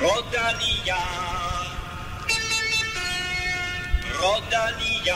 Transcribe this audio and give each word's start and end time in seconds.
Rodania. 0.00 0.96
Rodania. 4.22 5.14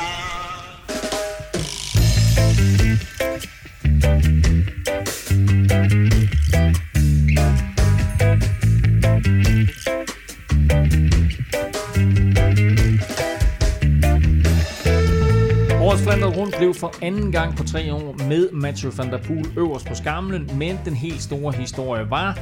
Årets 15.81 16.03
Flandern 16.03 16.33
rundt 16.33 16.57
blev 16.59 16.75
for 16.75 16.95
anden 17.03 17.33
gang 17.33 17.57
på 17.57 17.65
tre 17.65 17.95
år 17.95 18.17
med 18.29 18.53
Mathieu 18.53 18.91
van 18.97 19.11
der 19.11 19.23
Poel 19.23 19.47
øverst 19.59 19.87
på 19.87 19.95
skamlen, 19.95 20.51
men 20.59 20.79
den 20.85 20.95
helt 20.95 21.23
store 21.23 21.53
historie 21.53 22.11
var 22.11 22.39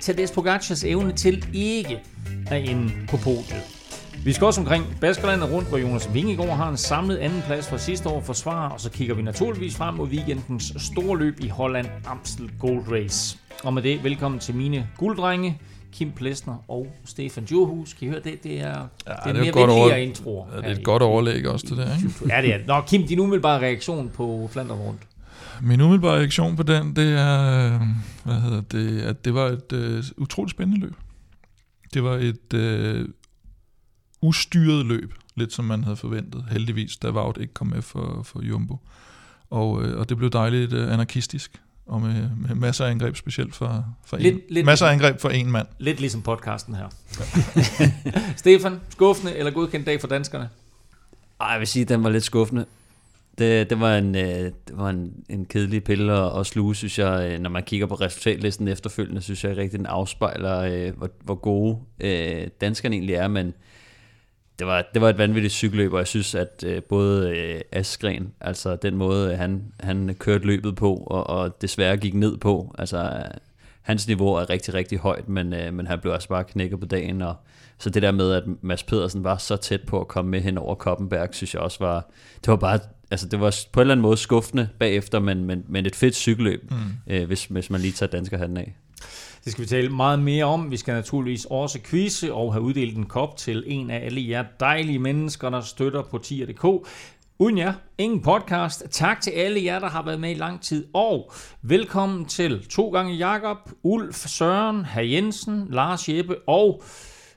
Tadej 0.00 0.26
Pogacars 0.34 0.84
evne 0.84 1.12
til 1.12 1.46
ikke 1.52 1.98
at 2.50 2.68
ende 2.68 2.90
på 3.08 3.16
podiet. 3.16 3.62
Vi 4.24 4.32
skal 4.32 4.44
også 4.44 4.60
omkring 4.60 4.84
Baskerlandet 5.00 5.50
rundt, 5.52 5.68
hvor 5.68 5.78
Jonas 5.78 6.14
Vingegaard 6.14 6.56
har 6.56 6.68
en 6.68 6.76
samlet 6.76 7.16
anden 7.16 7.42
plads 7.46 7.68
fra 7.68 7.78
sidste 7.78 8.08
år 8.08 8.20
forsvar, 8.20 8.68
og 8.68 8.80
så 8.80 8.90
kigger 8.90 9.14
vi 9.14 9.22
naturligvis 9.22 9.76
frem 9.76 9.94
mod 9.94 10.08
weekendens 10.08 10.72
store 10.76 11.18
løb 11.18 11.40
i 11.40 11.48
Holland 11.48 11.86
Amstel 12.06 12.50
Gold 12.60 12.84
Race. 12.92 13.38
Og 13.64 13.74
med 13.74 13.82
det, 13.82 14.04
velkommen 14.04 14.40
til 14.40 14.54
mine 14.54 14.86
gulddrenge, 14.98 15.58
Kim 15.92 16.12
Plesner 16.12 16.64
og 16.68 16.86
Stefan 17.04 17.44
Djurhus. 17.44 17.92
Kan 17.92 18.08
I 18.08 18.10
høre 18.10 18.20
det? 18.24 18.42
Det 18.44 18.60
er, 18.60 18.66
ja, 18.66 18.72
det 18.72 18.86
er, 19.06 19.22
det 19.32 19.36
er 19.36 19.42
mere 19.42 19.52
godt 19.52 19.70
over- 19.70 19.94
introer. 19.94 20.46
Ja, 20.52 20.56
det 20.60 20.66
er 20.66 20.70
et 20.70 20.84
godt 20.84 21.02
overlæg 21.02 21.48
også 21.48 21.66
det, 21.70 21.88
ikke? 21.96 22.34
Ja, 22.36 22.42
det 22.42 22.54
er. 22.54 22.58
Nå, 22.66 22.80
Kim, 22.86 23.06
din 23.06 23.18
umiddelbare 23.18 23.60
reaktion 23.60 24.10
på 24.14 24.48
Flandern 24.52 24.78
rundt. 24.78 25.00
Min 25.60 25.80
umiddelbare 25.80 26.18
reaktion 26.18 26.56
på 26.56 26.62
den, 26.62 26.96
det 26.96 27.12
er, 27.20 27.78
hvad 28.24 28.40
hedder 28.40 28.60
det, 28.60 29.00
at 29.00 29.24
det 29.24 29.34
var 29.34 29.46
et 29.46 29.72
øh, 29.72 30.04
utroligt 30.16 30.50
spændende 30.50 30.80
løb. 30.80 30.94
Det 31.94 32.04
var 32.04 32.14
et 32.16 32.54
øh, 32.54 33.08
ustyret 34.22 34.86
løb, 34.86 35.14
lidt 35.34 35.52
som 35.52 35.64
man 35.64 35.84
havde 35.84 35.96
forventet. 35.96 36.44
Heldigvis, 36.50 36.96
da 36.96 37.10
Wout 37.10 37.38
ikke 37.40 37.54
kom 37.54 37.66
med 37.66 37.82
for, 37.82 38.22
for 38.22 38.42
Jumbo. 38.42 38.78
Og, 39.50 39.82
øh, 39.84 39.98
og 39.98 40.08
det 40.08 40.16
blev 40.16 40.30
dejligt 40.30 40.72
øh, 40.72 40.92
anarkistisk, 40.92 41.60
og 41.86 42.00
med, 42.02 42.28
med 42.36 42.54
masser 42.54 42.84
af 42.86 42.90
angreb, 42.90 43.16
specielt 43.16 43.54
for, 43.54 43.84
for 44.06 44.16
Lidt- 44.16 44.34
en, 44.34 44.40
lidt- 44.50 44.66
masser 44.66 44.86
af 44.86 44.92
angreb 44.92 45.20
for 45.20 45.28
en 45.28 45.50
mand. 45.50 45.66
Lidt 45.78 46.00
ligesom 46.00 46.22
podcasten 46.22 46.74
her. 46.74 46.88
Stefan, 48.36 48.80
skuffende 48.88 49.36
eller 49.36 49.52
godkendt 49.52 49.86
dag 49.86 50.00
for 50.00 50.08
danskerne? 50.08 50.48
Ej, 51.40 51.46
jeg 51.48 51.58
vil 51.60 51.66
sige, 51.68 51.82
at 51.82 51.88
den 51.88 52.04
var 52.04 52.10
lidt 52.10 52.24
skuffende. 52.24 52.66
Det, 53.42 53.70
det 53.70 53.80
var 53.80 53.96
en, 53.96 54.16
øh, 54.16 54.44
det 54.68 54.76
var 54.76 54.90
en, 54.90 55.24
en 55.28 55.44
kedelig 55.44 55.84
pille 55.84 56.12
at, 56.12 56.40
at 56.40 56.46
sluge, 56.46 56.74
synes 56.74 56.98
jeg. 56.98 57.32
Øh, 57.32 57.40
når 57.40 57.50
man 57.50 57.62
kigger 57.62 57.86
på 57.86 57.94
resultatlisten 57.94 58.68
efterfølgende, 58.68 59.20
synes 59.20 59.44
jeg 59.44 59.56
rigtig, 59.56 59.78
den 59.78 59.86
afspejler, 59.86 60.58
øh, 60.58 60.96
hvor, 60.96 61.10
hvor 61.24 61.34
gode 61.34 61.78
øh, 62.00 62.48
danskerne 62.60 62.94
egentlig 62.94 63.14
er. 63.14 63.28
Men 63.28 63.54
det 64.58 64.66
var, 64.66 64.84
det 64.94 65.02
var 65.02 65.08
et 65.08 65.18
vanvittigt 65.18 65.54
cykelløb, 65.54 65.92
og 65.92 65.98
jeg 65.98 66.06
synes, 66.06 66.34
at 66.34 66.64
øh, 66.66 66.82
både 66.82 67.30
øh, 67.30 67.60
Askren, 67.72 68.32
altså 68.40 68.76
den 68.76 68.96
måde, 68.96 69.36
han, 69.36 69.72
han 69.80 70.16
kørte 70.18 70.46
løbet 70.46 70.76
på, 70.76 70.94
og, 70.94 71.26
og 71.26 71.62
desværre 71.62 71.96
gik 71.96 72.14
ned 72.14 72.36
på, 72.36 72.74
altså 72.78 73.22
hans 73.82 74.06
niveau 74.06 74.28
er 74.28 74.50
rigtig, 74.50 74.74
rigtig 74.74 74.98
højt, 74.98 75.28
men, 75.28 75.52
øh, 75.52 75.74
men 75.74 75.86
han 75.86 76.00
blev 76.00 76.12
også 76.12 76.28
bare 76.28 76.44
knækket 76.44 76.80
på 76.80 76.86
dagen, 76.86 77.22
og 77.22 77.34
så 77.78 77.90
det 77.90 78.02
der 78.02 78.10
med, 78.10 78.32
at 78.32 78.42
Mads 78.60 78.82
Pedersen 78.82 79.24
var 79.24 79.36
så 79.36 79.56
tæt 79.56 79.82
på 79.82 80.00
at 80.00 80.08
komme 80.08 80.30
med 80.30 80.40
hen 80.40 80.58
over 80.58 80.74
Koppenberg, 80.74 81.28
synes 81.32 81.54
jeg 81.54 81.62
også 81.62 81.78
var, 81.80 82.10
det 82.34 82.48
var 82.48 82.56
bare, 82.56 82.78
altså 83.12 83.28
det 83.28 83.40
var 83.40 83.56
på 83.72 83.80
en 83.80 83.82
eller 83.82 83.94
anden 83.94 84.02
måde 84.02 84.16
skuffende 84.16 84.68
bagefter, 84.78 85.20
men, 85.20 85.44
men, 85.44 85.64
men 85.68 85.86
et 85.86 85.96
fedt 85.96 86.14
cykelløb, 86.14 86.70
mm. 86.70 86.76
øh, 87.06 87.26
hvis, 87.26 87.44
hvis 87.44 87.70
man 87.70 87.80
lige 87.80 87.92
tager 87.92 88.10
danskerhatten 88.10 88.56
af. 88.56 88.76
Det 89.44 89.52
skal 89.52 89.62
vi 89.62 89.68
tale 89.68 89.88
meget 89.88 90.18
mere 90.18 90.44
om. 90.44 90.70
Vi 90.70 90.76
skal 90.76 90.94
naturligvis 90.94 91.46
også 91.50 91.78
quizze 91.84 92.32
og 92.34 92.52
have 92.52 92.62
uddelt 92.62 92.96
en 92.96 93.06
kop 93.06 93.36
til 93.36 93.64
en 93.66 93.90
af 93.90 94.04
alle 94.04 94.28
jer 94.28 94.44
dejlige 94.60 94.98
mennesker, 94.98 95.50
der 95.50 95.60
støtter 95.60 96.02
på 96.02 96.18
tier.dk. 96.18 96.88
Uden 97.38 97.58
jer, 97.58 97.72
ingen 97.98 98.22
podcast. 98.22 98.84
Tak 98.90 99.20
til 99.20 99.30
alle 99.30 99.64
jer, 99.64 99.78
der 99.78 99.88
har 99.88 100.04
været 100.04 100.20
med 100.20 100.30
i 100.30 100.34
lang 100.34 100.60
tid. 100.60 100.86
Og 100.94 101.32
velkommen 101.62 102.24
til 102.24 102.66
to 102.70 102.90
gange 102.90 103.14
Jakob, 103.14 103.56
Ulf, 103.82 104.26
Søren, 104.26 104.84
Herr 104.84 105.02
Jensen, 105.04 105.66
Lars 105.70 106.08
Jeppe 106.08 106.36
og 106.46 106.82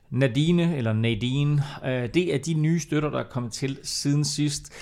Nadine, 0.10 0.78
eller 0.78 0.94
Nadine. 0.94 1.64
Øh, 1.86 2.10
Det 2.14 2.34
er 2.36 2.38
de 2.38 2.54
nye 2.54 2.80
støtter, 2.80 3.10
der 3.10 3.20
er 3.20 3.30
kommet 3.30 3.52
til 3.52 3.78
siden 3.84 4.26
sidst. 4.26 4.74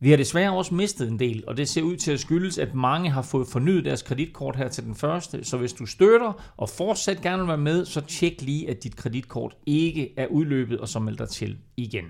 Vi 0.00 0.10
har 0.10 0.16
desværre 0.16 0.52
også 0.52 0.74
mistet 0.74 1.08
en 1.08 1.18
del, 1.18 1.44
og 1.46 1.56
det 1.56 1.68
ser 1.68 1.82
ud 1.82 1.96
til 1.96 2.12
at 2.12 2.20
skyldes, 2.20 2.58
at 2.58 2.74
mange 2.74 3.10
har 3.10 3.22
fået 3.22 3.48
fornyet 3.48 3.84
deres 3.84 4.02
kreditkort 4.02 4.56
her 4.56 4.68
til 4.68 4.84
den 4.84 4.94
første. 4.94 5.44
Så 5.44 5.56
hvis 5.56 5.72
du 5.72 5.86
støtter 5.86 6.52
og 6.56 6.68
fortsat 6.68 7.20
gerne 7.20 7.38
vil 7.38 7.48
være 7.48 7.58
med, 7.58 7.84
så 7.84 8.00
tjek 8.00 8.42
lige, 8.42 8.70
at 8.70 8.84
dit 8.84 8.96
kreditkort 8.96 9.56
ikke 9.66 10.14
er 10.16 10.26
udløbet, 10.26 10.80
og 10.80 10.88
så 10.88 10.98
meld 10.98 11.16
dig 11.16 11.28
til 11.28 11.58
igen. 11.76 12.04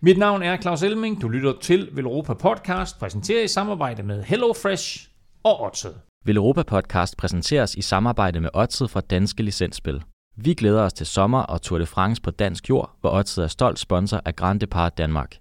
Mit 0.00 0.18
navn 0.18 0.42
er 0.42 0.56
Claus 0.60 0.82
Elming. 0.82 1.22
Du 1.22 1.28
lytter 1.28 1.52
til 1.60 1.88
Velropa 1.92 2.34
Podcast, 2.34 2.98
præsenteret 2.98 3.44
i 3.44 3.48
samarbejde 3.48 4.02
med 4.02 4.22
HelloFresh 4.22 5.08
og 5.44 5.62
Odset. 5.62 5.94
Velropa 6.24 6.60
Europa 6.60 6.62
Podcast 6.62 7.16
præsenteres 7.16 7.74
i 7.74 7.82
samarbejde 7.82 8.40
med 8.40 8.50
Odset 8.54 8.90
fra 8.90 9.00
Danske 9.00 9.42
Licensspil. 9.42 10.02
Vi 10.36 10.54
glæder 10.54 10.82
os 10.82 10.92
til 10.92 11.06
sommer 11.06 11.40
og 11.42 11.62
Tour 11.62 11.78
de 11.78 11.86
France 11.86 12.22
på 12.22 12.30
dansk 12.30 12.68
jord, 12.68 12.96
hvor 13.00 13.10
Odset 13.10 13.44
er 13.44 13.48
stolt 13.48 13.78
sponsor 13.78 14.20
af 14.24 14.36
Grand 14.36 14.60
Depart 14.60 14.98
Danmark. 14.98 15.36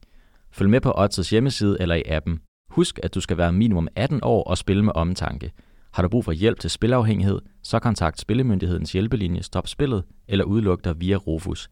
Følg 0.53 0.69
med 0.69 0.81
på 0.81 0.91
Odds' 0.91 1.29
hjemmeside 1.31 1.77
eller 1.79 1.95
i 1.95 2.03
appen. 2.05 2.39
Husk, 2.69 2.99
at 3.03 3.15
du 3.15 3.21
skal 3.21 3.37
være 3.37 3.53
minimum 3.53 3.87
18 3.95 4.19
år 4.23 4.43
og 4.43 4.57
spille 4.57 4.83
med 4.83 4.93
omtanke. 4.95 5.51
Har 5.93 6.03
du 6.03 6.09
brug 6.09 6.25
for 6.25 6.31
hjælp 6.31 6.59
til 6.59 6.69
spilafhængighed, 6.69 7.39
så 7.63 7.79
kontakt 7.79 8.19
Spillemyndighedens 8.19 8.91
hjælpelinje 8.91 9.43
Stop 9.43 9.67
Spillet 9.67 10.03
eller 10.27 10.45
udluk 10.45 10.83
dig 10.83 11.01
via 11.01 11.15
Rufus. 11.15 11.69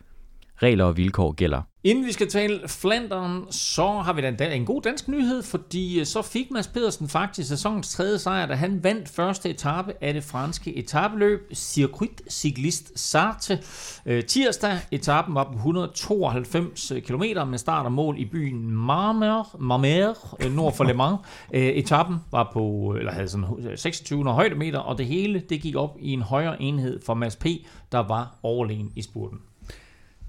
Regler 0.63 0.85
og 0.85 0.97
vilkår 0.97 1.31
gælder. 1.31 1.61
Inden 1.83 2.05
vi 2.05 2.11
skal 2.11 2.29
tale 2.29 2.59
Flandern, 2.67 3.51
så 3.51 3.91
har 3.91 4.13
vi 4.13 4.21
da 4.21 4.55
en, 4.55 4.65
god 4.65 4.81
dansk 4.81 5.07
nyhed, 5.07 5.43
fordi 5.43 5.99
øh, 5.99 6.05
så 6.05 6.21
fik 6.21 6.51
Mads 6.51 6.67
Pedersen 6.67 7.09
faktisk 7.09 7.49
sæsonens 7.49 7.89
tredje 7.89 8.19
sejr, 8.19 8.45
da 8.45 8.53
han 8.53 8.83
vandt 8.83 9.09
første 9.09 9.49
etape 9.49 9.93
af 10.01 10.13
det 10.13 10.23
franske 10.23 10.77
etabeløb 10.77 11.39
Circuit 11.53 12.21
Cycliste 12.29 12.99
Sarthe. 12.99 13.59
Øh, 14.05 14.23
tirsdag, 14.23 14.79
etappen 14.91 15.35
var 15.35 15.43
på 15.43 15.53
192 15.53 16.91
km 17.05 17.23
med 17.47 17.57
start 17.57 17.85
og 17.85 17.91
mål 17.91 18.15
i 18.19 18.25
byen 18.25 18.71
Marmer, 18.71 19.55
Marmer 19.59 20.35
øh, 20.45 20.55
nord 20.55 20.75
for 20.75 20.83
Le 20.83 20.93
Mans. 20.93 21.19
Etappen 21.51 22.17
var 22.31 22.49
på, 22.53 22.95
eller 22.99 23.11
havde 23.11 23.29
sådan 23.29 23.47
2600 23.47 24.35
højdemeter, 24.35 24.79
og 24.79 24.97
det 24.97 25.05
hele 25.05 25.39
det 25.49 25.61
gik 25.61 25.75
op 25.75 25.97
i 25.99 26.13
en 26.13 26.21
højere 26.21 26.61
enhed 26.61 26.99
for 27.05 27.13
Mads 27.13 27.35
P., 27.35 27.45
der 27.91 27.99
var 27.99 28.35
overlegen 28.43 28.91
i 28.95 29.01
spurten. 29.01 29.37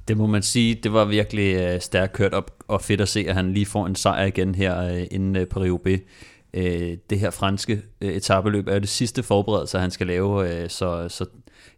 Det 0.09 0.17
må 0.17 0.27
man 0.27 0.43
sige, 0.43 0.75
det 0.75 0.93
var 0.93 1.05
virkelig 1.05 1.57
øh, 1.57 1.81
stærkt 1.81 2.13
kørt 2.13 2.35
op, 2.35 2.51
og 2.69 2.83
fedt 2.83 3.01
at 3.01 3.09
se, 3.09 3.25
at 3.29 3.35
han 3.35 3.53
lige 3.53 3.67
får 3.67 3.87
en 3.87 3.95
sejr 3.95 4.25
igen 4.25 4.55
her 4.55 4.83
øh, 4.83 5.07
inden 5.11 5.37
øh, 5.37 5.47
Paris-Roubaix. 5.55 6.01
Øh, 6.55 6.97
det 7.11 7.21
her 7.21 7.31
franske 7.31 7.83
øh, 8.01 8.13
etabeløb 8.13 8.69
er 8.69 8.79
det 8.79 8.89
sidste 8.89 9.23
forberedelse, 9.23 9.79
han 9.79 9.91
skal 9.91 10.07
lave, 10.07 10.63
øh, 10.63 10.71
så, 10.71 11.09
så 11.09 11.25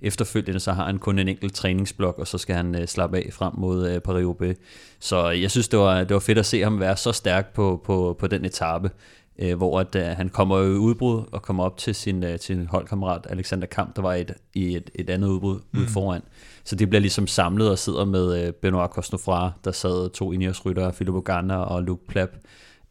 efterfølgende 0.02 0.60
så 0.60 0.72
har 0.72 0.84
han 0.84 0.98
kun 0.98 1.18
en 1.18 1.28
enkelt 1.28 1.54
træningsblok, 1.54 2.18
og 2.18 2.26
så 2.26 2.38
skal 2.38 2.56
han 2.56 2.74
øh, 2.74 2.86
slappe 2.86 3.16
af 3.16 3.28
frem 3.32 3.52
mod 3.56 3.88
øh, 3.88 4.00
Paris-Roubaix. 4.08 4.54
Så 5.00 5.28
jeg 5.28 5.50
synes, 5.50 5.68
det 5.68 5.78
var, 5.78 5.98
det 6.04 6.14
var 6.14 6.20
fedt 6.20 6.38
at 6.38 6.46
se 6.46 6.62
ham 6.62 6.80
være 6.80 6.96
så 6.96 7.12
stærk 7.12 7.54
på, 7.54 7.82
på, 7.84 8.16
på 8.18 8.26
den 8.26 8.44
etape, 8.44 8.90
øh, 9.38 9.56
hvor 9.56 9.80
at, 9.80 9.94
øh, 9.94 10.02
han 10.02 10.28
kommer 10.28 10.62
i 10.62 10.68
udbrud 10.68 11.22
og 11.32 11.42
kommer 11.42 11.64
op 11.64 11.76
til 11.76 11.94
sin, 11.94 12.24
øh, 12.24 12.30
til 12.30 12.56
sin 12.56 12.66
holdkammerat 12.66 13.26
Alexander 13.30 13.66
Kamp, 13.66 13.96
der 13.96 14.02
var 14.02 14.14
et, 14.14 14.34
i 14.54 14.76
et, 14.76 14.90
et 14.94 15.10
andet 15.10 15.28
udbrud 15.28 15.60
mm. 15.72 15.80
ude 15.80 15.88
foran. 15.88 16.22
Så 16.64 16.76
det 16.76 16.88
bliver 16.88 17.00
ligesom 17.00 17.26
samlet 17.26 17.70
og 17.70 17.78
sidder 17.78 18.04
med 18.04 18.46
øh, 18.46 18.52
Benoit 18.52 18.90
Cosnefra, 18.90 19.52
der 19.64 19.72
sad 19.72 20.10
to 20.10 20.32
Ineos-ryttere, 20.32 20.92
Philippe 20.92 21.18
Ogana 21.18 21.56
og 21.56 21.82
Luke 21.82 22.06
Plap. 22.08 22.30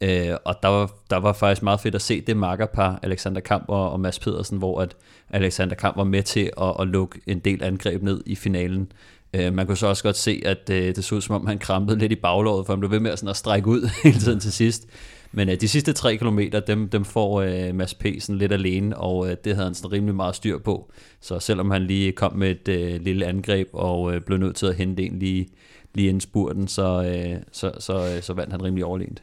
Øh, 0.00 0.36
og 0.44 0.54
der 0.62 0.68
var, 0.68 0.90
der 1.10 1.16
var 1.16 1.32
faktisk 1.32 1.62
meget 1.62 1.80
fedt 1.80 1.94
at 1.94 2.02
se 2.02 2.20
det 2.20 2.36
makkerpar, 2.36 2.98
Alexander 3.02 3.40
Kamp 3.40 3.64
og, 3.68 3.90
og 3.92 4.00
Mads 4.00 4.18
Pedersen, 4.18 4.58
hvor 4.58 4.80
at 4.80 4.96
Alexander 5.30 5.74
Kamp 5.74 5.96
var 5.96 6.04
med 6.04 6.22
til 6.22 6.50
at, 6.60 6.74
at 6.80 6.88
lukke 6.88 7.20
en 7.26 7.38
del 7.38 7.62
angreb 7.62 8.02
ned 8.02 8.22
i 8.26 8.34
finalen. 8.36 8.92
Øh, 9.34 9.54
man 9.54 9.66
kunne 9.66 9.76
så 9.76 9.86
også 9.86 10.02
godt 10.02 10.16
se, 10.16 10.42
at 10.44 10.70
øh, 10.70 10.96
det 10.96 11.04
så 11.04 11.14
ud 11.14 11.20
som 11.20 11.34
om, 11.34 11.46
han 11.46 11.58
krampede 11.58 11.98
lidt 11.98 12.12
i 12.12 12.16
baglåret, 12.16 12.66
for 12.66 12.72
han 12.72 12.80
blev 12.80 12.90
ved 12.90 13.00
med 13.00 13.10
at, 13.10 13.18
sådan 13.18 13.30
at 13.30 13.36
strække 13.36 13.68
ud 13.68 13.90
hele 14.04 14.18
tiden 14.18 14.40
til 14.40 14.52
sidst. 14.52 14.86
Men 15.34 15.48
øh, 15.48 15.60
de 15.60 15.68
sidste 15.68 15.92
tre 15.92 16.16
kilometer, 16.16 16.60
dem, 16.60 16.88
dem 16.88 17.04
får 17.04 17.40
øh, 17.40 17.74
Mads 17.74 17.94
P. 17.94 18.06
sådan 18.18 18.38
lidt 18.38 18.52
alene, 18.52 18.96
og 18.96 19.30
øh, 19.30 19.36
det 19.44 19.54
havde 19.54 19.66
han 19.66 19.74
sådan 19.74 19.92
rimelig 19.92 20.14
meget 20.14 20.36
styr 20.36 20.58
på. 20.58 20.92
Så 21.20 21.40
selvom 21.40 21.70
han 21.70 21.86
lige 21.86 22.12
kom 22.12 22.36
med 22.36 22.50
et 22.50 22.68
øh, 22.68 23.00
lille 23.00 23.26
angreb, 23.26 23.68
og 23.72 24.14
øh, 24.14 24.20
blev 24.20 24.38
nødt 24.38 24.56
til 24.56 24.66
at 24.66 24.74
hente 24.74 25.02
en 25.02 25.18
lige, 25.18 25.48
lige 25.94 26.08
inden 26.08 26.20
spurten, 26.20 26.68
så, 26.68 27.04
øh, 27.04 27.42
så, 27.52 27.72
så, 27.78 28.14
øh, 28.16 28.22
så 28.22 28.32
vandt 28.32 28.52
han 28.52 28.64
rimelig 28.64 28.84
overlegent. 28.84 29.22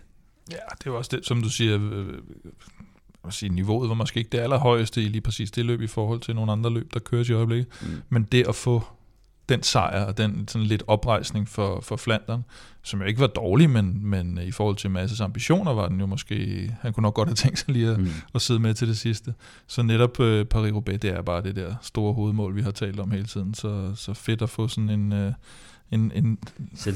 Ja, 0.51 0.57
det 0.83 0.91
var 0.91 0.97
også 0.97 1.17
det, 1.17 1.25
som 1.25 1.41
du 1.41 1.49
siger, 1.49 1.79
øh, 1.81 2.07
øh, 2.07 3.31
sige, 3.31 3.49
niveauet 3.49 3.89
var 3.89 3.95
måske 3.95 4.17
ikke 4.17 4.29
det 4.29 4.37
allerhøjeste 4.37 5.01
i 5.01 5.05
lige 5.05 5.21
præcis 5.21 5.51
det 5.51 5.65
løb 5.65 5.81
i 5.81 5.87
forhold 5.87 6.19
til 6.19 6.35
nogle 6.35 6.51
andre 6.51 6.69
løb, 6.69 6.93
der 6.93 6.99
køres 6.99 7.29
i 7.29 7.33
øjeblikket. 7.33 7.67
Mm. 7.81 7.87
Men 8.09 8.23
det 8.31 8.47
at 8.47 8.55
få 8.55 8.83
den 9.51 9.63
sejr 9.63 10.06
og 10.06 10.18
den 10.18 10.48
sådan 10.48 10.68
lidt 10.68 10.83
oprejsning 10.88 11.50
for, 11.50 11.81
for 11.81 11.95
Flandern, 11.95 12.44
som 12.83 13.00
jo 13.01 13.06
ikke 13.06 13.19
var 13.19 13.27
dårlig, 13.27 13.69
men, 13.69 14.06
men 14.06 14.39
i 14.44 14.51
forhold 14.51 14.75
til 14.75 14.92
Masses 14.92 15.21
ambitioner 15.21 15.74
var 15.74 15.88
den 15.88 16.00
jo 16.00 16.06
måske, 16.06 16.69
han 16.81 16.94
kunne 16.94 17.01
nok 17.01 17.13
godt 17.13 17.30
have 17.30 17.36
tænkt 17.36 17.59
sig 17.59 17.69
lige 17.69 17.89
at, 17.89 18.00
mm. 18.00 18.09
at 18.36 18.42
sidde 18.42 18.59
med 18.59 18.74
til 18.74 18.88
det 18.88 18.98
sidste. 18.98 19.33
Så 19.68 19.83
netop 19.83 20.19
øh, 20.19 20.45
Paris-Roubaix, 20.53 20.98
det 20.98 21.06
er 21.06 21.21
bare 21.21 21.44
det 21.44 21.56
der 21.56 21.75
store 21.81 22.13
hovedmål, 22.13 22.56
vi 22.56 22.62
har 22.62 22.71
talt 22.71 23.00
om 23.00 23.12
hele 23.12 23.25
tiden, 23.25 23.53
så, 23.53 23.92
så 23.95 24.13
fedt 24.13 24.42
at 24.42 24.50
få 24.50 24.68
sådan 24.68 24.89
en... 24.89 25.13
Øh, 25.13 25.33
en, 25.91 26.11
en 26.15 26.39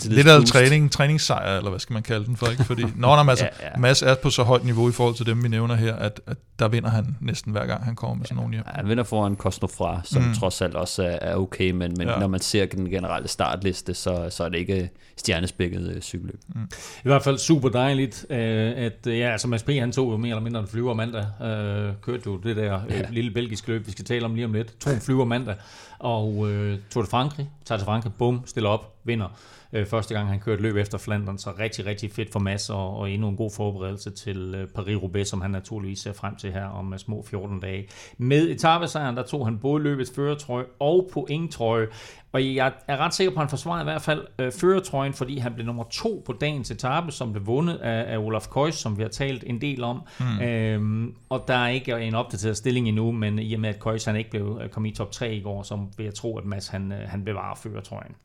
lidt 0.06 0.28
af 0.28 0.44
træning, 0.46 0.92
træningssejr, 0.92 1.58
eller 1.58 1.70
hvad 1.70 1.80
skal 1.80 1.94
man 1.94 2.04
kalde 2.04 2.26
den 2.26 2.38
for, 2.38 2.48
ikke? 2.48 2.64
Fordi, 2.64 2.84
når 2.96 3.24
Mads, 3.24 3.42
ja, 3.42 3.48
ja. 3.62 3.70
Mads 3.78 4.02
er 4.02 4.16
på 4.16 4.30
så 4.30 4.44
højt 4.44 4.64
niveau 4.64 4.90
i 4.90 4.92
forhold 4.92 5.16
til 5.16 5.26
dem, 5.26 5.44
vi 5.44 5.48
nævner 5.48 5.76
her, 5.76 5.96
at, 5.96 6.22
at 6.28 6.38
der 6.60 6.68
vinder 6.68 6.90
han 6.90 7.18
næsten 7.22 7.52
hver 7.52 7.66
gang, 7.66 7.84
han 7.84 7.96
kommer 7.96 8.16
med 8.16 8.26
sådan 8.26 8.38
ja, 8.38 8.42
nogle 8.42 8.54
hjem. 8.54 8.64
Ja, 8.68 8.72
han 8.76 8.90
vinder 8.90 9.04
foran 9.04 9.36
Kostnofra, 9.36 10.02
som 10.04 10.24
mm. 10.24 10.34
trods 10.34 10.62
alt 10.62 10.76
også 10.76 11.04
er, 11.04 11.18
er 11.22 11.36
okay, 11.36 11.72
men, 11.72 11.94
men 11.98 12.08
ja. 12.08 12.20
når 12.20 12.28
man 12.28 12.40
ser 12.40 12.66
den 12.66 12.90
generelle 12.90 13.28
startliste, 13.28 13.94
så, 13.94 14.28
så 14.30 14.44
er 14.44 14.50
det 14.50 14.58
ikke 14.58 14.90
stjernespækket 15.18 15.94
øh, 15.96 16.02
cykelløb. 16.02 16.40
Mm. 16.48 16.62
I 17.06 17.08
hvert 17.08 17.24
fald 17.24 17.38
super 17.38 17.70
dejligt, 17.70 18.26
øh, 18.30 18.74
at 18.76 19.00
ja, 19.06 19.32
altså 19.32 19.48
Mads 19.48 19.64
P. 19.64 19.70
han 19.70 19.92
tog 19.92 20.12
jo 20.12 20.18
mere 20.18 20.30
eller 20.30 20.44
mindre 20.44 20.60
en 20.60 20.68
flyver 20.68 20.94
mandag, 20.94 21.26
øh, 21.42 21.94
kørte 22.02 22.24
jo 22.26 22.38
det 22.38 22.56
der 22.56 22.86
øh, 22.90 22.92
ja. 22.92 23.06
lille 23.10 23.32
belgiske 23.32 23.68
løb, 23.68 23.88
vi 23.88 23.92
skal 23.92 24.06
tale 24.06 24.26
om 24.26 24.36
lige 24.36 24.46
om 24.46 24.54
lidt, 24.54 24.80
to 24.80 24.90
en 24.90 25.02
flyver 25.02 25.26
mandag, 25.26 25.56
og 26.00 26.52
øh, 26.52 26.80
Tour 26.92 27.04
de 27.04 27.10
Frankrig, 27.10 27.50
tager 27.66 27.80
til 27.80 27.86
Frankrig, 27.86 28.14
bum, 28.14 28.42
stiller 28.46 28.70
op, 28.70 28.94
vinder. 29.04 29.28
Øh, 29.76 29.86
første 29.86 30.14
gang 30.14 30.30
han 30.30 30.40
kørte 30.40 30.62
løb 30.62 30.76
efter 30.76 30.98
Flandern, 30.98 31.38
så 31.38 31.52
rigtig, 31.60 31.86
rigtig 31.86 32.12
fedt 32.12 32.32
for 32.32 32.40
Mads, 32.40 32.70
og, 32.70 32.98
og 32.98 33.12
endnu 33.12 33.30
en 33.30 33.36
god 33.36 33.52
forberedelse 33.56 34.12
til 34.12 34.56
øh, 34.56 34.68
Paris-Roubaix, 34.78 35.24
som 35.24 35.42
han 35.42 35.52
naturligvis 35.52 36.00
ser 36.00 36.14
frem 36.14 36.36
til 36.36 36.52
her 36.52 36.66
om 36.66 36.94
uh, 36.94 36.98
små 36.98 37.26
14 37.30 37.60
dage. 37.60 37.88
Med 38.18 38.50
etappesejren, 38.50 39.18
der 39.18 39.24
tog 39.24 39.48
han 39.48 39.58
både 39.58 39.84
løbets 39.84 40.12
føretrøje 40.16 40.66
og 40.80 41.10
pointtrøje, 41.14 41.88
og 42.32 42.56
jeg 42.56 42.74
er 42.88 42.98
ret 42.98 43.14
sikker 43.14 43.34
på, 43.34 43.36
at 43.36 43.42
han 43.42 43.50
forsvarede 43.50 43.82
i 43.82 43.84
hvert 43.84 44.02
fald 44.02 44.26
øh, 44.40 44.52
føretrøjen, 44.52 45.14
fordi 45.14 45.38
han 45.38 45.54
blev 45.54 45.66
nummer 45.66 45.84
to 45.92 46.24
på 46.26 46.34
dagens 46.34 46.72
etape, 46.72 47.12
som 47.12 47.32
blev 47.32 47.48
vundet 47.48 47.76
af, 47.76 48.14
af 48.14 48.18
Olaf 48.18 48.48
Kois, 48.50 48.76
som 48.76 48.98
vi 48.98 49.02
har 49.02 49.10
talt 49.10 49.44
en 49.48 49.62
del 49.62 49.84
om. 49.84 50.02
Mm. 50.20 50.42
Øhm, 50.42 51.16
og 51.30 51.44
der 51.48 51.54
er 51.54 51.68
ikke 51.68 52.00
en 52.00 52.16
opdateret 52.16 52.58
stilling 52.58 52.88
endnu, 52.88 53.12
men 53.12 53.40
i 53.40 53.54
og 53.54 53.60
med, 53.60 53.70
at 53.70 53.80
Kois 53.80 54.06
han 54.06 54.16
ikke 54.16 54.30
blev 54.30 54.60
øh, 54.64 54.70
kom 54.70 54.86
i 54.86 54.92
top 54.92 55.12
3 55.12 55.36
i 55.36 55.42
går, 55.42 55.64
så 55.64 55.80
vil 55.98 56.04
jeg 56.04 56.14
tro, 56.14 56.38
at 56.38 56.46
Mads 56.46 56.68
han, 56.68 56.92
øh, 56.92 57.10
han 57.10 57.26
bevarer 57.26 57.56
føretrøjen. 57.56 58.16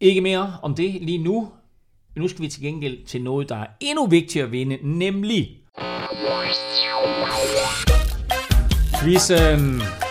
Ikke 0.00 0.20
mere 0.20 0.56
om 0.62 0.74
det 0.74 1.02
lige 1.02 1.18
nu. 1.18 1.48
Nu 2.16 2.28
skal 2.28 2.42
vi 2.42 2.48
til 2.48 2.62
gengæld 2.62 3.06
til 3.06 3.22
noget, 3.22 3.48
der 3.48 3.56
er 3.56 3.66
endnu 3.80 4.06
vigtigere 4.06 4.46
at 4.46 4.52
vinde, 4.52 4.78
nemlig... 4.82 5.56
Quizzen. 9.00 9.36
Øhm, 9.36 10.03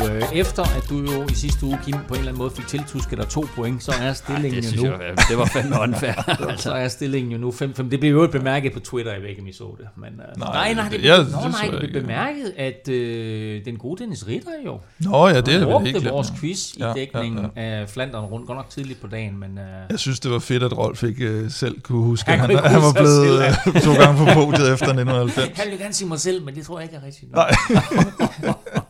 og 0.00 0.16
øh, 0.16 0.22
efter 0.32 0.62
at 0.62 0.84
du 0.90 0.98
jo 0.98 1.26
i 1.30 1.34
sidste 1.34 1.66
uge, 1.66 1.78
Kim, 1.84 1.94
på 1.94 2.14
en 2.14 2.18
eller 2.18 2.28
anden 2.28 2.38
måde 2.38 2.50
fik 2.50 2.66
tiltusket 2.66 3.18
dig 3.18 3.28
to 3.28 3.46
point, 3.54 3.82
så 3.82 3.92
er 4.02 4.12
stillingen 4.12 4.64
Ej, 4.64 4.70
det 4.70 4.76
jo 4.76 4.82
nu... 4.82 4.88
Jeg, 4.88 5.16
det 5.28 5.38
var 5.38 5.44
fandme 5.44 5.76
unfair. 5.80 6.28
altså. 6.28 6.62
Så 6.68 6.72
er 6.72 6.88
stillingen 6.88 7.32
jo 7.32 7.38
nu 7.38 7.50
5-5. 7.50 7.88
Det 7.88 8.00
blev 8.00 8.12
jo 8.12 8.22
et 8.22 8.30
bemærket 8.30 8.72
på 8.72 8.80
Twitter, 8.80 9.12
jeg 9.12 9.22
ved 9.22 9.28
ikke, 9.28 9.42
om 9.42 9.48
I 9.48 9.52
så 9.52 9.76
det. 9.78 9.86
Men, 9.96 10.08
øh, 10.08 10.38
nej, 10.38 10.52
nej, 10.52 10.74
nej, 10.74 10.88
det, 10.88 11.04
jeg, 11.04 11.18
nå, 11.18 11.48
nej, 11.48 11.68
det 11.70 11.90
blev 11.90 12.02
bemærket, 12.02 12.52
at 12.56 12.88
øh, 12.88 13.64
den 13.64 13.76
gode 13.76 14.02
Dennis 14.02 14.26
Ritter 14.26 14.50
jo... 14.66 14.80
Nå 14.98 15.28
ja, 15.28 15.40
det 15.40 15.54
er 15.54 15.78
det 15.80 15.82
helt 15.82 16.10
vores 16.10 16.32
quiz 16.40 16.74
i 16.74 16.78
ja, 16.80 16.92
dækningen 16.92 17.46
ja, 17.56 17.62
ja. 17.62 17.80
af 17.80 17.88
Flandern 17.88 18.24
rundt, 18.24 18.46
godt 18.46 18.58
nok 18.58 18.70
tidligt 18.70 19.00
på 19.00 19.06
dagen, 19.06 19.40
men... 19.40 19.58
Øh, 19.58 19.64
jeg 19.90 19.98
synes, 19.98 20.20
det 20.20 20.30
var 20.30 20.38
fedt, 20.38 20.62
at 20.62 20.78
Rolf 20.78 21.02
ikke 21.02 21.24
øh, 21.24 21.50
selv 21.50 21.80
kunne 21.80 22.02
huske, 22.02 22.30
han, 22.30 22.40
han, 22.40 22.58
han 22.58 22.82
var 22.82 22.92
blevet 22.92 23.44
øh, 23.44 23.80
to 23.82 23.94
gange 23.94 24.18
på 24.18 24.24
podiet 24.34 24.72
efter 24.72 24.86
1990. 24.98 25.58
Han 25.58 25.66
ville 25.66 25.84
gerne 25.84 25.94
sige 25.94 26.08
mig 26.08 26.20
selv, 26.20 26.44
men 26.44 26.54
det 26.54 26.66
tror 26.66 26.78
jeg 26.78 26.84
ikke 26.84 26.96
er 26.96 27.06
rigtigt. 27.06 27.32
Nej. 27.32 27.50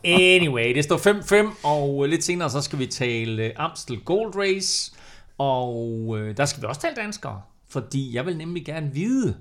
anyway, 0.35 0.75
det 0.75 0.83
står 0.83 0.97
5-5, 0.99 1.67
og 1.67 2.05
lidt 2.07 2.23
senere 2.23 2.49
så 2.49 2.61
skal 2.61 2.79
vi 2.79 2.87
tale 2.87 3.61
Amstel 3.61 3.99
Gold 3.99 4.35
Race, 4.35 4.95
og 5.37 6.15
øh, 6.17 6.37
der 6.37 6.45
skal 6.45 6.61
vi 6.61 6.67
også 6.67 6.81
tale 6.81 6.95
danskere, 6.95 7.41
fordi 7.69 8.15
jeg 8.15 8.25
vil 8.25 8.37
nemlig 8.37 8.65
gerne 8.65 8.93
vide, 8.93 9.37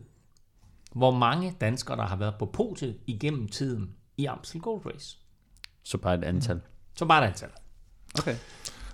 hvor 0.95 1.11
mange 1.11 1.55
danskere, 1.61 1.97
der 1.97 2.07
har 2.07 2.17
været 2.17 2.35
på 2.39 2.47
podiet 2.47 2.97
igennem 3.07 3.49
tiden 3.49 3.91
i 4.17 4.27
Amstel 4.27 4.61
Gold 4.61 4.87
Race. 4.87 5.17
Så 5.83 5.99
bare 5.99 6.15
et 6.15 6.25
antal. 6.25 6.61
Så 6.97 7.07
bare 7.07 7.25
et 7.25 7.29
antal. 7.29 7.49
Okay. 8.19 8.37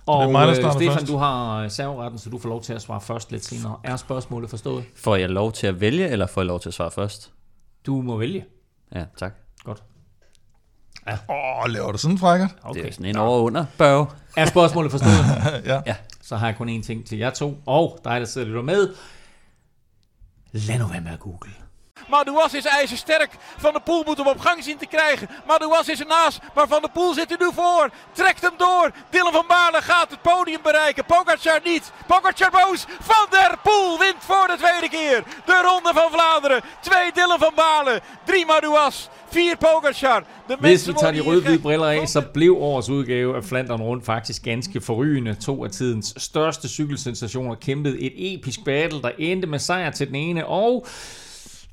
Og 0.05 0.21
det 0.21 0.27
er 0.27 0.31
mig, 0.31 0.47
der 0.47 0.65
øh, 0.65 0.73
Stefan, 0.73 0.93
først. 0.93 1.07
du 1.07 1.17
har 1.17 1.67
serveretten, 1.67 2.19
så 2.19 2.29
du 2.29 2.37
får 2.37 2.49
lov 2.49 2.61
til 2.61 2.73
at 2.73 2.81
svare 2.81 3.01
først 3.01 3.31
lidt 3.31 3.45
senere. 3.45 3.79
Er 3.83 3.95
spørgsmålet 3.95 4.49
forstået? 4.49 4.83
Får 4.95 5.15
jeg 5.15 5.29
lov 5.29 5.51
til 5.51 5.67
at 5.67 5.81
vælge, 5.81 6.07
eller 6.07 6.27
får 6.27 6.41
jeg 6.41 6.45
lov 6.45 6.59
til 6.59 6.69
at 6.69 6.73
svare 6.73 6.91
først? 6.91 7.33
Du 7.85 8.01
må 8.01 8.17
vælge. 8.17 8.45
Ja, 8.95 9.05
tak. 9.17 9.33
Godt. 9.63 9.83
Ja. 11.07 11.17
Åh, 11.29 11.69
laver 11.69 11.91
du 11.91 11.97
sådan 11.97 12.17
frækker? 12.17 12.47
Okay. 12.63 12.81
Det 12.81 12.89
er 12.89 12.93
sådan 12.93 13.05
en 13.05 13.15
over 13.17 13.39
under 13.39 13.65
børg. 13.77 14.11
Er 14.37 14.45
spørgsmålet 14.45 14.91
forstået? 14.91 15.11
ja. 15.65 15.81
ja. 15.85 15.95
Så 16.21 16.35
har 16.35 16.47
jeg 16.47 16.55
kun 16.55 16.69
én 16.79 16.83
ting 16.83 17.05
til 17.05 17.17
jer 17.17 17.29
to, 17.29 17.57
og 17.65 17.99
dig, 18.03 18.19
der 18.19 18.25
sidder 18.25 18.47
lidt 18.47 18.65
med. 18.65 18.93
Lad 20.51 20.79
nu 20.79 20.87
være 20.87 21.01
med 21.01 21.11
at 21.11 21.19
google. 21.19 21.51
Madouas 22.09 22.53
is 22.53 22.65
ijzersterk. 22.65 23.31
Van 23.57 23.73
de 23.73 23.79
Poel 23.79 24.03
moet 24.05 24.17
hem 24.17 24.27
op 24.27 24.39
gang 24.39 24.63
zien 24.63 24.77
te 24.77 24.85
krijgen. 24.85 25.29
Madouas 25.47 25.89
is 25.89 25.99
ernaast, 25.99 26.39
maar 26.55 26.67
Van 26.67 26.81
de 26.81 26.89
Poel 26.93 27.13
zit 27.13 27.31
er 27.31 27.37
nu 27.39 27.49
voor. 27.53 27.89
Trekt 28.11 28.41
hem 28.41 28.53
door. 28.57 28.91
Dylan 29.09 29.31
van 29.31 29.45
Baarle 29.47 29.81
gaat 29.81 30.09
het 30.09 30.21
podium 30.21 30.61
bereiken. 30.63 31.05
Pogacar 31.05 31.59
niet. 31.63 31.91
Pogacar 32.07 32.51
boos. 32.51 32.85
Van 32.99 33.27
der 33.29 33.55
Poel 33.63 33.99
wint 33.99 34.15
voor 34.19 34.47
de 34.47 34.57
tweede 34.57 34.89
keer. 34.89 35.23
De 35.45 35.61
Ronde 35.65 35.91
van 35.93 36.11
Vlaanderen. 36.11 36.61
Twee 36.81 37.11
Dylan 37.13 37.39
van 37.39 37.53
Baarle. 37.55 38.01
Drie 38.25 38.45
Madouas. 38.45 39.09
Vier 39.29 39.57
Pogacar. 39.57 40.23
De 40.47 40.57
Hvis 40.59 40.87
vi 40.87 40.93
tager 40.93 41.13
de 41.13 41.21
røde-hvide 41.21 41.59
briller 41.59 42.01
af, 42.01 42.07
så 42.09 42.21
blev 42.21 42.57
årets 42.57 42.89
udgave 42.89 43.35
af 43.35 43.43
Flandern 43.43 43.81
rundt 43.81 44.05
faktisk 44.05 44.43
ganske 44.43 44.81
forrygende. 44.81 45.35
To 45.35 45.63
af 45.63 45.71
tidens 45.71 46.13
største 46.17 46.69
cykelsensationer 46.69 47.55
kæmpede 47.55 47.99
et 47.99 48.13
episk 48.33 48.63
battle, 48.65 49.01
der 49.01 49.11
endte 49.17 49.47
med 49.47 49.59
sejr 49.59 49.89
til 49.91 50.07
den 50.07 50.15
ene, 50.15 50.45
og 50.45 50.85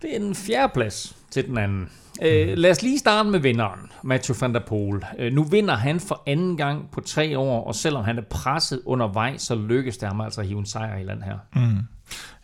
det 0.03 0.17
er 0.17 0.21
en 0.21 0.35
fjerde 0.35 0.73
plads 0.75 1.17
til 1.31 1.47
den 1.47 1.59
anden. 1.59 1.89
Øh, 2.23 2.59
lad 2.59 2.71
os 2.71 2.83
lige 2.83 2.99
starte 2.99 3.31
med 3.31 3.39
vinderen, 3.41 3.81
Mathieu 4.03 4.37
van 4.41 4.55
der 4.55 4.61
Poel. 4.67 5.05
Øh, 5.19 5.33
nu 5.33 5.43
vinder 5.43 5.75
han 5.75 6.01
for 6.01 6.23
anden 6.27 6.57
gang 6.57 6.91
på 6.91 7.01
tre 7.01 7.39
år, 7.39 7.65
og 7.65 7.75
selvom 7.75 8.05
han 8.05 8.19
er 8.19 8.23
presset 8.23 8.83
undervejs, 8.85 9.43
så 9.43 9.55
lykkes 9.55 9.97
det 9.97 10.09
ham 10.09 10.21
altså 10.21 10.41
at 10.41 10.47
hive 10.47 10.59
en 10.59 10.67
sejr 10.67 10.99
i 10.99 11.05
land 11.05 11.23
her. 11.23 11.39
Mm. 11.55 11.79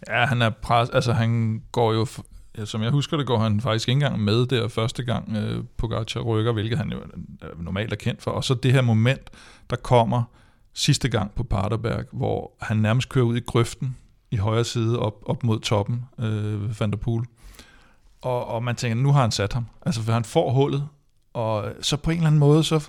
Ja, 0.08 0.26
han 0.26 0.43
er 0.43 0.50
presset, 0.50 0.94
altså 0.94 1.12
han 1.12 1.62
går 1.72 1.93
jo, 1.93 2.06
som 2.64 2.82
jeg 2.82 2.90
husker 2.90 3.16
det, 3.16 3.26
går 3.26 3.38
han 3.38 3.61
faktisk 3.61 3.88
ikke 3.88 3.96
engang 3.96 4.20
med 4.20 4.46
der 4.46 4.69
første 4.69 5.04
gang 5.04 5.37
øh, 5.37 5.64
Pogacar 5.76 6.20
rykker, 6.20 6.52
hvilket 6.52 6.78
han 6.78 6.93
jo 6.93 6.99
normalt 7.61 7.93
er 7.93 7.96
kendt 7.96 8.22
for. 8.22 8.31
Og 8.31 8.44
så 8.44 8.54
det 8.54 8.72
her 8.72 8.82
moment, 8.82 9.31
der 9.70 9.76
kommer 9.76 10.22
sidste 10.75 11.08
gang 11.08 11.34
på 11.34 11.43
Paterberg, 11.43 12.04
hvor 12.12 12.52
han 12.61 12.76
nærmest 12.76 13.08
kører 13.08 13.25
ud 13.25 13.37
i 13.37 13.40
grøften 13.40 13.96
i 14.31 14.37
højre 14.37 14.64
side 14.64 14.99
op, 14.99 15.14
op 15.26 15.44
mod 15.44 15.61
toppen, 15.61 16.04
øh, 16.19 16.81
Van 16.81 16.90
der 16.90 16.96
Poel. 16.96 17.25
Og, 18.22 18.46
og 18.46 18.62
man 18.62 18.76
tænker, 18.76 19.02
nu 19.02 19.12
har 19.12 19.20
han 19.20 19.30
sat 19.30 19.52
ham. 19.52 19.66
Altså, 19.86 20.02
for 20.02 20.12
han 20.12 20.24
får 20.24 20.52
hullet, 20.52 20.88
og 21.32 21.72
så 21.80 21.96
på 21.96 22.10
en 22.10 22.16
eller 22.16 22.26
anden 22.26 22.38
måde, 22.38 22.64
så... 22.64 22.88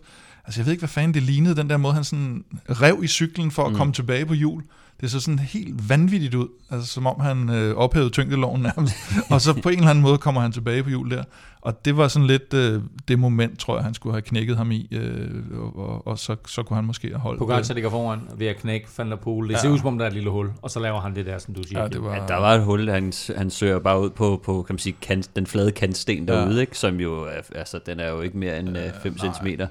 Altså, 0.49 0.61
jeg 0.61 0.65
ved 0.65 0.73
ikke, 0.73 0.81
hvad 0.81 0.89
fanden 0.89 1.13
det 1.13 1.23
lignede, 1.23 1.55
den 1.55 1.69
der 1.69 1.77
måde, 1.77 1.93
han 1.93 2.03
sådan 2.03 2.43
rev 2.69 2.99
i 3.03 3.07
cyklen 3.07 3.51
for 3.51 3.63
at 3.63 3.71
mm. 3.71 3.77
komme 3.77 3.93
tilbage 3.93 4.25
på 4.25 4.33
hjul. 4.33 4.63
Det 5.01 5.11
så 5.11 5.19
sådan 5.19 5.39
helt 5.39 5.89
vanvittigt 5.89 6.35
ud, 6.35 6.47
altså 6.69 6.87
som 6.87 7.07
om 7.07 7.19
han 7.19 7.49
øh, 7.49 7.75
ophævede 7.75 8.09
tyngdeloven 8.09 8.61
nærmest. 8.61 8.95
og 9.31 9.41
så 9.41 9.61
på 9.61 9.69
en 9.69 9.77
eller 9.77 9.89
anden 9.89 10.01
måde 10.01 10.17
kommer 10.17 10.41
han 10.41 10.51
tilbage 10.51 10.83
på 10.83 10.89
hjul 10.89 11.11
der. 11.11 11.23
Og 11.61 11.85
det 11.85 11.97
var 11.97 12.07
sådan 12.07 12.27
lidt 12.27 12.53
øh, 12.53 12.81
det 13.07 13.19
moment, 13.19 13.59
tror 13.59 13.75
jeg, 13.75 13.83
han 13.83 13.93
skulle 13.93 14.13
have 14.13 14.21
knækket 14.21 14.57
ham 14.57 14.71
i, 14.71 14.87
øh, 14.91 15.59
og, 15.75 16.07
og 16.07 16.19
så, 16.19 16.35
så 16.47 16.63
kunne 16.63 16.75
han 16.75 16.85
måske 16.85 17.07
have 17.07 17.19
holdt 17.19 17.39
Pogacar 17.39 17.73
ligger 17.73 17.89
foran 17.89 18.19
ved 18.37 18.47
at 18.47 18.57
knække 18.57 18.87
Van 18.97 19.11
der 19.11 19.15
Poel. 19.15 19.47
Det 19.47 19.53
ja. 19.53 19.59
ser 19.59 19.69
ud 19.69 19.77
som 19.77 19.87
om, 19.87 19.97
der 19.97 20.05
er 20.05 20.09
et 20.09 20.13
lille 20.13 20.29
hul, 20.29 20.49
og 20.61 20.71
så 20.71 20.79
laver 20.79 20.99
han 21.01 21.15
det 21.15 21.25
der, 21.25 21.37
som 21.37 21.53
du 21.53 21.63
siger. 21.63 21.81
Ja, 21.81 21.87
det 21.87 22.03
var... 22.03 22.15
ja, 22.15 22.21
der 22.27 22.35
var 22.35 22.55
et 22.55 22.63
hul, 22.63 22.89
han, 22.89 23.13
han 23.37 23.49
søger 23.49 23.79
bare 23.79 24.01
ud 24.01 24.09
på, 24.09 24.41
på 24.43 24.63
kan 24.63 24.73
man 24.73 24.79
sige, 24.79 24.95
kant, 25.01 25.35
den 25.35 25.47
flade 25.47 25.71
kantsten 25.71 26.27
derude, 26.27 26.55
ja. 26.55 26.61
ikke? 26.61 26.77
som 26.77 26.99
jo, 26.99 27.25
altså 27.55 27.79
den 27.85 27.99
er 27.99 28.09
jo 28.09 28.21
ikke 28.21 28.37
mere 28.37 28.59
end 28.59 28.77
5 29.03 29.13
øh, 29.13 29.33
cm. 29.33 29.61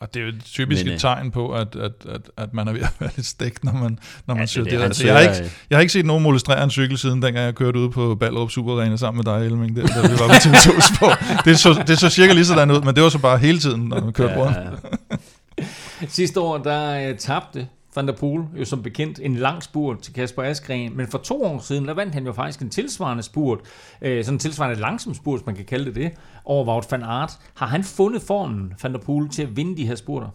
Og 0.00 0.14
det 0.14 0.20
er 0.20 0.24
jo 0.24 0.28
et 0.28 0.42
typisk 0.44 0.84
Men, 0.84 0.88
et 0.88 0.94
øh, 0.94 1.00
tegn 1.00 1.30
på, 1.30 1.52
at, 1.52 1.76
at, 1.76 1.92
at, 2.08 2.20
at 2.36 2.54
man 2.54 2.68
er 2.68 2.72
ved 2.72 2.80
at 2.80 2.92
være 2.98 3.10
lidt 3.16 3.26
stegt, 3.26 3.64
når 3.64 3.72
man, 3.72 3.98
når 4.26 4.34
man 4.34 4.42
ja, 4.42 4.46
søger 4.46 4.64
det. 4.64 4.78
det. 4.78 4.84
Altså, 4.84 5.06
jeg, 5.06 5.14
har 5.14 5.20
ikke, 5.20 5.50
jeg 5.70 5.76
har 5.76 5.80
ikke 5.80 5.92
set 5.92 6.06
nogen 6.06 6.22
molestrere 6.22 6.64
en 6.64 6.70
cykel 6.70 6.98
siden, 6.98 7.22
dengang 7.22 7.46
jeg 7.46 7.54
kørte 7.54 7.78
ud 7.78 7.88
på 7.88 8.14
Ballerup 8.14 8.50
Superarena 8.50 8.96
sammen 8.96 9.24
med 9.24 9.34
dig, 9.34 9.46
Elming, 9.46 9.76
der, 9.76 9.86
der 9.86 10.08
vi 10.08 10.18
var 10.18 10.28
på 10.28 10.32
TV2 10.32 10.94
Sport. 10.94 11.44
Det 11.44 11.58
så, 11.58 11.84
det 11.86 11.98
så 11.98 12.10
cirka 12.10 12.32
lige 12.32 12.44
sådan 12.44 12.70
ud, 12.70 12.80
men 12.80 12.94
det 12.94 13.02
var 13.02 13.08
så 13.08 13.18
bare 13.18 13.38
hele 13.38 13.58
tiden, 13.58 13.88
når 13.88 14.00
man 14.00 14.12
kørte 14.12 14.32
ja, 14.32 14.38
rundt. 14.38 14.56
Ja. 14.56 16.06
Sidste 16.08 16.40
år, 16.40 16.58
der 16.58 17.10
uh, 17.10 17.16
tabte 17.16 17.66
Van 17.96 18.08
der 18.08 18.16
Poel 18.16 18.44
jo 18.58 18.64
som 18.64 18.82
bekendt 18.82 19.20
en 19.22 19.36
lang 19.36 19.62
spurt 19.62 19.98
til 19.98 20.14
Kasper 20.14 20.42
Askren, 20.42 20.96
men 20.96 21.06
for 21.06 21.18
to 21.18 21.42
år 21.42 21.58
siden, 21.58 21.88
der 21.88 21.94
vandt 21.94 22.14
han 22.14 22.26
jo 22.26 22.32
faktisk 22.32 22.60
en 22.60 22.70
tilsvarende 22.70 23.22
spurt, 23.22 23.60
øh, 24.02 24.24
sådan 24.24 24.34
en 24.34 24.38
tilsvarende 24.38 24.80
langsom 24.80 25.14
spurt, 25.14 25.40
hvis 25.40 25.46
man 25.46 25.54
kan 25.54 25.64
kalde 25.64 25.84
det 25.84 25.94
det, 25.94 26.12
over 26.44 26.64
Wout 26.64 26.86
van 26.90 27.02
Aert. 27.02 27.38
Har 27.54 27.66
han 27.66 27.84
fundet 27.84 28.22
formen, 28.22 28.74
Van 28.82 28.92
der 28.92 28.98
Poel, 28.98 29.28
til 29.28 29.42
at 29.42 29.56
vinde 29.56 29.76
de 29.76 29.86
her 29.86 29.94
spurter? 29.94 30.28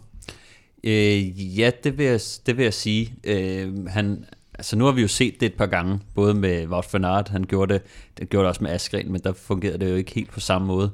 Øh, 0.84 1.58
ja, 1.58 1.70
det 1.84 1.98
vil 1.98 2.06
jeg, 2.06 2.20
det 2.46 2.56
vil 2.56 2.62
jeg 2.62 2.74
sige. 2.74 3.14
Øh, 3.24 3.86
han, 3.86 4.24
altså 4.54 4.76
nu 4.76 4.84
har 4.84 4.92
vi 4.92 5.02
jo 5.02 5.08
set 5.08 5.40
det 5.40 5.46
et 5.46 5.54
par 5.54 5.66
gange, 5.66 6.00
både 6.14 6.34
med 6.34 6.66
Wout 6.66 6.86
van 6.92 7.04
Aert, 7.04 7.28
han 7.28 7.44
gjorde 7.44 7.74
det, 7.74 7.82
det 8.18 8.28
gjorde 8.28 8.42
det 8.42 8.48
også 8.48 8.64
med 8.64 8.70
Askren, 8.70 9.12
men 9.12 9.20
der 9.20 9.32
fungerede 9.32 9.78
det 9.78 9.90
jo 9.90 9.94
ikke 9.94 10.14
helt 10.14 10.30
på 10.30 10.40
samme 10.40 10.66
måde. 10.66 10.90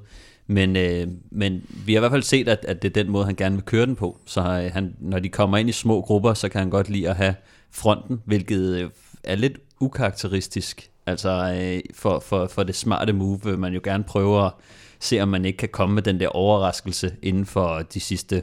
Men, 0.51 0.77
øh, 0.77 1.07
men 1.31 1.63
vi 1.87 1.93
har 1.93 1.99
i 1.99 2.03
hvert 2.03 2.13
fald 2.13 2.23
set, 2.23 2.49
at, 2.49 2.65
at 2.69 2.83
det 2.83 2.89
er 2.89 3.03
den 3.03 3.13
måde, 3.13 3.25
han 3.25 3.35
gerne 3.35 3.55
vil 3.55 3.65
køre 3.65 3.87
den 3.87 3.97
på. 3.97 4.19
Så 4.27 4.41
øh, 4.41 4.73
han, 4.73 4.95
når 5.01 5.19
de 5.19 5.29
kommer 5.29 5.57
ind 5.57 5.69
i 5.69 5.73
små 5.73 6.01
grupper, 6.01 6.35
så 6.35 6.49
kan 6.49 6.59
han 6.59 6.71
godt 6.71 6.89
lide 6.89 7.09
at 7.11 7.17
have 7.17 7.35
fronten, 7.71 8.23
hvilket 8.25 8.77
øh, 8.77 8.91
er 9.25 9.35
lidt 9.35 9.59
ukarakteristisk. 9.81 10.91
Altså 11.07 11.57
øh, 11.61 11.81
for, 11.95 12.21
for, 12.21 12.47
for 12.47 12.63
det 12.63 12.75
smarte 12.75 13.13
move 13.13 13.41
vil 13.45 13.59
man 13.59 13.75
jo 13.75 13.81
gerne 13.85 14.05
prøve 14.05 14.47
at 14.47 14.53
se, 15.01 15.21
om 15.21 15.29
man 15.29 15.45
ikke 15.45 15.57
kan 15.57 15.69
komme 15.69 15.95
med 15.95 16.03
den 16.03 16.21
der 16.21 16.29
overraskelse 16.29 17.17
inden 17.23 17.47
for 17.47 17.83
de 17.95 18.01
sidste 18.01 18.43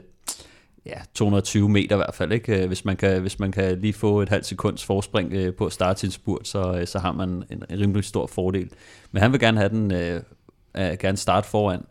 ja, 0.86 0.98
220 1.14 1.70
meter 1.70 1.96
i 1.96 1.98
hvert 1.98 2.16
fald. 2.16 2.32
Ikke? 2.32 2.68
Hvis, 2.68 2.86
man 2.86 2.98
kan, 2.98 3.22
hvis 3.22 3.40
man 3.40 3.52
kan 3.52 3.80
lige 3.80 3.94
få 3.94 4.22
et 4.22 4.30
halvt 4.30 4.46
sekunds 4.46 4.86
forspring 4.86 5.34
øh, 5.34 5.54
på 5.54 5.66
at 5.66 5.74
starte 5.74 6.00
sin 6.00 6.12
spurt, 6.12 6.48
så, 6.48 6.74
øh, 6.74 6.88
så 6.88 7.00
har 7.00 7.12
man 7.12 7.30
en, 7.30 7.64
en 7.70 7.80
rimelig 7.80 8.04
stor 8.04 8.28
fordel. 8.28 8.70
Men 9.12 9.22
han 9.22 9.32
vil 9.32 9.40
gerne 9.40 9.58
have 9.58 9.70
den, 9.70 9.92
øh, 9.92 10.22
øh 10.78 10.98
gerne 11.00 11.18
starte 11.18 11.48
foran, 11.48 11.86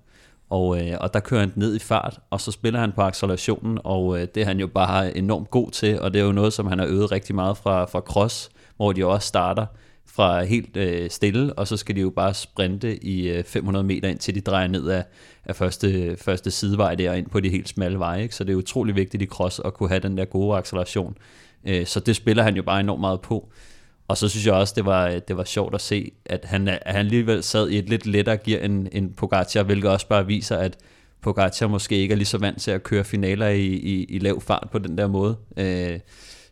og, 0.55 0.81
øh, 0.81 0.97
og 1.01 1.15
der 1.15 1.21
kører 1.21 1.41
han 1.41 1.53
ned 1.57 1.77
i 1.77 1.79
fart, 1.79 2.21
og 2.31 2.41
så 2.41 2.53
spiller 2.53 2.81
han 2.81 2.93
på 2.93 3.03
accelerationen, 3.03 3.79
og 3.85 4.21
øh, 4.21 4.29
det 4.35 4.41
er 4.41 4.45
han 4.45 4.61
jo 4.61 4.67
bare 4.67 5.17
enormt 5.17 5.51
god 5.51 5.71
til, 5.71 6.01
og 6.01 6.15
det 6.15 6.21
er 6.21 6.25
jo 6.25 6.33
noget, 6.33 6.53
som 6.53 6.67
han 6.67 6.79
har 6.79 6.87
øvet 6.87 7.13
rigtig 7.13 7.35
meget 7.35 7.57
fra, 7.57 7.85
fra 7.85 8.01
cross, 8.01 8.51
hvor 8.77 8.93
de 8.93 9.07
også 9.07 9.29
starter 9.29 9.67
fra 10.07 10.43
helt 10.45 10.77
øh, 10.77 11.11
stille, 11.11 11.53
og 11.53 11.69
så 11.69 11.77
skal 11.77 11.97
de 11.97 12.01
jo 12.01 12.11
bare 12.11 12.35
sprinte 12.35 13.05
i 13.05 13.29
øh, 13.29 13.45
500 13.45 13.85
meter 13.85 14.09
ind 14.09 14.19
til 14.19 14.35
de 14.35 14.41
drejer 14.41 14.69
ned 14.69 14.89
af, 14.89 15.05
af 15.45 15.57
første, 15.57 16.17
første 16.17 16.51
sidevej 16.51 16.95
der 16.95 17.13
ind 17.13 17.27
på 17.31 17.41
de 17.41 17.49
helt 17.49 17.69
smalle 17.69 17.99
veje. 17.99 18.23
Ikke? 18.23 18.35
Så 18.35 18.45
det 18.45 18.53
er 18.53 18.57
utrolig 18.57 18.97
vigtigt 18.97 19.23
i 19.23 19.27
cross 19.27 19.61
at 19.65 19.75
kunne 19.75 19.89
have 19.89 20.01
den 20.01 20.19
der 20.19 20.25
gode 20.25 20.57
acceleration. 20.57 21.17
Øh, 21.65 21.87
så 21.87 22.01
det 22.01 22.17
spiller 22.17 22.43
han 22.43 22.57
jo 22.57 22.63
bare 22.63 22.81
enormt 22.81 23.01
meget 23.01 23.21
på. 23.21 23.49
Og 24.09 24.17
så 24.17 24.29
synes 24.29 24.47
jeg 24.47 24.55
også, 24.55 24.73
det 24.77 24.85
var, 24.85 25.19
det 25.19 25.37
var 25.37 25.45
sjovt 25.45 25.75
at 25.75 25.81
se, 25.81 26.13
at 26.27 26.45
han, 26.45 26.69
at 26.69 26.83
han 26.87 27.07
alligevel 27.07 27.43
sad 27.43 27.69
i 27.69 27.79
et 27.79 27.89
lidt 27.89 28.07
lettere 28.07 28.37
gear 28.37 28.61
end, 28.61 28.89
end 28.93 29.15
Pogacar, 29.15 29.63
hvilket 29.63 29.91
også 29.91 30.09
bare 30.09 30.27
viser, 30.27 30.57
at 30.57 30.77
Pogacar 31.21 31.67
måske 31.67 31.97
ikke 31.97 32.13
er 32.13 32.17
lige 32.17 32.27
så 32.27 32.39
vant 32.39 32.61
til 32.61 32.71
at 32.71 32.83
køre 32.83 33.05
finaler 33.05 33.49
i, 33.49 33.67
i, 33.67 34.05
i 34.05 34.19
lav 34.19 34.41
fart 34.41 34.69
på 34.73 34.79
den 34.79 34.99
der 34.99 35.07
måde. 35.07 35.37
Øh, 35.57 36.01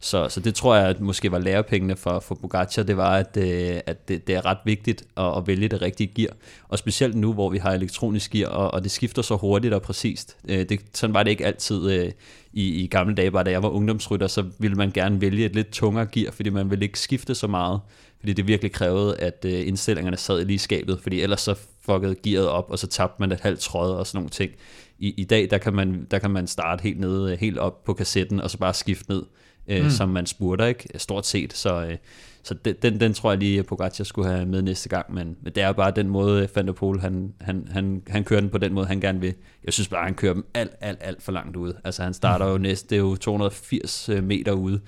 så, 0.05 0.29
så 0.29 0.41
det 0.41 0.55
tror 0.55 0.75
jeg 0.75 0.87
at 0.87 1.01
måske 1.01 1.33
var 1.33 1.39
lærepengene 1.39 1.97
for, 1.97 2.21
for 2.21 2.35
Pogacar, 2.35 2.83
det 2.83 2.97
var, 2.97 3.17
at, 3.17 3.37
øh, 3.37 3.81
at 3.87 4.09
det, 4.09 4.27
det 4.27 4.35
er 4.35 4.47
ret 4.47 4.59
vigtigt 4.65 5.05
at, 5.17 5.37
at 5.37 5.47
vælge 5.47 5.69
det 5.69 5.83
rigtige 5.83 6.13
gear. 6.15 6.33
Og 6.69 6.79
specielt 6.79 7.15
nu, 7.15 7.33
hvor 7.33 7.49
vi 7.49 7.59
har 7.59 7.73
elektronisk 7.73 8.31
gear, 8.31 8.49
og, 8.49 8.75
og 8.75 8.83
det 8.83 8.91
skifter 8.91 9.23
så 9.23 9.37
hurtigt 9.37 9.75
og 9.75 9.83
præcist. 9.83 10.37
Øh, 10.49 10.69
det, 10.69 10.81
sådan 10.95 11.15
var 11.15 11.23
det 11.23 11.31
ikke 11.31 11.47
altid 11.47 11.91
øh, 11.91 12.13
i, 12.53 12.83
i 12.85 12.87
gamle 12.87 13.15
dage, 13.15 13.31
bare 13.31 13.45
da 13.45 13.51
jeg 13.51 13.63
var 13.63 13.69
ungdomsrytter, 13.69 14.27
så 14.27 14.45
ville 14.59 14.77
man 14.77 14.91
gerne 14.91 15.21
vælge 15.21 15.45
et 15.45 15.55
lidt 15.55 15.71
tungere 15.71 16.07
gear, 16.07 16.33
fordi 16.33 16.51
man 16.51 16.71
ville 16.71 16.85
ikke 16.85 17.01
skifte 17.01 17.35
så 17.35 17.47
meget. 17.47 17.81
Fordi 18.21 18.33
det 18.33 18.47
virkelig 18.47 18.73
krævede, 18.73 19.17
at 19.17 19.45
øh, 19.45 19.67
indstillingerne 19.69 20.17
sad 20.17 20.45
lige 20.45 20.55
i 20.55 20.59
skabet, 20.59 21.01
fordi 21.03 21.21
ellers 21.21 21.41
så 21.41 21.55
fuckede 21.81 22.15
gearet 22.15 22.49
op, 22.49 22.71
og 22.71 22.79
så 22.79 22.87
tabte 22.87 23.17
man 23.21 23.33
et 23.33 23.41
halvt 23.41 23.61
tråd 23.61 23.91
og 23.91 24.07
sådan 24.07 24.19
nogle 24.19 24.31
ting. 24.31 24.53
I, 24.99 25.15
i 25.17 25.25
dag, 25.25 25.51
der 25.51 25.59
kan, 25.59 25.75
man, 25.75 26.07
der 26.11 26.19
kan 26.19 26.31
man 26.31 26.47
starte 26.47 26.83
helt 26.83 27.01
nede, 27.01 27.33
øh, 27.33 27.39
helt 27.39 27.59
op 27.59 27.85
på 27.85 27.95
kassetten, 27.95 28.41
og 28.41 28.51
så 28.51 28.59
bare 28.59 28.75
skifte 28.75 29.11
ned 29.11 29.23
øh, 29.69 29.85
mm. 29.85 29.91
som 29.91 30.09
man 30.09 30.27
spurgte, 30.27 30.69
ikke? 30.69 30.89
Stort 30.99 31.27
set. 31.27 31.53
Så, 31.53 31.85
øh, 31.85 31.97
så 32.43 32.55
den, 32.55 33.01
den 33.01 33.15
tror 33.15 33.31
jeg 33.31 33.39
lige, 33.39 33.59
at 33.59 33.67
Pogacar 33.67 34.05
skulle 34.05 34.29
have 34.31 34.47
med 34.47 34.63
næste 34.63 34.89
gang, 34.89 35.15
men, 35.15 35.37
men 35.43 35.53
det 35.53 35.63
er 35.63 35.73
bare 35.73 35.91
den 35.91 36.09
måde, 36.09 36.49
Van 36.55 36.67
der 36.67 36.73
Pol, 36.73 37.01
han, 37.01 37.33
han, 37.41 37.69
han, 37.71 38.03
han 38.09 38.25
kører 38.25 38.41
den 38.41 38.51
på 38.51 38.59
den 38.59 38.73
måde, 38.73 38.87
han 38.87 39.01
gerne 39.01 39.21
vil. 39.21 39.35
Jeg 39.65 39.73
synes 39.73 39.89
bare, 39.89 40.05
han 40.05 40.15
kører 40.15 40.35
dem 40.35 40.47
alt, 40.55 40.73
alt, 40.81 40.99
alt 41.01 41.23
for 41.23 41.33
langt 41.33 41.57
ud. 41.57 41.73
Altså 41.85 42.03
han 42.03 42.15
starter 42.15 42.47
jo 42.47 42.59
næste, 42.59 42.89
det 42.89 42.97
er 42.97 43.01
jo 43.01 43.17
280 43.17 44.09
øh, 44.09 44.25
meter 44.25 44.53
ude, 44.53 44.81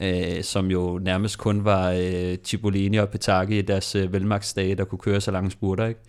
øh, 0.00 0.42
som 0.42 0.70
jo 0.70 0.98
nærmest 1.02 1.38
kun 1.38 1.64
var 1.64 1.90
øh, 1.90 2.36
Cipollini 2.44 2.96
og 2.96 3.08
Petaghi 3.08 3.58
i 3.58 3.62
deres 3.62 3.94
øh, 3.94 4.12
velmagtsdage, 4.12 4.74
der 4.74 4.84
kunne 4.84 4.98
køre 4.98 5.20
så 5.20 5.30
lange 5.30 5.50
spurter, 5.50 5.86
ikke? 5.86 6.00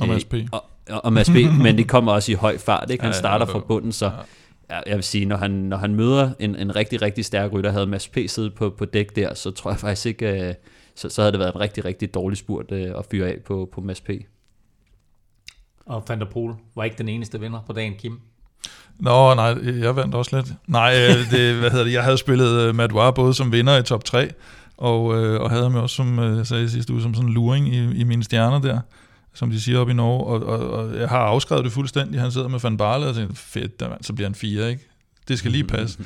Og 0.00 0.08
Mads 0.08 0.24
P. 0.24 0.34
Øh, 0.34 0.46
og, 0.52 0.64
og 1.04 1.12
Mads 1.12 1.30
P, 1.30 1.34
men 1.64 1.78
det 1.78 1.88
kommer 1.88 2.12
også 2.12 2.32
i 2.32 2.34
høj 2.34 2.58
fart, 2.58 2.90
ikke? 2.90 3.04
Han 3.04 3.14
starter 3.14 3.46
fra 3.46 3.58
bunden, 3.58 3.92
så 3.92 4.10
jeg 4.86 4.96
vil 4.96 5.02
sige, 5.02 5.26
når 5.26 5.36
han, 5.36 5.50
når 5.50 5.76
han 5.76 5.94
møder 5.94 6.30
en, 6.38 6.56
en 6.56 6.76
rigtig, 6.76 7.02
rigtig 7.02 7.24
stærk 7.24 7.52
rytter, 7.52 7.70
havde 7.70 7.86
Mads 7.86 8.08
P. 8.08 8.18
siddet 8.26 8.54
på, 8.54 8.70
på 8.70 8.84
dæk 8.84 9.16
der, 9.16 9.34
så 9.34 9.50
tror 9.50 9.70
jeg 9.70 9.78
faktisk 9.78 10.06
ikke, 10.06 10.48
øh, 10.48 10.54
så, 10.94 11.08
så 11.08 11.22
havde 11.22 11.32
det 11.32 11.40
været 11.40 11.54
en 11.54 11.60
rigtig, 11.60 11.84
rigtig 11.84 12.14
dårlig 12.14 12.38
spurt 12.38 12.72
øh, 12.72 12.90
at 12.98 13.06
fyre 13.10 13.28
af 13.28 13.38
på, 13.46 13.68
på 13.72 13.80
Mads 13.80 14.00
P. 14.00 14.10
Og 15.86 16.04
Van 16.08 16.20
der 16.20 16.26
Poel 16.26 16.54
var 16.76 16.84
ikke 16.84 16.98
den 16.98 17.08
eneste 17.08 17.40
vinder 17.40 17.60
på 17.66 17.72
dagen, 17.72 17.94
Kim. 17.94 18.20
Nå, 18.98 19.34
nej, 19.34 19.56
jeg 19.80 19.96
vandt 19.96 20.14
også 20.14 20.36
lidt. 20.36 20.52
Nej, 20.66 20.94
øh, 20.94 21.30
det, 21.30 21.54
hvad 21.54 21.70
hedder 21.70 21.84
det, 21.84 21.92
jeg 21.92 22.04
havde 22.04 22.18
spillet 22.18 22.74
Madouar 22.74 23.10
både 23.10 23.34
som 23.34 23.52
vinder 23.52 23.78
i 23.78 23.82
top 23.82 24.04
3, 24.04 24.30
og, 24.76 25.04
og 25.04 25.50
havde 25.50 25.62
ham 25.62 25.74
også, 25.74 25.96
som 25.96 26.18
jeg 26.18 26.46
sagde 26.46 26.70
sidste 26.70 26.92
uge, 26.92 27.02
som 27.02 27.14
sådan 27.14 27.28
en 27.28 27.34
luring 27.34 27.74
i, 27.74 28.00
i 28.00 28.04
mine 28.04 28.24
stjerner 28.24 28.60
der 28.60 28.80
som 29.34 29.50
de 29.50 29.60
siger 29.60 29.78
op 29.78 29.88
i 29.88 29.92
Norge, 29.92 30.26
og, 30.26 30.42
og, 30.46 30.70
og 30.70 30.96
jeg 30.96 31.08
har 31.08 31.18
afskrevet 31.18 31.64
det 31.64 31.72
fuldstændig. 31.72 32.20
Han 32.20 32.32
sidder 32.32 32.48
med 32.48 32.60
Van 32.60 32.76
Barle 32.76 33.06
og 33.06 33.14
tænker, 33.14 33.34
fedt, 33.34 33.80
der, 33.80 33.96
så 34.00 34.12
bliver 34.12 34.28
han 34.28 34.34
fire, 34.34 34.70
ikke? 34.70 34.88
Det 35.28 35.38
skal 35.38 35.50
lige 35.50 35.64
passe. 35.64 35.98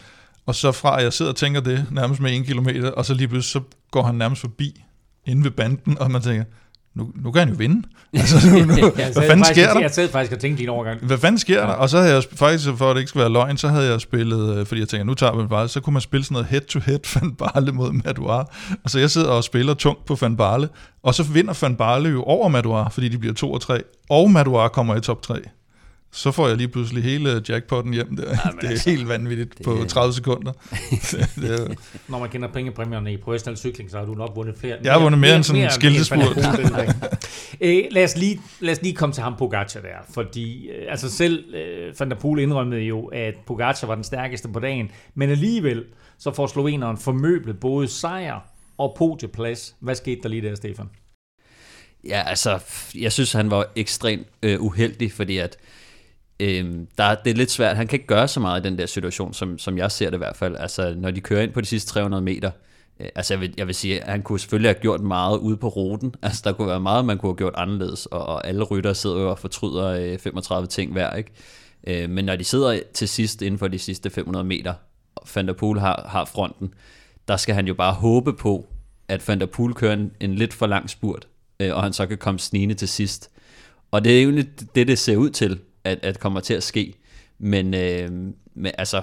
Og 0.47 0.55
så 0.55 0.73
fra, 0.73 0.99
at 0.99 1.05
jeg 1.05 1.13
sidder 1.13 1.31
og 1.31 1.37
tænker 1.37 1.61
det, 1.61 1.87
nærmest 1.91 2.21
med 2.21 2.37
en 2.37 2.45
kilometer, 2.45 2.91
og 2.91 3.05
så 3.05 3.15
lige 3.15 3.29
pludselig, 3.29 3.63
så 3.63 3.77
går 3.91 4.03
han 4.03 4.15
nærmest 4.15 4.41
forbi, 4.41 4.85
inde 5.27 5.45
ved 5.45 5.51
banden, 5.51 5.99
og 5.99 6.11
man 6.11 6.23
tænker, 6.23 6.45
nu, 6.97 7.11
nu 7.15 7.31
kan 7.31 7.41
han 7.41 7.49
jo 7.49 7.55
vinde. 7.59 7.83
Altså, 8.13 8.51
nu, 8.51 8.59
nu, 8.59 8.65
hvad 8.65 9.13
fanden 9.13 9.29
faktisk, 9.29 9.51
sker 9.51 9.73
der? 9.73 9.81
Jeg 9.81 9.91
sad 9.91 10.09
faktisk 10.09 10.33
og 10.33 10.39
tænkte 10.39 10.61
din 10.63 10.69
overgang. 10.69 11.01
Hvad 11.07 11.19
fanden 11.19 11.39
sker 11.39 11.61
ja. 11.61 11.67
der? 11.67 11.73
Og 11.73 11.89
så 11.89 11.99
havde 11.99 12.15
jeg 12.15 12.23
faktisk, 12.33 12.69
for 12.77 12.91
at 12.91 12.97
det 12.97 13.01
ikke 13.01 13.09
skulle 13.09 13.21
være 13.21 13.33
løgn, 13.33 13.57
så 13.57 13.69
havde 13.69 13.91
jeg 13.91 14.01
spillet, 14.01 14.59
øh, 14.59 14.67
fordi 14.67 14.81
jeg 14.81 14.89
tænker, 14.89 15.05
nu 15.05 15.15
tager 15.15 15.43
vi 15.43 15.47
bare, 15.47 15.69
så 15.69 15.81
kunne 15.81 15.93
man 15.93 16.03
spille 16.03 16.25
sådan 16.25 16.35
noget 16.35 16.47
head-to-head 16.47 16.99
Van 17.21 17.35
Barle 17.35 17.73
mod 17.73 17.93
Madouar. 17.93 18.55
Og 18.85 18.91
så 18.91 18.99
jeg 18.99 19.11
sidder 19.11 19.29
og 19.29 19.45
spiller 19.45 19.75
tungt 19.75 20.05
på 20.05 20.19
Van 20.21 20.37
Barle, 20.37 20.69
og 21.03 21.15
så 21.15 21.23
vinder 21.23 21.59
Van 21.63 21.77
Barle 21.77 22.09
jo 22.09 22.23
over 22.23 22.49
Madouar, 22.49 22.89
fordi 22.89 23.09
de 23.09 23.19
bliver 23.19 23.35
2 23.35 23.53
og 23.53 23.61
3, 23.61 23.83
og 24.11 24.31
Madouar 24.31 24.69
kommer 24.69 24.97
i 24.97 25.01
top 25.01 25.23
3 25.23 25.35
så 26.17 26.31
får 26.31 26.49
jeg 26.49 26.57
lige 26.57 26.69
pludselig 26.69 27.03
hele 27.03 27.43
jackpotten 27.49 27.93
hjem 27.93 28.17
der. 28.17 28.29
Ja, 28.29 28.51
det 28.61 28.65
er 28.65 28.69
altså, 28.69 28.91
helt 28.91 29.09
vanvittigt 29.09 29.59
det... 29.59 29.65
på 29.65 29.85
30 29.89 30.15
sekunder. 30.15 30.53
det 31.41 31.61
er... 31.61 31.75
Når 32.09 32.19
man 32.19 32.29
kender 32.29 32.49
pengepræmierne 32.49 33.13
i 33.13 33.17
professionel 33.17 33.59
cykling, 33.59 33.91
så 33.91 33.99
har 33.99 34.05
du 34.05 34.15
nok 34.15 34.33
vundet 34.35 34.55
flere. 34.59 34.77
Jeg 34.83 34.93
har 34.93 35.01
vundet 35.01 35.21
mere, 35.21 35.29
mere 35.29 35.37
end 35.37 35.45
sådan 35.45 35.63
en 35.63 35.71
skiltespurt. 35.71 36.39
øh, 37.61 37.85
lad, 37.91 38.05
os 38.05 38.17
lige, 38.17 38.41
lad 38.61 38.73
os 38.73 38.83
lige 38.83 38.95
komme 38.95 39.13
til 39.13 39.23
ham 39.23 39.35
Pogacar 39.39 39.81
der, 39.81 39.97
fordi 40.15 40.69
øh, 40.69 40.87
altså 40.89 41.11
selv 41.11 41.55
øh, 41.55 42.01
Van 42.01 42.11
der 42.11 42.17
Poel 42.17 42.41
indrømmede 42.41 42.81
jo, 42.81 43.07
at 43.07 43.35
Pogacar 43.47 43.87
var 43.87 43.95
den 43.95 44.05
stærkeste 44.05 44.49
på 44.49 44.61
dagen, 44.61 44.91
men 45.15 45.31
alligevel 45.31 45.85
så 46.19 46.35
får 46.35 46.47
sloveneren 46.47 46.99
formøblet 46.99 47.61
både 47.61 47.89
sejr 47.89 48.41
og 48.79 48.95
podieplads. 48.99 49.77
Hvad 49.81 49.95
skete 49.95 50.21
der 50.23 50.29
lige 50.29 50.43
der, 50.43 50.55
Stefan? 50.55 50.87
Ja, 52.09 52.23
altså, 52.27 52.59
jeg 52.95 53.13
synes, 53.13 53.33
han 53.33 53.51
var 53.51 53.67
ekstremt 53.77 54.27
øh, 54.43 54.63
uheldig, 54.63 55.13
fordi 55.13 55.39
at 55.39 55.57
Øhm, 56.41 56.89
der, 56.99 57.15
det 57.15 57.31
er 57.31 57.35
lidt 57.35 57.51
svært. 57.51 57.77
Han 57.77 57.87
kan 57.87 57.97
ikke 57.97 58.07
gøre 58.07 58.29
så 58.29 58.41
meget 58.41 58.61
i 58.61 58.69
den 58.69 58.79
der 58.79 58.87
situation, 58.87 59.35
som, 59.35 59.59
som 59.59 59.79
jeg 59.79 59.93
ser 59.93 60.11
det 60.11 60.17
i 60.17 60.19
hvert 60.19 60.37
fald. 60.37 60.57
Altså, 60.57 60.95
når 60.97 61.11
de 61.11 61.21
kører 61.21 61.43
ind 61.43 61.53
på 61.53 61.61
de 61.61 61.67
sidste 61.67 61.91
300 61.91 62.23
meter, 62.23 62.51
øh, 63.01 63.09
altså 63.15 63.35
jeg 63.35 63.41
vil, 63.41 63.55
jeg 63.57 63.67
vil 63.67 63.75
sige, 63.75 64.01
at 64.01 64.11
han 64.11 64.23
kunne 64.23 64.41
selvfølgelig 64.41 64.69
have 64.69 64.81
gjort 64.81 65.01
meget 65.01 65.39
ude 65.39 65.57
på 65.57 65.69
ruten. 65.69 66.15
Altså, 66.23 66.43
der 66.45 66.53
kunne 66.53 66.69
være 66.69 66.81
meget, 66.81 67.05
man 67.05 67.19
kunne 67.19 67.31
have 67.31 67.37
gjort 67.37 67.55
anderledes, 67.57 68.07
og, 68.07 68.27
og 68.27 68.47
alle 68.47 68.65
rytter 68.65 68.93
sidder 68.93 69.21
jo 69.21 69.31
og 69.31 69.39
fortryder 69.39 69.87
øh, 69.87 70.19
35 70.19 70.67
ting 70.67 70.93
hver, 70.93 71.15
ikke? 71.15 71.31
Øh, 71.87 72.11
men 72.11 72.25
når 72.25 72.37
de 72.37 72.45
sidder 72.45 72.81
til 72.95 73.09
sidst 73.09 73.43
inden 73.43 73.59
for 73.59 73.69
de 73.69 73.79
sidste 73.79 74.11
500 74.11 74.45
meter, 74.45 74.75
og 75.17 75.29
Van 75.35 75.47
der 75.47 75.55
Poel 75.55 75.81
har, 75.81 76.07
har 76.09 76.25
fronten, 76.25 76.75
der 77.29 77.37
skal 77.37 77.55
han 77.55 77.67
jo 77.67 77.75
bare 77.75 77.93
håbe 77.93 78.33
på, 78.33 78.67
at 79.09 79.29
Van 79.29 79.41
der 79.41 79.47
Poel 79.47 79.75
kører 79.75 79.93
en, 79.93 80.13
en 80.21 80.35
lidt 80.35 80.55
for 80.55 80.67
lang 80.67 80.91
spurt, 80.91 81.29
øh, 81.61 81.75
og 81.77 81.83
han 81.83 81.93
så 81.93 82.07
kan 82.07 82.19
komme 82.19 82.41
snigende 82.41 82.75
til 82.75 82.89
sidst. 82.89 83.31
Og 83.91 84.05
det 84.05 84.19
er 84.19 84.23
jo 84.23 84.31
det, 84.75 84.89
det 84.89 84.99
ser 84.99 85.17
ud 85.17 85.31
til 85.31 85.61
at, 85.87 85.99
at 86.03 86.21
kommer 86.21 86.41
til 86.41 86.55
at 86.55 86.63
ske. 86.63 86.95
Men, 87.39 87.75
øh, 87.75 88.11
men 88.55 88.73
altså, 88.79 89.03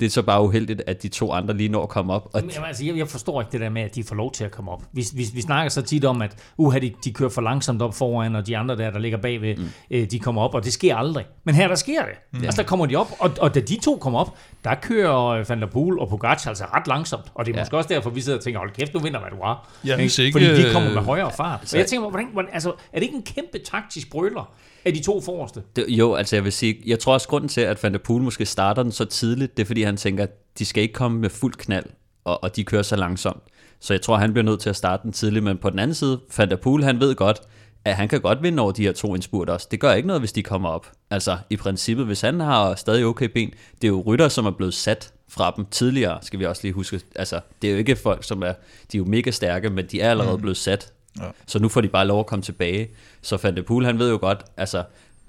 det 0.00 0.06
er 0.06 0.10
så 0.10 0.22
bare 0.22 0.42
uheldigt, 0.42 0.82
at 0.86 1.02
de 1.02 1.08
to 1.08 1.32
andre 1.32 1.56
lige 1.56 1.68
når 1.68 1.82
at 1.82 1.88
komme 1.88 2.12
op. 2.12 2.30
Og 2.32 2.40
Jamen, 2.40 2.66
altså, 2.66 2.84
jeg, 2.84 2.96
jeg 2.96 3.08
forstår 3.08 3.40
ikke 3.40 3.52
det 3.52 3.60
der 3.60 3.68
med, 3.68 3.82
at 3.82 3.94
de 3.94 4.04
får 4.04 4.14
lov 4.14 4.32
til 4.32 4.44
at 4.44 4.50
komme 4.50 4.70
op. 4.70 4.82
Vi, 4.92 5.04
vi, 5.14 5.26
vi 5.34 5.40
snakker 5.40 5.68
så 5.68 5.82
tit 5.82 6.04
om, 6.04 6.22
at 6.22 6.36
uha, 6.56 6.78
de, 6.78 6.92
de 7.04 7.12
kører 7.12 7.30
for 7.30 7.40
langsomt 7.40 7.82
op 7.82 7.94
foran, 7.94 8.36
og 8.36 8.46
de 8.46 8.56
andre 8.56 8.76
der, 8.76 8.90
der 8.90 8.98
ligger 8.98 9.18
bagved, 9.18 9.56
mm. 9.56 9.68
øh, 9.90 10.10
de 10.10 10.18
kommer 10.18 10.42
op, 10.42 10.54
og 10.54 10.64
det 10.64 10.72
sker 10.72 10.96
aldrig. 10.96 11.24
Men 11.44 11.54
her, 11.54 11.68
der 11.68 11.74
sker 11.74 12.02
det. 12.02 12.14
Mm. 12.32 12.44
Altså, 12.44 12.62
der 12.62 12.68
kommer 12.68 12.86
de 12.86 12.96
op, 12.96 13.12
og, 13.18 13.30
og 13.40 13.54
da 13.54 13.60
de 13.60 13.78
to 13.82 13.96
kommer 13.96 14.20
op, 14.20 14.36
der 14.64 14.74
kører 14.74 15.44
Van 15.48 15.60
der 15.60 15.66
Poel 15.66 15.98
og 15.98 16.08
Pogacar 16.08 16.48
altså 16.48 16.64
ret 16.64 16.86
langsomt. 16.86 17.24
Og 17.34 17.46
det 17.46 17.52
er 17.52 17.56
ja. 17.56 17.62
måske 17.62 17.76
også 17.76 17.88
derfor, 17.88 18.10
vi 18.10 18.20
sidder 18.20 18.38
og 18.38 18.44
tænker, 18.44 18.58
hold 18.58 18.70
kæft, 18.70 18.92
du 18.92 18.98
vinder, 18.98 19.20
hvad 19.20 19.30
du 19.30 19.42
har. 19.42 19.70
Ja, 19.84 19.96
ikke, 19.96 20.32
Fordi 20.32 20.62
de 20.62 20.72
kommer 20.72 20.94
med 20.94 21.02
højere 21.02 21.32
fart. 21.36 21.68
Så 21.68 21.76
jeg 21.76 21.86
tænker, 21.86 22.10
hvordan, 22.10 22.28
hvordan, 22.32 22.50
altså, 22.54 22.68
er 22.68 22.98
det 22.98 23.02
ikke 23.02 23.16
en 23.16 23.22
kæmpe 23.22 23.58
taktisk 23.58 24.10
brøler, 24.10 24.52
af 24.84 24.94
de 24.94 25.02
to 25.02 25.20
forreste? 25.20 25.62
Det, 25.76 25.86
jo, 25.88 26.14
altså 26.14 26.36
jeg 26.36 26.44
vil 26.44 26.52
sige, 26.52 26.82
jeg 26.86 26.98
tror 26.98 27.12
også 27.12 27.28
grunden 27.28 27.48
til, 27.48 27.60
at 27.60 27.82
Van 27.82 27.92
der 27.92 27.98
Poel 27.98 28.22
måske 28.22 28.46
starter 28.46 28.82
den 28.82 28.92
så 28.92 29.04
tidligt, 29.04 29.56
det 29.56 29.62
er 29.62 29.66
fordi 29.66 29.82
han 29.82 29.96
tænker, 29.96 30.22
at 30.22 30.58
de 30.58 30.64
skal 30.64 30.82
ikke 30.82 30.94
komme 30.94 31.18
med 31.18 31.30
fuld 31.30 31.54
knald, 31.54 31.86
og, 32.24 32.42
og 32.42 32.56
de 32.56 32.64
kører 32.64 32.82
så 32.82 32.96
langsomt. 32.96 33.42
Så 33.80 33.94
jeg 33.94 34.02
tror, 34.02 34.16
han 34.16 34.32
bliver 34.32 34.44
nødt 34.44 34.60
til 34.60 34.70
at 34.70 34.76
starte 34.76 35.02
den 35.02 35.12
tidligt, 35.12 35.44
men 35.44 35.58
på 35.58 35.70
den 35.70 35.78
anden 35.78 35.94
side, 35.94 36.20
Van 36.38 36.50
der 36.50 36.56
Poel, 36.56 36.84
han 36.84 37.00
ved 37.00 37.14
godt, 37.14 37.40
at 37.84 37.96
han 37.96 38.08
kan 38.08 38.20
godt 38.20 38.42
vinde 38.42 38.62
over 38.62 38.72
de 38.72 38.82
her 38.82 38.92
to 38.92 39.14
indspurt 39.14 39.50
også. 39.50 39.68
Det 39.70 39.80
gør 39.80 39.92
ikke 39.92 40.06
noget, 40.06 40.20
hvis 40.22 40.32
de 40.32 40.42
kommer 40.42 40.68
op. 40.68 40.92
Altså 41.10 41.38
i 41.50 41.56
princippet, 41.56 42.06
hvis 42.06 42.20
han 42.20 42.40
har 42.40 42.74
stadig 42.74 43.04
okay 43.04 43.28
ben, 43.28 43.50
det 43.82 43.84
er 43.84 43.88
jo 43.88 44.02
rytter, 44.06 44.28
som 44.28 44.46
er 44.46 44.50
blevet 44.50 44.74
sat 44.74 45.12
fra 45.28 45.54
dem 45.56 45.66
tidligere, 45.70 46.18
skal 46.22 46.38
vi 46.38 46.46
også 46.46 46.62
lige 46.64 46.72
huske. 46.72 47.00
Altså, 47.16 47.40
det 47.62 47.68
er 47.68 47.72
jo 47.72 47.78
ikke 47.78 47.96
folk, 47.96 48.24
som 48.24 48.42
er, 48.42 48.52
de 48.92 48.96
er 48.96 48.98
jo 48.98 49.04
mega 49.04 49.30
stærke, 49.30 49.70
men 49.70 49.86
de 49.86 50.00
er 50.00 50.10
allerede 50.10 50.36
mm. 50.36 50.40
blevet 50.40 50.56
sat 50.56 50.92
Ja. 51.20 51.24
Så 51.46 51.58
nu 51.58 51.68
får 51.68 51.80
de 51.80 51.88
bare 51.88 52.06
lov 52.06 52.20
at 52.20 52.26
komme 52.26 52.42
tilbage. 52.42 52.88
Så 53.22 53.38
Van 53.42 53.56
de 53.56 53.62
Poel, 53.62 53.84
han 53.84 53.98
ved 53.98 54.10
jo 54.10 54.18
godt, 54.20 54.44
altså, 54.56 54.84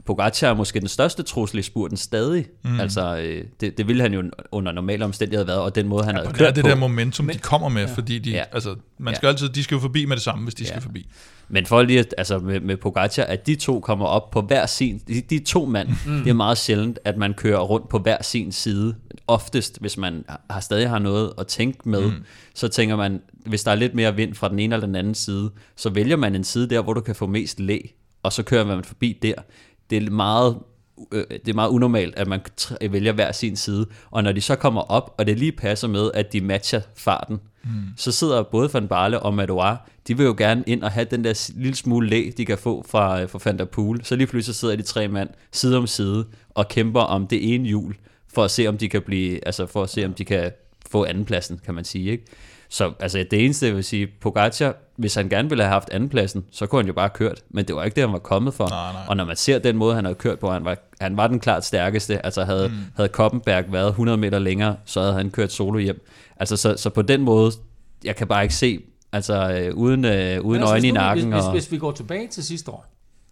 Pogacar 0.05 0.49
er 0.49 0.53
måske 0.53 0.79
den 0.79 0.87
største 0.87 1.23
trussel 1.23 1.59
i 1.59 1.61
spurten 1.61 1.97
stadig. 1.97 2.45
Mm. 2.63 2.79
Altså, 2.79 3.17
øh, 3.17 3.43
det, 3.61 3.77
det 3.77 3.87
ville 3.87 4.01
han 4.01 4.13
jo 4.13 4.23
under 4.51 4.71
normale 4.71 5.05
omstændigheder 5.05 5.45
have 5.45 5.57
været, 5.57 5.61
og 5.65 5.75
den 5.75 5.87
måde, 5.87 6.03
han 6.03 6.15
Ja, 6.15 6.21
havde 6.21 6.33
det 6.33 6.41
er 6.41 6.45
kørt 6.45 6.55
det 6.55 6.63
på. 6.63 6.69
der 6.69 6.75
momentum, 6.75 7.25
Men- 7.25 7.35
de 7.35 7.39
kommer 7.39 7.69
med, 7.69 7.87
fordi 7.87 8.19
de, 8.19 8.29
Ja. 8.31 8.43
altså, 8.51 8.75
man 8.97 9.11
Ja. 9.13 9.15
skal 9.17 9.27
altid, 9.27 9.49
de 9.49 9.63
skal 9.63 9.75
jo 9.75 9.81
forbi 9.81 10.05
med 10.05 10.15
det 10.15 10.23
samme, 10.23 10.43
hvis 10.43 10.55
de 10.55 10.65
skal 10.67 10.81
forbi. 10.81 11.07
Men 11.49 11.65
for 11.65 11.81
lige 11.81 11.99
at, 11.99 12.15
altså 12.17 12.39
med, 12.39 12.59
med 12.59 12.77
Pogacar, 12.77 13.23
at 13.23 13.47
de 13.47 13.55
to 13.55 13.79
kommer 13.79 14.05
op 14.05 14.31
på 14.31 14.41
hver 14.41 14.65
sin, 14.65 15.01
de, 15.07 15.21
de 15.21 15.39
to 15.39 15.65
mand, 15.65 15.89
mm. 16.05 16.17
det 16.23 16.29
er 16.29 16.33
meget 16.33 16.57
sjældent, 16.57 16.99
at 17.05 17.17
man 17.17 17.33
kører 17.33 17.59
rundt 17.59 17.89
på 17.89 17.99
hver 17.99 18.23
sin 18.23 18.51
side. 18.51 18.95
Oftest, 19.27 19.79
hvis 19.81 19.97
man 19.97 20.25
har, 20.49 20.59
stadig 20.59 20.89
har 20.89 20.99
noget 20.99 21.33
at 21.37 21.47
tænke 21.47 21.89
med, 21.89 22.01
mm. 22.01 22.23
så 22.53 22.67
tænker 22.67 22.95
man, 22.95 23.21
hvis 23.45 23.63
der 23.63 23.71
er 23.71 23.75
lidt 23.75 23.95
mere 23.95 24.15
vind 24.15 24.33
fra 24.33 24.49
den 24.49 24.59
ene 24.59 24.75
eller 24.75 24.87
den 24.87 24.95
anden 24.95 25.15
side, 25.15 25.51
så 25.75 25.89
vælger 25.89 26.15
man 26.15 26.35
en 26.35 26.43
side 26.43 26.69
der, 26.69 26.81
hvor 26.81 26.93
du 26.93 27.01
kan 27.01 27.15
få 27.15 27.27
mest 27.27 27.59
læ, 27.59 27.79
og 28.23 28.33
så 28.33 28.43
kører 28.43 28.65
man 28.65 28.83
forbi 28.83 29.19
der. 29.21 29.33
Det 29.89 30.03
er 30.03 30.11
meget 30.11 30.57
øh, 31.11 31.23
det 31.29 31.49
er 31.49 31.53
meget 31.53 31.69
unormalt, 31.69 32.15
at 32.15 32.27
man 32.27 32.39
vælger 32.89 33.11
hver 33.11 33.31
sin 33.31 33.55
side. 33.55 33.85
Og 34.11 34.23
når 34.23 34.31
de 34.31 34.41
så 34.41 34.55
kommer 34.55 34.81
op, 34.81 35.15
og 35.17 35.27
det 35.27 35.39
lige 35.39 35.51
passer 35.51 35.87
med, 35.87 36.11
at 36.13 36.33
de 36.33 36.41
matcher 36.41 36.81
farten, 36.95 37.39
mm. 37.63 37.69
så 37.97 38.11
sidder 38.11 38.43
både 38.43 38.69
Van 38.73 38.87
Barle 38.87 39.19
og 39.19 39.33
Madouar, 39.33 39.89
de 40.07 40.17
vil 40.17 40.25
jo 40.25 40.35
gerne 40.37 40.63
ind 40.67 40.83
og 40.83 40.91
have 40.91 41.07
den 41.11 41.23
der 41.23 41.51
lille 41.55 41.75
smule 41.75 42.09
læ, 42.09 42.31
de 42.37 42.45
kan 42.45 42.57
få 42.57 42.85
fra, 42.89 43.21
øh, 43.21 43.29
fra 43.29 43.39
Van 43.45 43.57
der 43.57 43.65
Poel. 43.65 44.05
Så 44.05 44.15
lige 44.15 44.27
pludselig 44.27 44.55
sidder 44.55 44.75
de 44.75 44.81
tre 44.81 45.07
mand 45.07 45.29
side 45.51 45.77
om 45.77 45.87
side 45.87 46.25
og 46.49 46.67
kæmper 46.67 47.01
om 47.01 47.27
det 47.27 47.53
ene 47.53 47.67
hjul, 47.67 47.95
for 48.33 48.43
at 48.43 48.51
se, 48.51 48.67
om 48.67 48.77
de 48.77 48.89
kan 48.89 49.01
blive, 49.01 49.45
altså 49.45 49.65
for 49.65 49.83
at 49.83 49.89
se, 49.89 50.05
om 50.05 50.13
de 50.13 50.25
kan 50.25 50.51
få 50.91 51.05
andenpladsen, 51.05 51.59
kan 51.65 51.73
man 51.73 51.83
sige, 51.83 52.11
ikke? 52.11 52.25
Så 52.69 52.93
altså, 52.99 53.25
det 53.31 53.45
eneste, 53.45 53.65
jeg 53.65 53.75
vil 53.75 53.83
sige, 53.83 54.07
Pogacar, 54.21 54.75
hvis 54.95 55.15
han 55.15 55.29
gerne 55.29 55.49
ville 55.49 55.63
have 55.63 55.71
haft 55.71 55.89
andenpladsen, 55.89 56.45
så 56.51 56.65
kunne 56.65 56.81
han 56.81 56.87
jo 56.87 56.93
bare 56.93 57.07
have 57.07 57.15
kørt, 57.15 57.41
men 57.49 57.65
det 57.65 57.75
var 57.75 57.83
ikke 57.83 57.95
det, 57.95 58.03
han 58.03 58.13
var 58.13 58.19
kommet 58.19 58.53
for. 58.53 58.69
Nej, 58.69 58.93
nej. 58.93 59.01
Og 59.07 59.17
når 59.17 59.25
man 59.25 59.35
ser 59.35 59.59
den 59.59 59.77
måde, 59.77 59.95
han 59.95 60.05
havde 60.05 60.15
kørt 60.15 60.39
på, 60.39 60.51
han 60.51 60.65
var, 60.65 60.77
han 61.01 61.17
var 61.17 61.27
den 61.27 61.39
klart 61.39 61.65
stærkeste. 61.65 62.25
Altså 62.25 62.43
havde, 62.43 62.67
mm. 62.67 62.75
havde 62.95 63.09
Koppenberg 63.09 63.71
været 63.71 63.87
100 63.87 64.17
meter 64.17 64.39
længere, 64.39 64.75
så 64.85 65.01
havde 65.01 65.13
han 65.13 65.31
kørt 65.31 65.51
solo 65.51 65.79
hjem. 65.79 66.05
Altså 66.35 66.57
så, 66.57 66.77
så 66.77 66.89
på 66.89 67.01
den 67.01 67.21
måde, 67.21 67.51
jeg 68.03 68.15
kan 68.15 68.27
bare 68.27 68.43
ikke 68.43 68.55
se, 68.55 68.79
altså 69.11 69.51
øh, 69.51 69.75
uden, 69.75 70.05
øh, 70.05 70.41
uden 70.41 70.61
altså, 70.61 70.73
øjne 70.73 70.87
i 70.87 70.91
nakken. 70.91 71.33
Hvis, 71.33 71.43
og, 71.43 71.51
hvis, 71.51 71.63
hvis 71.63 71.71
vi 71.71 71.77
går 71.77 71.91
tilbage 71.91 72.27
til 72.27 72.43
sidste 72.43 72.71
år, 72.71 72.85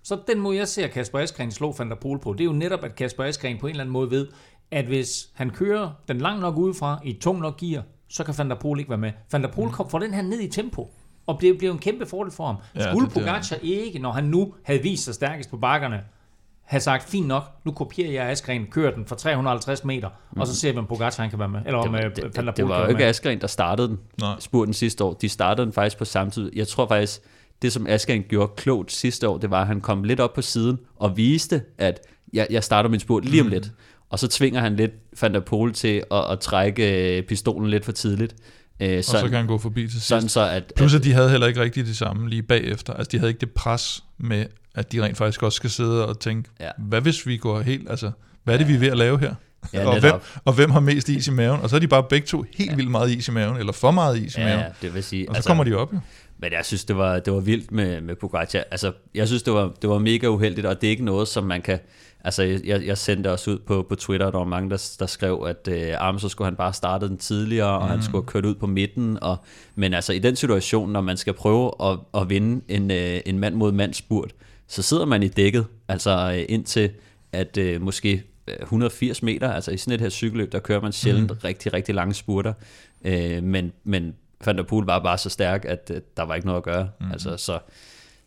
så 0.03 0.17
den 0.27 0.39
måde, 0.39 0.58
jeg 0.58 0.67
ser 0.67 0.88
Kasper 0.88 1.20
Askren 1.20 1.51
slå 1.51 1.75
Van 1.77 1.89
der 1.89 1.96
Poel 1.96 2.20
på, 2.20 2.34
det 2.34 2.41
er 2.41 2.46
jo 2.46 2.53
netop, 2.53 2.84
at 2.84 2.96
Kasper 2.96 3.24
Askren 3.24 3.58
på 3.58 3.67
en 3.67 3.72
eller 3.72 3.84
anden 3.84 3.94
måde 3.94 4.12
ved, 4.12 4.27
at 4.72 4.86
hvis 4.86 5.29
han 5.34 5.50
kører 5.50 5.89
den 6.08 6.17
langt 6.17 6.41
nok 6.41 6.58
udefra 6.58 7.01
i 7.03 7.10
et 7.10 7.20
tungt 7.20 7.41
nok 7.41 7.58
gear, 7.58 7.84
så 8.09 8.23
kan 8.23 8.33
Van 8.37 8.49
der 8.49 8.55
Poel 8.55 8.79
ikke 8.79 8.89
være 8.89 8.97
med. 8.99 9.11
Van 9.31 9.43
der 9.43 9.51
Poel 9.51 9.71
kom, 9.71 9.89
får 9.89 9.99
den 9.99 10.13
her 10.13 10.21
ned 10.21 10.39
i 10.39 10.47
tempo, 10.49 10.91
og 11.27 11.37
det 11.41 11.57
bliver 11.57 11.73
en 11.73 11.79
kæmpe 11.79 12.05
fordel 12.05 12.33
for 12.33 12.45
ham. 12.45 12.55
Ja, 12.75 12.81
Skulle 12.91 13.07
det- 13.07 13.15
det 13.15 13.23
Pogacar 13.23 13.55
ikke, 13.61 13.99
når 13.99 14.11
han 14.11 14.23
nu 14.23 14.53
havde 14.63 14.81
vist 14.83 15.03
sig 15.03 15.13
stærkest 15.13 15.49
på 15.49 15.57
bakkerne, 15.57 16.01
have 16.63 16.79
sagt, 16.79 17.09
fint 17.09 17.27
nok, 17.27 17.43
nu 17.65 17.71
kopierer 17.71 18.11
jeg 18.11 18.29
Askren, 18.29 18.65
kører 18.71 18.95
den 18.95 19.05
for 19.05 19.15
350 19.15 19.83
meter, 19.83 20.09
mm. 20.31 20.41
og 20.41 20.47
så 20.47 20.55
ser 20.55 20.71
vi, 20.71 20.77
om 20.77 20.85
Pogacar 20.85 21.23
han 21.23 21.29
kan 21.29 21.39
være 21.39 21.49
med. 21.49 21.59
Eller 21.65 21.79
om 21.79 21.91
det, 21.93 21.99
øh, 21.99 22.03
var, 22.03 22.09
Van 22.09 22.13
der 22.23 22.29
det, 22.31 22.35
Poel 22.35 22.55
det 22.57 22.67
var 22.69 22.81
jo 22.81 22.87
ikke 22.87 22.97
med. 22.99 23.05
Askren, 23.07 23.41
der 23.41 23.47
startede 23.47 23.87
den 23.87 23.99
Nej. 24.21 24.35
spurten 24.39 24.73
sidste 24.73 25.03
år. 25.03 25.13
De 25.13 25.29
startede 25.29 25.65
den 25.65 25.73
faktisk 25.73 25.97
på 25.97 26.05
samme 26.05 26.31
tid. 26.31 26.51
Jeg 26.55 26.67
tror 26.67 26.87
faktisk, 26.87 27.21
det 27.61 27.73
som 27.73 27.87
Askren 27.87 28.23
gjorde 28.29 28.51
klogt 28.57 28.91
sidste 28.91 29.29
år, 29.29 29.37
det 29.37 29.51
var, 29.51 29.61
at 29.61 29.67
han 29.67 29.81
kom 29.81 30.03
lidt 30.03 30.19
op 30.19 30.33
på 30.33 30.41
siden 30.41 30.79
og 30.95 31.17
viste, 31.17 31.61
at 31.77 31.99
jeg, 32.33 32.47
jeg 32.49 32.63
starter 32.63 32.89
min 32.89 32.99
spurt 32.99 33.25
lige 33.25 33.41
om 33.41 33.47
lidt. 33.47 33.71
Og 34.09 34.19
så 34.19 34.27
tvinger 34.27 34.61
han 34.61 34.75
lidt 34.75 34.91
Van 35.21 35.33
der 35.33 35.39
Poel 35.39 35.73
til 35.73 36.03
at, 36.11 36.31
at 36.31 36.39
trække 36.39 37.17
øh, 37.17 37.23
pistolen 37.23 37.69
lidt 37.69 37.85
for 37.85 37.91
tidligt. 37.91 38.35
Øh, 38.79 38.97
Og 38.97 39.03
så 39.03 39.21
kan 39.23 39.33
han 39.33 39.47
gå 39.47 39.57
forbi 39.57 39.81
til 39.81 39.91
sidst. 39.91 40.07
sådan 40.07 40.29
så, 40.29 40.41
at, 40.49 40.73
Plus 40.75 40.93
at 40.95 41.03
de 41.03 41.13
havde 41.13 41.29
heller 41.29 41.47
ikke 41.47 41.61
rigtig 41.61 41.85
det 41.85 41.97
samme 41.97 42.29
lige 42.29 42.43
bagefter. 42.43 42.93
Altså 42.93 43.09
de 43.11 43.17
havde 43.17 43.29
ikke 43.29 43.39
det 43.39 43.51
pres 43.51 44.03
med, 44.17 44.45
at 44.75 44.91
de 44.91 45.03
rent 45.03 45.17
faktisk 45.17 45.43
også 45.43 45.55
skal 45.55 45.69
sidde 45.69 46.07
og 46.07 46.19
tænke, 46.19 46.49
Ja. 46.59 46.65
ja. 46.65 46.71
hvad 46.77 47.01
hvis 47.01 47.27
vi 47.27 47.37
går 47.37 47.61
helt, 47.61 47.89
altså 47.89 48.11
hvad 48.43 48.53
er 48.53 48.57
det 48.57 48.67
vi 48.67 48.73
er 48.75 48.79
ved 48.79 48.87
at 48.87 48.97
lave 48.97 49.19
her? 49.19 49.35
Ja, 49.74 49.88
og, 49.88 50.00
hvem, 50.00 50.13
og 50.45 50.53
hvem 50.53 50.71
har 50.71 50.79
mest 50.79 51.09
is 51.09 51.27
i 51.27 51.31
maven? 51.31 51.62
Og 51.62 51.69
så 51.69 51.75
er 51.75 51.79
de 51.79 51.88
bare 51.88 52.03
begge 52.03 52.27
to 52.27 52.45
helt 52.57 52.71
ja. 52.71 52.75
vildt 52.75 52.91
meget 52.91 53.12
is 53.12 53.27
i 53.27 53.31
maven, 53.31 53.57
eller 53.57 53.74
for 53.74 53.91
meget 53.91 54.17
is 54.17 54.36
i 54.36 54.39
maven. 54.39 54.59
ja, 54.59 54.65
det 54.81 54.93
vil 54.93 55.03
sige, 55.03 55.29
Og 55.29 55.36
så 55.36 55.38
altså, 55.38 55.47
kommer 55.47 55.63
de 55.63 55.74
op 55.74 55.93
jo. 55.93 56.00
Men 56.39 56.51
jeg 56.51 56.65
synes, 56.65 56.86
det 56.86 56.97
var, 56.97 57.19
det 57.19 57.33
var 57.33 57.39
vildt 57.39 57.71
med, 57.71 58.01
med 58.01 58.15
Pogacar. 58.15 58.63
Altså, 58.71 58.91
jeg 59.15 59.27
synes, 59.27 59.43
det 59.43 59.53
var, 59.53 59.71
det 59.81 59.89
var 59.89 60.00
mega 60.00 60.27
uheldigt, 60.27 60.67
og 60.67 60.81
det 60.81 60.88
er 60.88 60.91
ikke 60.91 61.05
noget, 61.05 61.27
som 61.27 61.43
man 61.43 61.62
kan... 61.62 61.79
Altså, 62.24 62.43
jeg, 62.43 62.86
jeg 62.86 62.97
sendte 62.97 63.31
også 63.31 63.51
ud 63.51 63.57
på, 63.67 63.86
på 63.89 63.95
Twitter, 63.95 64.25
og 64.25 64.31
der 64.31 64.38
var 64.38 64.45
mange, 64.45 64.69
der, 64.69 64.95
der 65.00 65.05
skrev, 65.05 65.45
at 65.47 65.67
øh, 65.74 65.93
Arm, 65.97 66.19
så 66.19 66.29
skulle 66.29 66.45
han 66.45 66.55
bare 66.55 66.74
starte 66.74 67.07
den 67.07 67.17
tidligere, 67.17 67.79
og 67.79 67.86
mm. 67.86 67.89
han 67.89 68.03
skulle 68.03 68.24
have 68.24 68.27
kørt 68.27 68.45
ud 68.45 68.55
på 68.55 68.67
midten. 68.67 69.17
Og, 69.21 69.38
men 69.75 69.93
altså, 69.93 70.13
i 70.13 70.19
den 70.19 70.36
situation, 70.36 70.92
når 70.92 71.01
man 71.01 71.18
skal 71.18 71.33
prøve 71.33 71.72
at, 71.83 72.00
at 72.22 72.29
vinde 72.29 72.61
en, 72.68 72.92
øh, 72.92 73.20
en 73.25 73.39
mand 73.39 73.55
mod 73.55 73.72
mand 73.72 73.94
spurt, 73.94 74.31
så 74.68 74.81
sidder 74.81 75.05
man 75.05 75.24
i 75.24 75.27
dækket, 75.27 75.65
altså 75.87 76.33
øh, 76.37 76.46
indtil 76.50 76.89
at 77.31 77.57
øh, 77.57 77.81
måske 77.81 78.24
180 78.62 79.24
meter, 79.24 79.51
altså 79.51 79.72
i 79.72 79.77
sådan 79.77 79.94
et 79.94 80.01
her 80.01 80.10
cykelløb, 80.10 80.51
der 80.51 80.60
kører 80.60 80.81
man 80.81 80.92
sjældent 80.92 81.31
mm. 81.31 81.38
rigtig, 81.44 81.74
rigtig 81.74 81.96
lange 81.96 82.14
spurter. 82.14 82.53
Øh, 83.05 83.44
men, 83.44 83.72
men 83.83 84.16
Van 84.46 84.57
der 84.57 84.64
Poel 84.64 84.86
var 84.86 85.00
bare 85.00 85.18
så 85.18 85.29
stærk, 85.29 85.66
at 85.66 85.92
øh, 85.96 86.01
der 86.18 86.24
var 86.24 86.36
ikke 86.36 86.48
noget 86.48 86.57
at 86.57 86.64
gøre. 86.64 86.90
Mm. 87.01 87.12
Altså, 87.12 87.38
så, 87.38 87.60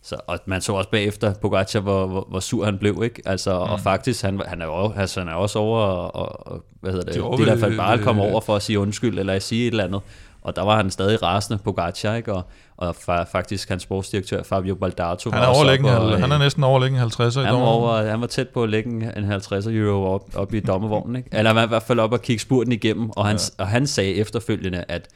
så, 0.02 0.16
og 0.26 0.38
man 0.46 0.61
så 0.61 0.72
også 0.72 0.90
bagefter 0.90 1.35
Pogacar, 1.35 1.80
hvor, 1.80 2.06
hvor, 2.06 2.26
hvor 2.30 2.40
sur 2.40 2.64
han 2.64 2.78
blev, 2.78 3.00
ikke? 3.04 3.22
Altså, 3.26 3.50
mm. 3.50 3.70
og 3.72 3.80
faktisk, 3.80 4.22
han, 4.22 4.40
han, 4.46 4.62
er 4.62 4.66
jo, 4.66 4.92
altså, 4.96 5.20
han 5.20 5.28
er 5.28 5.35
også 5.35 5.59
over, 5.59 5.80
og, 5.80 6.46
og 6.46 6.64
hvad 6.80 6.92
hedder 6.92 7.04
det, 7.06 7.14
De 7.14 7.20
er 7.20 7.24
er 7.24 7.37
ved- 7.37 7.44
hvert 7.44 7.61
fald 7.61 7.76
bare 7.76 7.98
kom 7.98 8.20
over 8.20 8.40
for 8.40 8.56
at 8.56 8.62
sige 8.62 8.78
undskyld, 8.78 9.18
eller 9.18 9.33
at 9.33 9.42
sige 9.42 9.62
et 9.66 9.70
eller 9.70 9.85
andet. 9.85 10.00
Og 10.42 10.57
der 10.57 10.62
var 10.62 10.76
han 10.76 10.90
stadig 10.90 11.22
rasende, 11.22 11.59
Pogacar, 11.64 12.14
ikke? 12.14 12.33
Og, 12.33 12.42
og 12.76 12.90
fa- 12.90 13.22
faktisk 13.33 13.68
hans 13.68 13.83
sportsdirektør, 13.83 14.42
Fabio 14.42 14.74
Baldato, 14.74 15.31
Han 15.31 15.42
er, 15.42 15.46
også 15.46 15.59
overlæggende, 15.59 15.96
oppe 15.96 16.07
og, 16.09 16.14
øh, 16.14 16.20
han 16.20 16.33
er 16.33 16.38
næsten 16.38 16.64
overlæggende 16.64 17.03
50'er 17.05 17.40
i 17.40 17.44
han 17.44 17.55
var, 17.55 17.61
dag. 17.61 17.68
over, 17.68 18.11
han 18.11 18.20
var 18.20 18.26
tæt 18.26 18.48
på 18.48 18.62
at 18.62 18.68
lægge 18.68 18.90
en 18.90 19.11
en 19.16 19.24
50 19.24 19.66
euro 19.66 20.14
op, 20.14 20.22
op 20.35 20.55
i 20.55 20.61
dommervognen, 20.61 21.16
ikke? 21.16 21.29
Eller 21.33 21.48
han 21.50 21.57
var 21.57 21.64
i 21.64 21.68
hvert 21.68 21.83
fald 21.83 21.98
op 22.00 22.12
og 22.12 22.22
kigge 22.22 22.40
spurten 22.42 22.72
igennem, 22.72 23.11
og 23.11 23.26
han, 23.26 23.37
ja. 23.59 23.64
og 23.64 23.68
han 23.70 23.87
sagde 23.87 24.14
efterfølgende, 24.14 24.85
at 24.88 25.09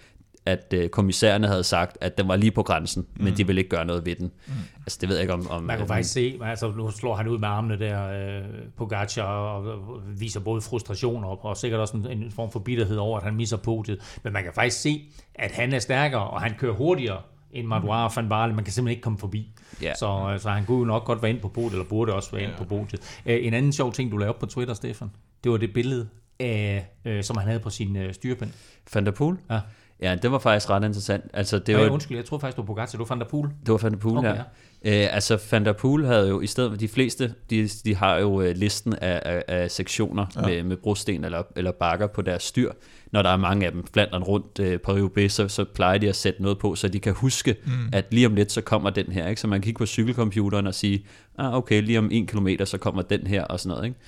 at 0.46 0.74
øh, 0.74 0.88
kommissærerne 0.88 1.46
havde 1.46 1.64
sagt, 1.64 1.98
at 2.00 2.18
den 2.18 2.28
var 2.28 2.36
lige 2.36 2.50
på 2.50 2.62
grænsen, 2.62 3.06
mm. 3.16 3.24
men 3.24 3.36
de 3.36 3.46
ville 3.46 3.60
ikke 3.60 3.70
gøre 3.70 3.84
noget 3.84 4.06
ved 4.06 4.14
den. 4.14 4.32
Mm. 4.46 4.52
Altså, 4.78 4.98
det 5.00 5.08
ved 5.08 5.16
jeg 5.16 5.22
ikke 5.22 5.34
om... 5.34 5.50
om 5.50 5.62
Man 5.62 5.78
kan 5.78 5.86
faktisk 5.86 6.12
se, 6.12 6.38
altså 6.44 6.72
nu 6.76 6.90
slår 6.90 7.14
han 7.14 7.28
ud 7.28 7.38
med 7.38 7.48
armene 7.48 7.78
der, 7.78 8.08
øh, 8.38 8.44
Pogacar, 8.76 9.22
og, 9.22 9.64
og 9.64 10.02
viser 10.18 10.40
både 10.40 10.60
frustration 10.60 11.24
og, 11.24 11.44
og 11.44 11.56
sikkert 11.56 11.80
også 11.80 11.96
en, 11.96 12.06
en 12.06 12.30
form 12.30 12.50
for 12.50 12.58
bitterhed 12.58 12.96
over, 12.96 13.18
at 13.18 13.24
han 13.24 13.34
misser 13.34 13.56
podiet. 13.56 14.18
Men 14.22 14.32
man 14.32 14.42
kan 14.42 14.52
faktisk 14.54 14.80
se, 14.80 15.02
at 15.34 15.50
han 15.50 15.72
er 15.72 15.78
stærkere, 15.78 16.30
og 16.30 16.40
han 16.40 16.54
kører 16.58 16.74
hurtigere 16.74 17.20
end 17.52 17.66
Madouar 17.66 18.04
og 18.04 18.12
Van 18.16 18.28
Barle. 18.28 18.54
Man 18.54 18.64
kan 18.64 18.72
simpelthen 18.72 18.96
ikke 18.96 19.02
komme 19.02 19.18
forbi. 19.18 19.52
Ja. 19.82 19.94
Så, 19.94 20.30
øh, 20.32 20.40
så 20.40 20.50
han 20.50 20.64
kunne 20.64 20.78
jo 20.78 20.84
nok 20.84 21.04
godt 21.04 21.22
være 21.22 21.30
ind 21.30 21.40
på 21.40 21.48
podiet, 21.48 21.72
eller 21.72 21.84
burde 21.84 22.14
også 22.14 22.30
være 22.30 22.42
ja. 22.42 22.48
ind 22.48 22.56
på 22.56 22.64
podiet. 22.64 23.20
Øh, 23.26 23.46
en 23.46 23.54
anden 23.54 23.72
sjov 23.72 23.92
ting, 23.92 24.12
du 24.12 24.16
lavede 24.16 24.34
op 24.34 24.38
på 24.38 24.46
Twitter, 24.46 24.74
Stefan, 24.74 25.10
det 25.44 25.52
var 25.52 25.58
det 25.58 25.72
billede, 25.74 26.08
af, 26.40 26.86
øh, 27.04 27.24
som 27.24 27.36
han 27.36 27.46
havde 27.46 27.60
på 27.60 27.70
sin 27.70 27.96
øh, 27.96 28.14
styrepind. 28.14 28.50
Van 28.94 29.06
der 29.06 29.12
Poel? 29.12 29.36
Ja. 29.50 29.60
Ja, 30.02 30.16
det 30.22 30.32
var 30.32 30.38
faktisk 30.38 30.70
ret 30.70 30.84
interessant. 30.84 31.24
Altså, 31.32 31.58
det 31.58 31.66
Det 31.66 31.76
var, 31.76 31.90
undskyld, 31.90 32.16
jeg 32.16 32.24
tror 32.24 32.38
faktisk, 32.38 32.56
det 32.56 32.62
var 32.62 32.66
Pogacar, 32.66 32.90
det 32.90 32.98
var 32.98 33.04
Van 33.04 33.18
der 33.18 33.26
Poel. 33.26 33.48
Det 33.66 33.72
var 33.72 33.78
Van 33.82 33.92
der 33.92 33.98
Poel, 33.98 34.18
Okay, 34.18 34.30
okay, 34.30 34.42
ja. 34.84 35.04
Øh, 35.04 35.14
altså, 35.14 35.42
Van 35.50 35.64
der 35.64 35.72
Poel 35.72 36.06
havde 36.06 36.28
jo 36.28 36.40
i 36.40 36.46
stedet 36.46 36.70
for 36.70 36.76
de 36.76 36.88
fleste, 36.88 37.34
de, 37.50 37.68
de 37.68 37.96
har 37.96 38.16
jo 38.16 38.40
øh, 38.40 38.56
listen 38.56 38.92
af, 38.92 39.22
af, 39.24 39.44
af 39.48 39.70
sektioner 39.70 40.26
ja. 40.36 40.40
med, 40.40 40.62
med 40.62 40.76
brosten 40.76 41.24
eller, 41.24 41.42
eller 41.56 41.72
bakker 41.72 42.06
på 42.06 42.22
deres 42.22 42.42
styr. 42.42 42.72
Når 43.12 43.22
der 43.22 43.30
er 43.30 43.36
mange 43.36 43.66
af 43.66 43.72
dem 43.72 43.86
flanderen 43.92 44.24
rundt 44.24 44.58
øh, 44.58 44.80
på 44.80 44.92
Rio 44.92 45.28
så, 45.28 45.48
så 45.48 45.64
plejer 45.64 45.98
de 45.98 46.08
at 46.08 46.16
sætte 46.16 46.42
noget 46.42 46.58
på, 46.58 46.74
så 46.74 46.88
de 46.88 47.00
kan 47.00 47.12
huske, 47.12 47.56
mm. 47.66 47.72
at 47.92 48.04
lige 48.10 48.26
om 48.26 48.34
lidt, 48.34 48.52
så 48.52 48.60
kommer 48.60 48.90
den 48.90 49.12
her. 49.12 49.28
Ikke? 49.28 49.40
Så 49.40 49.46
man 49.46 49.60
kan 49.60 49.64
kigge 49.64 49.78
på 49.78 49.86
cykelcomputeren 49.86 50.66
og 50.66 50.74
sige, 50.74 51.06
ah, 51.38 51.54
okay, 51.54 51.82
lige 51.82 51.98
om 51.98 52.08
en 52.12 52.26
kilometer, 52.26 52.64
så 52.64 52.78
kommer 52.78 53.02
den 53.02 53.26
her 53.26 53.44
og 53.44 53.60
sådan 53.60 53.70
noget. 53.70 53.84
Ikke? 53.84 53.98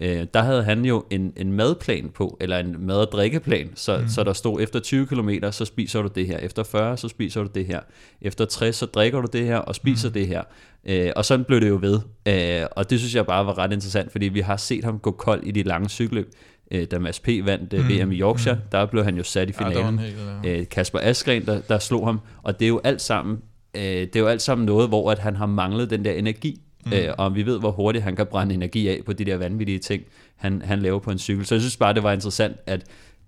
Øh, 0.00 0.26
der 0.34 0.42
havde 0.42 0.64
han 0.64 0.84
jo 0.84 1.04
en, 1.10 1.32
en 1.36 1.52
madplan 1.52 2.10
på, 2.14 2.36
eller 2.40 2.58
en 2.58 2.76
mad- 2.86 2.96
og 2.96 3.12
drikkeplan, 3.12 3.70
så, 3.74 3.98
mm. 3.98 4.08
så 4.08 4.24
der 4.24 4.32
stod, 4.32 4.60
efter 4.62 4.80
20 4.80 5.06
km, 5.06 5.30
så 5.50 5.64
spiser 5.64 6.02
du 6.02 6.08
det 6.14 6.26
her, 6.26 6.38
efter 6.38 6.62
40, 6.62 6.96
så 6.96 7.08
spiser 7.08 7.42
du 7.42 7.48
det 7.54 7.66
her, 7.66 7.80
efter 8.20 8.44
60, 8.44 8.76
så 8.76 8.86
drikker 8.86 9.20
du 9.20 9.28
det 9.32 9.46
her, 9.46 9.56
og 9.56 9.74
spiser 9.74 10.08
mm. 10.08 10.12
det 10.12 10.26
her. 10.26 10.42
Øh, 10.86 11.10
og 11.16 11.24
sådan 11.24 11.44
blev 11.44 11.60
det 11.60 11.68
jo 11.68 11.78
ved. 11.82 12.00
Øh, 12.26 12.66
og 12.76 12.90
det 12.90 12.98
synes 12.98 13.14
jeg 13.14 13.26
bare 13.26 13.46
var 13.46 13.58
ret 13.58 13.72
interessant, 13.72 14.12
fordi 14.12 14.28
vi 14.28 14.40
har 14.40 14.56
set 14.56 14.84
ham 14.84 14.98
gå 14.98 15.10
kold 15.10 15.42
i 15.44 15.50
de 15.50 15.62
lange 15.62 15.88
cykelløb. 15.88 16.30
Øh, 16.70 16.86
da 16.90 16.98
Mads 16.98 17.20
P. 17.20 17.28
vandt 17.44 17.72
mm. 17.72 17.88
VM 17.88 18.12
i 18.12 18.20
Yorkshire, 18.20 18.54
mm. 18.54 18.60
der 18.72 18.86
blev 18.86 19.04
han 19.04 19.16
jo 19.16 19.22
sat 19.22 19.50
i 19.50 19.52
Ja, 19.60 19.68
finalen. 19.68 19.94
en 19.94 19.98
helt, 19.98 20.16
ja. 20.44 20.60
øh, 20.60 20.68
Kasper 20.68 20.98
Askren, 21.02 21.46
der, 21.46 21.60
der 21.60 21.78
slog 21.78 22.06
ham, 22.06 22.20
og 22.42 22.58
det 22.60 22.64
er 22.64 22.68
jo 22.68 22.80
alt 22.84 23.00
sammen, 23.00 23.38
øh, 23.74 23.82
det 23.82 24.16
er 24.16 24.20
jo 24.20 24.26
alt 24.26 24.42
sammen 24.42 24.66
noget, 24.66 24.88
hvor 24.88 25.10
at 25.10 25.18
han 25.18 25.36
har 25.36 25.46
manglet 25.46 25.90
den 25.90 26.04
der 26.04 26.12
energi, 26.12 26.60
mm. 26.86 26.92
øh, 26.92 27.14
og 27.18 27.34
vi 27.34 27.46
ved, 27.46 27.58
hvor 27.58 27.70
hurtigt 27.70 28.04
han 28.04 28.16
kan 28.16 28.26
brænde 28.26 28.54
energi 28.54 28.88
af 28.88 29.00
på 29.06 29.12
de 29.12 29.24
der 29.24 29.36
vanvittige 29.36 29.78
ting, 29.78 30.02
han, 30.36 30.62
han 30.64 30.78
laver 30.78 30.98
på 30.98 31.10
en 31.10 31.18
cykel. 31.18 31.46
Så 31.46 31.54
jeg 31.54 31.62
synes 31.62 31.76
bare, 31.76 31.94
det 31.94 32.02
var 32.02 32.12
interessant, 32.12 32.56
at 32.66 32.80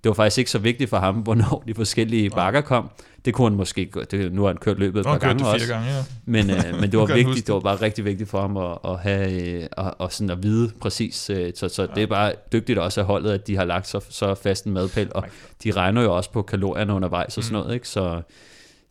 det 0.05 0.09
var 0.09 0.15
faktisk 0.15 0.39
ikke 0.39 0.51
så 0.51 0.59
vigtigt 0.59 0.91
for 0.91 0.97
ham, 0.97 1.15
hvornår 1.27 1.65
de 1.67 1.75
forskellige 1.75 2.31
bakker 2.31 2.61
kom. 2.61 2.91
Det 3.25 3.35
kunne 3.35 3.51
han 3.51 3.57
måske, 3.57 3.93
det, 4.11 4.33
nu 4.33 4.43
har 4.43 4.49
han 4.49 4.57
kørt 4.57 4.79
løbet 4.79 5.01
et 5.01 5.07
par 5.07 5.19
kørte 5.19 5.27
gange 5.27 5.47
også. 5.47 5.69
gange, 5.69 5.91
ja. 5.91 6.05
Men, 6.25 6.51
øh, 6.51 6.57
men 6.81 6.91
det 6.91 6.99
var 6.99 7.15
vigtigt, 7.15 7.47
det 7.47 7.55
var 7.55 7.61
bare 7.61 7.77
rigtig 7.77 8.05
vigtigt 8.05 8.31
for 8.31 8.41
ham 8.41 8.57
at, 8.57 8.79
at 8.85 8.99
have 8.99 9.43
øh, 9.43 9.67
og, 9.73 9.95
og 9.99 10.13
sådan 10.13 10.31
at 10.31 10.43
vide 10.43 10.71
præcis. 10.81 11.31
Øh, 11.31 11.53
så 11.55 11.69
så 11.69 11.83
ja. 11.83 11.89
det 11.95 12.03
er 12.03 12.07
bare 12.07 12.33
dygtigt 12.53 12.79
også 12.79 13.01
af 13.01 13.07
holdet, 13.07 13.31
at 13.31 13.47
de 13.47 13.57
har 13.57 13.65
lagt 13.65 13.89
så, 13.89 14.01
så 14.09 14.35
fast 14.35 14.65
en 14.65 14.73
madpæl, 14.73 15.11
og 15.15 15.25
de 15.65 15.71
regner 15.71 16.03
jo 16.03 16.17
også 16.17 16.31
på 16.31 16.43
kalorierne 16.43 16.93
undervejs 16.95 17.37
og 17.37 17.45
sådan 17.45 17.59
noget, 17.59 17.75
ikke? 17.75 17.89
Så 17.89 18.23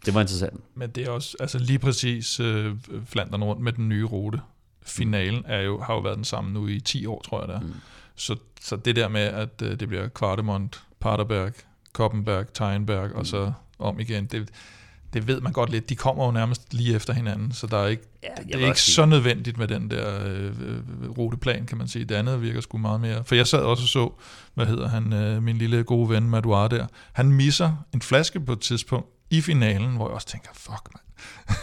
det 0.06 0.14
var 0.14 0.22
interessant. 0.22 0.60
Men 0.76 0.90
det 0.90 1.08
er 1.08 1.10
også 1.12 1.38
altså 1.40 1.60
lige 1.60 1.80
præcis 1.80 2.40
øh, 2.40 2.76
Flandern 3.06 3.44
rundt 3.44 3.62
med 3.62 3.74
den 3.74 3.90
nye 3.90 4.04
rute. 4.06 4.40
finalen 4.84 5.44
er 5.48 5.62
jo, 5.62 5.82
har 5.82 5.94
jo 5.94 6.00
været 6.00 6.16
den 6.16 6.24
samme 6.26 6.52
nu 6.52 6.68
i 6.68 6.80
10 6.80 7.06
år, 7.06 7.22
tror 7.22 7.40
jeg 7.40 7.48
det 7.48 7.56
er. 7.56 7.60
Mm. 7.60 7.74
Så, 8.16 8.36
så 8.62 8.76
det 8.76 8.96
der 8.96 9.08
med, 9.08 9.22
at 9.22 9.62
øh, 9.64 9.80
det 9.80 9.88
bliver 9.88 10.08
Kvartemont, 10.08 10.84
Paterberg, 11.00 11.52
Koppenberg, 11.94 12.54
Teinberg, 12.54 13.12
og 13.12 13.28
så 13.28 13.52
om 13.80 14.00
igen, 14.00 14.26
det, 14.26 14.50
det 15.14 15.28
ved 15.28 15.42
man 15.42 15.52
godt 15.54 15.70
lidt. 15.70 15.90
De 15.90 15.96
kommer 15.96 16.26
jo 16.26 16.32
nærmest 16.32 16.74
lige 16.74 16.96
efter 16.96 17.14
hinanden, 17.14 17.52
så 17.52 17.68
der 17.68 17.78
er 17.78 17.88
ikke, 17.88 18.04
Ja, 18.24 18.28
det 18.44 18.48
vil 18.58 18.64
er 18.64 18.68
ikke 18.68 18.82
sige- 18.82 18.94
så 18.96 19.06
nødvendigt 19.06 19.58
med 19.58 19.68
den 19.68 19.92
der 19.92 20.26
øh, 20.26 20.52
ruteplan, 21.18 21.66
kan 21.66 21.78
man 21.78 21.88
sige. 21.88 22.06
Det 22.06 22.16
andet 22.16 22.42
virker 22.42 22.62
sgu 22.62 22.78
meget 22.78 23.02
mere... 23.02 23.24
For 23.24 23.36
jeg 23.36 23.48
sad 23.48 23.60
også 23.60 23.84
og 23.84 23.88
så, 23.90 24.12
hvad 24.54 24.66
hedder 24.66 24.88
han, 24.90 25.14
øh, 25.14 25.44
min 25.44 25.58
lille 25.58 25.84
gode 25.84 26.10
ven 26.10 26.30
Madouar 26.30 26.68
der. 26.68 26.88
Han 27.14 27.32
misser 27.32 27.86
en 27.94 28.02
flaske 28.02 28.40
på 28.40 28.54
et 28.54 28.60
tidspunkt 28.60 29.08
i 29.32 29.42
finalen, 29.42 29.96
hvor 29.96 30.08
jeg 30.08 30.16
også 30.16 30.28
tænker, 30.28 30.50
fuck 30.54 30.90
mand. 30.94 31.06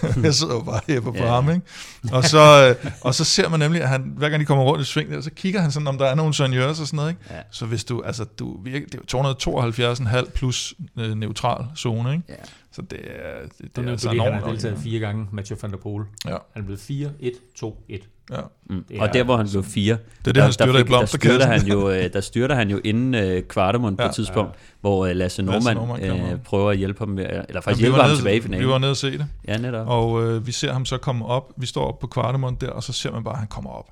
jeg 0.22 0.35
sidder 0.35 0.55
jo 0.55 0.61
bare 0.61 0.81
her 0.88 1.01
på 1.01 1.12
Ja. 1.16 1.24
farm, 1.31 1.51
ikke? 1.51 1.62
Og 2.12 2.24
så, 2.24 2.77
øh, 2.85 2.90
og 3.01 3.14
så 3.14 3.24
ser 3.24 3.48
man 3.48 3.61
nemlig, 3.61 3.83
at 3.83 3.88
han, 3.88 4.12
hver 4.16 4.29
gang 4.29 4.40
de 4.40 4.46
kommer 4.46 4.64
rundt 4.64 4.83
i 4.83 4.85
sving 4.85 5.11
der, 5.11 5.20
så 5.20 5.31
kigger 5.37 5.61
han 5.61 5.70
sådan, 5.70 5.87
om 5.87 5.98
der 5.98 6.07
er 6.07 6.14
nogle 6.14 6.35
seniors 6.35 6.81
og 6.81 6.87
sådan 6.87 6.96
noget, 6.96 7.11
ikke? 7.11 7.22
Ja. 7.31 7.35
Så 7.51 7.66
hvis 7.66 7.85
du, 7.85 8.03
altså, 8.03 8.24
du 8.24 8.62
virker, 8.62 8.87
det 8.87 8.94
er 8.94 8.98
jo 9.14 10.22
272,5 10.22 10.31
plus 10.31 10.74
øh, 10.98 11.14
neutral 11.14 11.64
zone, 11.77 12.12
ikke? 12.12 12.24
Ja. 12.29 12.35
Så 12.72 12.83
det 12.83 12.98
er, 13.05 13.42
det, 13.48 13.59
det 13.59 13.77
Det 13.77 13.87
er 13.87 13.90
altså 13.90 14.09
fordi, 14.09 14.18
han 14.20 14.33
har 14.33 14.38
enormt. 14.38 14.53
deltaget 14.53 14.79
fire 14.79 15.01
gange, 15.01 15.27
Mathieu 15.33 15.59
van 15.62 15.70
der 15.70 15.77
Poel. 15.77 16.05
Ja. 16.27 16.31
Han 16.31 16.62
er 16.62 16.64
blevet 16.66 16.81
4, 16.81 17.09
1, 17.20 17.33
2, 17.57 17.85
1. 17.88 18.01
Ja. 18.33 18.37
Mm. 18.70 18.85
Det 18.88 19.01
Og 19.01 19.07
er- 19.07 19.12
der, 19.12 19.22
hvor 19.24 19.37
han 19.37 19.48
blev 19.51 19.64
fire, 19.64 19.96
Det 20.18 20.29
er 20.29 20.33
det, 20.33 20.42
han 20.42 20.53
styrter 20.53 20.74
i 20.79 20.83
fik- 20.83 20.88
der 20.92 21.07
styrter 21.07 21.46
han 21.46 21.66
jo, 21.66 21.90
øh, 21.90 22.12
der 22.12 22.20
styrter 22.20 22.55
han 22.55 22.70
jo 22.70 22.81
inden 22.85 23.14
øh, 23.14 23.42
Kvartemund 23.42 23.96
på 23.96 24.03
Ja. 24.03 24.09
et 24.09 24.14
tidspunkt, 24.14 24.53
hvor 24.81 25.07
øh, 25.07 25.16
Lasse 25.16 25.42
Norman, 25.42 25.77
Norman 25.77 26.09
kommer 26.09 26.33
øh, 26.33 26.38
prøver 26.38 26.70
at 26.70 26.77
hjælpe 26.77 26.98
ham 26.98 27.09
med, 27.09 27.24
eller 27.24 27.44
Ja, 27.55 27.59
faktisk 27.59 27.79
vi 27.79 27.81
hjælper 27.83 27.96
var 27.96 28.03
ham 28.03 28.11
nede- 28.11 28.20
tilbage 28.20 28.37
i 28.37 28.38
Vi 28.38 28.42
finalen. 28.42 28.68
var 28.68 28.79
nede 28.79 28.90
og 28.90 28.96
se 28.96 29.11
det, 29.18 29.27
Ja, 29.48 29.57
netop. 29.57 29.77
Og 29.80 30.22
øh, 30.22 30.46
vi 30.46 30.52
ser 30.52 30.72
ham 30.72 30.84
så 30.84 30.98
komme 30.98 31.26
op. 31.26 31.52
Vi 31.56 31.66
står 31.66 31.84
op 31.84 31.98
på 31.98 32.06
Kvartemund 32.06 32.58
der, 32.58 32.70
og 32.70 32.82
så 32.82 32.92
ser 32.92 33.12
man 33.12 33.24
bare, 33.24 33.34
at 33.34 33.38
han 33.38 33.48
kommer 33.48 33.70
op. 33.70 33.90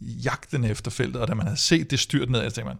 Jagten 0.00 0.64
efter 0.64 0.90
feltet, 0.90 1.22
og 1.22 1.28
da 1.28 1.34
man 1.34 1.46
havde 1.46 1.60
set 1.60 1.90
det 1.90 1.98
styrt 1.98 2.30
ned, 2.30 2.50
så 2.50 2.54
tænkte 2.54 2.68
man, 2.68 2.76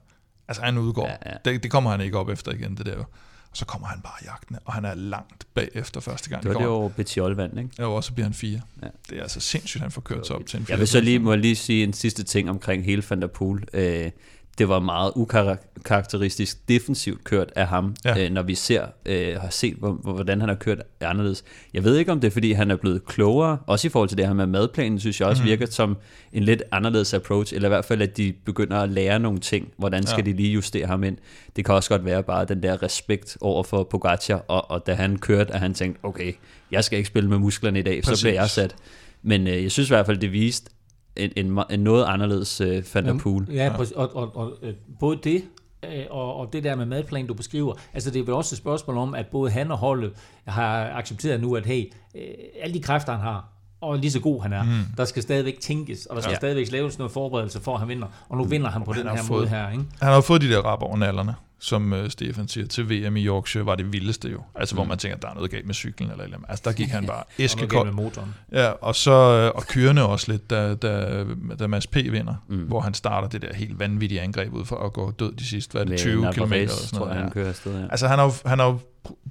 altså 0.49 0.62
han 0.62 0.79
udgår. 0.79 1.07
Ja, 1.07 1.31
ja. 1.31 1.37
Det, 1.45 1.62
det 1.62 1.71
kommer 1.71 1.90
han 1.90 2.01
ikke 2.01 2.19
op 2.19 2.29
efter 2.29 2.53
igen, 2.53 2.77
det 2.77 2.87
der. 2.87 2.97
Og 2.97 3.57
så 3.57 3.64
kommer 3.64 3.88
han 3.88 4.01
bare 4.01 4.14
jagtende, 4.25 4.61
og 4.64 4.73
han 4.73 4.85
er 4.85 4.95
langt 4.95 5.47
bagefter 5.55 6.01
første 6.01 6.31
gang. 6.31 6.42
Det 6.42 6.49
var 6.49 6.55
de 6.55 6.61
det 6.61 6.71
jo 6.71 6.88
Petiol 6.88 7.35
vandt, 7.35 7.59
ikke? 7.59 7.71
Ja, 7.79 7.85
og 7.85 8.05
så 8.05 8.12
bliver 8.12 8.27
han 8.27 8.35
fire. 8.35 8.61
Ja. 8.83 8.87
Det 9.11 9.19
er 9.19 9.23
altså 9.23 9.40
sindssygt, 9.40 9.83
han 9.83 9.90
får 9.90 10.01
kørt 10.01 10.27
sig 10.27 10.37
op 10.37 10.47
til 10.47 10.61
en 10.61 10.66
Jeg 10.69 10.79
vil 10.79 10.88
så 10.88 11.01
lige, 11.01 11.19
må 11.19 11.35
lige 11.35 11.57
sige 11.57 11.85
en 11.85 11.92
sidste 11.92 12.23
ting 12.23 12.51
omkring 12.51 12.85
hele 12.85 13.03
Van 13.11 13.21
der 13.21 13.27
Poel. 13.27 13.64
Øh, 13.73 14.11
det 14.59 14.69
var 14.69 14.79
meget 14.79 15.12
ukarakteristisk 15.16 16.69
defensivt 16.69 17.25
kørt 17.25 17.53
af 17.57 17.66
ham, 17.66 17.95
Ja. 18.05 18.25
øh, 18.25 18.31
når 18.33 18.42
vi 18.42 18.55
ser, 18.55 18.87
øh, 19.07 19.40
har 19.40 19.51
set, 19.51 19.75
hvor, 19.75 19.90
hvor- 19.92 20.12
hvordan 20.12 20.40
han 20.40 20.49
har 20.49 20.57
kørt 20.57 20.83
anderledes. 21.01 21.45
Jeg 21.75 21.85
ved 21.85 21.97
ikke, 21.97 22.12
om 22.12 22.21
det 22.21 22.27
er, 22.29 22.33
fordi 22.33 22.53
han 22.53 22.71
er 22.71 22.77
blevet 22.77 23.05
klogere, 23.07 23.59
også 23.66 23.87
i 23.87 23.90
forhold 23.90 24.09
til 24.09 24.19
det 24.19 24.27
her 24.27 24.35
med 24.35 24.47
madplanen, 24.47 25.01
synes 25.01 25.21
jeg 25.21 25.29
også 25.29 25.42
mm. 25.42 25.49
virker 25.49 25.66
som 25.66 25.97
en 26.33 26.42
lidt 26.42 26.62
anderledes 26.73 27.14
approach, 27.14 27.55
eller 27.55 27.69
i 27.69 27.71
hvert 27.71 27.85
fald, 27.85 28.03
at 28.03 28.16
de 28.16 28.33
begynder 28.45 28.77
at 28.77 28.88
lære 28.90 29.19
nogle 29.19 29.38
ting. 29.40 29.69
Hvordan 29.79 30.07
skal 30.07 30.25
ja. 30.27 30.31
de 30.31 30.37
lige 30.37 30.53
justere 30.53 30.87
ham 30.87 31.05
ind? 31.05 31.16
Det 31.57 31.64
kan 31.64 31.75
også 31.75 31.88
godt 31.90 32.05
være 32.05 32.23
bare 32.23 32.45
den 32.45 32.62
der 32.62 32.83
respekt 32.83 33.37
over 33.40 33.62
for 33.62 33.85
Pogacar, 33.85 34.45
og, 34.49 34.71
og 34.71 34.87
da 34.87 34.95
han 34.95 35.19
kørte, 35.19 35.53
at 35.55 35.61
han 35.61 35.75
tænkte, 35.75 36.05
okay, 36.05 36.33
jeg 36.71 36.85
skal 36.85 36.97
ikke 36.99 37.07
spille 37.09 37.29
med 37.31 37.38
musklerne 37.38 37.79
i 37.79 37.83
dag, 37.83 38.03
Præcis. 38.03 38.19
så 38.19 38.25
bliver 38.27 38.40
jeg 38.40 38.51
sat. 38.51 38.75
Men 39.23 39.47
øh, 39.47 39.62
jeg 39.62 39.71
synes 39.73 39.88
i 39.88 39.92
hvert 39.92 40.07
fald, 40.07 40.19
det 40.19 40.33
viste 40.33 40.71
en, 41.17 41.31
en, 41.37 41.59
en 41.71 41.81
noget 41.81 42.05
anderledes 42.05 42.61
øh, 42.61 42.85
Van 42.95 43.07
der 43.07 43.19
Poel. 43.19 43.47
Ja, 43.53 43.73
præcis. 43.77 43.93
og, 43.93 44.17
og, 44.17 44.37
og 44.37 44.53
øh, 44.63 44.75
både 45.01 45.19
det, 45.25 45.45
øh, 45.85 46.05
og, 46.11 46.37
og 46.37 46.53
det 46.53 46.65
der 46.65 46.77
med 46.77 46.87
madplanen, 46.87 47.27
du 47.27 47.35
beskriver, 47.35 47.75
altså 47.95 48.11
det 48.11 48.21
er 48.21 48.25
vel 48.25 48.35
også 48.35 48.55
et 48.55 48.59
spørgsmål 48.59 48.97
om, 48.97 49.15
at 49.15 49.27
både 49.27 49.51
han 49.51 49.71
og 49.71 49.79
holdet 49.79 50.13
har 50.45 50.91
accepteret 50.91 51.41
nu, 51.41 51.57
at 51.57 51.67
hey, 51.67 51.93
øh, 52.15 52.23
alle 52.63 52.75
de 52.75 52.83
kræfter, 52.83 53.13
han 53.13 53.21
har, 53.21 53.49
og 53.81 53.99
lige 53.99 54.11
så 54.11 54.21
god 54.21 54.43
han 54.43 54.53
er, 54.53 54.63
mm. 54.63 54.71
der 54.97 55.05
skal 55.05 55.23
stadigvæk 55.23 55.61
tænkes, 55.61 56.07
og 56.07 56.17
der 56.17 56.23
skal 56.23 56.31
ja. 56.31 56.35
Ja. 56.35 56.39
stadigvæk 56.39 56.73
laves 56.73 56.99
noget 56.99 57.13
forberedelse 57.13 57.61
for, 57.61 57.73
at 57.75 57.79
han 57.79 57.89
vinder. 57.89 58.07
Og 58.29 58.37
nu 58.37 58.45
vinder 58.45 58.71
han 58.71 58.83
på 58.85 58.93
han 58.93 59.07
den 59.07 59.11
her 59.17 59.23
fået- 59.23 59.39
måde 59.39 59.49
her, 59.49 59.71
ikke? 59.71 59.85
Han 60.01 60.09
har 60.09 60.15
jo 60.15 60.21
fået 60.21 60.41
de 60.41 60.49
der 60.49 60.59
rap 60.61 60.83
over 60.83 60.97
nallerne, 60.97 61.35
som 61.59 61.92
uh, 61.92 62.09
Stefan 62.09 62.49
siger, 62.49 62.66
til 62.66 62.90
VM 62.90 63.16
i 63.16 63.27
Yorkshire 63.27 63.66
var 63.66 63.75
det 63.75 63.92
vildeste 63.92 64.29
jo. 64.29 64.42
Altså, 64.55 64.75
mm. 64.75 64.77
hvor 64.77 64.85
man 64.85 64.99
tænker, 64.99 65.16
at 65.16 65.23
der 65.23 65.29
er 65.29 65.35
noget 65.35 65.51
galt 65.51 65.66
med 65.66 65.75
cyklen 65.75 66.11
eller 66.11 66.25
eller 66.25 66.37
andet. 66.37 66.51
Altså, 66.51 66.62
der 66.64 66.73
gik 66.73 66.88
han 66.88 67.07
bare 67.12 67.23
æskekold. 67.38 67.87
med 67.87 67.95
motoren. 67.95 68.35
Ja, 68.53 68.69
og 68.71 68.95
så 68.95 69.11
øh, 69.12 69.53
og 69.55 69.62
kørende 69.66 70.07
også 70.09 70.33
lidt, 70.33 70.51
da, 70.51 70.75
da, 70.75 71.25
da 71.59 71.66
Mads 71.66 71.87
P. 71.87 71.95
vinder, 71.95 72.35
mm. 72.49 72.57
hvor 72.57 72.81
han 72.81 72.95
starter 72.95 73.29
det 73.29 73.42
der 73.42 73.55
helt 73.55 73.79
vanvittige 73.79 74.21
angreb 74.21 74.53
ud 74.53 74.64
for 74.64 74.77
at 74.77 74.92
gå 74.92 75.11
død 75.11 75.33
de 75.33 75.45
sidste, 75.47 75.73
hvad 75.73 75.81
det, 75.83 75.90
Med 75.90 75.99
20 75.99 76.33
km 76.33 76.53
eller 76.53 76.69
sådan 76.69 76.99
tror 76.99 76.99
noget. 76.99 77.14
jeg, 77.14 77.23
han 77.23 77.31
kører 77.31 77.49
afsted. 77.49 77.81
Ja. 77.81 77.87
Altså 77.90 78.09
han 78.09 78.19
har, 78.19 78.49
han 78.49 78.59
har 78.59 78.79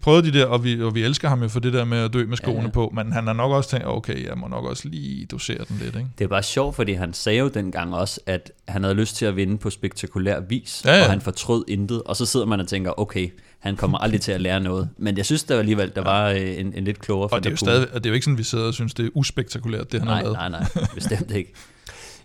prøvet 0.01 0.23
de 0.23 0.33
der, 0.33 0.45
og 0.45 0.63
vi, 0.63 0.81
og 0.83 0.95
vi 0.95 1.03
elsker 1.03 1.29
ham 1.29 1.41
jo 1.41 1.47
for 1.47 1.59
det 1.59 1.73
der 1.73 1.85
med 1.85 1.97
at 1.97 2.13
dø 2.13 2.25
med 2.25 2.37
skoene 2.37 2.61
ja, 2.61 2.69
på, 2.69 2.91
men 2.95 3.11
han 3.11 3.27
har 3.27 3.33
nok 3.33 3.51
også 3.51 3.69
tænkt, 3.69 3.85
okay, 3.87 4.27
jeg 4.27 4.37
må 4.37 4.47
nok 4.47 4.65
også 4.65 4.87
lige 4.89 5.25
dosere 5.25 5.57
den 5.69 5.77
lidt, 5.81 5.95
ikke? 5.95 6.07
Det 6.17 6.23
er 6.23 6.27
bare 6.27 6.43
sjovt, 6.43 6.75
fordi 6.75 6.93
han 6.93 7.13
sagde 7.13 7.39
jo 7.39 7.47
dengang 7.47 7.95
også, 7.95 8.19
at 8.25 8.51
han 8.67 8.83
havde 8.83 8.95
lyst 8.95 9.15
til 9.15 9.25
at 9.25 9.35
vinde 9.35 9.57
på 9.57 9.69
spektakulær 9.69 10.39
vis, 10.39 10.81
Ja, 10.85 10.95
ja. 10.97 11.03
og 11.03 11.09
han 11.09 11.21
fortrød 11.21 11.65
intet, 11.67 12.03
og 12.03 12.15
så 12.15 12.25
sidder 12.25 12.45
man 12.45 12.59
og 12.59 12.67
tænker, 12.67 12.99
okay, 12.99 13.29
han 13.59 13.75
kommer 13.75 13.97
aldrig 13.97 14.21
til 14.21 14.31
at 14.31 14.41
lære 14.41 14.59
noget. 14.59 14.89
Men 14.97 15.17
jeg 15.17 15.25
synes 15.25 15.43
der 15.43 15.59
alligevel, 15.59 15.91
der 15.95 16.03
var 16.03 16.29
øh, 16.29 16.59
en, 16.59 16.73
en 16.75 16.83
lidt 16.83 16.99
klogere 16.99 17.29
Og 17.29 17.43
det 17.43 17.45
er, 17.45 17.51
jo 17.51 17.57
stadig, 17.57 17.87
og 17.93 18.03
det 18.03 18.05
er 18.05 18.11
jo 18.11 18.13
ikke 18.13 18.23
sådan, 18.25 18.37
vi 18.37 18.43
sidder 18.43 18.65
og 18.65 18.73
synes, 18.73 18.93
det 18.93 19.05
er 19.05 19.09
uspektakulært, 19.13 19.91
det 19.91 19.99
han 19.99 20.07
har 20.07 20.15
Nej, 20.15 20.21
lavet. 20.23 20.37
nej, 20.37 20.49
nej, 20.49 20.65
bestemt 20.95 21.31
ikke. 21.31 21.53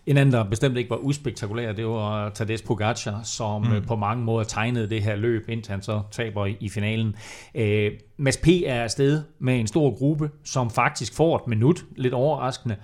En 0.06 0.16
anden, 0.16 0.32
der 0.32 0.44
bestemt 0.44 0.76
ikke 0.76 0.90
var 0.90 0.96
uspektakulær, 0.96 1.72
det 1.72 1.86
var 1.86 2.28
Tadej 2.28 2.56
Pogacar, 2.66 3.22
som 3.22 3.62
mm. 3.62 3.86
på 3.86 3.96
mange 3.96 4.24
måder 4.24 4.44
tegnede 4.44 4.90
det 4.90 5.02
her 5.02 5.16
løb, 5.16 5.48
indtil 5.48 5.70
han 5.70 5.82
så 5.82 6.02
taber 6.10 6.46
i, 6.46 6.56
i 6.60 6.68
finalen. 6.68 7.16
Øh, 7.54 7.92
Mads 8.16 8.36
P. 8.36 8.48
er 8.66 8.82
afsted 8.82 9.22
med 9.38 9.60
en 9.60 9.66
stor 9.66 9.98
gruppe, 9.98 10.30
som 10.44 10.70
faktisk 10.70 11.14
får 11.14 11.36
et 11.36 11.46
minut, 11.46 11.84
lidt 11.96 12.14
overraskende, 12.14 12.76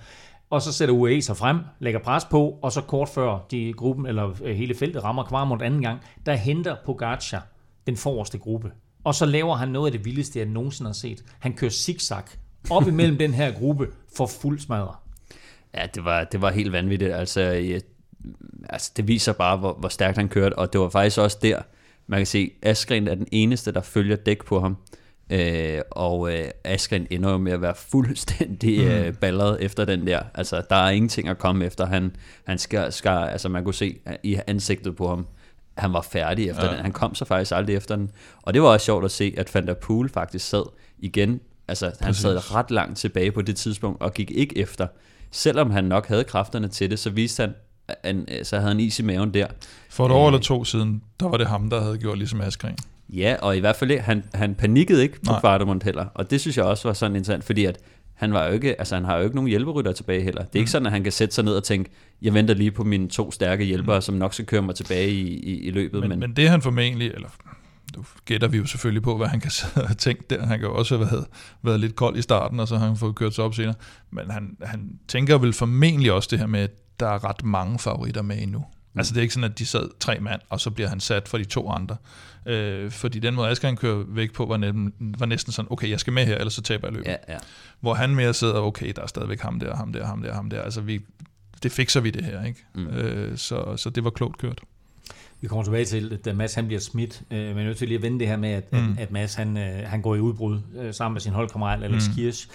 og 0.49 0.61
så 0.61 0.73
sætter 0.73 0.95
UAE 0.95 1.21
sig 1.21 1.37
frem, 1.37 1.59
lægger 1.79 1.99
pres 1.99 2.25
på, 2.25 2.59
og 2.61 2.71
så 2.71 2.81
kort 2.81 3.09
før 3.09 3.45
de 3.51 3.73
gruppen, 3.73 4.05
eller 4.05 4.33
øh, 4.43 4.55
hele 4.55 4.75
feltet 4.75 5.03
rammer 5.03 5.23
Kvarmund 5.23 5.61
anden 5.61 5.81
gang, 5.81 5.99
der 6.25 6.35
henter 6.35 6.75
Pogacar 6.85 7.47
den 7.87 7.97
forreste 7.97 8.37
gruppe. 8.37 8.71
Og 9.03 9.15
så 9.15 9.25
laver 9.25 9.55
han 9.55 9.69
noget 9.69 9.87
af 9.87 9.91
det 9.91 10.05
vildeste, 10.05 10.39
jeg 10.39 10.47
nogensinde 10.47 10.87
har 10.87 10.93
set. 10.93 11.23
Han 11.39 11.53
kører 11.53 11.71
zigzag 11.71 12.23
op 12.69 12.87
imellem 12.87 13.17
den 13.25 13.33
her 13.33 13.51
gruppe 13.51 13.87
for 14.17 14.25
fuld 14.25 14.59
smadre. 14.59 14.95
Ja, 15.77 15.85
det 15.95 16.05
var, 16.05 16.23
det 16.23 16.41
var 16.41 16.51
helt 16.51 16.71
vanvittigt. 16.71 17.13
Altså, 17.13 17.41
jeg, 17.41 17.81
altså, 18.69 18.91
det 18.97 19.07
viser 19.07 19.33
bare, 19.33 19.57
hvor, 19.57 19.73
hvor 19.79 19.89
stærkt 19.89 20.17
han 20.17 20.29
kørte, 20.29 20.53
og 20.59 20.73
det 20.73 20.81
var 20.81 20.89
faktisk 20.89 21.17
også 21.19 21.37
der, 21.41 21.61
man 22.07 22.19
kan 22.19 22.27
se, 22.27 22.51
Askren 22.61 23.07
er 23.07 23.15
den 23.15 23.27
eneste, 23.31 23.71
der 23.71 23.81
følger 23.81 24.15
dæk 24.15 24.45
på 24.45 24.59
ham. 24.59 24.77
Øh, 25.29 25.79
og 25.91 26.33
øh, 26.33 26.45
Askren 26.63 27.07
ender 27.09 27.31
jo 27.31 27.37
med 27.37 27.51
at 27.51 27.61
være 27.61 27.75
fuldstændig 27.75 28.79
Mm. 28.79 28.85
øh, 28.91 29.13
balleret 29.13 29.57
efter 29.63 29.85
den 29.85 30.07
der. 30.07 30.21
Altså, 30.35 30.61
der 30.69 30.75
er 30.75 30.89
ingenting 30.89 31.27
at 31.29 31.37
komme 31.37 31.65
efter. 31.65 31.85
Han, 31.85 32.15
han 32.47 32.57
skar, 32.57 32.89
skar, 32.89 33.25
altså 33.25 33.49
man 33.49 33.63
kunne 33.63 33.73
se 33.73 33.99
i 34.23 34.39
ansigtet 34.47 34.95
på 34.95 35.07
ham, 35.07 35.27
han 35.77 35.93
var 35.93 36.01
færdig 36.01 36.49
efter 36.49 36.63
Ja. 36.63 36.69
ja. 36.69 36.75
den. 36.75 36.81
Han 36.83 36.91
kom 36.91 37.15
så 37.15 37.25
faktisk 37.25 37.51
aldrig 37.55 37.75
efter 37.75 37.95
den. 37.95 38.11
Og 38.41 38.53
det 38.53 38.61
var 38.61 38.67
også 38.67 38.85
sjovt 38.85 39.05
at 39.05 39.11
se, 39.11 39.33
at 39.37 39.55
Van 39.55 39.67
der 39.67 39.73
Poel 39.73 40.09
faktisk 40.09 40.49
sad 40.49 40.63
igen. 40.99 41.39
Altså, 41.67 41.85
han 41.85 41.93
Præcis. 42.07 42.21
sad 42.21 42.55
ret 42.55 42.71
langt 42.71 42.97
tilbage 42.97 43.31
på 43.31 43.41
det 43.41 43.55
tidspunkt, 43.55 44.01
og 44.01 44.13
gik 44.13 44.31
ikke 44.31 44.57
efter. 44.57 44.87
Selvom 45.31 45.71
han 45.71 45.83
nok 45.83 46.07
havde 46.07 46.23
kræfterne 46.23 46.67
til 46.67 46.91
det, 46.91 46.99
så 46.99 47.09
viste 47.09 47.41
han, 47.43 47.53
han, 48.03 48.27
så 48.43 48.55
havde 48.57 48.67
han 48.71 48.79
is 48.79 48.99
i 48.99 49.03
maven 49.03 49.33
der. 49.33 49.47
For 49.89 50.05
et 50.05 50.11
år 50.11 50.27
eller 50.27 50.39
to 50.39 50.63
siden, 50.63 51.01
der 51.19 51.27
var 51.29 51.37
det 51.37 51.47
ham, 51.47 51.69
der 51.69 51.81
havde 51.81 51.97
gjort 51.97 52.17
ligesom 52.17 52.41
Askren. 52.41 52.75
Ja, 53.09 53.35
og 53.41 53.57
i 53.57 53.59
hvert 53.59 53.75
fald 53.75 53.99
han, 53.99 54.23
han 54.33 54.55
panikkede 54.55 55.03
ikke 55.03 55.15
på 55.15 55.31
Nej. 55.31 55.39
Kvartemont 55.39 55.83
heller. 55.83 56.05
Og 56.13 56.31
det 56.31 56.41
synes 56.41 56.57
jeg 56.57 56.65
også 56.65 56.87
var 56.87 56.93
sådan 56.93 57.15
interessant, 57.15 57.43
fordi 57.43 57.65
at 57.65 57.77
han, 58.13 58.33
var 58.33 58.47
jo 58.47 58.53
ikke, 58.53 58.79
altså 58.79 58.95
han 58.95 59.05
har 59.05 59.17
jo 59.17 59.23
ikke 59.23 59.35
nogen 59.35 59.49
hjælperytter 59.49 59.91
tilbage 59.91 60.21
heller. 60.21 60.41
Det 60.41 60.47
er 60.47 60.51
Mm. 60.53 60.59
ikke 60.59 60.71
sådan, 60.71 60.85
at 60.85 60.91
han 60.91 61.03
kan 61.03 61.11
sætte 61.11 61.35
sig 61.35 61.43
ned 61.43 61.53
og 61.53 61.63
tænke, 61.63 61.89
jeg 62.21 62.33
venter 62.33 62.53
lige 62.53 62.71
på 62.71 62.83
mine 62.83 63.07
to 63.07 63.31
stærke 63.31 63.63
hjælpere, 63.63 64.01
som 64.01 64.15
nok 64.15 64.33
skal 64.33 64.45
køre 64.45 64.61
mig 64.61 64.75
tilbage 64.75 65.09
i, 65.11 65.39
i, 65.39 65.59
i 65.59 65.71
løbet. 65.71 65.99
Men, 65.99 66.09
men, 66.09 66.19
men 66.19 66.33
det 66.35 66.49
han 66.49 66.61
formentlig, 66.61 67.11
eller 67.11 67.29
nu 67.95 68.05
gætter 68.25 68.47
vi 68.47 68.57
jo 68.57 68.65
selvfølgelig 68.65 69.03
på, 69.03 69.17
hvad 69.17 69.27
han 69.27 69.39
kan 69.39 69.51
og 69.75 69.97
tænke 69.97 70.23
der. 70.29 70.45
Han 70.45 70.59
kan 70.59 70.67
jo 70.67 70.75
også 70.75 70.97
have 70.97 71.11
været, 71.11 71.25
været 71.63 71.79
lidt 71.79 71.95
kold 71.95 72.17
i 72.17 72.21
starten, 72.21 72.59
og 72.59 72.67
så 72.67 72.77
har 72.77 72.87
han 72.87 72.97
fået 72.97 73.15
kørt 73.15 73.33
sig 73.33 73.43
op 73.43 73.55
senere. 73.55 73.75
Men 74.11 74.31
han, 74.31 74.57
han 74.61 74.99
tænker 75.07 75.37
vel 75.37 75.53
formentlig 75.53 76.11
også 76.11 76.27
det 76.31 76.39
her 76.39 76.47
med, 76.47 76.59
at 76.59 76.71
der 76.99 77.07
er 77.07 77.23
ret 77.23 77.43
mange 77.43 77.79
favoritter 77.79 78.21
med 78.21 78.41
endnu. 78.41 78.59
Mm. 78.59 78.99
Altså 78.99 79.13
det 79.13 79.17
er 79.17 79.21
ikke 79.21 79.33
sådan, 79.33 79.51
at 79.51 79.59
de 79.59 79.65
sad 79.65 79.89
tre 79.99 80.19
mand, 80.19 80.41
og 80.49 80.59
så 80.59 80.71
bliver 80.71 80.89
han 80.89 80.99
sat 80.99 81.27
for 81.27 81.37
de 81.37 81.45
to 81.45 81.69
andre. 81.69 81.95
Øh, 82.45 82.91
fordi 82.91 83.19
den 83.19 83.35
måde, 83.35 83.49
Asger 83.49 83.67
han 83.67 83.77
kører 83.77 84.03
væk 84.07 84.33
på, 84.33 84.45
var, 84.45 84.57
nem, 84.57 84.93
var 84.99 85.25
næsten 85.25 85.53
sådan, 85.53 85.71
okay, 85.71 85.89
jeg 85.89 85.99
skal 85.99 86.13
med 86.13 86.25
her, 86.25 86.37
ellers 86.37 86.53
så 86.53 86.61
taber 86.61 86.87
jeg 86.87 86.93
løbet. 86.93 87.07
Ja, 87.07 87.15
ja. 87.29 87.37
Hvor 87.79 87.93
han 87.93 88.15
mere 88.15 88.33
sidder, 88.33 88.59
okay, 88.59 88.93
der 88.95 89.01
er 89.01 89.07
stadigvæk 89.07 89.41
ham 89.41 89.59
der, 89.59 89.75
ham 89.75 89.93
der, 89.93 90.05
ham 90.05 90.21
der, 90.21 90.33
ham 90.33 90.49
der. 90.49 90.61
Altså 90.61 90.81
vi, 90.81 91.01
det 91.63 91.71
fikser 91.71 91.99
vi 91.99 92.09
det 92.09 92.25
her, 92.25 92.45
ikke? 92.45 92.65
Mm. 92.75 92.87
Øh, 92.87 93.37
så, 93.37 93.77
så 93.77 93.89
det 93.89 94.03
var 94.03 94.09
klogt 94.09 94.37
kørt. 94.37 94.61
Vi 95.41 95.47
kommer 95.47 95.63
tilbage 95.63 95.85
til, 95.85 96.13
at 96.13 96.25
da 96.25 96.33
Mads 96.33 96.53
han 96.53 96.67
bliver 96.67 96.79
smidt, 96.79 97.21
øh, 97.31 97.37
men 97.37 97.47
jeg 97.47 97.61
er 97.61 97.65
nødt 97.65 97.77
til 97.77 97.87
lige 97.87 97.97
at 97.97 98.01
vende 98.01 98.19
det 98.19 98.27
her 98.27 98.37
med, 98.37 98.49
at, 98.49 98.73
mm. 98.73 98.77
At, 98.77 98.99
at 98.99 99.11
Mads 99.11 99.35
han, 99.35 99.57
øh, 99.57 99.79
han 99.85 100.01
går 100.01 100.15
i 100.15 100.19
udbrud 100.19 100.59
øh, 100.79 100.93
sammen 100.93 101.13
med 101.13 101.21
sin 101.21 101.31
holdkammerat 101.31 101.83
Alex 101.83 102.07
mm. 102.07 102.13
Kirsch. 102.15 102.49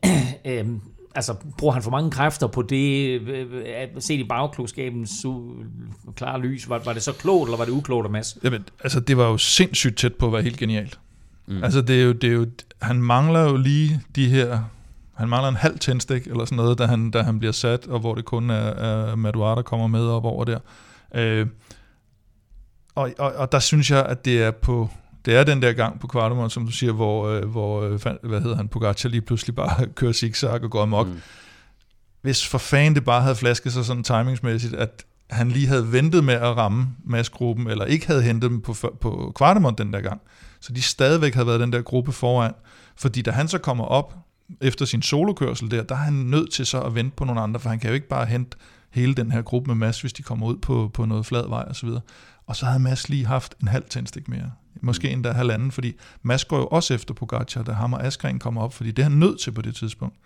øhm, 0.44 0.80
altså, 1.14 1.34
bruger 1.58 1.74
han 1.74 1.82
for 1.82 1.90
mange 1.90 2.10
kræfter 2.10 2.46
på 2.46 2.62
det, 2.62 3.20
øh, 3.20 3.64
at 3.76 3.88
set 3.98 4.20
i 4.20 4.24
bagklogskabens 4.24 5.26
klare 6.16 6.40
lys? 6.40 6.68
Var, 6.68 6.78
var 6.84 6.92
det 6.92 7.02
så 7.02 7.12
klogt, 7.12 7.48
eller 7.48 7.56
var 7.56 7.64
det 7.64 7.72
uklogt 7.72 8.04
af 8.04 8.10
Mads? 8.10 8.38
Jamen, 8.44 8.64
altså 8.80 9.00
det 9.00 9.16
var 9.16 9.28
jo 9.28 9.38
sindssygt 9.38 9.98
tæt 9.98 10.14
på 10.14 10.26
at 10.26 10.32
være 10.32 10.42
helt 10.42 10.58
genialt. 10.58 10.98
Mm. 11.46 11.64
Altså 11.64 11.82
det 11.82 12.00
er 12.00 12.04
jo, 12.04 12.12
det 12.12 12.30
er 12.30 12.34
jo, 12.34 12.46
han 12.82 13.02
mangler 13.02 13.42
jo 13.42 13.56
lige 13.56 14.00
de 14.16 14.28
her 14.28 14.62
han 15.16 15.28
mangler 15.28 15.48
en 15.48 15.56
halv 15.56 15.78
tændstik, 15.78 16.26
eller 16.26 16.44
sådan 16.44 16.56
noget, 16.56 16.78
da 16.78 16.86
han, 16.86 17.10
da 17.10 17.22
han 17.22 17.38
bliver 17.38 17.52
sat, 17.52 17.86
og 17.86 18.00
hvor 18.00 18.14
det 18.14 18.24
kun 18.24 18.50
er, 18.50 18.54
er 18.54 19.14
Madouar, 19.14 19.54
der 19.54 19.62
kommer 19.62 19.86
med 19.86 20.06
op 20.06 20.24
over 20.24 20.44
der. 20.44 20.58
Øh, 21.14 21.46
og, 22.96 23.10
og, 23.18 23.32
og 23.32 23.52
der 23.52 23.58
synes 23.58 23.90
jeg, 23.90 24.06
at 24.06 24.24
det 24.24 24.42
er 24.42 24.50
på 24.50 24.90
det 25.24 25.36
er 25.36 25.44
den 25.44 25.62
der 25.62 25.72
gang 25.72 26.00
på 26.00 26.06
Kvartemont, 26.06 26.52
som 26.52 26.66
du 26.66 26.72
siger, 26.72 26.92
hvor, 26.92 27.28
øh, 27.28 27.44
hvor 27.44 27.82
øh, 27.82 28.00
hvad 28.22 28.40
hedder 28.40 28.56
han, 28.56 28.68
Pogacar 28.68 29.08
lige 29.08 29.20
pludselig 29.20 29.54
bare 29.56 29.86
kører 29.96 30.12
zigzag 30.12 30.50
og 30.50 30.70
går 30.70 30.82
amok. 30.82 31.06
Mm. 31.06 31.20
Hvis 32.22 32.46
for 32.46 32.58
fanden 32.58 32.94
det 32.94 33.04
bare 33.04 33.22
havde 33.22 33.36
flasket 33.36 33.72
sig 33.72 33.84
sådan 33.84 34.02
timingsmæssigt, 34.02 34.74
at 34.74 35.04
han 35.30 35.48
lige 35.48 35.66
havde 35.66 35.92
ventet 35.92 36.24
med 36.24 36.34
at 36.34 36.56
ramme 36.56 36.86
massgruppen, 37.04 37.66
eller 37.66 37.84
ikke 37.84 38.06
havde 38.06 38.22
hentet 38.22 38.50
dem 38.50 38.60
på, 38.60 38.74
på 39.00 39.32
Kvartemont 39.36 39.78
den 39.78 39.92
der 39.92 40.00
gang, 40.00 40.20
så 40.60 40.72
de 40.72 40.82
stadigvæk 40.82 41.34
havde 41.34 41.46
været 41.46 41.60
den 41.60 41.72
der 41.72 41.82
gruppe 41.82 42.12
foran. 42.12 42.52
Fordi 42.96 43.22
da 43.22 43.30
han 43.30 43.48
så 43.48 43.58
kommer 43.58 43.84
op 43.84 44.14
efter 44.60 44.84
sin 44.84 45.02
solokørsel 45.02 45.70
der, 45.70 45.82
der 45.82 45.94
er 45.94 45.98
han 45.98 46.12
nødt 46.12 46.52
til 46.52 46.66
så 46.66 46.80
at 46.80 46.94
vente 46.94 47.16
på 47.16 47.24
nogle 47.24 47.40
andre, 47.40 47.60
for 47.60 47.68
han 47.68 47.78
kan 47.78 47.88
jo 47.88 47.94
ikke 47.94 48.08
bare 48.08 48.26
hente 48.26 48.56
hele 48.90 49.14
den 49.14 49.32
her 49.32 49.42
gruppe 49.42 49.68
med 49.68 49.74
Mads, 49.74 50.00
hvis 50.00 50.12
de 50.12 50.22
kommer 50.22 50.46
ud 50.46 50.56
på, 50.56 50.90
på 50.94 51.04
noget 51.04 51.26
flad 51.26 51.48
vej 51.48 51.64
osv. 51.70 51.88
Og, 52.46 52.56
så 52.56 52.66
havde 52.66 52.78
Mads 52.78 53.08
lige 53.08 53.26
haft 53.26 53.54
en 53.62 53.68
halv 53.68 53.84
tændstik 53.90 54.28
mere. 54.28 54.52
Måske 54.80 55.10
endda 55.10 55.32
halvanden, 55.32 55.72
fordi 55.72 55.92
Mads 56.22 56.44
går 56.44 56.58
jo 56.58 56.66
også 56.66 56.94
efter 56.94 57.14
Pogacar, 57.14 57.62
da 57.62 57.72
ham 57.72 57.92
og 57.92 58.04
Askren 58.04 58.38
kommer 58.38 58.62
op, 58.62 58.74
fordi 58.74 58.90
det 58.90 58.98
er 58.98 59.08
han 59.08 59.18
nødt 59.18 59.40
til 59.40 59.52
på 59.52 59.62
det 59.62 59.74
tidspunkt. 59.74 60.16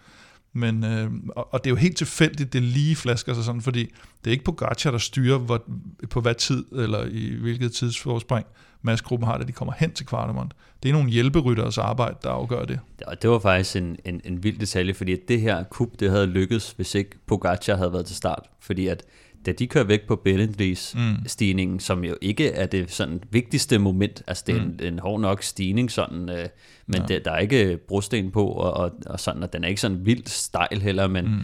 Men, 0.53 0.85
øh, 0.85 1.11
og, 1.37 1.55
og 1.55 1.65
det 1.65 1.71
er 1.71 1.75
jo 1.75 1.77
helt 1.77 1.97
tilfældigt, 1.97 2.53
det 2.53 2.63
lige 2.63 2.97
flasker 2.97 3.35
sig 3.35 3.45
sådan, 3.45 3.61
fordi 3.61 3.93
det 4.25 4.31
er 4.31 4.33
ikke 4.33 4.45
Pogacar, 4.45 4.91
der 4.91 4.99
styrer 4.99 5.39
hvor, 5.39 5.65
på 6.11 6.21
hvad 6.21 6.35
tid, 6.35 6.65
eller 6.73 7.07
i 7.11 7.35
hvilket 7.41 7.73
tidsforspring 7.73 8.47
Mads-gruppen 8.83 9.29
har, 9.29 9.39
da 9.39 9.45
de 9.45 9.53
kommer 9.53 9.75
hen 9.77 9.93
til 9.93 10.07
Kvartemont. 10.07 10.55
Det 10.83 10.89
er 10.89 10.93
nogle 10.93 11.11
hjælperytteres 11.11 11.79
arbejde, 11.79 12.17
der 12.23 12.31
afgør 12.31 12.65
det. 12.65 12.81
Og 13.07 13.23
det 13.23 13.31
var 13.31 13.39
faktisk 13.39 13.77
en, 13.77 13.97
en, 14.05 14.21
en 14.25 14.43
vild 14.43 14.59
detalje, 14.59 14.95
fordi 14.95 15.13
at 15.13 15.21
det 15.29 15.41
her 15.41 15.63
kub, 15.63 16.01
det 16.01 16.11
havde 16.11 16.27
lykkes, 16.27 16.71
hvis 16.71 16.95
ikke 16.95 17.11
Pogacar 17.27 17.77
havde 17.77 17.93
været 17.93 18.07
til 18.07 18.17
start. 18.17 18.47
Fordi 18.61 18.87
at 18.87 19.03
da 19.47 19.53
de 19.53 19.67
kører 19.67 19.85
væk 19.85 20.07
på 20.09 20.17
Bellendries 20.17 20.95
mm. 20.95 21.17
stigningen, 21.27 21.81
som 21.81 22.05
jo 22.05 22.17
ikke 22.21 22.49
er 22.49 22.67
det 22.67 22.91
sådan 22.91 23.23
vigtigste 23.31 23.79
moment, 23.79 24.23
altså 24.27 24.45
det 24.47 24.57
er 24.57 24.63
mm. 24.63 24.77
en, 24.81 24.93
en 24.93 24.99
hård 24.99 25.21
nok 25.21 25.43
stigning 25.43 25.91
sådan, 25.91 26.29
øh, 26.29 26.49
men 26.87 27.01
ja. 27.01 27.07
det, 27.07 27.25
der 27.25 27.31
er 27.31 27.39
ikke 27.39 27.79
brosten 27.89 28.31
på, 28.31 28.47
og, 28.47 28.73
og, 28.73 28.93
og 29.07 29.21
sådan, 29.21 29.43
og 29.43 29.53
den 29.53 29.65
er 29.65 29.69
ikke 29.69 29.81
sådan 29.81 30.07
vildt 30.07 30.29
stejl 30.29 30.81
heller, 30.83 31.09
men 31.09 31.25
mm. 31.25 31.41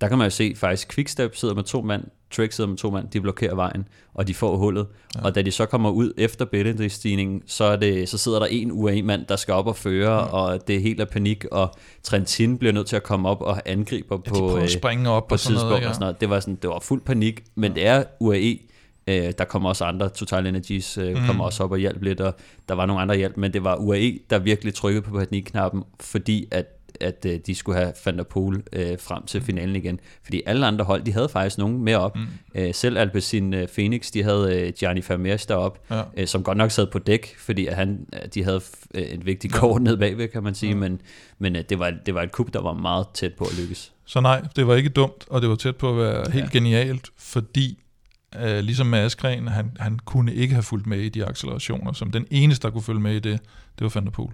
Der 0.00 0.08
kan 0.08 0.18
man 0.18 0.26
jo 0.26 0.30
se 0.30 0.54
faktisk, 0.56 0.94
Quickstep 0.94 1.36
sidder 1.36 1.54
med 1.54 1.64
to 1.64 1.82
mand, 1.82 2.04
Trek 2.30 2.52
sidder 2.52 2.70
med 2.70 2.76
to 2.76 2.90
mand, 2.90 3.08
de 3.08 3.20
blokerer 3.20 3.54
vejen, 3.54 3.88
og 4.14 4.28
de 4.28 4.34
får 4.34 4.56
hullet. 4.56 4.86
Ja. 5.14 5.24
Og 5.24 5.34
da 5.34 5.42
de 5.42 5.50
så 5.50 5.66
kommer 5.66 5.90
ud 5.90 6.12
efter 6.18 6.44
Bellendry-stigningen, 6.44 7.42
så, 7.46 7.64
er 7.64 7.76
det, 7.76 8.08
så 8.08 8.18
sidder 8.18 8.38
der 8.38 8.46
en 8.46 8.72
UAE-mand, 8.72 9.26
der 9.26 9.36
skal 9.36 9.54
op 9.54 9.66
og 9.66 9.76
føre, 9.76 10.12
ja. 10.12 10.18
og 10.18 10.68
det 10.68 10.76
er 10.76 10.80
helt 10.80 11.00
af 11.00 11.08
panik, 11.08 11.44
og 11.44 11.74
Trentin 12.02 12.58
bliver 12.58 12.72
nødt 12.72 12.86
til 12.86 12.96
at 12.96 13.02
komme 13.02 13.28
op 13.28 13.40
og 13.40 13.62
angriber 13.66 14.18
ja, 14.26 14.30
på, 14.30 14.54
at 14.54 14.70
springe 14.70 15.10
op 15.10 15.28
på 15.28 15.34
og 15.34 15.40
sådan 15.40 15.60
noget, 15.60 15.82
ja. 15.82 15.88
og 15.88 15.94
sådan 15.94 16.04
noget. 16.04 16.20
Det 16.20 16.30
var, 16.30 16.40
sådan, 16.40 16.58
det 16.62 16.70
var 16.70 16.80
fuld 16.80 17.00
panik, 17.00 17.44
men 17.54 17.72
ja. 17.72 17.80
det 17.80 17.86
er 17.86 18.04
UAE, 18.20 18.58
Øh, 19.06 19.32
der 19.38 19.44
kommer 19.44 19.68
også 19.68 19.84
andre, 19.84 20.08
Total 20.08 20.46
Energies 20.46 20.98
øh, 20.98 21.16
mm. 21.16 21.26
kommer 21.26 21.44
også 21.44 21.64
op 21.64 21.72
og 21.72 21.78
hjælp 21.78 22.02
lidt, 22.02 22.20
og 22.20 22.34
der 22.68 22.74
var 22.74 22.86
nogle 22.86 23.02
andre 23.02 23.16
hjælp, 23.16 23.36
men 23.36 23.52
det 23.52 23.64
var 23.64 23.76
UAE, 23.76 24.18
der 24.30 24.38
virkelig 24.38 24.74
trykkede 24.74 25.02
på 25.02 25.18
panikknappen, 25.18 25.82
fordi 26.00 26.46
at 26.50 26.66
at 27.00 27.26
øh, 27.26 27.40
de 27.46 27.54
skulle 27.54 27.78
have 27.78 27.92
Van 28.04 28.18
der 28.18 28.24
Poel 28.24 28.62
øh, 28.72 28.98
frem 28.98 29.26
til 29.26 29.40
finalen 29.40 29.76
igen. 29.76 30.00
Fordi 30.22 30.42
alle 30.46 30.66
andre 30.66 30.84
hold, 30.84 31.02
de 31.02 31.12
havde 31.12 31.28
faktisk 31.28 31.58
nogen 31.58 31.82
med 31.82 31.94
op. 31.94 32.16
Mm. 32.16 32.26
Øh, 32.54 32.74
selv 32.74 32.98
Alpecin 32.98 33.54
øh, 33.54 33.68
Phoenix, 33.68 34.10
de 34.10 34.22
havde 34.22 34.60
øh, 34.60 34.72
Gianni 34.72 35.02
Vermeers 35.08 35.46
derop, 35.46 35.78
ja. 35.90 36.02
øh, 36.16 36.26
som 36.26 36.42
godt 36.42 36.58
nok 36.58 36.70
sad 36.70 36.86
på 36.86 36.98
dæk, 36.98 37.34
fordi 37.38 37.66
at 37.66 37.76
han, 37.76 38.06
øh, 38.12 38.28
de 38.34 38.44
havde 38.44 38.60
øh, 38.94 39.02
et 39.02 39.26
vigtigt 39.26 39.52
kort 39.54 39.82
ned 39.82 39.96
bagved, 39.96 40.28
kan 40.28 40.42
man 40.42 40.54
sige. 40.54 40.70
Ja. 40.70 40.76
Men, 40.76 41.00
men 41.38 41.56
øh, 41.56 41.64
det, 41.68 41.78
var, 41.78 41.92
det 42.06 42.14
var 42.14 42.22
et 42.22 42.32
kup, 42.32 42.52
der 42.52 42.60
var 42.60 42.72
meget 42.72 43.06
tæt 43.14 43.34
på 43.34 43.44
at 43.44 43.58
lykkes. 43.58 43.92
Så 44.06 44.20
nej, 44.20 44.42
det 44.56 44.66
var 44.66 44.74
ikke 44.74 44.88
dumt, 44.88 45.24
og 45.30 45.42
det 45.42 45.50
var 45.50 45.56
tæt 45.56 45.76
på 45.76 45.90
at 45.90 45.96
være 45.96 46.22
ja. 46.26 46.30
helt 46.30 46.50
genialt, 46.50 47.10
fordi 47.18 47.78
øh, 48.42 48.58
ligesom 48.58 48.86
med 48.86 48.98
Askren, 48.98 49.48
han, 49.48 49.76
han 49.80 49.98
kunne 49.98 50.34
ikke 50.34 50.54
have 50.54 50.62
fulgt 50.62 50.86
med 50.86 50.98
i 50.98 51.08
de 51.08 51.26
accelerationer, 51.26 51.92
som 51.92 52.10
den 52.10 52.26
eneste, 52.30 52.62
der 52.62 52.72
kunne 52.72 52.82
følge 52.82 53.00
med 53.00 53.14
i 53.14 53.20
det, 53.20 53.40
det 53.78 53.84
var 53.84 53.88
Van 53.94 54.04
der 54.04 54.10
Poel 54.10 54.32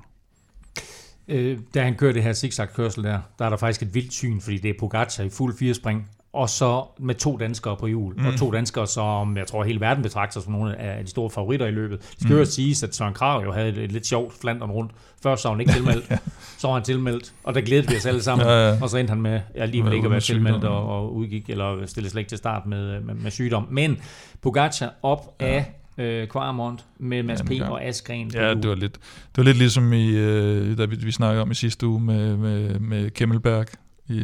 øh, 1.30 1.58
da 1.74 1.82
han 1.82 1.94
kører 1.94 2.12
det 2.12 2.22
her 2.22 2.32
zigzag-kørsel 2.32 3.04
der, 3.04 3.18
der 3.38 3.44
er 3.44 3.50
der 3.50 3.56
faktisk 3.56 3.82
et 3.82 3.94
vildt 3.94 4.12
syn, 4.12 4.40
fordi 4.40 4.58
det 4.58 4.70
er 4.70 4.74
Pogacar 4.80 5.24
i 5.24 5.28
fuld 5.28 5.56
firespring, 5.58 6.08
og 6.32 6.48
så 6.48 6.84
med 6.98 7.14
to 7.14 7.36
danskere 7.36 7.76
på 7.76 7.86
hjul, 7.86 8.14
mm. 8.16 8.26
og 8.26 8.36
to 8.38 8.50
danskere, 8.50 8.86
som 8.86 9.36
jeg 9.36 9.46
tror 9.46 9.64
hele 9.64 9.80
verden 9.80 10.02
betragter 10.02 10.40
som 10.40 10.52
nogle 10.52 10.76
af 10.76 11.04
de 11.04 11.10
store 11.10 11.30
favoritter 11.30 11.66
i 11.66 11.70
løbet. 11.70 12.00
Det 12.00 12.20
skal 12.20 12.32
mm. 12.32 12.38
jo 12.38 12.44
siges, 12.44 12.82
at 12.82 12.94
Søren 12.94 13.14
Krav 13.14 13.42
jo 13.44 13.52
havde 13.52 13.68
et 13.68 13.92
lidt 13.92 14.06
sjovt 14.06 14.40
flanderen 14.40 14.72
rundt. 14.72 14.92
Først 15.22 15.42
så 15.42 15.48
var 15.48 15.54
han 15.54 15.60
ikke 15.60 15.72
tilmeldt, 15.72 16.10
ja. 16.10 16.18
så 16.58 16.66
var 16.66 16.74
han 16.74 16.82
tilmeldt, 16.82 17.32
og 17.44 17.54
der 17.54 17.60
glædede 17.60 17.88
vi 17.88 17.96
os 17.96 18.06
alle 18.06 18.22
sammen, 18.22 18.46
ja, 18.46 18.68
ja. 18.68 18.82
og 18.82 18.90
så 18.90 18.96
endte 18.96 19.10
han 19.10 19.22
med 19.22 19.40
alligevel 19.54 19.92
ikke 19.92 20.04
at 20.04 20.10
være 20.10 20.20
tilmeldt 20.20 20.64
og, 20.64 20.88
og 20.88 21.14
udgik, 21.14 21.50
eller 21.50 21.86
stille 21.86 22.10
slet 22.10 22.20
ikke 22.20 22.28
til 22.28 22.38
start 22.38 22.66
med, 22.66 23.00
med, 23.00 23.14
med 23.14 23.30
sygdom. 23.30 23.66
Men 23.70 23.98
Pogacar 24.42 24.94
op 25.02 25.34
ja. 25.40 25.46
af 25.46 25.79
øh, 26.00 26.28
Kvarmont 26.28 26.84
med 26.98 27.22
Mads 27.22 27.42
P. 27.42 27.50
og 27.62 27.84
Askren. 27.84 28.30
Ja, 28.34 28.54
det 28.54 28.68
var, 28.68 28.74
lidt, 28.74 28.92
det 28.92 29.36
var 29.36 29.42
lidt 29.42 29.58
ligesom 29.58 29.92
i, 29.92 30.08
øh, 30.08 30.78
da 30.78 30.84
vi, 30.84 30.96
vi 30.96 31.12
snakkede 31.12 31.42
om 31.42 31.50
i 31.50 31.54
sidste 31.54 31.86
uge 31.86 32.00
med, 32.00 32.36
med, 32.36 32.78
med 32.78 33.10
Kemmelberg, 33.10 33.66
i, 34.08 34.14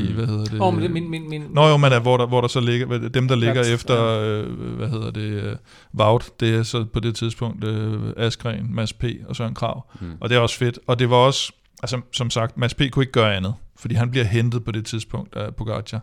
i 0.00 0.08
mm. 0.08 0.14
hvad 0.14 0.26
hedder 0.26 0.44
det? 0.44 0.60
Oh, 0.60 0.74
men 0.74 0.82
det 0.82 0.90
min, 0.90 1.10
min, 1.10 1.28
min, 1.28 1.42
Nå 1.50 1.68
jo, 1.68 1.76
men 1.76 1.92
er, 1.92 2.00
hvor, 2.00 2.16
der, 2.16 2.26
hvor 2.26 2.40
der 2.40 2.48
så 2.48 2.60
ligger, 2.60 3.08
dem 3.08 3.28
der 3.28 3.34
ligger 3.34 3.62
efter, 3.74 3.94
ja. 3.94 4.28
øh, 4.28 4.76
hvad 4.76 4.88
hedder 4.88 5.10
det, 5.10 5.52
uh, 5.52 5.58
Vaut, 5.92 6.40
det 6.40 6.54
er 6.54 6.62
så 6.62 6.84
på 6.84 7.00
det 7.00 7.14
tidspunkt 7.14 7.64
uh, 7.64 8.10
Askren, 8.16 8.74
Mads 8.74 8.92
P. 8.92 9.04
og 9.28 9.36
Søren 9.36 9.54
Krav. 9.54 9.86
Mm. 10.00 10.12
Og 10.20 10.28
det 10.28 10.36
er 10.36 10.40
også 10.40 10.58
fedt. 10.58 10.78
Og 10.86 10.98
det 10.98 11.10
var 11.10 11.16
også, 11.16 11.52
altså 11.82 12.00
som 12.12 12.30
sagt, 12.30 12.56
Mads 12.56 12.74
P. 12.74 12.82
kunne 12.90 13.02
ikke 13.02 13.12
gøre 13.12 13.36
andet, 13.36 13.54
fordi 13.76 13.94
han 13.94 14.10
bliver 14.10 14.24
hentet 14.24 14.64
på 14.64 14.72
det 14.72 14.86
tidspunkt 14.86 15.36
af 15.36 15.54
Pogacar. 15.54 16.00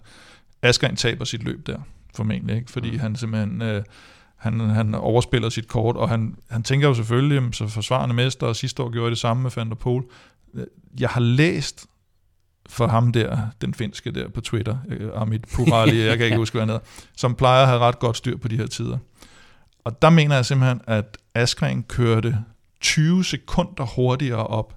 Askren 0.62 0.96
taber 0.96 1.26
sit 1.26 1.44
løb 1.44 1.68
der, 1.68 1.78
formentlig, 2.16 2.56
ikke? 2.56 2.72
fordi 2.72 2.92
mm. 2.92 3.00
han 3.00 3.16
simpelthen... 3.16 3.62
Uh, 3.62 3.84
han, 4.44 4.60
han 4.60 4.96
overspiller 4.96 5.50
sit 5.50 5.68
kort, 5.68 5.96
og 5.96 6.10
han, 6.10 6.36
han 6.50 6.64
tænker 6.64 6.88
jo 6.88 6.94
selvfølgelig, 6.94 7.56
så 7.56 7.68
forsvarende 7.68 8.16
mester, 8.16 8.48
og 8.48 8.56
sidste 8.56 8.84
år 8.84 8.90
gjorde 8.92 9.10
det 9.10 9.18
samme 9.18 9.44
med 9.44 9.52
Van 9.56 9.70
der 9.70 9.76
Poel. 9.76 10.04
Jeg 11.00 11.10
har 11.10 11.22
læst 11.22 11.86
for 12.70 12.88
ham 12.88 13.12
der, 13.12 13.38
den 13.62 13.74
finske 13.74 14.12
der 14.12 14.30
på 14.30 14.42
Twitter, 14.42 14.78
øh, 14.90 15.10
Amit 15.16 15.46
Purali, 15.56 16.02
jeg 16.02 16.18
kan 16.18 16.26
ikke 16.26 16.38
huske, 16.44 16.54
hvad 16.54 16.62
han 16.62 16.70
hedder, 16.70 16.86
som 17.16 17.36
plejer 17.36 17.62
at 17.62 17.68
have 17.68 17.80
ret 17.80 18.00
godt 18.00 18.18
styr 18.18 18.38
på 18.38 18.48
de 18.48 18.58
her 18.58 18.68
tider. 18.68 18.98
Og 19.84 20.02
der 20.02 20.10
mener 20.10 20.36
jeg 20.36 20.46
simpelthen, 20.46 20.82
at 20.88 21.18
Askren 21.36 21.84
kørte 21.84 22.38
20 22.82 23.24
sekunder 23.24 23.86
hurtigere 23.96 24.48
op 24.48 24.76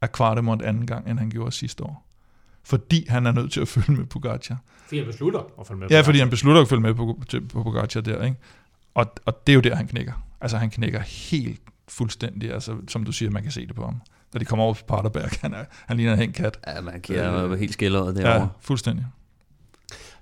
af 0.00 0.12
Kvartemont 0.12 0.62
anden 0.62 0.86
gang, 0.86 1.10
end 1.10 1.18
han 1.18 1.30
gjorde 1.30 1.52
sidste 1.52 1.84
år. 1.84 2.06
Fordi 2.64 3.06
han 3.08 3.26
er 3.26 3.32
nødt 3.32 3.52
til 3.52 3.60
at 3.60 3.68
følge 3.68 3.92
med 3.92 4.06
Pogacar. 4.06 4.58
Fordi 4.84 4.98
han 4.98 5.06
beslutter 5.06 5.40
at 5.60 5.66
følge 5.66 5.80
med 5.80 5.88
Ja, 5.90 6.00
fordi 6.00 6.18
han 6.18 6.30
beslutter 6.30 6.62
at 6.62 6.68
følge 6.68 6.82
med 6.82 6.94
på, 6.94 7.20
på 7.52 7.62
Pogacar 7.62 8.00
der, 8.00 8.24
ikke? 8.24 8.36
Og, 8.94 9.12
og 9.24 9.46
det 9.46 9.52
er 9.52 9.54
jo 9.54 9.60
der, 9.60 9.74
han 9.74 9.86
knækker. 9.86 10.12
Altså 10.40 10.56
han 10.56 10.70
knækker 10.70 11.00
helt 11.00 11.60
fuldstændig, 11.88 12.52
altså 12.52 12.76
som 12.88 13.04
du 13.04 13.12
siger, 13.12 13.30
man 13.30 13.42
kan 13.42 13.52
se 13.52 13.66
det 13.66 13.76
på 13.76 13.84
ham. 13.84 14.00
Da 14.34 14.38
de 14.38 14.44
kommer 14.44 14.64
over 14.64 14.74
på 14.74 14.84
Paterberg, 14.88 15.30
han, 15.42 15.54
er, 15.54 15.64
han 15.86 15.96
ligner 15.96 16.16
en 16.16 16.32
kat. 16.32 16.58
Ja, 16.66 16.80
man 16.80 17.00
kan 17.00 17.16
øh, 17.16 17.58
helt 17.58 17.72
skilleret 17.72 18.16
derovre. 18.16 18.40
Ja, 18.40 18.46
fuldstændig. 18.60 19.06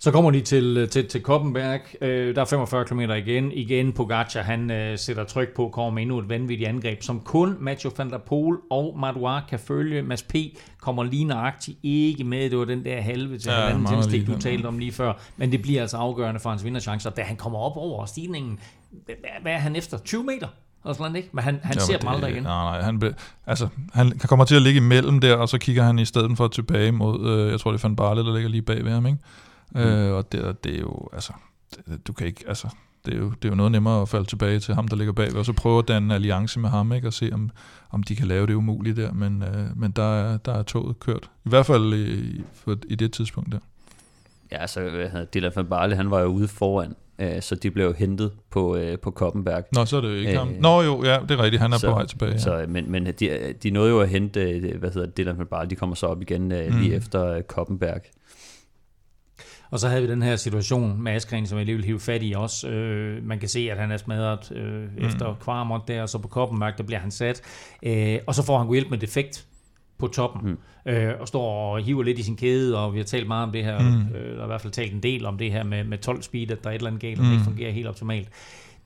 Så 0.02 0.10
kommer 0.10 0.30
de 0.30 0.40
til, 0.40 0.88
til, 0.88 1.08
til 1.08 1.22
Koppenberg. 1.22 1.80
Øh, 2.00 2.34
der 2.34 2.40
er 2.40 2.44
45 2.44 2.84
km 2.84 3.00
igen. 3.00 3.52
Igen 3.52 3.92
Pogacar, 3.92 4.42
han 4.42 4.70
øh, 4.70 4.98
sætter 4.98 5.24
tryk 5.24 5.54
på, 5.56 5.68
kommer 5.68 5.90
med 5.90 6.02
endnu 6.02 6.18
et 6.18 6.28
vanvittigt 6.28 6.68
angreb, 6.68 7.02
som 7.02 7.20
kun 7.20 7.56
Mathieu 7.60 7.92
van 7.96 8.10
der 8.10 8.18
Poel 8.18 8.56
og 8.70 8.98
Madouar 8.98 9.44
kan 9.48 9.58
følge. 9.58 10.02
Mads 10.02 10.22
P. 10.22 10.34
kommer 10.80 11.02
lige 11.02 11.24
nøjagtigt 11.24 11.78
ikke 11.82 12.24
med. 12.24 12.50
Det 12.50 12.58
var 12.58 12.64
den 12.64 12.84
der 12.84 13.00
halve 13.00 13.38
til 13.38 13.52
ja, 13.52 13.78
tændstik, 13.88 14.26
du 14.26 14.38
talte 14.38 14.66
om 14.66 14.78
lige 14.78 14.92
før. 14.92 15.12
Men 15.36 15.52
det 15.52 15.62
bliver 15.62 15.80
altså 15.80 15.96
afgørende 15.96 16.40
for 16.40 16.50
hans 16.50 16.64
vinderchancer. 16.64 17.10
Da 17.10 17.22
han 17.22 17.36
kommer 17.36 17.58
op 17.58 17.76
over 17.76 18.06
stigningen, 18.06 18.58
hvad 19.42 19.52
er 19.52 19.58
han 19.58 19.76
efter? 19.76 19.98
20 19.98 20.24
meter? 20.24 20.48
og 20.84 20.94
sådan 20.94 21.16
ikke? 21.16 21.28
Men 21.32 21.44
han, 21.44 21.60
han 21.62 21.74
jo, 21.74 21.80
ser 21.80 21.98
dem 21.98 22.08
aldrig 22.08 22.30
igen. 22.30 22.42
Nej, 22.42 22.64
nej, 22.64 22.82
han, 22.82 22.98
be, 22.98 23.14
altså, 23.46 23.68
han 23.92 24.18
kommer 24.18 24.44
til 24.44 24.54
at 24.54 24.62
ligge 24.62 24.76
imellem 24.76 25.20
der, 25.20 25.36
og 25.36 25.48
så 25.48 25.58
kigger 25.58 25.82
han 25.82 25.98
i 25.98 26.04
stedet 26.04 26.36
for 26.36 26.48
tilbage 26.48 26.92
mod, 26.92 27.28
øh, 27.28 27.50
jeg 27.50 27.60
tror 27.60 27.72
det 27.72 27.84
er 27.84 27.88
Van 27.88 27.96
Barle, 27.96 28.24
der 28.24 28.34
ligger 28.34 28.50
lige 28.50 28.62
bag 28.62 28.84
ved 28.84 28.92
ham, 28.92 29.06
ikke? 29.06 29.18
Mm. 29.74 29.80
Øh, 29.80 30.16
og 30.16 30.32
det, 30.32 30.64
det 30.64 30.74
er 30.76 30.80
jo, 30.80 31.08
altså, 31.12 31.32
det, 31.74 32.06
du 32.06 32.12
kan 32.12 32.26
ikke, 32.26 32.44
altså, 32.48 32.68
det 33.06 33.14
er, 33.14 33.18
jo, 33.18 33.30
det 33.30 33.44
er 33.44 33.48
jo 33.48 33.54
noget 33.54 33.72
nemmere 33.72 34.02
at 34.02 34.08
falde 34.08 34.28
tilbage 34.28 34.60
til 34.60 34.74
ham, 34.74 34.88
der 34.88 34.96
ligger 34.96 35.12
bag, 35.12 35.36
og 35.36 35.44
så 35.44 35.52
prøve 35.52 35.78
at 35.78 35.88
danne 35.88 36.06
en 36.06 36.10
alliance 36.10 36.60
med 36.60 36.68
ham, 36.68 36.92
ikke, 36.92 37.06
og 37.06 37.12
se, 37.12 37.30
om, 37.32 37.50
om 37.90 38.02
de 38.02 38.16
kan 38.16 38.26
lave 38.26 38.46
det 38.46 38.54
umuligt 38.54 38.96
der, 38.96 39.12
men, 39.12 39.42
øh, 39.42 39.76
men 39.76 39.90
der, 39.90 40.22
er, 40.22 40.36
der 40.36 40.52
er 40.52 40.62
toget 40.62 41.00
kørt. 41.00 41.30
I 41.44 41.48
hvert 41.48 41.66
fald 41.66 41.94
i, 41.94 42.40
for, 42.54 42.76
i 42.88 42.94
det 42.94 43.12
tidspunkt 43.12 43.52
der. 43.52 43.58
Ja, 44.52 44.56
altså 44.56 44.80
Dylan 45.34 45.52
van 45.56 45.66
Barle, 45.66 45.96
han 45.96 46.10
var 46.10 46.20
jo 46.20 46.26
ude 46.26 46.48
foran, 46.48 46.94
øh, 47.18 47.42
så 47.42 47.54
de 47.54 47.70
blev 47.70 47.94
hentet 47.94 48.32
på, 48.50 48.76
øh, 48.76 48.98
på 48.98 49.10
Koppenberg. 49.10 49.64
Nå, 49.72 49.84
så 49.84 49.96
er 49.96 50.00
det 50.00 50.16
ikke 50.16 50.32
øh, 50.32 50.38
ham. 50.38 50.48
Nå 50.60 50.82
jo, 50.82 51.04
ja, 51.04 51.18
det 51.28 51.30
er 51.30 51.42
rigtigt, 51.42 51.62
han 51.62 51.72
er 51.72 51.78
så, 51.78 51.86
på 51.86 51.92
vej 51.92 52.06
tilbage. 52.06 52.32
Ja. 52.32 52.38
Så, 52.38 52.64
men 52.68 52.90
men 52.90 53.06
de, 53.06 53.54
de 53.62 53.70
nåede 53.70 53.90
jo 53.90 54.00
at 54.00 54.08
hente, 54.08 54.72
hvad 54.78 54.90
hedder 54.90 55.06
Dylan 55.06 55.38
van 55.38 55.46
Barle, 55.46 55.70
de 55.70 55.74
kommer 55.76 55.96
så 55.96 56.06
op 56.06 56.22
igen 56.22 56.52
øh, 56.52 56.72
mm. 56.72 56.80
lige 56.80 56.94
efter 56.94 57.42
Koppenberg. 57.42 58.00
Og 59.72 59.80
så 59.80 59.88
havde 59.88 60.02
vi 60.02 60.08
den 60.08 60.22
her 60.22 60.36
situation 60.36 61.02
med 61.02 61.12
Askren, 61.12 61.46
som 61.46 61.58
jeg 61.58 61.66
lige 61.66 61.76
vil 61.76 61.84
hive 61.84 62.00
fat 62.00 62.22
i 62.22 62.32
også. 62.36 62.68
Øh, 62.68 63.26
man 63.26 63.38
kan 63.38 63.48
se, 63.48 63.68
at 63.70 63.78
han 63.78 63.90
er 63.90 63.96
smadret 63.96 64.52
øh, 64.52 64.82
mm. 64.82 65.06
efter 65.06 65.34
Kvarmont 65.40 65.88
der, 65.88 66.02
og 66.02 66.08
så 66.08 66.18
på 66.18 66.28
Koppenmark, 66.28 66.78
der 66.78 66.84
bliver 66.84 66.98
han 66.98 67.10
sat. 67.10 67.42
Øh, 67.82 68.18
og 68.26 68.34
så 68.34 68.42
får 68.42 68.58
han 68.58 68.72
hjælp 68.72 68.90
med 68.90 68.98
defekt 68.98 69.46
på 69.98 70.06
toppen, 70.06 70.50
mm. 70.86 70.92
øh, 70.92 71.14
og 71.20 71.28
står 71.28 71.74
og 71.74 71.82
hiver 71.82 72.02
lidt 72.02 72.18
i 72.18 72.22
sin 72.22 72.36
kæde, 72.36 72.78
og 72.78 72.92
vi 72.92 72.98
har 72.98 73.04
talt 73.04 73.26
meget 73.26 73.46
om 73.46 73.52
det 73.52 73.64
her, 73.64 73.78
mm. 73.78 74.14
øh, 74.14 74.30
eller 74.30 74.44
i 74.44 74.46
hvert 74.46 74.60
fald 74.60 74.72
talt 74.72 74.92
en 74.92 75.02
del 75.02 75.26
om 75.26 75.38
det 75.38 75.52
her 75.52 75.64
med, 75.64 75.84
med 75.84 75.98
12 75.98 76.22
speed, 76.22 76.50
at 76.50 76.64
der 76.64 76.70
er 76.70 76.74
et 76.74 76.78
eller 76.78 76.90
andet 76.90 77.02
galt, 77.02 77.18
og 77.18 77.24
det 77.24 77.32
ikke 77.32 77.44
fungerer 77.44 77.72
helt 77.72 77.86
optimalt. 77.86 78.28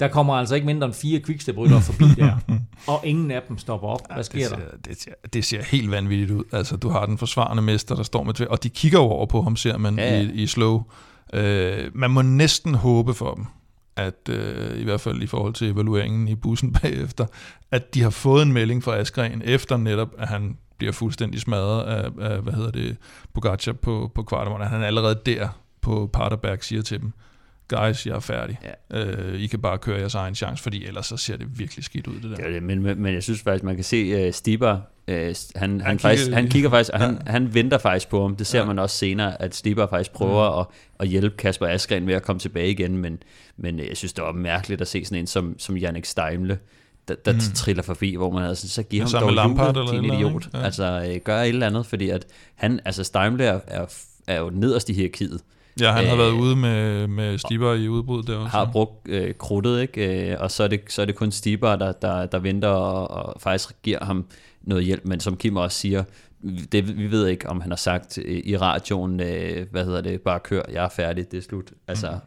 Der 0.01 0.09
kommer 0.09 0.35
altså 0.35 0.55
ikke 0.55 0.67
mindre 0.67 0.87
end 0.87 0.95
fire 0.95 1.21
quickstep-rytter 1.21 1.81
forbi 1.81 2.05
der, 2.05 2.37
og 2.93 3.01
ingen 3.05 3.31
af 3.31 3.43
dem 3.49 3.59
stopper 3.59 3.89
op. 3.89 4.01
Hvad 4.15 4.25
sker 4.25 4.49
det 4.49 4.51
der? 4.51 4.57
ser, 4.57 4.77
det, 4.89 5.01
ser, 5.01 5.11
det 5.33 5.45
ser 5.45 5.63
helt 5.63 5.91
vanvittigt 5.91 6.31
ud. 6.31 6.45
Altså, 6.53 6.77
du 6.77 6.89
har 6.89 7.07
den 7.07 7.19
forsvarende 7.19 7.63
mester, 7.63 7.95
der 7.95 8.03
står 8.03 8.23
med 8.23 8.41
tvæ- 8.41 8.47
og 8.47 8.63
de 8.63 8.69
kigger 8.69 8.99
over 8.99 9.27
på 9.27 9.43
ham, 9.43 9.57
ser 9.57 9.79
man 9.79 9.99
Ja, 9.99 10.15
ja, 10.15 10.21
ja. 10.21 10.29
i, 10.29 10.33
i 10.33 10.47
slow. 10.47 10.83
Øh, 11.33 11.91
man 11.95 12.11
må 12.11 12.23
næsten 12.23 12.75
håbe 12.75 13.15
for 13.15 13.35
dem, 13.35 13.45
at 13.97 14.29
øh, 14.29 14.81
i 14.81 14.85
hvert 14.85 15.01
fald 15.01 15.23
i 15.23 15.27
forhold 15.27 15.55
til 15.55 15.71
evalueringen 15.71 16.29
i 16.29 16.35
bussen 16.35 16.73
bagefter, 16.83 17.27
at 17.71 17.95
de 17.95 18.03
har 18.03 18.11
fået 18.11 18.43
en 18.43 18.53
melding 18.53 18.83
fra 18.85 18.97
Askren, 18.97 19.43
efter 19.45 19.77
netop, 19.77 20.09
at 20.19 20.29
han 20.29 20.57
bliver 20.79 20.93
fuldstændig 20.93 21.41
smadret 21.41 21.83
af, 21.83 22.11
af 22.21 22.41
hvad 22.41 22.53
hedder 22.53 22.71
det, 22.71 22.97
Pogacar 23.35 23.73
på, 23.73 24.11
på 24.15 24.23
kvartemon. 24.23 24.61
Han 24.61 24.83
er 24.83 24.87
allerede 24.87 25.21
der 25.27 25.49
på 25.81 26.11
Paterberg 26.13 26.59
siger 26.65 26.83
til 26.83 27.01
dem, 27.01 27.13
guys, 27.69 28.07
jeg 28.07 28.15
er 28.17 28.21
færdig. 28.21 28.59
Ja. 28.93 29.05
Øh, 29.05 29.41
I 29.41 29.47
kan 29.47 29.61
bare 29.61 29.79
køre 29.79 29.99
jeres 29.99 30.15
egen 30.15 30.35
chance, 30.35 30.63
fordi 30.63 30.87
ellers 30.87 31.07
så 31.07 31.17
ser 31.17 31.37
det 31.37 31.59
virkelig 31.59 31.85
skidt 31.85 32.07
ud, 32.07 32.15
det 32.21 32.37
der. 32.39 32.45
Er 32.45 32.51
det, 32.51 32.63
men, 32.63 32.83
men 32.83 33.03
men 33.03 33.15
jeg 33.15 33.23
synes 33.23 33.41
faktisk, 33.43 33.65
man 33.65 33.75
kan 33.75 33.85
se 33.85 34.27
uh, 34.29 34.33
Stiber, 34.35 34.73
uh, 35.09 35.15
han, 35.15 35.35
han, 35.57 35.81
han, 35.81 35.81
kigger- 35.81 35.99
faktisk, 35.99 36.31
han 36.31 36.49
kigger 36.49 36.71
faktisk, 36.71 36.91
og 36.95 37.01
Ja. 37.01 37.07
han, 37.07 37.19
han 37.27 37.55
venter 37.55 37.79
faktisk 37.79 38.09
på 38.09 38.23
ham. 38.23 38.37
Det 38.37 38.47
ser 38.47 38.59
Ja. 38.59 38.65
man 38.65 38.79
også 38.79 38.97
senere, 38.97 39.43
at 39.43 39.55
Stiber 39.55 39.87
faktisk 39.87 40.13
prøver 40.13 40.53
Mm. 40.53 40.61
at, 40.61 40.67
at 41.01 41.09
hjælpe 41.09 41.37
Kasper 41.37 41.67
Askren 41.67 42.07
med 42.07 42.15
at 42.15 42.23
komme 42.23 42.41
tilbage 42.41 42.71
igen, 42.71 42.99
men, 42.99 43.19
men 43.57 43.81
øh, 43.81 43.89
jeg 43.89 43.97
synes, 43.97 44.13
det 44.13 44.25
var 44.25 44.33
mærkeligt 44.33 44.81
at 44.81 44.89
se 44.89 45.05
sådan 45.05 45.19
en 45.19 45.27
som, 45.27 45.55
som 45.59 45.77
Jannik 45.77 46.05
Steimle, 46.05 46.59
der, 47.09 47.15
der 47.15 47.33
mm. 47.33 47.39
triller 47.55 47.83
forbi, 47.83 48.15
hvor 48.15 48.31
man 48.31 48.43
havde 48.43 48.57
sådan, 48.57 48.69
så 48.69 48.83
giv 48.83 49.01
ham 49.03 49.11
dog 49.21 49.33
Lampard 49.33 49.77
eller 49.77 49.93
eller 49.93 50.15
idiot. 50.15 50.31
andet, 50.33 50.45
ikke? 50.47 50.59
Ja. 50.59 50.65
Altså, 50.65 51.07
øh, 51.15 51.21
gør 51.25 51.41
et 51.41 51.49
eller 51.49 51.67
andet, 51.67 51.87
fordi 51.87 52.09
at 52.11 52.27
han, 52.55 52.81
altså 52.85 53.05
Steimle 53.05 53.45
er, 53.45 53.61
er, 53.67 53.87
er 54.27 54.39
jo 54.41 54.51
nederst 54.51 54.89
i 54.89 54.93
hierarkiet. 54.93 55.41
Ja, 55.81 55.93
han 55.93 56.05
har 56.05 56.13
Øh, 56.13 56.19
været 56.19 56.33
ude 56.33 56.57
med, 56.57 57.07
med 57.07 57.39
Stiber 57.39 57.75
i 57.75 57.89
udbrud 57.89 58.23
der 58.23 58.37
også. 58.37 58.49
har 58.57 58.69
brugt 58.73 59.09
øh, 59.09 59.35
krudtet, 59.35 59.81
ikke? 59.81 60.31
Øh, 60.33 60.37
og 60.41 60.51
så 60.51 60.63
er, 60.65 60.69
det, 60.69 60.81
så 60.89 61.03
er 61.03 61.07
det 61.07 61.15
kun 61.15 61.33
Stiber, 61.33 61.77
der, 61.77 61.93
der, 61.93 62.27
der 62.27 62.39
venter 62.39 62.69
og, 62.69 63.11
og 63.11 63.41
faktisk 63.41 63.83
giver 63.83 64.05
ham 64.05 64.27
noget 64.63 64.85
hjælp. 64.85 65.05
Men 65.05 65.21
som 65.21 65.37
Kim 65.37 65.57
også 65.57 65.79
siger, 65.79 66.05
det, 66.73 66.99
vi 66.99 67.11
ved 67.11 67.27
ikke, 67.27 67.49
om 67.49 67.61
han 67.61 67.71
har 67.71 67.77
sagt 67.77 68.19
øh, 68.19 68.43
i 68.45 68.57
radioen, 68.57 69.21
øh, 69.21 69.67
hvad 69.71 69.85
hedder 69.85 70.01
det, 70.01 70.21
bare 70.21 70.41
kør, 70.41 70.63
jeg 70.73 70.85
er 70.85 70.89
færdig, 70.89 71.31
det 71.31 71.39
er 71.39 71.43
slut. 71.43 71.73
Altså, 71.89 72.19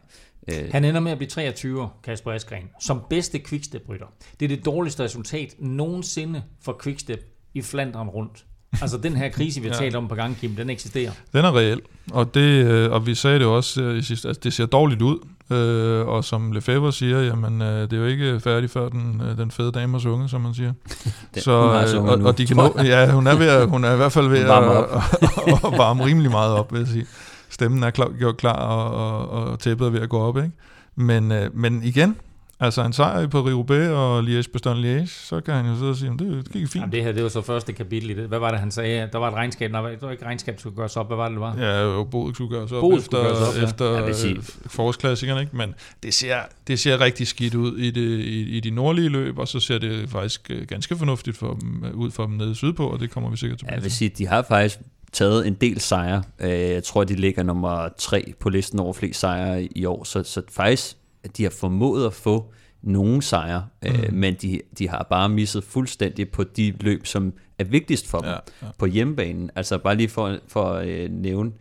øh, 0.48 0.68
Han 0.72 0.84
ender 0.84 1.00
med 1.00 1.12
at 1.12 1.18
blive 1.18 1.28
23 1.30 1.82
år, 1.82 2.00
Kasper 2.04 2.32
Askren, 2.32 2.64
som 2.80 3.00
bedste 3.10 3.38
quickstep-rytter. 3.48 4.06
Det 4.40 4.52
er 4.52 4.56
det 4.56 4.64
dårligste 4.64 5.04
resultat 5.04 5.54
nogensinde 5.58 6.42
for 6.62 6.80
quickstep 6.82 7.24
i 7.54 7.62
Flandern 7.62 8.08
rundt. 8.08 8.44
Altså 8.82 8.96
den 8.96 9.16
her 9.16 9.28
krise, 9.28 9.60
vi 9.60 9.68
har 9.68 9.74
Ja. 9.74 9.80
talt 9.80 9.96
om 9.96 10.08
på 10.08 10.14
gang, 10.14 10.36
Kim, 10.40 10.50
den 10.56 10.70
eksisterer. 10.70 11.10
Den 11.32 11.44
er 11.44 11.56
reel, 11.56 11.80
og, 12.12 12.34
det, 12.34 12.40
øh, 12.66 12.92
og 12.92 13.06
vi 13.06 13.14
sagde 13.14 13.38
det 13.38 13.44
jo 13.44 13.56
også 13.56 13.82
øh, 13.82 13.98
i 13.98 14.02
sidste, 14.02 14.28
altså 14.28 14.40
det 14.44 14.52
ser 14.52 14.66
dårligt 14.66 15.02
ud, 15.02 15.18
øh, 15.50 16.06
og 16.08 16.24
som 16.24 16.52
Lefebvre 16.52 16.92
siger, 16.92 17.20
jamen 17.20 17.62
øh, 17.62 17.82
det 17.82 17.92
er 17.92 17.96
jo 17.96 18.04
ikke 18.06 18.40
færdigt 18.40 18.72
før 18.72 18.88
den, 18.88 19.22
øh, 19.30 19.38
den 19.38 19.50
fede 19.50 19.72
dame 19.72 19.96
er 19.96 20.00
sunget, 20.00 20.30
som 20.30 20.40
man 20.40 20.54
siger. 20.54 20.72
den, 21.34 21.42
Så, 21.42 21.62
hun 21.98 22.04
øh, 22.06 22.12
og, 22.12 22.18
nu, 22.18 22.26
og 22.26 22.38
de 22.38 22.46
kan 22.46 22.56
nå, 22.56 22.74
ja, 22.84 23.10
hun 23.12 23.26
er, 23.26 23.34
ved 23.36 23.48
at, 23.48 23.68
hun 23.68 23.84
er 23.84 23.92
i 23.92 23.96
hvert 23.96 24.12
fald 24.12 24.28
ved 24.28 24.38
at, 24.38 24.48
Varme 24.48 24.70
at, 24.70 24.76
op. 24.90 25.02
at, 25.46 25.72
at 25.72 25.78
varme 25.78 26.04
rimelig 26.04 26.30
meget 26.30 26.52
op, 26.54 26.72
vil 26.72 26.78
jeg 26.78 26.88
sige. 26.88 27.06
Stemmen 27.50 27.82
er 27.82 27.90
klar, 27.90 28.10
gjort 28.18 28.36
klar, 28.36 28.56
og, 28.56 28.90
og, 29.30 29.48
og 29.50 29.58
tæppet 29.58 29.86
er 29.86 29.90
ved 29.90 30.00
at 30.00 30.08
gå 30.08 30.18
op, 30.18 30.36
ikke? 30.36 30.50
Men, 30.96 31.32
øh, 31.32 31.50
men 31.56 31.82
igen, 31.82 32.16
altså 32.60 32.82
en 32.84 32.92
sejr 32.92 33.26
på 33.26 33.40
Rio-Roubaix 33.42 33.88
og 33.90 34.20
Liège-Bastogne-Liège, 34.20 35.06
så 35.06 35.40
kan 35.44 35.54
han 35.54 35.66
jo 35.66 35.74
sidde 35.76 35.90
og 35.90 35.96
sige, 35.96 36.10
"Men 36.10 36.18
det, 36.18 36.44
det 36.44 36.52
gik 36.52 36.68
fint. 36.68 36.74
Jamen, 36.82 36.92
det 36.92 37.02
her, 37.04 37.12
det 37.12 37.22
var 37.22 37.28
så 37.28 37.40
første 37.42 37.72
kapitel 37.72 38.10
i 38.10 38.14
det. 38.14 38.28
Hvad 38.28 38.38
var 38.38 38.50
det, 38.50 38.60
han 38.60 38.70
sagde? 38.70 39.08
Der 39.12 39.18
var 39.18 39.28
et 39.28 39.34
regnskab. 39.34 39.70
Nej, 39.70 39.90
det 39.90 40.02
var 40.02 40.10
ikke 40.10 40.24
regnskab, 40.24 40.54
der 40.54 40.60
skulle 40.60 40.76
gøres 40.76 40.96
op. 40.96 41.06
Hvad 41.06 41.16
var 41.16 41.24
det, 41.28 41.32
det 41.34 41.40
var? 41.40 41.56
Ja, 41.58 41.82
jo, 41.82 42.04
boet 42.04 42.34
skulle 42.34 42.56
gøres 42.56 42.72
op 42.72 42.78
skulle 42.80 42.98
efter, 42.98 43.22
gøres 43.22 43.48
op, 43.48 43.56
ja. 43.62 43.64
efter 43.64 44.12
sige- 44.12 44.36
øh, 44.36 44.42
forårsklassikerne, 44.66 45.40
ikke? 45.40 45.56
men 45.56 45.74
det 46.02 46.14
ser, 46.14 46.36
det 46.66 46.78
ser 46.78 47.00
rigtig 47.00 47.26
skidt 47.26 47.54
ud 47.54 47.78
i, 47.78 47.90
det, 47.90 48.00
i, 48.20 48.40
i 48.56 48.60
de 48.60 48.70
nordlige 48.70 49.08
løb, 49.08 49.38
og 49.38 49.48
så 49.48 49.60
ser 49.60 49.78
det 49.78 50.08
faktisk 50.10 50.50
øh, 50.50 50.66
ganske 50.66 50.96
fornuftigt 50.96 51.36
for 51.36 51.54
dem, 51.54 51.84
øh, 51.84 51.94
ud 51.94 52.10
for 52.10 52.22
dem 52.26 52.34
nede 52.34 52.54
sydpå, 52.54 52.86
og 52.86 53.00
det 53.00 53.10
kommer 53.10 53.30
vi 53.30 53.36
sikkert 53.36 53.56
Ja, 53.56 53.58
tilbage 53.58 53.74
jeg 53.74 53.82
vil 53.82 53.90
til. 53.90 53.98
sige, 53.98 54.08
de 54.18 54.26
har 54.26 54.42
faktisk 54.48 54.78
taget 55.12 55.46
en 55.46 55.54
del 55.54 55.80
sejre. 55.80 56.22
Jeg 56.40 56.84
tror, 56.84 57.04
de 57.04 57.14
ligger 57.14 57.42
nummer 57.42 57.88
tre 57.98 58.32
på 58.40 58.48
listen 58.48 58.80
over 58.80 58.92
flest 58.92 59.20
sejre 59.20 59.62
i 59.64 59.84
år, 59.84 60.04
så, 60.04 60.22
så 60.22 60.42
faktisk, 60.52 60.96
de 61.36 61.42
har 61.42 61.50
formået 61.50 62.06
at 62.06 62.12
få 62.12 62.52
nogle 62.82 63.22
sejre, 63.22 63.66
mm. 63.82 63.88
øh, 63.88 64.12
men 64.12 64.34
de, 64.34 64.60
de 64.78 64.88
har 64.88 65.06
bare 65.10 65.28
misset 65.28 65.64
fuldstændig 65.64 66.30
på 66.30 66.44
de 66.44 66.74
løb, 66.80 67.06
som 67.06 67.32
er 67.58 67.64
vigtigst 67.64 68.06
for 68.06 68.18
dem 68.18 68.28
Ja, 68.28 68.36
ja. 68.62 68.66
på 68.78 68.86
hjemmebanen. 68.86 69.50
Altså 69.56 69.78
bare 69.78 69.96
lige 69.96 70.08
for, 70.08 70.38
for 70.48 70.64
at 70.64 70.88
øh, 70.88 71.10
nævne, 71.10 71.52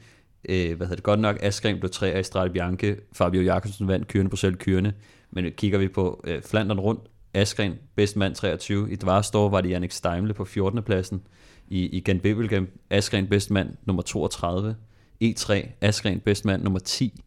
øh, 0.50 0.78
hvad 0.78 0.88
hedder 0.88 0.96
det 0.96 1.04
godt 1.04 1.20
nok, 1.20 1.38
Askren 1.42 1.80
blev 1.80 1.90
tre 1.90 2.08
af 2.08 2.26
Strade 2.26 2.50
Bianche, 2.50 2.96
Fabio 3.14 3.42
Jakobsen 3.42 3.88
vandt 3.88 4.08
kørende 4.08 4.30
på 4.30 4.36
selv 4.36 4.56
kørende, 4.56 4.94
men 5.32 5.52
kigger 5.58 5.78
vi 5.78 5.88
på 5.88 6.24
øh, 6.28 6.42
Flandern 6.42 6.80
rundt, 6.80 7.02
Askren, 7.34 7.74
bedst 7.96 8.16
mand 8.16 8.36
23, 8.36 8.92
i 8.92 8.96
Dvarstor 8.96 9.50
var 9.50 9.62
det 9.62 9.70
Jannik 9.70 9.92
Steimle 9.92 10.34
på 10.34 10.46
14. 10.46 10.84
pladsen, 10.84 11.22
i, 11.68 11.86
i 11.86 12.00
Gent 12.00 12.22
Bebelgem, 12.22 12.80
Askren 12.90 13.28
bedst 13.28 13.52
mand 13.52 13.70
nummer 13.86 14.02
32, 14.02 14.76
E3, 15.24 15.68
Askren 15.82 16.20
bedst 16.20 16.46
mand 16.46 16.64
nummer 16.64 16.80
10, 16.80 17.22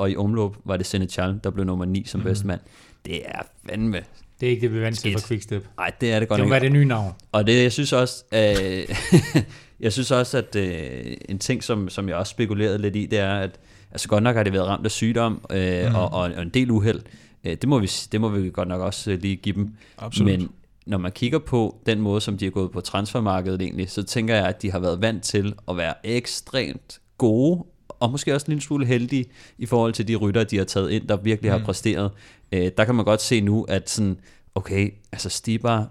og 0.00 0.10
i 0.10 0.16
omløb 0.16 0.50
var 0.64 0.76
det 0.76 0.86
Senechal, 0.86 1.40
der 1.44 1.50
blev 1.50 1.64
nummer 1.64 1.84
9 1.84 2.04
som 2.06 2.22
bedst 2.22 2.44
mand. 2.44 2.60
Det 3.06 3.26
er 3.26 3.42
fandme... 3.68 4.02
Det 4.40 4.46
er 4.46 4.50
ikke 4.50 4.60
det, 4.60 4.72
vi 4.72 4.78
er 4.78 4.82
vant 4.82 4.98
til 4.98 5.12
fra 5.12 5.28
Quickstep. 5.28 5.66
Nej, 5.76 5.92
det 6.00 6.12
er 6.12 6.18
det 6.18 6.28
godt 6.28 6.38
Det 6.38 6.46
må 6.46 6.50
være 6.50 6.60
det 6.60 6.72
nye 6.72 6.84
navn. 6.84 7.12
Og 7.32 7.46
det, 7.46 7.62
jeg 7.62 7.72
synes 7.72 7.92
også, 7.92 8.24
øh, 8.34 8.96
jeg 9.84 9.92
synes 9.92 10.10
også, 10.10 10.38
at 10.38 10.56
øh, 10.56 11.16
en 11.28 11.38
ting, 11.38 11.64
som, 11.64 11.88
som 11.88 12.08
jeg 12.08 12.16
også 12.16 12.30
spekulerede 12.30 12.78
lidt 12.78 12.96
i, 12.96 13.06
det 13.06 13.18
er, 13.18 13.34
at 13.34 13.60
altså 13.90 14.08
godt 14.08 14.22
nok 14.22 14.36
har 14.36 14.42
det 14.42 14.52
været 14.52 14.66
ramt 14.66 14.84
af 14.84 14.90
sygdom 14.90 15.44
øh, 15.50 15.88
mm. 15.88 15.94
og, 15.94 16.12
og, 16.12 16.20
og 16.36 16.42
en 16.42 16.48
del 16.48 16.70
uheld. 16.70 17.00
Øh, 17.44 17.52
det, 17.52 17.68
må 17.68 17.78
vi, 17.78 17.90
det 18.12 18.20
må 18.20 18.28
vi 18.28 18.50
godt 18.50 18.68
nok 18.68 18.80
også 18.80 19.10
øh, 19.10 19.20
lige 19.20 19.36
give 19.36 19.54
dem. 19.54 19.74
Absolut. 19.98 20.32
Men 20.32 20.48
når 20.86 20.98
man 20.98 21.12
kigger 21.12 21.38
på 21.38 21.80
den 21.86 22.00
måde, 22.00 22.20
som 22.20 22.38
de 22.38 22.44
har 22.44 22.50
gået 22.50 22.70
på 22.70 22.80
transfermarkedet 22.80 23.62
egentlig, 23.62 23.90
så 23.90 24.02
tænker 24.02 24.34
jeg, 24.34 24.46
at 24.46 24.62
de 24.62 24.70
har 24.70 24.78
været 24.78 25.02
vant 25.02 25.22
til 25.22 25.54
at 25.68 25.76
være 25.76 25.94
ekstremt 26.06 27.00
gode, 27.18 27.64
og 28.00 28.10
måske 28.10 28.34
også 28.34 28.44
en 28.46 28.50
lille 28.50 28.62
smule 28.62 28.86
heldige 28.86 29.24
i 29.58 29.66
forhold 29.66 29.92
til 29.92 30.08
de 30.08 30.16
rytter, 30.16 30.44
de 30.44 30.56
har 30.56 30.64
taget 30.64 30.90
ind, 30.90 31.08
der 31.08 31.16
virkelig 31.16 31.52
mm. 31.52 31.58
har 31.58 31.64
præsteret. 31.64 32.10
Øh, 32.52 32.70
der 32.76 32.84
kan 32.84 32.94
man 32.94 33.04
godt 33.04 33.22
se 33.22 33.40
nu, 33.40 33.62
at 33.68 33.90
sådan, 33.90 34.16
okay, 34.54 34.90
altså 35.12 35.28
Stibar, 35.28 35.88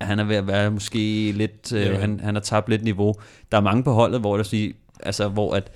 han 0.00 0.18
er 0.18 0.24
ved 0.24 0.36
at 0.36 0.46
være 0.46 0.70
måske 0.70 1.32
lidt, 1.32 1.72
øh, 1.72 1.80
Ja. 1.80 1.98
han, 1.98 2.20
han 2.20 2.34
har 2.34 2.42
tabt 2.42 2.68
lidt 2.68 2.84
niveau. 2.84 3.14
Der 3.52 3.56
er 3.58 3.62
mange 3.62 3.84
på 3.84 3.92
holdet, 3.92 4.20
hvor 4.20 4.36
der 4.36 4.44
sige, 4.44 4.74
altså 5.00 5.28
hvor 5.28 5.54
at, 5.54 5.70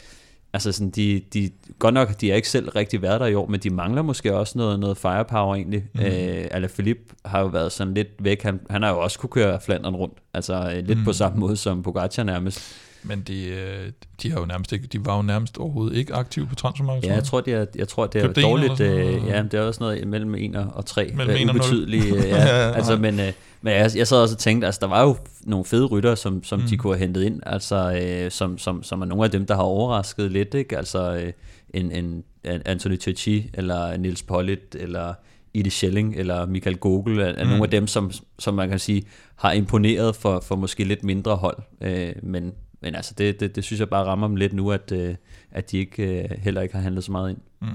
altså 0.52 0.72
sådan, 0.72 0.90
de, 0.90 1.22
de, 1.34 1.50
godt 1.78 1.94
nok, 1.94 2.20
de 2.20 2.30
er 2.30 2.34
ikke 2.34 2.48
selv 2.48 2.68
rigtig 2.68 3.02
været 3.02 3.20
der 3.20 3.26
i 3.26 3.34
år, 3.34 3.46
men 3.46 3.60
de 3.60 3.70
mangler 3.70 4.02
måske 4.02 4.34
også 4.34 4.58
noget, 4.58 4.80
noget 4.80 4.96
firepower 4.96 5.54
egentlig. 5.54 5.84
Mm. 5.94 6.00
Øh, 6.00 6.48
Alaphilippe 6.50 7.14
har 7.24 7.40
jo 7.40 7.46
været 7.46 7.72
sådan 7.72 7.94
lidt 7.94 8.08
væk, 8.18 8.42
han, 8.42 8.60
han 8.70 8.82
har 8.82 8.90
jo 8.90 9.00
også 9.00 9.18
kunne 9.18 9.30
køre 9.30 9.60
Flandern 9.60 9.94
rundt, 9.96 10.14
altså 10.34 10.72
øh, 10.76 10.86
lidt 10.86 10.98
mm. 10.98 11.04
på 11.04 11.12
samme 11.12 11.38
måde 11.38 11.56
som 11.56 11.82
Pogacar 11.82 12.22
nærmest. 12.22 12.76
Men 13.02 13.20
de, 13.20 13.44
øh, 13.46 13.92
de, 14.22 14.30
har 14.32 14.40
jo 14.40 14.46
nærmest 14.46 14.72
ikke, 14.72 14.86
de 14.86 15.06
var 15.06 15.16
jo 15.16 15.22
nærmest 15.22 15.58
overhovedet 15.58 15.96
ikke 15.96 16.14
aktive 16.14 16.46
på 16.46 16.54
transfermarkedet. 16.54 17.08
Ja, 17.08 17.14
jeg 17.14 17.24
tror, 17.24 17.40
det 17.40 17.54
er, 17.54 17.66
jeg 17.74 17.88
tror, 17.88 18.06
det 18.06 18.22
er 18.22 18.26
Købte 18.26 18.42
dårligt. 18.42 18.80
Øh, 18.80 19.26
ja, 19.26 19.42
det 19.42 19.54
er 19.54 19.60
også 19.60 19.80
noget 19.82 20.08
mellem 20.08 20.34
1 20.34 20.56
og 20.74 20.86
3. 20.86 21.12
Mellem 21.14 21.36
en 21.36 21.48
og 21.48 21.54
nul. 21.54 21.60
ubetydelige. 21.64 22.14
Øh, 22.16 22.24
Ja, 22.28 22.36
ja, 22.46 22.72
altså, 22.72 22.92
nej. 22.96 23.10
men 23.10 23.20
øh, 23.20 23.32
men 23.62 23.72
jeg, 23.72 23.90
jeg 23.96 24.06
sad 24.08 24.18
også 24.18 24.34
og 24.34 24.38
tænkte, 24.38 24.66
altså 24.66 24.78
der 24.82 24.86
var 24.86 25.02
jo 25.02 25.16
nogle 25.44 25.64
fede 25.64 25.86
rytter, 25.86 26.14
som, 26.14 26.44
som 26.44 26.60
mm. 26.60 26.66
de 26.66 26.76
kunne 26.76 26.92
have 26.96 27.00
hentet 27.06 27.22
ind, 27.22 27.40
altså 27.46 28.00
øh, 28.02 28.30
som, 28.30 28.58
som, 28.58 28.82
som 28.82 29.02
er 29.02 29.06
nogle 29.06 29.24
af 29.24 29.30
dem, 29.30 29.46
der 29.46 29.54
har 29.54 29.62
overrasket 29.62 30.32
lidt, 30.32 30.54
ikke? 30.54 30.76
Altså 30.78 31.14
øh, 31.14 31.32
en, 31.74 31.92
en, 31.92 32.04
en 32.44 32.62
Anthony 32.66 32.98
Tocci, 32.98 33.50
eller 33.54 33.96
Nils 33.96 34.22
Pollitt, 34.22 34.74
eller 34.74 35.14
Ide 35.54 35.70
Schelling, 35.70 36.16
eller 36.16 36.46
Michael 36.46 36.76
Gogel, 36.76 37.18
er, 37.18 37.24
er 37.24 37.44
Mm. 37.44 37.50
nogle 37.50 37.64
af 37.64 37.70
dem, 37.70 37.86
som, 37.86 38.10
som 38.38 38.54
man 38.54 38.68
kan 38.68 38.78
sige, 38.78 39.02
har 39.36 39.52
imponeret 39.52 40.16
for, 40.16 40.40
for 40.40 40.56
måske 40.56 40.84
lidt 40.84 41.04
mindre 41.04 41.36
hold. 41.36 41.56
Øh, 41.80 42.12
men, 42.22 42.52
men 42.80 42.94
altså, 42.94 43.14
det, 43.18 43.40
det, 43.40 43.56
det 43.56 43.64
synes 43.64 43.80
jeg 43.80 43.88
bare 43.88 44.04
rammer 44.04 44.26
dem 44.26 44.36
lidt 44.36 44.52
nu, 44.52 44.70
at, 44.70 44.92
øh, 44.92 45.14
at 45.50 45.70
de 45.70 45.78
ikke, 45.78 46.22
øh, 46.22 46.30
heller 46.38 46.60
ikke 46.60 46.74
har 46.74 46.82
handlet 46.82 47.04
så 47.04 47.12
meget 47.12 47.30
ind. 47.30 47.38
Mm. 47.60 47.68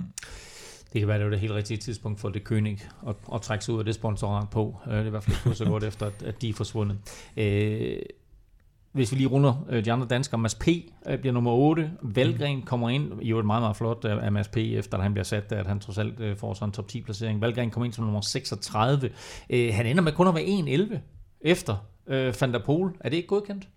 Det 0.93 1.01
kan 1.01 1.07
være, 1.07 1.17
det 1.17 1.25
var 1.25 1.31
det 1.31 1.39
helt 1.39 1.53
rigtige 1.53 1.77
tidspunkt 1.77 2.19
for 2.19 2.29
det 2.29 2.41
König 2.51 2.79
at, 3.07 3.15
at 3.33 3.41
trække 3.41 3.65
sig 3.65 3.73
ud 3.73 3.79
af 3.79 3.85
det 3.85 3.95
sponsorat 3.95 4.49
på. 4.49 4.77
Øh, 4.87 4.93
Det 4.93 5.01
er 5.01 5.05
i 5.05 5.09
hvert 5.09 5.23
fald 5.23 5.37
ikke 5.45 5.57
så 5.57 5.65
godt 5.65 5.83
efter, 5.83 6.05
at, 6.05 6.23
at 6.23 6.41
de 6.41 6.49
er 6.49 6.53
forsvundet. 6.53 6.97
Øh, 7.37 7.97
hvis 8.91 9.11
vi 9.11 9.17
lige 9.17 9.27
runder 9.27 9.81
de 9.85 9.91
andre 9.91 10.07
danskere. 10.07 10.39
Mads 10.39 10.55
P. 10.55 10.67
bliver 11.19 11.31
nummer 11.31 11.51
8. 11.51 11.91
Valgren 12.01 12.61
kommer 12.61 12.89
ind. 12.89 13.11
I 13.21 13.29
øvrigt 13.29 13.45
meget, 13.45 13.61
meget 13.61 13.75
flot 13.75 14.05
af 14.05 14.31
Mads 14.31 14.47
P. 14.47 14.57
efter 14.57 14.97
at 14.97 15.03
han 15.03 15.13
bliver 15.13 15.23
sat, 15.23 15.49
der, 15.49 15.59
at 15.59 15.67
han 15.67 15.79
trods 15.79 15.97
alt 15.97 16.39
får 16.39 16.53
sådan 16.53 16.69
en 16.69 16.73
top 16.73 16.87
10 16.87 17.01
placering. 17.01 17.41
Valgren 17.41 17.69
kommer 17.71 17.85
ind 17.85 17.93
som 17.93 18.03
nummer 18.03 18.21
36. 18.21 19.09
Øh, 19.49 19.73
Han 19.73 19.85
ender 19.85 20.03
med 20.03 20.11
kun 20.11 20.27
at 20.27 20.35
være 20.35 20.43
1-11 20.43 20.97
efter 21.41 21.75
Van 22.41 22.53
der 22.53 22.59
Poel. 22.65 22.91
Er 22.99 23.09
det 23.09 23.17
ikke 23.17 23.27
godkendt? 23.27 23.67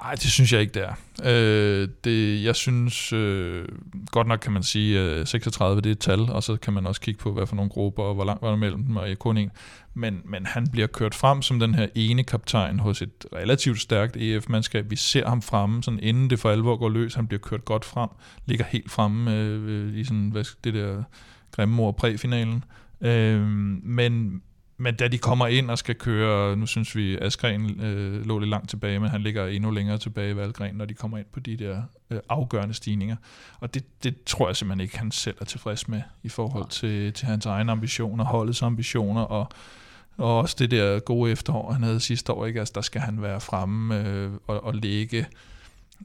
Nej, 0.00 0.14
det 0.14 0.30
synes 0.30 0.52
jeg 0.52 0.60
ikke, 0.60 0.74
det 0.74 0.82
er. 0.82 0.94
Øh, 1.24 1.88
det, 2.04 2.44
jeg 2.44 2.56
synes, 2.56 3.12
øh, 3.12 3.68
godt 4.10 4.26
nok 4.26 4.38
kan 4.38 4.52
man 4.52 4.62
sige, 4.62 4.98
at 4.98 5.04
øh, 5.04 5.26
36 5.26 5.80
det 5.80 5.86
er 5.86 5.92
et 5.92 5.98
tal, 5.98 6.20
og 6.20 6.42
så 6.42 6.56
kan 6.56 6.72
man 6.72 6.86
også 6.86 7.00
kigge 7.00 7.20
på, 7.20 7.32
hvad 7.32 7.46
for 7.46 7.56
nogle 7.56 7.70
grupper, 7.70 8.02
og 8.02 8.14
hvor 8.14 8.24
langt 8.24 8.42
var 8.42 8.48
der 8.48 8.56
mellem 8.56 8.84
dem, 8.84 8.96
og 8.96 9.08
kun 9.18 9.36
en. 9.36 9.50
Men, 9.94 10.22
men 10.24 10.46
han 10.46 10.66
bliver 10.66 10.86
kørt 10.86 11.14
frem 11.14 11.42
som 11.42 11.60
den 11.60 11.74
her 11.74 11.86
ene 11.94 12.24
kaptajn 12.24 12.78
hos 12.78 13.02
et 13.02 13.26
relativt 13.32 13.80
stærkt 13.80 14.16
EF-mandskab. 14.16 14.90
Vi 14.90 14.96
ser 14.96 15.28
ham 15.28 15.42
fremme, 15.42 15.82
sådan 15.82 16.00
inden 16.02 16.30
det 16.30 16.38
for 16.38 16.50
alvor 16.50 16.76
går 16.76 16.88
løs. 16.88 17.14
Han 17.14 17.26
bliver 17.26 17.40
kørt 17.40 17.64
godt 17.64 17.84
frem, 17.84 18.08
ligger 18.46 18.64
helt 18.64 18.90
fremme 18.90 19.34
øh, 19.34 19.98
i 19.98 20.04
sådan, 20.04 20.28
hvad, 20.30 20.44
det 20.64 20.74
der 20.74 21.02
grimme 21.52 21.82
ord 21.82 21.96
præfinalen. 21.96 22.64
Øh, 23.00 23.40
men, 23.82 24.42
men 24.78 24.94
da 24.94 25.08
de 25.08 25.18
kommer 25.18 25.46
ind 25.46 25.70
og 25.70 25.78
skal 25.78 25.94
køre, 25.94 26.56
nu 26.56 26.66
synes 26.66 26.96
vi, 26.96 27.18
Askren 27.18 27.80
øh, 27.80 28.26
lå 28.26 28.38
lidt 28.38 28.50
langt 28.50 28.70
tilbage, 28.70 28.98
men 28.98 29.08
han 29.08 29.22
ligger 29.22 29.46
endnu 29.46 29.70
længere 29.70 29.98
tilbage 29.98 30.30
i 30.30 30.36
Valgren, 30.36 30.74
når 30.74 30.84
de 30.84 30.94
kommer 30.94 31.18
ind 31.18 31.26
på 31.32 31.40
de 31.40 31.56
der 31.56 31.82
øh, 32.10 32.18
afgørende 32.28 32.74
stigninger. 32.74 33.16
Og 33.60 33.74
det, 33.74 34.04
det 34.04 34.24
tror 34.24 34.48
jeg 34.48 34.56
simpelthen 34.56 34.80
ikke, 34.80 34.98
han 34.98 35.10
selv 35.10 35.36
er 35.40 35.44
tilfreds 35.44 35.88
med 35.88 36.02
i 36.22 36.28
forhold 36.28 36.68
til, 36.68 37.12
til 37.12 37.26
hans 37.26 37.46
egne 37.46 37.72
ambitioner, 37.72 38.24
holdets 38.24 38.62
ambitioner, 38.62 39.22
og, 39.22 39.48
og 40.16 40.38
også 40.38 40.56
det 40.58 40.70
der 40.70 40.98
gode 40.98 41.32
efterår, 41.32 41.72
han 41.72 41.82
havde 41.82 42.00
sidste 42.00 42.32
år. 42.32 42.46
Ikke? 42.46 42.60
Altså, 42.60 42.72
der 42.74 42.80
skal 42.80 43.00
han 43.00 43.22
være 43.22 43.40
fremme 43.40 44.08
øh, 44.08 44.30
og, 44.46 44.64
og 44.64 44.74
ligge 44.74 45.26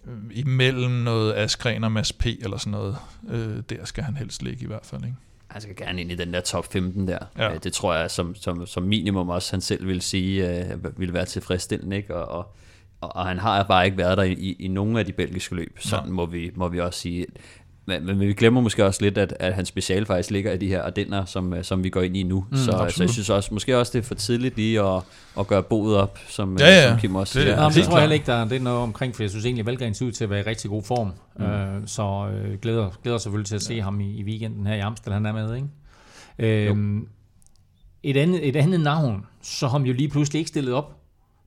øh, 0.07 0.17
imellem 0.32 0.91
noget 0.91 1.34
Askren 1.34 1.84
og 1.84 1.91
Mads 1.91 2.13
P. 2.13 2.26
eller 2.26 2.57
sådan 2.57 2.72
noget. 2.72 2.97
Øh, 3.30 3.63
der 3.69 3.86
skal 3.86 4.03
han 4.03 4.17
helst 4.17 4.43
ligge 4.43 4.63
i 4.63 4.67
hvert 4.67 4.86
fald. 4.86 5.03
Ikke? 5.03 5.17
Han 5.52 5.62
skal 5.62 5.76
gerne 5.76 6.02
ind 6.02 6.12
i 6.12 6.16
den 6.16 6.34
der 6.34 6.41
top 6.41 6.74
15 6.74 7.08
der. 7.08 7.18
Ja. 7.38 7.52
Ja. 7.52 7.58
Det 7.58 7.74
tror 7.74 7.93
jeg 7.93 8.12
som, 8.12 8.36
som, 8.36 8.66
som 8.66 8.84
minimum 8.84 9.30
også, 9.30 9.54
han 9.54 9.62
selv 9.62 9.88
vil 9.88 10.02
sige, 10.02 10.49
øh, 10.49 10.99
vil 10.99 11.14
være 11.14 11.26
tilfredsstillende. 11.26 11.97
Ikke? 11.97 12.16
Og, 12.16 12.45
og, 13.02 13.16
og, 13.16 13.26
han 13.26 13.38
har 13.38 13.64
bare 13.64 13.86
ikke 13.86 13.97
været 13.97 14.18
der 14.18 14.24
i, 14.24 14.34
i, 14.34 14.56
i 14.60 14.68
nogen 14.68 14.97
af 14.97 15.06
de 15.06 15.14
belgiske 15.14 15.56
løb. 15.56 15.78
Sådan 15.80 16.12
må 16.12 16.26
vi, 16.26 16.52
må 16.56 16.68
vi 16.68 16.80
også 16.80 16.99
sige. 16.99 17.26
Men, 17.86 18.05
men 18.05 18.19
vi 18.19 18.34
glemmer 18.34 18.61
måske 18.61 18.86
også 18.86 19.01
lidt, 19.01 19.17
at, 19.17 19.34
at 19.39 19.53
hans 19.53 19.67
special 19.67 20.05
faktisk 20.05 20.32
ligger 20.32 20.53
i 20.53 20.57
de 20.57 20.67
her 20.67 20.82
Ardenner, 20.84 21.25
som, 21.25 21.53
øh, 21.53 21.63
som 21.63 21.84
vi 21.84 21.89
går 21.89 22.01
ind 22.01 22.17
i 22.17 22.23
nu. 22.23 22.45
Mm, 22.51 22.57
så, 22.57 22.71
absolut. 22.71 22.93
så 22.93 23.03
jeg 23.03 23.09
synes 23.09 23.29
også, 23.29 23.49
måske 23.53 23.77
også 23.77 23.91
det 23.93 23.99
er 23.99 24.03
for 24.07 24.15
tidligt 24.15 24.55
lige 24.55 24.82
at, 24.82 25.01
at 25.39 25.47
gøre 25.47 25.63
boet 25.63 25.95
op, 25.97 26.19
som, 26.29 26.57
Ja, 26.59 26.65
ja. 26.67 26.89
som 26.89 26.99
Kim 26.99 27.15
også 27.15 27.39
Det 27.39 27.47
er- 27.47 27.51
siger. 27.51 27.61
Nå, 27.63 27.69
men 27.69 27.75
det 27.75 27.84
tror 27.84 27.93
jeg 27.93 28.01
heller 28.01 28.13
ikke, 28.13 28.25
der 28.25 28.34
er, 28.34 28.47
det 28.47 28.55
er 28.57 28.61
noget 28.61 28.79
omkring, 28.79 29.15
for 29.15 29.23
jeg 29.23 29.29
synes 29.29 29.45
egentlig, 29.45 29.61
at 29.61 29.65
Valgren 29.65 29.93
ser 29.93 30.05
ud 30.05 30.11
til 30.11 30.23
at 30.23 30.29
være 30.29 30.39
i 30.39 30.43
rigtig 30.43 30.69
god 30.69 30.84
form. 30.84 31.11
Mm. 31.39 31.45
Øh, 31.45 31.82
så 31.86 32.29
øh, 32.34 32.59
glæder, 32.59 32.89
glæder 33.03 33.17
selvfølgelig 33.17 33.47
til 33.47 33.55
at 33.55 33.61
se 33.61 33.73
ja. 33.73 33.82
ham 33.84 33.99
i, 34.01 34.15
i 34.19 34.23
weekenden 34.23 34.67
her 34.67 34.75
i 34.75 34.79
Amstel, 34.79 35.13
han 35.13 35.25
er 35.25 35.34
med, 35.34 35.55
ikke? 35.55 36.67
Øhm, 36.69 37.07
et, 38.03 38.17
andet, 38.17 38.47
et 38.47 38.55
andet 38.55 38.79
navn, 38.79 39.25
så 39.41 39.67
ham 39.67 39.84
jo 39.84 39.93
lige 39.93 40.09
pludselig 40.09 40.39
ikke 40.39 40.49
stillet 40.49 40.73
op. 40.73 40.97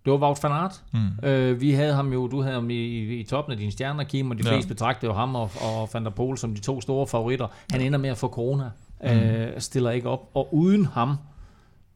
Det 0.05 0.11
var 0.13 0.19
Wout 0.19 0.39
van 0.43 0.53
Aert. 0.53 0.83
Mm. 0.93 1.29
Øh, 1.29 1.61
vi 1.61 1.71
havde 1.73 1.95
ham 1.95 2.13
jo, 2.13 2.29
du 2.29 2.41
havde 2.43 2.55
ham 2.55 2.71
i, 2.71 2.75
i, 2.75 3.21
i 3.21 3.25
toppen 3.25 3.53
af 3.53 3.59
dine 3.59 3.73
stjerner, 3.73 4.05
Kim, 4.05 4.31
og 4.31 4.39
de 4.39 4.43
Ja. 4.49 4.55
fleste 4.55 4.69
betragtede 4.69 5.13
jo 5.13 5.17
ham 5.19 5.35
og, 5.35 5.51
og 5.61 5.89
Van 5.93 6.05
der 6.05 6.11
Poel 6.11 6.39
som 6.39 6.55
de 6.55 6.61
to 6.61 6.81
store 6.81 7.07
favoritter. 7.07 7.47
Han 7.73 7.81
ender 7.81 7.99
med 7.99 8.11
at 8.11 8.19
få 8.19 8.29
corona, 8.29 8.65
mm. 9.03 9.09
øh, 9.09 9.61
stiller 9.61 9.91
ikke 9.91 10.09
op. 10.09 10.31
Og 10.35 10.55
uden 10.55 10.87
ham, 10.87 11.17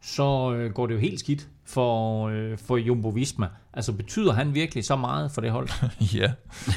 så 0.02 0.52
øh, 0.54 0.72
går 0.72 0.86
det 0.86 0.94
jo 0.94 0.98
helt 1.00 1.20
skidt 1.20 1.48
for, 1.66 2.28
øh, 2.28 2.58
for 2.66 2.76
Jumbo 2.76 3.08
Visma. 3.08 3.46
Altså 3.72 3.92
betyder 3.92 4.32
han 4.32 4.54
virkelig 4.54 4.84
så 4.84 4.96
meget 4.96 5.30
for 5.30 5.40
det 5.40 5.50
hold? 5.50 5.68
Ja, 6.20 6.32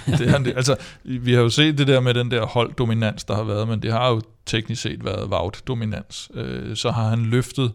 det 0.07 0.21
er 0.27 0.31
han 0.31 0.45
det. 0.45 0.53
Altså, 0.55 0.75
vi 1.03 1.33
har 1.33 1.41
jo 1.41 1.49
set 1.49 1.77
det 1.77 1.87
der 1.87 1.99
med 1.99 2.13
den 2.13 2.31
der 2.31 2.45
holddominans, 2.45 3.23
der 3.23 3.35
har 3.35 3.43
været, 3.43 3.67
men 3.67 3.81
det 3.81 3.91
har 3.91 4.09
jo 4.09 4.21
teknisk 4.45 4.81
set 4.81 5.05
været 5.05 5.29
Wout-dominans. 5.33 6.29
Øh, 6.33 6.75
så 6.75 6.91
har 6.91 7.09
han 7.09 7.19
løftet 7.19 7.71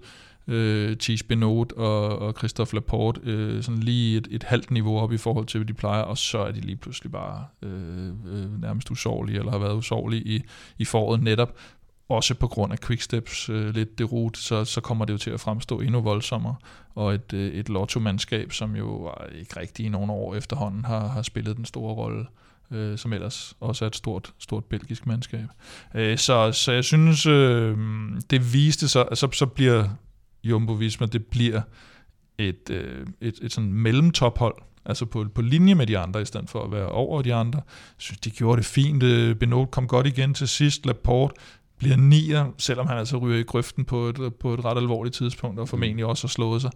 øh, 0.48 0.96
Thies 0.96 1.22
Benot 1.22 1.72
og, 1.72 2.18
og 2.18 2.34
Christophe 2.38 2.74
Laporte 2.74 3.20
øh, 3.24 3.62
sådan 3.62 3.80
lige 3.80 4.18
et, 4.18 4.28
et 4.30 4.42
halvt 4.42 4.70
niveau 4.70 4.98
op 4.98 5.12
i 5.12 5.16
forhold 5.16 5.46
til, 5.46 5.58
hvad 5.58 5.66
de 5.66 5.74
plejer, 5.74 6.02
og 6.02 6.18
så 6.18 6.38
er 6.38 6.52
de 6.52 6.60
lige 6.60 6.76
pludselig 6.76 7.12
bare 7.12 7.44
øh, 7.62 8.08
øh, 8.08 8.60
nærmest 8.60 8.90
usårlige, 8.90 9.38
eller 9.38 9.52
har 9.52 9.58
været 9.58 9.76
usårlige 9.76 10.22
i, 10.22 10.42
i 10.78 10.84
foråret 10.84 11.22
netop. 11.22 11.56
Også 12.08 12.34
på 12.34 12.48
grund 12.48 12.72
af 12.72 12.78
Quicksteps 12.80 13.48
øh, 13.48 13.74
lidt 13.74 13.98
derut, 13.98 14.36
så, 14.36 14.64
så 14.64 14.80
kommer 14.80 15.04
det 15.04 15.12
jo 15.12 15.18
til 15.18 15.30
at 15.30 15.40
fremstå 15.40 15.80
endnu 15.80 16.00
voldsommere. 16.00 16.54
Og 16.94 17.14
et, 17.14 17.32
øh, 17.32 17.52
et 17.52 17.68
lotto-mandskab, 17.68 18.52
som 18.52 18.76
jo 18.76 19.12
ikke 19.38 19.60
rigtig 19.60 19.86
i 19.86 19.88
nogle 19.88 20.12
år 20.12 20.34
efterhånden 20.34 20.84
har, 20.84 21.08
har 21.08 21.22
spillet 21.22 21.56
den 21.56 21.64
store 21.64 21.94
rolle, 21.94 22.26
øh, 22.70 22.98
som 22.98 23.12
ellers 23.12 23.54
også 23.60 23.84
er 23.84 23.86
et 23.86 23.96
stort, 23.96 24.32
stort 24.38 24.64
belgisk 24.64 25.06
mandskab. 25.06 25.46
Øh, 25.94 26.18
så, 26.18 26.52
så 26.52 26.72
jeg 26.72 26.84
synes, 26.84 27.26
øh, 27.26 27.78
det 28.30 28.52
viste 28.52 28.88
sig, 28.88 29.06
så, 29.14 29.28
så 29.32 29.46
bliver 29.46 29.88
Jumbo 30.48 30.72
Visma, 30.72 31.06
det 31.06 31.26
bliver 31.26 31.60
et, 32.38 32.70
øh, 32.70 33.06
et, 33.20 33.34
et 33.42 33.52
sådan 33.52 33.72
mellemtophold, 33.72 34.54
altså 34.84 35.06
på, 35.06 35.26
på 35.34 35.42
linje 35.42 35.74
med 35.74 35.86
de 35.86 35.98
andre, 35.98 36.22
i 36.22 36.24
stedet 36.24 36.50
for 36.50 36.64
at 36.64 36.72
være 36.72 36.88
over 36.88 37.22
de 37.22 37.34
andre. 37.34 37.58
Jeg 37.66 37.94
synes, 37.98 38.20
de 38.20 38.30
gjorde 38.30 38.56
det 38.56 38.66
fint. 38.66 39.00
Benoit 39.00 39.38
Benot 39.38 39.70
kom 39.70 39.86
godt 39.86 40.06
igen 40.06 40.34
til 40.34 40.48
sidst. 40.48 40.86
Laporte 40.86 41.34
bliver 41.78 41.96
nier, 41.96 42.54
selvom 42.58 42.86
han 42.86 42.98
altså 42.98 43.16
ryger 43.16 43.38
i 43.38 43.42
grøften 43.42 43.84
på 43.84 44.08
et, 44.08 44.34
på 44.40 44.54
et 44.54 44.64
ret 44.64 44.78
alvorligt 44.78 45.14
tidspunkt, 45.14 45.60
og 45.60 45.68
formentlig 45.68 46.04
også 46.04 46.26
har 46.26 46.28
slået 46.28 46.62
sig. 46.62 46.70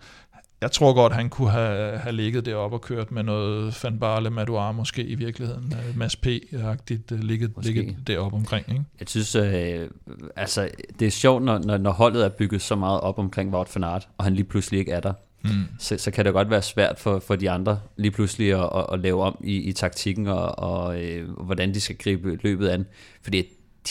Jeg 0.60 0.72
tror 0.72 0.94
godt, 0.94 1.12
han 1.12 1.28
kunne 1.28 1.50
have, 1.50 1.98
have 1.98 2.12
ligget 2.12 2.46
deroppe 2.46 2.76
og 2.76 2.80
kørt 2.80 3.10
med 3.10 3.22
noget 3.22 3.80
Van 3.84 3.98
Barle 3.98 4.30
Madouar 4.30 4.72
måske 4.72 5.04
i 5.04 5.14
virkeligheden. 5.14 5.72
Øh, 5.72 5.98
Mads 5.98 6.16
P-agtigt 6.16 7.12
øh, 7.12 7.20
ligget, 7.20 7.56
Måske. 7.56 7.72
ligget 7.72 7.96
deroppe 8.06 8.36
omkring. 8.36 8.68
Ikke? 8.68 8.84
Jeg 9.00 9.08
synes, 9.08 9.34
øh, 9.34 9.88
altså, 10.36 10.68
det 10.98 11.06
er 11.06 11.10
sjovt, 11.10 11.42
når, 11.42 11.58
når, 11.58 11.78
når 11.78 11.90
holdet 11.90 12.24
er 12.24 12.28
bygget 12.28 12.62
så 12.62 12.76
meget 12.76 13.00
op 13.00 13.18
omkring 13.18 13.54
Wout 13.54 13.74
van 13.74 13.84
Aert, 13.84 14.08
og 14.18 14.24
han 14.24 14.34
lige 14.34 14.44
pludselig 14.44 14.80
ikke 14.80 14.92
er 14.92 15.00
der. 15.00 15.12
Mm. 15.44 15.50
Så, 15.78 15.98
så 15.98 16.10
kan 16.10 16.24
det 16.24 16.32
godt 16.32 16.50
være 16.50 16.62
svært 16.62 16.98
for, 16.98 17.18
for 17.18 17.36
de 17.36 17.50
andre 17.50 17.80
lige 17.96 18.10
pludselig 18.10 18.52
at, 18.52 18.70
at, 18.74 18.86
at 18.92 19.00
lave 19.00 19.22
om 19.22 19.40
i, 19.44 19.56
i 19.56 19.72
taktikken 19.72 20.26
og, 20.26 20.58
og 20.58 21.02
øh, 21.02 21.30
hvordan 21.30 21.74
de 21.74 21.80
skal 21.80 21.96
gribe 21.96 22.38
løbet 22.42 22.68
an. 22.68 22.86
Fordi 23.22 23.42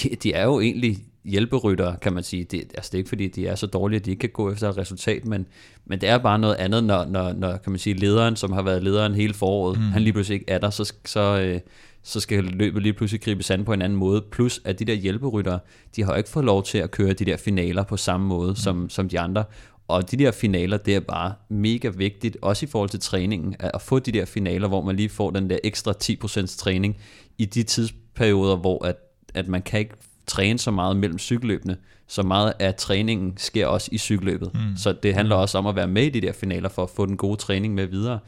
de, 0.03 0.09
de 0.23 0.33
er 0.33 0.43
jo 0.43 0.59
egentlig 0.59 0.97
hjælperyttere, 1.25 1.95
kan 2.01 2.13
man 2.13 2.23
sige. 2.23 2.43
Det, 2.43 2.59
altså 2.59 2.89
det 2.91 2.93
er 2.93 2.97
ikke 2.97 3.09
fordi, 3.09 3.27
de 3.27 3.47
er 3.47 3.55
så 3.55 3.67
dårlige, 3.67 3.99
at 3.99 4.05
de 4.05 4.11
ikke 4.11 4.21
kan 4.21 4.29
gå 4.29 4.51
efter 4.51 4.69
et 4.69 4.77
resultat, 4.77 5.25
men, 5.25 5.47
men 5.85 6.01
det 6.01 6.09
er 6.09 6.17
bare 6.17 6.39
noget 6.39 6.55
andet, 6.55 6.83
når, 6.83 7.05
når, 7.05 7.33
når 7.33 7.57
kan 7.57 7.71
man 7.71 7.79
sige, 7.79 7.93
lederen, 7.93 8.35
som 8.35 8.51
har 8.51 8.61
været 8.61 8.83
lederen 8.83 9.15
hele 9.15 9.33
foråret, 9.33 9.77
mm. 9.77 9.83
han 9.83 10.01
lige 10.01 10.13
pludselig 10.13 10.35
ikke 10.39 10.51
er 10.51 10.57
der, 10.57 10.69
så, 10.69 10.93
så, 11.05 11.41
øh, 11.41 11.59
så 12.03 12.19
skal 12.19 12.43
løbet 12.43 12.83
lige 12.83 12.93
pludselig 12.93 13.21
gribes 13.21 13.51
an 13.51 13.65
på 13.65 13.73
en 13.73 13.81
anden 13.81 13.99
måde. 13.99 14.23
Plus 14.31 14.61
at 14.65 14.79
de 14.79 14.85
der 14.85 14.93
hjælperyttere, 14.93 15.59
de 15.95 16.03
har 16.03 16.11
jo 16.11 16.17
ikke 16.17 16.29
fået 16.29 16.45
lov 16.45 16.63
til 16.63 16.77
at 16.77 16.91
køre 16.91 17.13
de 17.13 17.25
der 17.25 17.37
finaler 17.37 17.83
på 17.83 17.97
samme 17.97 18.27
måde 18.27 18.49
mm. 18.49 18.55
som, 18.55 18.89
som 18.89 19.09
de 19.09 19.19
andre. 19.19 19.43
Og 19.87 20.11
de 20.11 20.17
der 20.17 20.31
finaler, 20.31 20.77
det 20.77 20.95
er 20.95 20.99
bare 20.99 21.33
mega 21.49 21.89
vigtigt, 21.89 22.37
også 22.41 22.65
i 22.65 22.69
forhold 22.69 22.89
til 22.89 22.99
træningen, 22.99 23.55
at 23.59 23.71
at 23.73 23.81
få 23.81 23.99
de 23.99 24.11
der 24.11 24.25
finaler, 24.25 24.67
hvor 24.67 24.81
man 24.81 24.95
lige 24.95 25.09
får 25.09 25.31
den 25.31 25.49
der 25.49 25.57
ekstra 25.63 25.93
10% 26.03 26.57
træning 26.57 26.97
i 27.37 27.45
de 27.45 27.63
tidsperioder, 27.63 28.55
hvor 28.55 28.85
at, 28.85 28.95
at 29.33 29.47
man 29.47 29.61
kan 29.61 29.79
ikke 29.79 29.95
træne 30.29 30.59
så 30.59 30.71
meget 30.71 30.97
mellem 30.97 31.19
cykelløbene, 31.19 31.77
så 32.07 32.23
meget 32.23 32.53
af 32.59 32.75
træningen 32.75 33.33
sker 33.37 33.67
også 33.67 33.89
i 33.91 33.97
cykelløbet. 33.97 34.51
Mm. 34.53 34.77
Så 34.77 34.91
det 35.03 35.13
handler 35.13 35.35
også 35.35 35.57
om 35.57 35.67
at 35.67 35.75
være 35.75 35.87
med 35.87 36.03
i 36.03 36.09
de 36.09 36.21
der 36.21 36.31
finaler, 36.31 36.69
for 36.69 36.83
at 36.83 36.89
få 36.89 37.05
den 37.05 37.17
gode 37.17 37.37
træning 37.37 37.73
med 37.73 37.87
videre. 37.87 38.19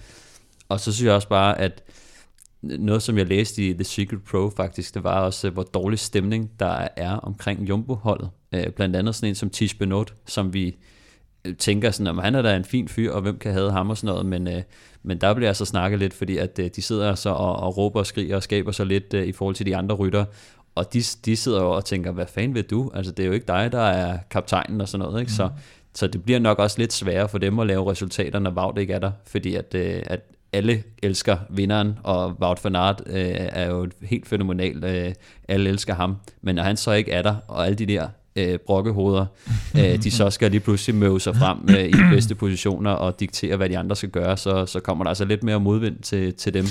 Og 0.70 0.80
så 0.80 0.93
synes 0.93 1.06
jeg 1.06 1.14
også 1.14 1.28
bare, 1.28 1.60
at 1.60 1.84
noget, 2.62 3.04
som 3.04 3.18
jeg 3.18 3.28
læste 3.28 3.68
i 3.70 3.74
The 3.74 3.84
Secret 3.84 4.24
Pro 4.24 4.49
faktisk, 4.58 4.93
det 4.93 5.04
var 5.04 5.20
også, 5.20 5.49
hvor 5.49 5.64
dårlig 5.64 5.99
stemning 5.99 6.52
der 6.60 6.88
er 6.95 7.12
omkring 7.12 7.70
Jumbo-holdet. 7.70 8.30
Øh, 8.52 8.70
Blandt 8.70 8.95
andet 8.95 9.16
sådan 9.16 9.30
en 9.30 9.36
som 9.36 9.49
Tish 9.49 9.78
Benot, 9.78 10.14
som 10.26 10.54
vi 10.54 10.76
øh, 11.45 11.56
tænker 11.56 11.91
sådan, 11.91 12.08
om 12.08 12.18
han 12.18 12.36
er 12.36 12.41
da 12.41 12.56
en 12.56 12.66
fin 12.66 12.88
fyr, 12.88 13.12
og 13.12 13.22
hvem 13.22 13.38
kan 13.38 13.54
have 13.54 13.72
ham 13.72 13.89
og 13.89 13.97
sådan 13.97 14.08
noget, 14.08 14.26
men, 14.26 14.47
øh, 14.47 14.62
men 15.04 15.18
der 15.22 15.34
bliver 15.34 15.49
altså 15.49 15.66
snakket 15.66 15.99
lidt, 15.99 16.14
fordi 16.14 16.38
at 16.38 16.60
øh, 16.60 16.70
de 16.76 16.82
sidder 16.82 17.16
så 17.16 17.30
og, 17.30 17.56
og 17.56 17.78
råber 17.78 17.99
og 17.99 18.06
skriger 18.06 18.36
og 18.36 18.43
skaber 18.43 18.72
sig 18.72 18.86
lidt 18.86 19.14
øh, 19.14 19.28
i 19.28 19.32
forhold 19.32 19.56
til 19.56 19.66
de 19.66 19.76
andre 19.76 19.95
rytter, 19.95 20.26
og 20.76 20.93
de, 20.93 21.03
de 21.26 21.36
sidder 21.36 21.61
jo 21.61 21.72
og 21.72 21.86
tænker, 21.86 22.11
hvad 22.11 22.26
fanden 22.26 22.55
vil 22.55 22.63
du? 22.63 22.91
Altså 22.93 23.11
det 23.11 23.24
er 23.24 23.28
jo 23.28 23.34
ikke 23.34 23.47
dig, 23.47 23.72
der 23.72 23.82
er 23.82 24.17
kaptajnen 24.30 24.82
og 24.82 24.88
sådan 24.88 25.05
noget, 25.05 25.19
ikke? 25.19 25.30
Mm. 25.30 25.36
Så, 25.36 25.49
så 25.93 26.07
det 26.07 26.24
bliver 26.24 26.39
nok 26.39 26.59
også 26.59 26.80
lidt 26.80 26.93
sværere 26.93 27.30
for 27.30 27.38
dem 27.38 27.59
at 27.59 27.67
lave 27.67 27.91
resultater, 27.91 28.39
når 28.39 28.51
Wout 28.51 28.78
ikke 28.78 28.93
er 28.93 28.99
der, 28.99 29.11
fordi 29.26 29.55
at, 29.55 29.76
øh, 29.76 30.03
at 30.05 30.19
alle 30.53 30.84
elsker 31.03 31.38
vinderen, 31.49 31.99
og 32.03 32.36
Wout 32.41 32.63
van 32.63 32.76
Aert 32.76 33.01
øh, 33.05 33.36
er 33.36 33.69
jo 33.69 33.89
helt 34.01 34.28
fænomenal. 34.28 34.84
Øh, 34.84 35.13
alle 35.47 35.69
elsker 35.69 35.93
ham. 35.93 36.17
Men 36.41 36.55
når 36.55 36.63
han 36.63 36.78
så 36.78 36.91
ikke 36.91 37.11
er 37.11 37.22
der, 37.22 37.36
og 37.47 37.65
alle 37.65 37.76
de 37.76 37.86
der 37.86 38.07
øh, 38.36 38.59
brokkehoveder, 38.59 39.26
øh, 39.78 40.03
de 40.03 40.11
så 40.11 40.30
skal 40.30 40.51
lige 40.51 40.59
pludselig 40.59 40.95
møve 40.95 41.19
sig 41.19 41.36
frem 41.36 41.57
øh, 41.69 41.86
i 41.86 41.91
de 41.91 42.09
bedste 42.11 42.36
positioner 42.36 42.91
og 42.91 43.19
diktere, 43.19 43.57
hvad 43.57 43.69
de 43.69 43.78
andre 43.78 43.95
skal 43.95 44.09
gøre, 44.09 44.38
så, 44.38 44.65
så 44.65 44.80
kommer 44.80 45.03
der 45.03 45.09
altså 45.09 45.26
lidt 45.26 45.43
mere 45.43 45.59
modvind 45.59 45.99
til, 45.99 46.34
til 46.34 46.53
dem. 46.53 46.65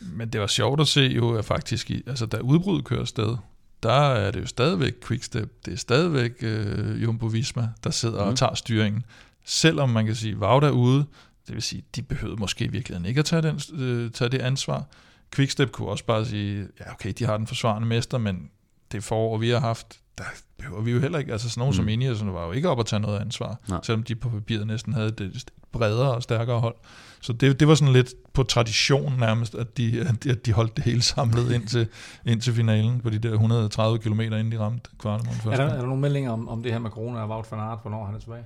Men 0.00 0.28
det 0.28 0.40
var 0.40 0.46
sjovt 0.46 0.80
at 0.80 0.88
se 0.88 1.00
jo, 1.00 1.34
at 1.34 1.44
faktisk, 1.44 1.90
i, 1.90 2.02
altså 2.06 2.26
da 2.26 2.38
udbruddet 2.38 2.84
kører 2.84 3.04
sted, 3.04 3.36
der 3.82 3.92
er 3.92 4.30
det 4.30 4.40
jo 4.40 4.46
stadigvæk 4.46 4.94
Quickstep, 5.06 5.64
det 5.64 5.72
er 5.72 5.76
stadigvæk 5.76 6.32
øh, 6.40 7.02
Jumbo 7.02 7.26
Visma, 7.26 7.68
der 7.84 7.90
sidder 7.90 8.24
mm. 8.24 8.30
og 8.30 8.36
tager 8.36 8.54
styringen. 8.54 9.04
Selvom 9.44 9.88
man 9.88 10.06
kan 10.06 10.14
sige, 10.14 10.36
er 10.42 10.70
ude, 10.70 11.04
det 11.46 11.54
vil 11.54 11.62
sige, 11.62 11.84
de 11.96 12.02
behøvede 12.02 12.40
måske 12.40 12.64
i 12.64 12.68
virkeligheden 12.68 13.06
ikke 13.06 13.18
at 13.18 13.24
tage, 13.24 13.42
den, 13.42 13.60
øh, 13.74 14.10
tage 14.10 14.28
det 14.28 14.38
ansvar. 14.38 14.84
Quickstep 15.32 15.72
kunne 15.72 15.88
også 15.88 16.04
bare 16.04 16.26
sige, 16.26 16.66
ja 16.80 16.92
okay, 16.92 17.12
de 17.18 17.24
har 17.24 17.36
den 17.36 17.46
forsvarende 17.46 17.88
mester, 17.88 18.18
men 18.18 18.50
det 18.92 19.04
forår, 19.04 19.38
vi 19.38 19.50
har 19.50 19.60
haft, 19.60 20.00
der 20.18 20.24
behøver 20.58 20.82
vi 20.82 20.90
jo 20.90 21.00
heller 21.00 21.18
ikke, 21.18 21.32
altså 21.32 21.50
sådan 21.50 21.60
nogen 21.60 21.72
mm. 21.72 21.76
som 21.76 21.88
Ineos 21.88 22.24
var 22.24 22.46
jo 22.46 22.52
ikke 22.52 22.68
op 22.68 22.80
at 22.80 22.86
tage 22.86 23.00
noget 23.00 23.20
ansvar, 23.20 23.56
Nej. 23.68 23.80
selvom 23.82 24.02
de 24.02 24.14
på 24.14 24.28
papiret 24.28 24.66
næsten 24.66 24.92
havde 24.92 25.10
det 25.10 25.44
bredere 25.72 26.14
og 26.14 26.22
stærkere 26.22 26.60
hold. 26.60 26.76
Så 27.22 27.32
det, 27.32 27.60
det 27.60 27.68
var 27.68 27.74
sådan 27.74 27.94
lidt 27.94 28.14
på 28.32 28.42
tradition 28.42 29.14
nærmest, 29.18 29.54
at 29.54 29.76
de, 29.76 30.14
at 30.28 30.46
de, 30.46 30.52
holdt 30.52 30.76
det 30.76 30.84
hele 30.84 31.02
samlet 31.02 31.52
ind 31.52 31.66
til, 31.66 31.86
ind 32.26 32.40
til 32.40 32.52
finalen 32.52 33.00
på 33.00 33.10
de 33.10 33.18
der 33.18 33.32
130 33.32 33.98
km, 33.98 34.20
inden 34.20 34.52
de 34.52 34.58
ramte 34.58 34.90
kvartemål 34.98 35.34
Er 35.34 35.38
første 35.38 35.62
der, 35.62 35.68
er 35.68 35.78
der 35.78 35.86
nogle 35.86 36.00
meldinger 36.00 36.30
om, 36.30 36.48
om 36.48 36.62
det 36.62 36.72
her 36.72 36.78
med 36.78 36.90
corona 36.90 37.20
og 37.20 37.28
Wout 37.28 37.46
van 37.50 37.60
Aert, 37.60 37.78
hvornår 37.82 38.04
han 38.06 38.14
er 38.14 38.18
tilbage? 38.18 38.42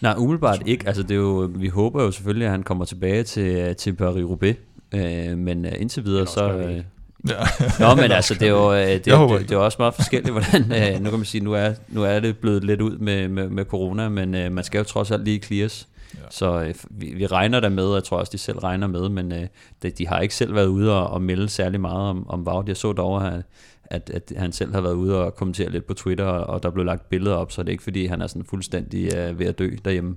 Nej, 0.00 0.14
umiddelbart 0.16 0.62
ikke. 0.66 0.86
Altså, 0.86 1.02
det 1.02 1.10
er 1.10 1.14
jo, 1.16 1.50
vi 1.54 1.68
håber 1.68 2.02
jo 2.02 2.10
selvfølgelig, 2.10 2.46
at 2.46 2.50
han 2.50 2.62
kommer 2.62 2.84
tilbage 2.84 3.22
til, 3.22 3.76
til 3.76 3.96
Paris-Roubaix. 4.00 4.54
Øh, 4.94 5.38
men 5.38 5.64
øh, 5.64 5.72
indtil 5.78 6.04
videre, 6.04 6.26
så... 6.26 6.52
Øh, 6.52 6.70
ikke. 6.70 6.86
Ja. 7.28 7.34
Nå, 7.88 7.94
men 7.94 8.12
altså, 8.12 8.34
det 8.34 8.42
er 8.42 8.48
jo, 8.48 8.74
øh, 8.74 9.04
det, 9.04 9.12
håber 9.12 9.38
det, 9.38 9.48
det 9.48 9.54
er 9.54 9.58
også 9.58 9.76
meget 9.78 9.94
forskelligt, 9.94 10.32
hvordan, 10.36 10.62
nu 11.02 11.10
kan 11.10 11.18
man 11.18 11.24
sige, 11.24 11.44
nu 11.44 11.52
er, 11.52 11.72
nu 11.88 12.02
er 12.02 12.20
det 12.20 12.38
blevet 12.38 12.64
lidt 12.64 12.80
ud 12.80 12.98
med, 12.98 13.28
med, 13.28 13.48
med 13.48 13.64
corona, 13.64 14.08
men 14.08 14.34
øh, 14.34 14.52
man 14.52 14.64
skal 14.64 14.78
jo 14.78 14.84
trods 14.84 15.10
alt 15.10 15.24
lige 15.24 15.38
clears. 15.38 15.88
Ja. 16.16 16.22
Så 16.30 16.62
øh, 16.62 16.74
vi, 16.90 17.14
vi 17.14 17.26
regner 17.26 17.60
der 17.60 17.68
med, 17.68 17.84
og 17.84 17.94
jeg 17.94 18.04
tror 18.04 18.18
også, 18.18 18.32
de 18.32 18.38
selv 18.38 18.58
regner 18.58 18.86
med, 18.86 19.08
men 19.08 19.32
øh, 19.32 19.46
det, 19.82 19.98
de 19.98 20.06
har 20.06 20.20
ikke 20.20 20.34
selv 20.34 20.54
været 20.54 20.66
ude 20.66 21.00
og, 21.00 21.10
og 21.10 21.22
melde 21.22 21.48
særlig 21.48 21.80
meget 21.80 22.10
om, 22.10 22.28
om 22.28 22.46
Wout. 22.46 22.68
Jeg 22.68 22.76
så 22.76 22.92
dog, 22.92 23.26
at, 23.26 23.42
at, 23.84 24.10
at 24.10 24.32
han 24.36 24.52
selv 24.52 24.74
har 24.74 24.80
været 24.80 24.94
ude 24.94 25.24
og 25.24 25.34
kommentere 25.34 25.70
lidt 25.70 25.86
på 25.86 25.94
Twitter, 25.94 26.24
og, 26.24 26.46
og 26.46 26.62
der 26.62 26.70
blev 26.70 26.84
lagt 26.84 27.08
billeder 27.08 27.36
op, 27.36 27.52
så 27.52 27.62
det 27.62 27.68
er 27.68 27.72
ikke 27.72 27.84
fordi, 27.84 28.06
han 28.06 28.22
er 28.22 28.26
sådan 28.26 28.44
fuldstændig 28.44 29.16
øh, 29.16 29.38
ved 29.38 29.46
at 29.46 29.58
dø 29.58 29.70
derhjemme. 29.84 30.16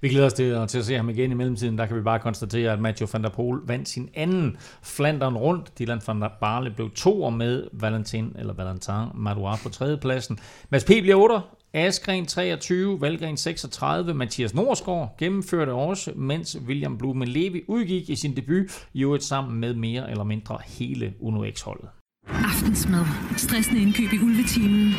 Vi 0.00 0.08
glæder 0.08 0.26
os 0.26 0.32
til, 0.32 0.66
til 0.68 0.78
at 0.78 0.84
se 0.84 0.94
ham 0.96 1.08
igen 1.08 1.30
i 1.30 1.34
mellemtiden. 1.34 1.78
Der 1.78 1.86
kan 1.86 1.96
vi 1.96 2.02
bare 2.02 2.18
konstatere, 2.18 2.72
at 2.72 2.80
Mathieu 2.80 3.08
van 3.12 3.22
der 3.22 3.28
Poel 3.30 3.60
vandt 3.66 3.88
sin 3.88 4.08
anden 4.14 4.56
Flandern 4.82 5.36
rundt. 5.36 5.78
Dylan 5.78 6.00
van 6.06 6.22
der 6.22 6.28
Barle 6.40 6.70
blev 6.70 6.90
to 6.90 7.30
med 7.30 7.66
Valentin, 7.72 8.36
eller 8.38 8.54
Valentin 8.54 8.94
Madouard 9.14 9.60
på 9.62 9.68
tredjepladsen. 9.68 10.38
Mads 10.70 10.84
P. 10.84 10.86
bliver 10.86 11.16
8. 11.16 11.40
Askren 11.74 12.26
23, 12.26 13.00
Valgren 13.00 13.36
36, 13.36 14.14
Mathias 14.14 14.54
Norsgaard 14.54 15.14
gennemførte 15.18 15.70
også, 15.72 16.12
mens 16.16 16.58
William 16.66 16.98
Blumen 16.98 17.28
Levi 17.28 17.62
udgik 17.68 18.10
i 18.10 18.16
sin 18.16 18.36
debut, 18.36 18.86
i 18.94 19.02
øvrigt 19.02 19.24
sammen 19.24 19.60
med 19.60 19.74
mere 19.74 20.10
eller 20.10 20.24
mindre 20.24 20.58
hele 20.66 21.14
Uno 21.20 21.44
X-holdet. 21.50 21.88
Aftensmad. 22.28 23.04
Stressende 23.36 23.82
indkøb 23.82 24.12
i 24.12 24.18
ulvetimen. 24.18 24.94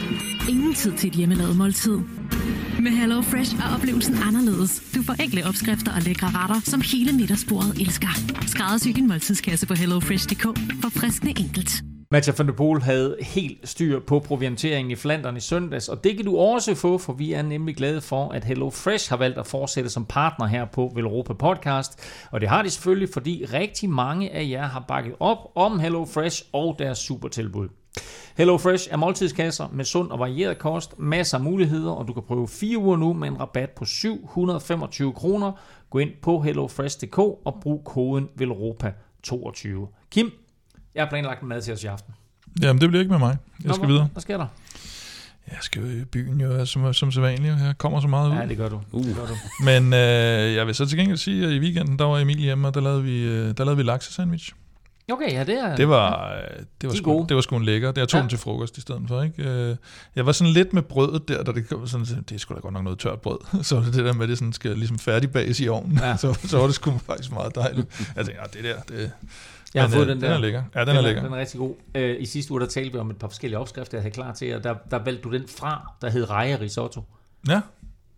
Ingen 0.50 0.74
tid 0.74 0.98
til 0.98 1.08
et 1.08 1.16
hjemmelavet 1.16 1.58
måltid. 1.58 1.98
Med 2.80 2.92
Hello 2.92 3.22
Fresh 3.22 3.56
er 3.56 3.76
oplevelsen 3.76 4.16
anderledes. 4.28 4.92
Du 4.96 5.04
får 5.04 5.14
enkle 5.24 5.46
opskrifter 5.48 5.92
og 5.96 6.02
lækre 6.02 6.28
retter, 6.28 6.60
som 6.64 6.82
hele 6.92 7.12
middagsbordet 7.18 7.82
elsker. 7.82 8.14
Skræddersy 8.48 8.88
din 8.88 9.08
måltidskasse 9.08 9.68
på 9.68 9.74
hellofresh.dk 9.74 10.44
for 10.82 10.90
friskende 10.90 11.34
enkelt. 11.40 11.91
Mathieu 12.14 12.36
van 12.38 12.48
der 12.48 12.54
Poel 12.54 12.82
havde 12.82 13.18
helt 13.22 13.70
styr 13.70 14.00
på 14.00 14.20
provianteringen 14.20 14.92
i 14.92 14.96
Flandern 14.96 15.38
i 15.38 15.40
søndags, 15.40 15.90
og 15.90 16.04
det 16.04 16.16
kan 16.16 16.26
du 16.26 16.38
også 16.38 16.76
få, 16.76 16.98
for 16.98 17.14
vi 17.14 17.34
er 17.34 17.42
nemlig 17.42 17.76
glade 17.76 18.02
for, 18.02 18.30
at 18.30 18.44
Hello 18.44 18.70
Fresh 18.70 19.10
har 19.10 19.18
valgt 19.18 19.38
at 19.38 19.48
fortsætte 19.48 19.90
som 19.90 20.06
partner 20.06 20.46
her 20.46 20.66
på 20.66 20.92
Velropa 20.96 21.34
Podcast. 21.34 22.00
Og 22.32 22.42
det 22.42 22.50
har 22.50 22.62
de 22.62 22.70
selvfølgelig, 22.70 23.10
fordi 23.14 23.46
rigtig 23.54 23.90
mange 23.90 24.32
af 24.32 24.50
jer 24.50 24.68
har 24.68 24.86
bakket 24.88 25.14
op 25.20 25.38
om 25.56 25.80
Hello 25.80 26.06
Fresh 26.06 26.44
og 26.54 26.76
deres 26.80 26.98
supertilbud. 26.98 27.70
Hello 28.38 28.58
Fresh 28.58 28.88
er 28.92 28.98
måltidskasser 28.98 29.68
med 29.74 29.86
sund 29.86 30.12
og 30.12 30.20
varieret 30.20 30.58
kost, 30.58 31.00
masser 31.00 31.38
af 31.38 31.44
muligheder, 31.44 31.92
og 31.92 32.08
du 32.08 32.14
kan 32.14 32.24
prøve 32.24 32.48
fire 32.48 32.78
uger 32.78 32.98
nu 32.98 33.14
med 33.14 33.28
en 33.28 33.40
rabat 33.40 33.70
på 33.70 33.86
725 33.86 35.14
kroner. 35.14 35.52
Gå 35.90 36.00
ind 36.00 36.12
på 36.22 36.40
hellofresh.dk 36.40 37.18
og 37.20 37.58
brug 37.62 37.84
koden 37.86 38.30
VELROPA22. 38.42 39.68
Kim, 40.12 40.32
jeg 40.96 41.04
har 41.04 41.10
planlagt 41.10 41.42
en 41.42 41.48
mad 41.48 41.62
til 41.62 41.74
os 41.74 41.84
i 41.84 41.88
aften. 41.88 42.14
Jamen, 42.62 42.82
det 42.82 42.90
bliver 42.90 43.00
ikke 43.02 43.12
med 43.12 43.20
mig. 43.20 43.38
Jeg 43.64 43.68
Nå, 43.68 43.74
skal 43.74 43.88
videre. 43.88 44.10
Hvad 44.14 44.22
sker 44.22 44.38
der? 44.38 44.48
Jeg 45.48 45.58
skal 45.62 45.82
jo 45.82 45.88
i 46.02 46.06
byen 46.06 46.42
jo, 46.42 46.66
som, 46.66 46.94
som 46.94 47.12
sædvanligt. 47.12 47.54
Jeg 47.60 47.74
kommer 47.78 48.02
så 48.02 48.08
meget 48.08 48.30
ud. 48.32 48.36
Ja, 48.36 48.46
det 48.46 48.58
gør 48.58 48.70
du. 48.70 48.82
Uh. 48.92 49.04
Det 49.06 49.16
gør 49.16 49.26
du. 49.26 49.34
Men 49.64 49.94
øh, 49.94 50.56
jeg 50.56 50.68
vil 50.68 50.76
så 50.76 50.86
til 50.86 50.98
gengæld 50.98 51.18
sige, 51.18 51.46
at 51.46 51.52
i 51.52 51.60
weekenden, 51.60 52.00
der 52.00 52.06
var 52.06 52.20
Emil 52.20 52.38
hjemme, 52.38 52.68
og 52.68 52.74
der 52.74 52.82
lavede 52.82 53.04
vi, 53.04 53.24
øh, 53.24 53.58
der 53.58 53.64
lavede 53.64 53.78
vi 53.78 53.84
laksesandwich. 53.84 54.52
Okay, 55.12 55.32
ja, 55.34 55.44
det 55.44 55.60
er... 55.60 55.76
Det 55.76 55.90
var, 55.90 56.34
øh, 56.34 56.42
det 56.60 56.66
var, 56.84 56.90
De 56.90 56.98
sgu, 56.98 57.26
det 57.30 57.36
var 57.36 57.42
sgu 57.42 57.58
en 57.58 57.66
lækker. 57.66 57.92
Jeg 57.96 58.08
tog 58.08 58.08
Ja. 58.14 58.18
ja. 58.18 58.22
den 58.22 58.30
til 58.30 58.38
frokost 58.40 58.78
i 58.78 58.82
stedet 58.82 59.02
for. 59.08 59.22
Ikke? 59.22 59.44
Øh, 59.44 59.76
Jeg 60.16 60.26
var 60.26 60.32
sådan 60.32 60.54
lidt 60.54 60.74
med 60.74 60.82
brødet 60.82 61.28
der, 61.28 61.44
da 61.44 61.52
det 61.52 61.70
kom 61.70 61.88
sådan, 61.88 62.06
det 62.06 62.32
er 62.36 62.40
sgu 62.40 62.54
da 62.56 62.60
godt 62.60 62.74
nok 62.74 62.84
noget 62.84 63.00
tørt 63.00 63.22
brød. 63.22 63.38
Så 63.64 63.76
det 63.80 63.94
der 63.94 64.14
med, 64.14 64.24
at 64.24 64.30
det 64.30 64.38
sådan 64.38 64.54
skal 64.54 64.78
ligesom 64.78 65.00
færdigbages 65.00 65.60
i 65.60 65.68
ovnen. 65.68 65.98
Ja. 65.98 66.08
Ja. 66.10 66.18
Så, 66.24 66.40
så 66.46 66.58
var 66.58 66.66
det 66.66 66.76
sgu 66.76 66.98
faktisk 66.98 67.32
meget 67.32 67.56
dejligt. 67.56 67.88
Jeg 68.16 68.26
tænkte, 68.26 68.42
ja, 68.42 68.60
det 68.70 68.76
der, 68.90 68.96
det, 68.96 69.12
Jeg 69.74 69.84
har 69.84 69.88
men, 69.88 69.94
fået 69.96 70.02
øh, 70.08 70.10
den 70.10 70.22
den 70.22 70.30
der. 70.30 70.36
er 70.36 70.40
lækker. 70.40 70.64
Ja, 70.76 70.86
den, 70.86 70.96
er 70.96 71.02
lækker. 71.02 71.24
Den 71.24 71.34
er 71.34 71.38
rigtig 71.38 71.60
god. 71.60 71.76
Øh, 71.96 72.16
I 72.22 72.26
sidste 72.26 72.52
uge, 72.52 72.62
der 72.62 72.68
talte 72.68 72.92
vi 72.94 72.98
om 73.00 73.10
et 73.10 73.18
par 73.18 73.28
forskellige 73.28 73.60
opskrifter, 73.60 73.98
jeg 73.98 74.04
havde 74.04 74.14
klar 74.14 74.34
til, 74.34 74.56
og 74.56 74.64
der, 74.64 74.76
der 74.92 74.98
valgte 75.04 75.24
du 75.24 75.32
den 75.32 75.48
fra, 75.48 75.92
der 76.02 76.10
hed 76.10 76.30
Reje 76.30 76.60
Risotto. 76.62 77.02
Ja, 77.48 77.62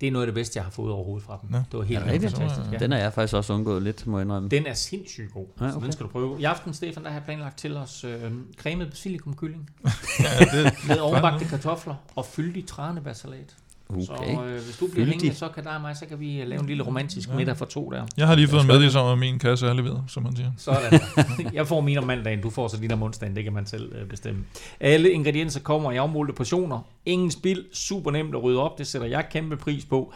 Det 0.01 0.07
er 0.07 0.11
noget 0.11 0.23
af 0.23 0.27
det 0.27 0.33
bedste, 0.35 0.57
jeg 0.57 0.63
har 0.63 0.71
fået 0.71 0.91
overhovedet 0.91 1.25
fra 1.25 1.39
dem. 1.41 1.51
Nå. 1.51 1.57
Det 1.57 1.79
var 1.79 1.83
helt 1.83 1.99
det 2.05 2.11
rigtigt? 2.11 2.37
fantastisk. 2.37 2.71
Ja. 2.71 2.77
Den 2.77 2.93
er 2.93 2.97
jeg 2.97 3.13
faktisk 3.13 3.33
også 3.35 3.53
undgået 3.53 3.83
lidt, 3.83 4.07
må 4.07 4.17
jeg 4.17 4.25
indrømme. 4.25 4.49
Den 4.49 4.65
er 4.67 4.73
sindssygt 4.73 5.33
god, 5.33 5.45
Ja, 5.59 5.65
ja, 5.65 5.71
okay. 5.71 5.79
så 5.79 5.85
den 5.85 5.91
skal 5.91 6.03
du 6.05 6.11
prøve. 6.11 6.41
I 6.41 6.43
aften, 6.43 6.73
Stefan, 6.73 7.03
der 7.03 7.09
har 7.09 7.15
jeg 7.17 7.23
planlagt 7.25 7.57
til 7.57 7.77
os 7.77 8.03
øh, 8.03 8.31
cremet 8.57 8.89
basilikumkylling 8.89 9.69
ja 10.19 10.45
det, 10.63 10.73
med 10.87 10.99
ovenbagte 10.99 11.45
kartofler 11.45 11.95
og 12.15 12.25
fyldig 12.25 12.67
tranebærsalat. 12.67 13.55
Okay. 13.95 14.35
Så 14.35 14.43
øh, 14.43 14.53
hvis 14.53 14.77
du 14.79 14.87
bliver 14.87 15.05
Fyldig. 15.05 15.07
hængende, 15.21 15.35
så 15.35 15.47
kan 15.47 15.63
der 15.63 15.69
og 15.69 15.81
mig, 15.81 15.97
så 15.97 16.05
kan 16.05 16.19
vi 16.19 16.41
øh, 16.41 16.47
lave 16.47 16.59
en 16.61 16.67
lille 16.67 16.83
romantisk 16.83 17.29
Ja. 17.29 17.35
middag 17.35 17.57
for 17.57 17.65
to 17.65 17.89
der. 17.91 18.05
jeg 18.17 18.27
har 18.27 18.35
lige 18.35 18.47
fået 18.47 18.61
en 18.61 18.67
meddelelse 18.67 18.99
om, 18.99 19.11
at 19.11 19.17
min 19.17 19.39
kasse 19.39 19.67
er 19.67 19.73
leveret, 19.73 20.03
som 20.07 20.23
man 20.23 20.35
siger. 20.35 20.51
Sådan. 20.57 20.99
Jeg 21.53 21.67
får 21.67 21.81
min 21.81 21.97
om 21.97 22.03
mandagen, 22.03 22.41
du 22.41 22.49
får 22.49 22.67
så 22.67 22.77
din 22.77 22.91
om 22.91 23.03
onsdagen, 23.03 23.35
det 23.35 23.43
kan 23.43 23.53
man 23.53 23.65
selv 23.65 23.95
øh, 23.95 24.07
bestemme. 24.07 24.43
Alle 24.79 25.11
ingredienser 25.11 25.59
kommer 25.59 25.91
i 25.91 25.95
afmålte 25.97 26.33
portioner. 26.33 26.79
Ingen 27.05 27.31
spild, 27.31 27.65
super 27.73 28.11
nemt 28.11 28.35
at 28.35 28.43
rydde 28.43 28.59
op, 28.61 28.77
det 28.77 28.87
sætter 28.87 29.07
jeg 29.07 29.25
kæmpe 29.31 29.57
pris 29.57 29.85
på. 29.85 30.13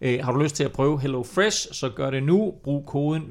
Øh, 0.00 0.18
har 0.24 0.32
du 0.32 0.42
lyst 0.42 0.56
til 0.56 0.64
at 0.64 0.72
prøve 0.72 1.00
Hello 1.00 1.22
Fresh, 1.22 1.66
så 1.72 1.88
gør 1.88 2.10
det 2.10 2.22
nu. 2.22 2.54
Brug 2.64 2.86
koden 2.86 3.22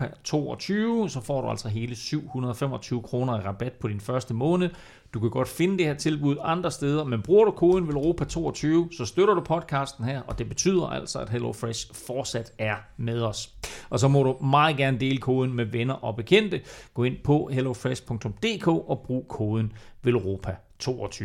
VELROPA22, 0.00 1.08
så 1.08 1.20
får 1.24 1.40
du 1.42 1.48
altså 1.50 1.68
hele 1.68 1.96
725 1.96 3.02
kroner 3.02 3.38
i 3.38 3.40
rabat 3.40 3.72
på 3.72 3.88
din 3.88 4.00
første 4.00 4.34
måned. 4.34 4.70
Du 5.14 5.20
kan 5.20 5.30
godt 5.30 5.48
finde 5.48 5.78
det 5.78 5.86
her 5.86 5.94
tilbud 5.94 6.36
andre 6.42 6.70
steder, 6.70 7.04
men 7.04 7.22
bruger 7.22 7.44
du 7.44 7.50
koden 7.50 7.88
VELROPA22, 7.88 8.96
så 8.96 9.04
støtter 9.06 9.34
du 9.34 9.40
podcasten 9.40 10.04
her, 10.04 10.22
og 10.22 10.38
det 10.38 10.48
betyder 10.48 10.86
altså, 10.86 11.18
at 11.18 11.28
Hello 11.28 11.52
Fresh 11.52 11.94
fortsat 12.06 12.52
er 12.58 12.76
med 12.96 13.22
os. 13.22 13.54
Og 13.90 14.00
så 14.00 14.08
må 14.08 14.22
du 14.22 14.44
meget 14.46 14.76
gerne 14.76 15.00
dele 15.00 15.18
koden 15.18 15.52
med 15.52 15.64
venner 15.64 15.94
og 15.94 16.16
bekendte. 16.16 16.60
Gå 16.94 17.04
ind 17.04 17.16
på 17.24 17.50
hellofresh.dk 17.52 18.68
og 18.68 19.02
brug 19.06 19.28
koden 19.28 19.72
VELROPA22. 20.06 21.24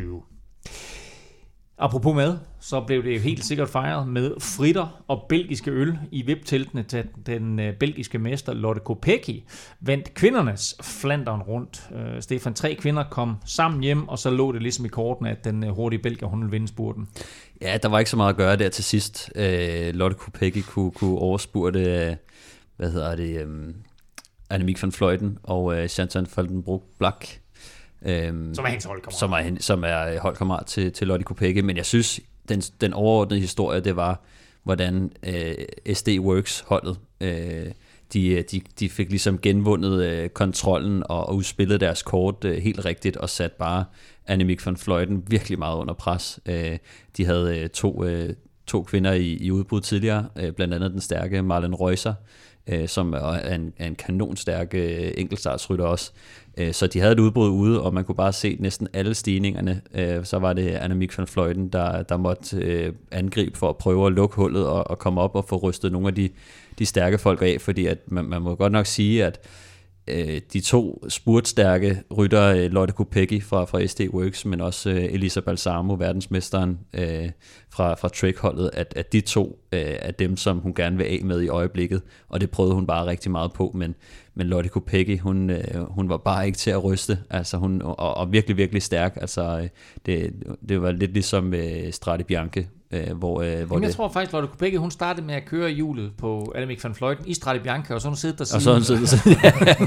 Apropos 1.84 2.16
mad, 2.16 2.38
så 2.60 2.82
blev 2.82 3.04
det 3.04 3.14
jo 3.14 3.20
helt 3.20 3.46
sikkert 3.46 3.70
fejret 3.70 4.08
med 4.08 4.32
fritter 4.40 5.04
og 5.08 5.26
belgiske 5.30 5.72
øl 5.72 5.98
i 6.12 6.22
VIP-teltene 6.22 6.84
til 6.84 7.08
den 7.26 7.60
øh, 7.60 7.74
belgiske 7.74 8.20
mester 8.20 8.54
Lotte 8.54 8.82
Kopecky 8.86 9.44
vandt 9.80 10.14
kvindernes 10.14 10.76
Flandern 10.82 11.42
rundt. 11.42 11.90
Øh, 11.96 12.22
Stefan, 12.22 12.54
tre 12.54 12.76
kvinder 12.76 13.04
kom 13.04 13.36
sammen 13.46 13.84
hjem, 13.84 14.08
og 14.08 14.20
så 14.20 14.30
lå 14.30 14.52
det 14.52 14.62
ligesom 14.62 14.86
i 14.86 14.88
kortene, 14.88 15.30
at 15.30 15.44
den 15.44 15.64
øh, 15.64 15.70
hurtige 15.70 16.02
belgier, 16.02 16.30
hun 16.30 16.40
ville 16.40 16.52
vinde 16.52 16.68
spurten. 16.68 17.08
Ja, 17.62 17.78
der 17.84 17.90
var 17.90 18.00
ikke 18.00 18.12
så 18.12 18.18
meget 18.18 18.30
at 18.30 18.38
gøre 18.38 18.56
der 18.56 18.70
til 18.70 18.84
sidst. 18.84 19.32
Øh, 19.36 19.94
Lotte 19.94 20.16
Kopecky 20.16 20.62
kunne, 20.68 20.92
kunne 20.92 21.18
overspurte, 21.18 21.80
øh, 21.80 22.16
hvad 22.78 22.92
hedder 22.92 23.16
det, 23.16 23.42
øh, 23.42 23.74
Annemiek 24.50 24.84
van 24.84 24.92
Fløjten 24.92 25.38
og 25.44 25.78
øh, 25.78 25.88
Chantal 25.88 26.26
Faldenbroek 26.26 26.84
Black. 27.00 27.42
Øh, 28.06 28.34
Som 28.54 28.66
er 28.66 28.70
hendes 28.70 28.86
holdkammerat. 28.86 29.20
som 29.20 29.32
er, 29.32 29.56
som 29.60 29.84
er 29.84 30.14
øh, 30.14 30.18
holdkammerat 30.18 30.66
til, 30.66 30.91
til 30.91 31.08
Lotte 31.08 31.26
Kopecky. 31.26 31.60
Men 31.60 31.78
jeg 31.78 31.86
synes, 31.86 32.20
den, 32.49 32.62
den 32.62 32.93
overordnede 32.93 33.39
historie, 33.41 33.80
det 33.80 33.95
var, 33.95 34.22
hvordan 34.64 35.12
øh, 35.24 35.56
SD 35.93 36.10
Works 36.20 36.64
holdet, 36.68 36.99
øh, 37.22 37.66
de, 38.14 38.28
øh, 38.30 38.43
de, 38.52 38.62
de 38.80 38.89
fik 38.89 39.10
ligesom 39.10 39.39
genvundet 39.39 40.04
øh, 40.04 40.30
kontrollen 40.30 41.04
og, 41.10 41.30
og 41.30 41.36
udspillet 41.36 41.80
deres 41.80 42.04
kort 42.04 42.45
øh, 42.45 42.58
helt 42.58 42.86
rigtigt 42.86 43.18
og 43.18 43.30
sat 43.30 43.52
bare 43.52 43.86
Annemiek 44.28 44.66
van 44.66 44.78
Fløjten 44.78 45.24
virkelig 45.28 45.60
meget 45.60 45.78
under 45.78 45.93
pres. 45.93 46.39
Øh, 46.45 46.78
de 47.18 47.26
havde 47.26 47.60
øh, 47.60 47.70
to, 47.70 48.06
øh, 48.06 48.34
to 48.68 48.84
kvinder 48.84 49.12
i, 49.12 49.28
i 49.34 49.52
udbrud 49.52 49.82
tidligere, 49.82 50.26
øh, 50.39 50.52
blandt 50.52 50.74
andet 50.74 50.91
den 50.91 51.02
stærke 51.02 51.41
Marlen 51.41 51.76
Reusser, 51.76 52.14
øh, 52.68 52.88
som 52.88 53.14
er 53.14 53.53
en, 53.53 53.74
er 53.78 53.88
en 53.88 53.95
kanonstærk 53.95 54.74
øh, 54.74 55.12
enkeltstartsrytter 55.18 55.86
også. 55.86 56.12
Øh, 56.57 56.74
så 56.74 56.88
de 56.88 56.99
havde 56.99 57.14
et 57.14 57.20
udbrud 57.20 57.49
ude, 57.49 57.82
og 57.82 57.93
man 57.93 58.03
kunne 58.03 58.16
bare 58.16 58.34
se 58.34 58.57
næsten 58.59 58.88
alle 58.93 59.14
stigningerne. 59.14 59.82
Øh, 59.93 60.26
så 60.26 60.39
var 60.39 60.53
det 60.53 60.70
Annemiek 60.70 61.18
van 61.18 61.28
Fløjten, 61.28 61.70
der, 61.70 62.03
der 62.03 62.18
måtte 62.18 62.57
øh, 62.57 62.93
angribe 63.12 63.57
for 63.57 63.70
at 63.70 63.78
prøve 63.78 64.07
at 64.07 64.14
lukke 64.14 64.36
hullet 64.36 64.68
og, 64.68 64.89
og 64.89 64.99
komme 64.99 65.22
op 65.22 65.36
og 65.36 65.45
få 65.45 65.57
rystet 65.57 65.91
nogle 65.91 66.07
af 66.07 66.16
de, 66.16 66.30
de 66.80 66.86
stærke 66.86 67.18
folk 67.18 67.41
af, 67.41 67.57
fordi 67.59 67.86
at 67.86 67.97
man, 68.05 68.26
man 68.26 68.41
må 68.41 68.55
godt 68.55 68.72
nok 68.72 68.86
sige, 68.86 69.26
at 69.26 69.39
øh, 70.12 70.41
de 70.53 70.62
to 70.62 71.03
spurtstærke 71.09 72.03
rytter, 72.18 72.43
øh, 72.43 72.72
Lotte 72.72 72.93
Kopecky 72.93 73.43
fra, 73.43 73.66
fra 73.66 73.86
SD 73.86 74.01
Works, 74.14 74.45
men 74.45 74.62
også 74.62 74.89
øh, 74.89 75.03
Elisa 75.03 75.39
Balsamo, 75.39 75.93
verdensmesteren 75.93 76.80
øh, 76.93 77.30
fra, 77.70 77.93
fra 77.93 78.09
Trek-holdet, 78.09 78.70
at, 78.74 78.93
at 78.95 79.14
de 79.14 79.22
to 79.22 79.59
øh, 79.72 79.82
er 79.82 80.12
dem, 80.12 80.38
som 80.38 80.57
hun 80.57 80.74
gerne 80.74 80.97
vil 80.97 81.03
af 81.03 81.20
med 81.24 81.41
i 81.41 81.47
øjeblikket, 81.47 82.01
og 82.30 82.41
det 82.41 82.51
prøvede 82.51 82.76
hun 82.76 82.88
bare 82.88 83.05
rigtig 83.05 83.32
meget 83.32 83.53
på, 83.53 83.72
men, 83.76 83.95
men 84.36 84.47
Lotte 84.47 84.70
Kopecky, 84.70 85.20
hun, 85.20 85.49
øh, 85.49 85.82
hun 85.89 86.09
var 86.09 86.18
bare 86.18 86.45
ikke 86.45 86.57
til 86.57 86.72
at 86.72 86.84
ryste, 86.84 87.18
altså 87.30 87.57
hun, 87.57 87.82
og, 87.82 87.99
og 87.99 88.32
virkelig, 88.32 88.57
virkelig 88.57 88.82
stærk, 88.82 89.18
altså 89.22 89.59
øh, 89.59 89.70
det, 90.05 90.34
det 90.70 90.82
var 90.82 90.91
lidt 90.91 91.14
ligesom 91.14 91.53
øh, 91.53 91.91
Strade 91.93 92.24
Bianche, 92.24 92.68
øh, 92.92 93.18
hvor, 93.18 93.42
øh, 93.42 93.48
hvor 93.48 93.76
Jamen, 93.76 93.84
jeg 93.84 93.88
det, 93.88 93.96
tror 93.96 94.10
faktisk, 94.10 94.34
Lotte 94.34 94.48
Kopecky, 94.48 94.78
hun 94.78 94.92
startede 94.92 95.26
med 95.26 95.36
at 95.36 95.46
køre 95.46 95.70
hjulet 95.70 96.12
på 96.18 96.52
Annemiek 96.56 96.84
van 96.84 96.96
Vleuten 97.00 97.28
i 97.28 97.34
Strade 97.34 97.60
Bianca, 97.60 97.94
og 97.94 98.02
så 98.02 98.08
hun 98.08 98.18
siddet 98.18 98.39
der 98.39 98.46
Og 98.56 98.62
siden. 98.62 98.84
så, 98.84 99.08
så, 99.08 99.18
så 99.18 99.38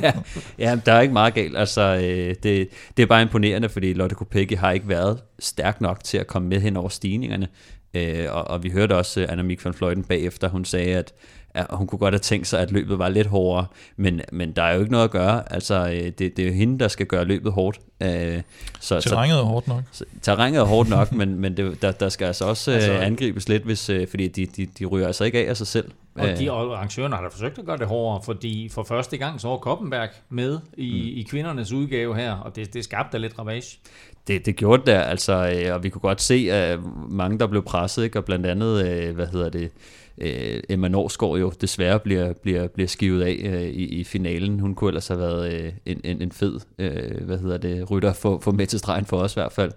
ja, 0.03 0.13
ja, 0.59 0.79
der 0.87 0.93
er 0.93 1.01
ikke 1.01 1.13
meget 1.13 1.35
galt. 1.35 1.57
Altså, 1.57 1.81
øh, 1.81 2.35
det, 2.43 2.69
det 2.97 3.03
er 3.03 3.07
bare 3.07 3.23
imponerende, 3.23 3.69
fordi 3.69 3.93
Lotte 3.93 4.15
Kopecky 4.15 4.57
har 4.57 4.73
ikke 4.73 4.89
været 4.89 5.19
stærk 5.39 5.81
nok 5.81 6.05
til 6.05 6.19
at 6.19 6.27
komme 6.27 6.49
med 6.49 6.61
hen 6.61 6.77
over 6.77 6.89
stigningerne. 6.89 7.49
Øh, 7.95 8.27
og, 8.31 8.45
og 8.51 8.63
vi 8.65 8.71
hørte 8.71 8.97
også 8.97 9.23
uh, 9.23 9.33
Annemiek 9.33 9.65
van 9.65 9.75
Vleuten 9.79 10.05
bagefter, 10.05 10.49
hun 10.49 10.65
sagde, 10.65 10.97
at 10.97 11.13
at 11.55 11.67
hun 11.71 11.87
kunne 11.87 11.99
godt 11.99 12.15
have 12.15 12.19
tænkt 12.19 12.47
sig, 12.47 12.61
at 12.61 12.73
løbet 12.73 12.99
var 12.99 13.09
lidt 13.09 13.27
hårdere, 13.27 13.67
men, 13.97 14.21
men 14.33 14.53
der 14.53 14.63
er 14.63 14.75
jo 14.75 14.81
ikke 14.81 14.93
noget 14.93 15.05
at 15.05 15.11
gøre. 15.11 15.53
Altså, 15.53 15.75
øh, 15.75 16.05
det, 16.05 16.19
det 16.19 16.39
er 16.39 16.47
jo 16.47 16.53
hende, 16.53 16.79
der 16.79 16.89
skal 16.89 17.07
gøre 17.07 17.25
løbet 17.25 17.53
hårdt. 17.53 17.81
Øh, 18.03 18.43
så, 18.81 19.01
Terrænet 19.01 19.39
er 19.39 19.43
hårdt 19.43 19.69
nok. 19.69 19.83
Så, 19.93 20.05
terrænet 20.23 20.61
er 20.61 20.65
hårdt 20.65 20.89
nok, 20.89 21.13
men, 21.13 21.41
men 21.41 21.57
det, 21.57 21.83
der, 21.83 21.93
der 21.93 22.09
skal 22.09 22.27
altså 22.27 22.45
også 22.45 22.71
altså, 22.71 22.91
Altså- 22.91 23.07
angribes 23.07 23.49
lidt, 23.49 23.63
hvis, 23.63 23.91
øh, 23.91 24.09
fordi 24.09 24.29
de, 24.29 24.47
de, 24.47 24.67
de 24.79 24.85
ryger 24.85 25.07
altså 25.07 25.25
ikke 25.25 25.39
af 25.47 25.49
af 25.49 25.57
sig 25.57 25.67
selv. 25.67 25.91
Og 26.15 26.29
Øh, 26.29 26.39
de 26.39 26.51
arrangørerne 26.51 27.15
har 27.15 27.23
da 27.23 27.29
forsøgt 27.29 27.59
at 27.59 27.67
gøre 27.67 27.79
det 27.79 27.87
hårdere, 27.87 28.23
fordi 28.25 28.69
for 28.73 28.83
første 28.83 29.17
gang 29.17 29.41
så 29.41 29.49
var 29.49 29.57
Koppenberg 29.57 30.09
med 30.29 30.59
i, 30.77 30.91
mm. 30.91 31.19
i 31.19 31.27
kvindernes 31.31 31.73
udgave 31.73 32.17
her, 32.17 32.33
og 32.33 32.57
det, 32.57 32.75
det 32.75 32.85
skabte 32.85 33.13
da 33.13 33.23
lidt 33.23 33.39
ravage. 33.39 33.79
Det, 34.27 34.47
det 34.47 34.57
gjorde 34.57 34.81
det 34.81 34.87
der, 34.87 35.01
altså, 35.01 35.63
øh, 35.67 35.75
og 35.75 35.83
vi 35.83 35.89
kunne 35.89 36.01
godt 36.01 36.23
se, 36.23 36.49
at 36.53 36.79
mange, 37.09 37.39
der 37.39 37.47
blev 37.47 37.63
presset, 37.63 38.05
ikke? 38.05 38.19
og 38.19 38.25
blandt 38.25 38.47
andet, 38.47 38.89
øh, 38.89 39.15
hvad 39.15 39.27
hedder 39.27 39.49
det, 39.49 39.71
øh, 40.19 40.63
Emma 40.69 40.89
Norsgaard 40.89 41.39
jo 41.39 41.53
desværre 41.61 41.99
bliver, 41.99 42.33
bliver, 42.33 42.67
bliver 42.67 42.89
skivet 42.89 43.23
af 43.23 43.41
øh, 43.45 43.63
i, 43.63 43.85
i 43.85 44.05
finalen. 44.05 44.61
Hun 44.61 44.75
kunne 44.75 44.89
ellers 44.89 45.09
have 45.09 45.21
været 45.21 45.53
øh, 45.53 45.73
en, 45.87 46.01
en, 46.05 46.23
en 46.23 46.33
fed, 46.33 46.61
øh, 46.79 47.25
hvad 47.25 47.39
hedder 47.39 47.59
det, 47.59 47.91
rytter 47.91 48.13
for, 48.13 48.39
for 48.39 48.53
med 48.53 48.67
til 48.67 48.79
stregen 48.79 49.05
for 49.05 49.17
os 49.17 49.33
i 49.33 49.41
hvert 49.41 49.53
fald. 49.53 49.73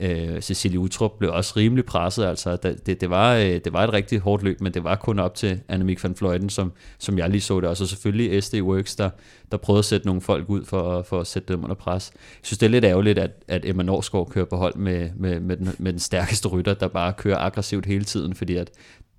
Øh, 0.00 0.40
Cecilie 0.40 0.78
Utrup 0.78 1.10
blev 1.18 1.32
også 1.32 1.52
rimelig 1.56 1.84
presset, 1.84 2.24
altså 2.24 2.56
det, 2.56 3.00
det, 3.00 3.10
var, 3.10 3.34
øh, 3.34 3.60
det 3.64 3.72
var 3.72 3.84
et 3.84 3.92
rigtig 3.92 4.18
hårdt 4.18 4.42
løb, 4.42 4.60
men 4.60 4.74
det 4.74 4.84
var 4.84 4.96
kun 4.96 5.18
op 5.18 5.34
til 5.34 5.60
Annemiek 5.68 6.04
van 6.04 6.14
Fløjten, 6.14 6.50
som, 6.50 6.72
som 6.98 7.18
jeg 7.18 7.30
lige 7.30 7.40
så 7.40 7.60
det, 7.60 7.68
og 7.68 7.76
så 7.76 7.86
selvfølgelig 7.86 8.42
SD 8.42 8.54
Works, 8.54 8.96
der, 8.96 9.10
der 9.50 9.56
prøvede 9.56 9.78
at 9.78 9.84
sætte 9.84 10.06
nogle 10.06 10.20
folk 10.20 10.48
ud 10.48 10.64
for, 10.64 11.02
for 11.02 11.20
at 11.20 11.26
sætte 11.26 11.52
dem 11.52 11.64
under 11.64 11.76
pres. 11.76 12.10
Jeg 12.14 12.20
synes, 12.42 12.58
det 12.58 12.66
er 12.66 12.70
lidt 12.70 12.84
ærgerligt, 12.84 13.18
at, 13.18 13.30
at 13.48 13.64
Emma 13.64 13.82
Norsgaard 13.82 14.30
kører 14.30 14.44
på 14.44 14.56
hold 14.56 14.76
med, 14.76 15.10
med, 15.16 15.40
med, 15.40 15.56
den, 15.56 15.70
med 15.78 15.92
den 15.92 16.00
stærkeste 16.00 16.48
rytter, 16.48 16.74
der 16.74 16.88
bare 16.88 17.12
kører 17.12 17.38
aggressivt 17.38 17.86
hele 17.86 18.04
tiden, 18.04 18.34
fordi 18.34 18.56
at 18.56 18.70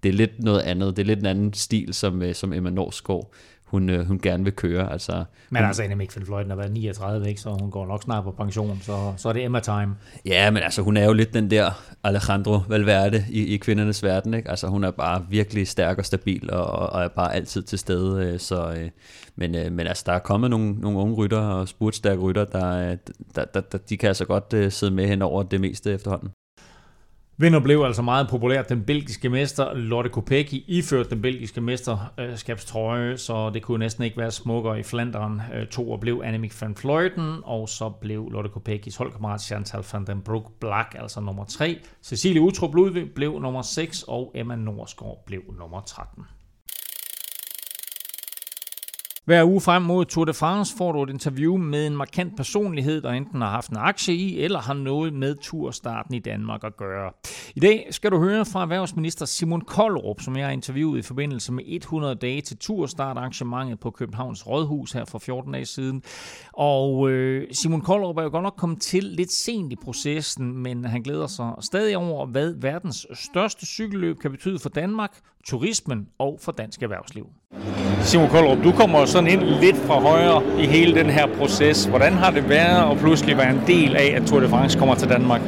det 0.03 0.09
er 0.09 0.13
lidt 0.13 0.43
noget 0.43 0.61
andet, 0.61 0.97
det 0.97 1.03
er 1.03 1.07
lidt 1.07 1.19
en 1.19 1.25
anden 1.25 1.53
stil, 1.53 1.93
som, 1.93 2.21
øh, 2.21 2.35
som 2.35 2.53
Emma 2.53 2.69
Norsgaard, 2.69 3.31
hun, 3.69 3.89
øh, 3.89 4.07
hun 4.07 4.19
gerne 4.19 4.43
vil 4.43 4.53
køre. 4.53 4.91
Altså, 4.91 5.23
Men 5.49 5.63
altså, 5.63 5.83
Annemiek 5.83 6.15
van 6.15 6.27
Vleuten 6.27 6.49
har 6.49 6.57
været 6.57 6.71
39, 6.71 7.29
ikke? 7.29 7.41
så 7.41 7.57
hun 7.61 7.71
går 7.71 7.87
nok 7.87 8.03
snart 8.03 8.23
på 8.23 8.31
pension, 8.31 8.79
så, 8.81 9.13
så 9.17 9.29
er 9.29 9.33
det 9.33 9.43
Emma-time. 9.43 9.95
Ja, 10.25 10.51
men 10.51 10.63
altså 10.63 10.81
hun 10.81 10.97
er 10.97 11.05
jo 11.05 11.13
lidt 11.13 11.33
den 11.33 11.51
der 11.51 11.71
Alejandro 12.03 12.59
Valverde 12.67 13.25
i, 13.29 13.45
i 13.45 13.57
kvindernes 13.57 14.03
verden, 14.03 14.33
ikke? 14.33 14.49
Altså 14.49 14.67
hun 14.67 14.83
er 14.83 14.91
bare 14.91 15.25
virkelig 15.29 15.67
stærk 15.67 15.97
og 15.97 16.05
stabil 16.05 16.51
og, 16.51 16.65
og 16.65 17.03
er 17.03 17.07
bare 17.07 17.35
altid 17.35 17.63
til 17.63 17.79
stede, 17.79 18.25
øh, 18.25 18.39
så 18.39 18.71
øh, 18.71 18.89
men, 19.35 19.55
øh, 19.55 19.71
men 19.71 19.87
altså 19.87 20.03
der 20.05 20.13
er 20.13 20.19
kommet 20.19 20.49
nogle, 20.49 20.73
nogle 20.73 20.99
unge 20.99 21.15
rytter 21.15 21.39
og 21.39 21.67
spurtstærke 21.67 22.21
rytter, 22.21 22.45
der, 22.45 22.95
der, 23.35 23.45
der, 23.45 23.61
der, 23.61 23.77
de 23.77 23.97
kan 23.97 24.07
altså 24.07 24.25
godt 24.25 24.53
øh, 24.53 24.71
sidde 24.71 24.93
med 24.93 25.07
hen 25.07 25.21
over 25.21 25.43
det 25.43 25.61
meste 25.61 25.93
efterhånden. 25.93 26.29
Vinder 27.41 27.59
blev 27.59 27.81
altså 27.81 28.01
meget 28.01 28.27
populær. 28.29 28.61
Den 28.61 28.83
belgiske 28.83 29.29
mester 29.29 29.73
Lotte 29.73 30.09
Kopecky 30.09 30.63
iførte 30.67 31.09
den 31.09 31.21
belgiske 31.21 31.61
mesterskabstrøje, 31.61 33.17
så 33.17 33.49
det 33.49 33.61
kunne 33.61 33.79
næsten 33.79 34.03
ikke 34.03 34.17
være 34.17 34.31
smukkere 34.31 34.79
i 34.79 34.83
Flanderen. 34.83 35.41
Øh, 35.53 35.67
to 35.67 35.91
og 35.91 35.99
blev 35.99 36.21
Annemiek 36.25 36.61
van 36.61 36.75
Vleuten, 36.83 37.35
og 37.43 37.69
så 37.69 37.89
blev 37.89 38.29
Lotte 38.31 38.49
Kopeckis 38.49 38.95
holdkammerat 38.95 39.41
Chantal 39.41 39.83
van 39.93 40.07
den 40.07 40.21
Broek 40.21 40.51
Black, 40.59 40.95
altså 40.99 41.21
nummer 41.21 41.45
3. 41.45 41.77
Cecilie 42.03 42.41
Utrup 42.41 42.75
Ludvig 42.75 43.11
blev 43.15 43.39
nummer 43.39 43.61
6, 43.61 44.03
og 44.03 44.31
Emma 44.35 44.55
Norsgaard 44.55 45.23
blev 45.25 45.41
nummer 45.59 45.81
13. 45.81 46.23
Hver 49.29 49.45
uge 49.45 49.61
frem 49.61 49.81
mod 49.81 50.05
Tour 50.05 50.25
de 50.25 50.33
France 50.33 50.75
får 50.77 50.91
du 50.91 51.03
et 51.03 51.09
interview 51.09 51.57
med 51.57 51.87
en 51.87 51.97
markant 51.97 52.37
personlighed, 52.37 53.01
der 53.01 53.09
enten 53.09 53.41
har 53.41 53.49
haft 53.49 53.69
en 53.69 53.77
aktie 53.77 54.15
i, 54.15 54.39
eller 54.39 54.59
har 54.59 54.73
noget 54.73 55.13
med 55.13 55.35
turstarten 55.41 56.13
i 56.13 56.19
Danmark 56.19 56.63
at 56.63 56.77
gøre. 56.77 57.11
I 57.55 57.59
dag 57.59 57.87
skal 57.91 58.11
du 58.11 58.19
høre 58.19 58.45
fra 58.45 58.61
erhvervsminister 58.61 59.25
Simon 59.25 59.61
Koldrup, 59.61 60.21
som 60.21 60.37
jeg 60.37 60.45
har 60.45 60.51
interviewet 60.51 60.99
i 60.99 61.01
forbindelse 61.01 61.53
med 61.53 61.63
100 61.67 62.15
dage 62.15 62.41
til 62.41 62.57
turstart 62.57 63.17
arrangementet 63.17 63.79
på 63.79 63.91
Københavns 63.91 64.47
Rådhus 64.47 64.91
her 64.91 65.05
for 65.05 65.19
14 65.19 65.53
dage 65.53 65.65
siden. 65.65 66.03
Og 66.53 67.09
øh, 67.09 67.47
Simon 67.51 67.81
Koldrup 67.81 68.17
er 68.17 68.23
jo 68.23 68.29
godt 68.29 68.43
nok 68.43 68.55
kommet 68.57 68.81
til 68.81 69.03
lidt 69.03 69.31
sent 69.31 69.73
i 69.73 69.75
processen, 69.83 70.57
men 70.57 70.85
han 70.85 71.01
glæder 71.01 71.27
sig 71.27 71.53
stadig 71.61 71.97
over, 71.97 72.25
hvad 72.25 72.53
verdens 72.61 73.07
største 73.13 73.65
cykelløb 73.65 74.19
kan 74.19 74.31
betyde 74.31 74.59
for 74.59 74.69
Danmark, 74.69 75.19
turismen 75.47 76.07
og 76.19 76.39
for 76.41 76.51
dansk 76.51 76.83
erhvervsliv. 76.83 77.25
Simon 78.01 78.29
Koldrup, 78.29 78.63
du 78.63 78.71
kommer 78.71 79.05
sådan 79.05 79.29
ind 79.29 79.41
lidt 79.41 79.77
fra 79.77 79.99
højre 79.99 80.43
i 80.59 80.65
hele 80.65 80.95
den 80.95 81.09
her 81.09 81.27
proces. 81.27 81.85
Hvordan 81.85 82.13
har 82.13 82.31
det 82.31 82.49
været 82.49 82.91
at 82.91 82.97
pludselig 82.97 83.37
være 83.37 83.49
en 83.49 83.61
del 83.67 83.95
af, 83.95 84.13
at 84.15 84.27
Tour 84.27 84.39
de 84.39 84.49
France 84.49 84.79
kommer 84.79 84.95
til 84.95 85.09
Danmark? 85.09 85.41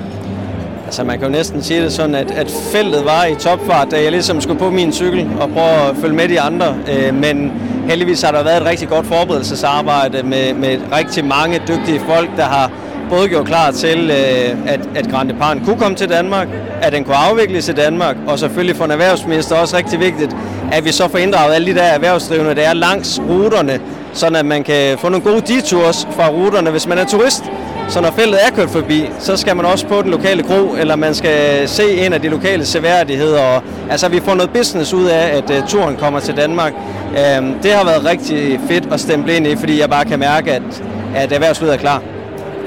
Altså 0.86 1.04
man 1.04 1.20
kan 1.20 1.28
jo 1.28 1.32
næsten 1.32 1.62
sige 1.62 1.82
det 1.82 1.92
sådan, 1.92 2.16
at, 2.16 2.32
at 2.32 2.50
feltet 2.72 3.06
var 3.06 3.26
i 3.26 3.36
topfart, 3.36 3.92
da 3.92 4.04
jeg 4.04 4.12
ligesom 4.12 4.42
skulle 4.42 4.60
på 4.60 4.70
min 4.70 4.94
cykel 4.94 5.30
og 5.40 5.50
prøve 5.50 5.90
at 5.90 5.96
følge 5.98 6.16
med 6.16 6.28
de 6.28 6.42
andre. 6.42 6.78
Øh, 6.92 7.16
men 7.16 7.52
heldigvis 7.90 8.22
har 8.22 8.32
der 8.32 8.44
været 8.44 8.62
et 8.62 8.68
rigtig 8.68 8.90
godt 8.90 9.06
forberedelsesarbejde 9.06 10.24
med, 10.24 10.54
med 10.54 10.80
rigtig 10.92 11.26
mange 11.26 11.62
dygtige 11.68 12.00
folk, 12.00 12.30
der 12.38 12.44
har 12.44 12.72
både 13.12 13.30
gjort 13.30 13.46
klar 13.46 13.72
til, 13.72 14.12
øh, 14.12 14.74
at, 14.74 14.80
at 14.96 15.08
Grande 15.12 15.34
Parn 15.34 15.66
kunne 15.66 15.78
komme 15.78 15.98
til 15.98 16.10
Danmark, 16.10 16.48
at 16.82 16.94
den 16.94 17.04
kunne 17.04 17.16
afvikles 17.16 17.70
i 17.70 17.74
Danmark, 17.74 18.16
og 18.28 18.40
selvfølgelig 18.40 18.76
for 18.76 18.86
en 18.86 18.92
erhvervsminister 18.92 19.56
også 19.56 19.78
rigtig 19.78 20.00
vigtigt, 20.00 20.36
at 20.72 20.86
vi 20.86 20.92
så 20.92 21.08
får 21.08 21.18
inddraget 21.18 21.56
alle 21.56 21.68
de 21.68 21.76
der 21.76 21.84
erhvervsdrivende, 21.84 22.56
der 22.56 22.70
er 22.70 22.74
langs 22.74 23.22
ruterne, 23.30 23.80
sådan 24.14 24.36
at 24.36 24.46
man 24.46 24.64
kan 24.64 24.98
få 24.98 25.10
nogle 25.10 25.24
gode 25.24 25.42
detours 25.42 26.08
fra 26.16 26.30
ruterne, 26.30 26.70
hvis 26.72 26.88
man 26.88 26.98
er 26.98 27.06
turist. 27.06 27.44
Så 27.90 28.02
når 28.02 28.12
feltet 28.12 28.40
er 28.48 28.52
kørt 28.56 28.70
forbi, 28.70 29.10
så 29.20 29.38
skal 29.38 29.56
man 29.56 29.66
også 29.66 29.88
på 29.88 30.02
den 30.02 30.12
lokale 30.12 30.44
kro, 30.44 30.76
eller 30.80 30.96
man 30.96 31.16
skal 31.16 31.68
se 31.70 32.06
en 32.06 32.14
af 32.14 32.22
de 32.22 32.28
lokale 32.28 32.66
seværdigheder. 32.66 33.42
Og, 33.42 33.64
altså, 33.90 34.10
vi 34.10 34.20
får 34.20 34.36
noget 34.36 34.50
business 34.50 34.94
ud 34.94 35.06
af, 35.06 35.38
at 35.38 35.50
uh, 35.50 35.68
turen 35.68 35.96
kommer 35.96 36.20
til 36.20 36.38
Danmark. 36.38 36.74
Uh, 37.10 37.46
det 37.64 37.72
har 37.74 37.86
været 37.86 38.06
rigtig 38.06 38.60
fedt 38.70 38.94
at 38.94 39.00
stemple 39.00 39.36
ind 39.36 39.48
i, 39.48 39.56
fordi 39.56 39.80
jeg 39.80 39.90
bare 39.90 40.06
kan 40.06 40.20
mærke, 40.20 40.52
at, 40.52 40.84
at 41.16 41.32
erhvervslivet 41.32 41.74
er 41.74 41.78
klar. 41.78 42.02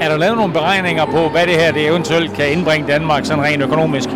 Er 0.01 0.09
der 0.09 0.17
lavet 0.17 0.37
nogle 0.37 0.53
beregninger 0.53 1.05
på, 1.05 1.29
hvad 1.29 1.41
det 1.47 1.53
her 1.53 1.71
det 1.71 1.87
eventuelt 1.87 2.33
kan 2.33 2.51
indbringe 2.51 2.87
Danmark 2.87 3.25
sådan 3.25 3.43
rent 3.43 3.63
økonomisk? 3.63 4.09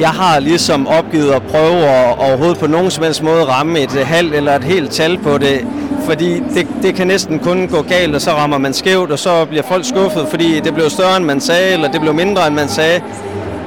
Jeg 0.00 0.08
har 0.08 0.40
ligesom 0.40 0.86
opgivet 0.86 1.30
at 1.30 1.42
prøve 1.42 1.76
at 1.76 2.18
overhovedet 2.18 2.58
på 2.58 2.66
nogen 2.66 2.90
som 2.90 3.04
helst 3.04 3.22
måde 3.22 3.44
ramme 3.44 3.80
et 3.80 3.90
halvt 3.90 4.34
eller 4.34 4.56
et 4.56 4.64
helt 4.64 4.90
tal 4.90 5.18
på 5.18 5.38
det, 5.38 5.66
fordi 6.04 6.34
det, 6.54 6.66
det 6.82 6.94
kan 6.94 7.06
næsten 7.06 7.38
kun 7.38 7.68
gå 7.68 7.82
galt, 7.82 8.14
og 8.14 8.20
så 8.20 8.30
rammer 8.30 8.58
man 8.58 8.74
skævt, 8.74 9.10
og 9.10 9.18
så 9.18 9.44
bliver 9.44 9.62
folk 9.62 9.84
skuffet, 9.84 10.26
fordi 10.30 10.60
det 10.60 10.74
blev 10.74 10.90
større 10.90 11.16
end 11.16 11.24
man 11.24 11.40
sagde, 11.40 11.72
eller 11.72 11.90
det 11.90 12.00
blev 12.00 12.14
mindre 12.14 12.46
end 12.46 12.54
man 12.54 12.68
sagde. 12.68 13.00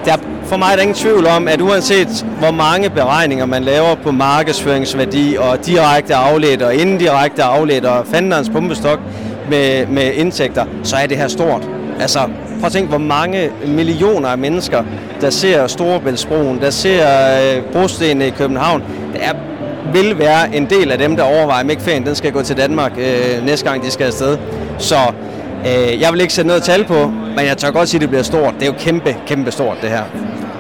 Der, 0.06 0.14
for 0.46 0.58
mig 0.58 0.72
er 0.72 0.76
der 0.76 0.82
ingen 0.82 0.96
tvivl 0.96 1.28
om, 1.28 1.48
at 1.48 1.62
uanset 1.62 2.26
hvor 2.40 2.52
mange 2.52 2.90
beregninger 2.90 3.46
man 3.46 3.64
laver 3.64 3.96
på 3.96 4.12
markedsføringsværdi 4.12 5.38
og 5.40 5.66
direkte 5.66 6.16
afledt 6.16 6.62
og 6.62 6.76
indirekte 6.76 7.44
afledt 7.44 7.86
og 7.86 8.06
fanderens 8.08 8.50
pumpestok 8.50 9.00
med, 9.50 9.88
med 9.88 10.14
indtægter, 10.14 10.66
så 10.84 10.96
er 10.96 11.06
det 11.06 11.18
her 11.18 11.28
stort. 11.28 11.70
Altså, 12.00 12.20
prøv 12.60 12.66
at 12.66 12.72
tænke, 12.72 12.90
hvor 12.90 12.98
mange 12.98 13.52
millioner 13.68 14.30
af 14.30 14.38
mennesker, 14.38 14.84
der 15.22 15.30
ser 15.30 15.68
Storebæltsbroen, 15.68 16.62
der 16.62 16.70
ser 16.70 17.06
øh, 17.58 17.64
brostenene 17.64 18.28
i 18.28 18.30
København. 18.30 18.84
Det 19.14 19.22
er, 19.24 19.34
vil 19.94 20.20
være 20.20 20.56
en 20.56 20.66
del 20.66 20.92
af 20.92 20.98
dem, 20.98 21.16
der 21.16 21.24
overvejer, 21.24 21.64
om 21.64 21.70
ikke 21.70 21.82
ferien 21.82 22.06
den 22.06 22.16
skal 22.16 22.32
gå 22.32 22.42
til 22.42 22.58
Danmark 22.58 22.92
øh, 22.98 23.46
næste 23.46 23.70
gang, 23.70 23.84
de 23.84 23.92
skal 23.92 24.06
afsted. 24.06 24.38
Så 24.78 24.96
øh, 25.66 26.02
jeg 26.02 26.14
vil 26.14 26.22
ikke 26.22 26.34
sætte 26.34 26.48
noget 26.48 26.64
tal 26.64 26.86
på, 26.86 27.12
men 27.36 27.46
jeg 27.46 27.58
tør 27.58 27.72
godt 27.72 27.90
sige, 27.90 27.98
at 27.98 28.02
det 28.02 28.10
bliver 28.10 28.24
stort. 28.24 28.54
Det 28.54 28.62
er 28.62 28.68
jo 28.68 28.78
kæmpe, 28.80 29.16
kæmpe 29.28 29.52
stort, 29.52 29.78
det 29.82 29.90
her. 29.90 30.04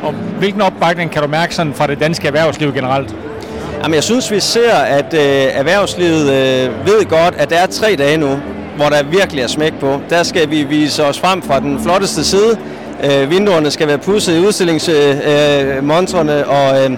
Og 0.03 0.13
hvilken 0.39 0.61
opbakning 0.61 1.11
kan 1.11 1.21
du 1.21 1.27
mærke 1.27 1.55
sådan 1.55 1.73
fra 1.73 1.87
det 1.87 1.99
danske 1.99 2.27
erhvervsliv 2.27 2.73
generelt? 2.73 3.15
Jamen, 3.83 3.95
jeg 3.95 4.03
synes, 4.03 4.31
vi 4.31 4.39
ser, 4.39 4.73
at 4.73 5.13
øh, 5.13 5.19
erhvervslivet 5.53 6.21
øh, 6.21 6.85
ved 6.85 7.05
godt, 7.09 7.35
at 7.37 7.49
der 7.49 7.57
er 7.57 7.65
tre 7.65 7.95
dage 7.99 8.17
nu, 8.17 8.39
hvor 8.79 8.89
der 8.89 9.03
virkelig 9.03 9.43
er 9.43 9.47
smæk 9.47 9.73
på. 9.79 10.01
Der 10.09 10.23
skal 10.23 10.49
vi 10.49 10.63
vise 10.63 11.05
os 11.05 11.19
frem 11.19 11.41
fra 11.41 11.59
den 11.59 11.79
flotteste 11.83 12.23
side. 12.23 12.57
Øh, 13.03 13.31
vinduerne 13.31 13.71
skal 13.71 13.87
være 13.87 13.97
pudset 13.97 14.35
i 14.35 14.39
udstillingsmontrene, 14.39 16.39
øh, 16.39 16.49
og, 16.49 16.83
øh, 16.83 16.91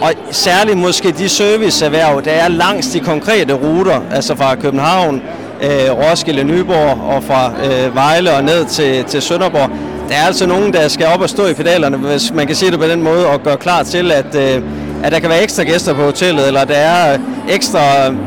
og 0.00 0.12
særligt 0.30 0.78
måske 0.78 1.10
de 1.10 1.28
serviceerhverv, 1.28 2.22
der 2.24 2.30
er 2.30 2.48
langs 2.48 2.88
de 2.88 3.00
konkrete 3.00 3.52
ruter, 3.52 4.00
altså 4.12 4.36
fra 4.36 4.54
København 4.54 5.22
øh, 5.62 5.92
Roskilde, 5.92 6.44
Nyborg 6.44 7.16
og 7.16 7.24
fra 7.24 7.52
øh, 7.64 7.94
Vejle 7.94 8.32
og 8.32 8.44
ned 8.44 8.64
til, 8.64 9.04
til 9.04 9.22
Sønderborg. 9.22 9.70
Der 10.08 10.14
er 10.14 10.26
altså 10.26 10.46
nogen, 10.46 10.72
der 10.72 10.88
skal 10.88 11.06
op 11.06 11.20
og 11.20 11.30
stå 11.30 11.46
i 11.46 11.54
pedalerne, 11.54 11.96
hvis 11.96 12.32
man 12.32 12.46
kan 12.46 12.56
sige 12.56 12.70
det 12.70 12.80
på 12.80 12.86
den 12.86 13.02
måde, 13.02 13.26
og 13.26 13.42
gøre 13.42 13.56
klar 13.56 13.82
til, 13.82 14.12
at, 14.12 14.34
øh, 14.34 14.62
at 15.04 15.12
der 15.12 15.18
kan 15.18 15.30
være 15.30 15.42
ekstra 15.42 15.62
gæster 15.62 15.94
på 15.94 16.02
hotellet, 16.02 16.46
eller 16.46 16.64
der 16.64 16.74
er 16.74 17.18
ekstra 17.50 17.80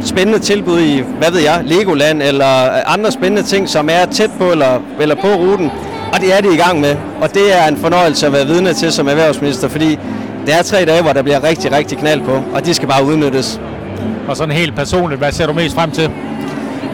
spændende 0.06 0.40
tilbud 0.40 0.80
i, 0.80 1.04
hvad 1.20 1.32
ved 1.32 1.40
jeg, 1.40 1.62
Legoland, 1.66 2.22
eller 2.22 2.46
andre 2.86 3.12
spændende 3.12 3.44
ting, 3.44 3.70
som 3.70 3.90
er 3.92 4.06
tæt 4.06 4.30
på 4.40 4.52
eller, 4.52 4.82
eller 5.00 5.16
på 5.16 5.28
ruten. 5.28 5.72
Og 6.14 6.22
det 6.22 6.38
er 6.38 6.42
de 6.42 6.54
i 6.54 6.58
gang 6.58 6.80
med, 6.80 6.96
og 7.22 7.34
det 7.34 7.58
er 7.62 7.68
en 7.68 7.78
fornøjelse 7.78 8.26
at 8.26 8.34
være 8.34 8.46
vidne 8.46 8.74
til 8.74 8.92
som 8.92 9.08
erhvervsminister, 9.08 9.68
fordi 9.68 10.00
det 10.46 10.54
er 10.54 10.62
tre 10.62 10.86
dage, 10.86 11.02
hvor 11.02 11.14
der 11.14 11.22
bliver 11.22 11.44
rigtig, 11.44 11.72
rigtig 11.72 11.98
knald 11.98 12.22
på, 12.22 12.44
og 12.54 12.66
de 12.66 12.74
skal 12.74 12.88
bare 12.88 13.06
udnyttes. 13.06 13.62
Og 14.28 14.38
sådan 14.38 14.56
helt 14.56 14.76
personligt, 14.76 15.22
hvad 15.22 15.32
ser 15.32 15.46
du 15.48 15.54
mest 15.54 15.76
frem 15.76 15.92
til? 15.92 16.10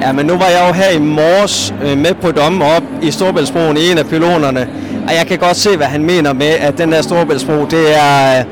Ja, 0.01 0.11
men 0.11 0.25
nu 0.25 0.33
var 0.33 0.47
jeg 0.47 0.65
jo 0.67 0.73
her 0.73 0.89
i 0.89 0.99
morges 0.99 1.73
øh, 1.85 1.97
med 1.97 2.13
på 2.13 2.31
dommen 2.31 2.61
op 2.61 2.83
i 3.01 3.11
Storbæltsbroen 3.11 3.77
en 3.77 3.97
af 3.97 4.05
pylonerne, 4.05 4.67
og 5.07 5.15
jeg 5.15 5.27
kan 5.27 5.37
godt 5.37 5.57
se, 5.57 5.77
hvad 5.77 5.87
han 5.87 6.03
mener 6.03 6.33
med, 6.33 6.47
at 6.59 6.77
den 6.77 6.91
der 6.91 7.01
Storbæltsbro, 7.01 7.65
det 7.65 7.95
er, 7.95 8.43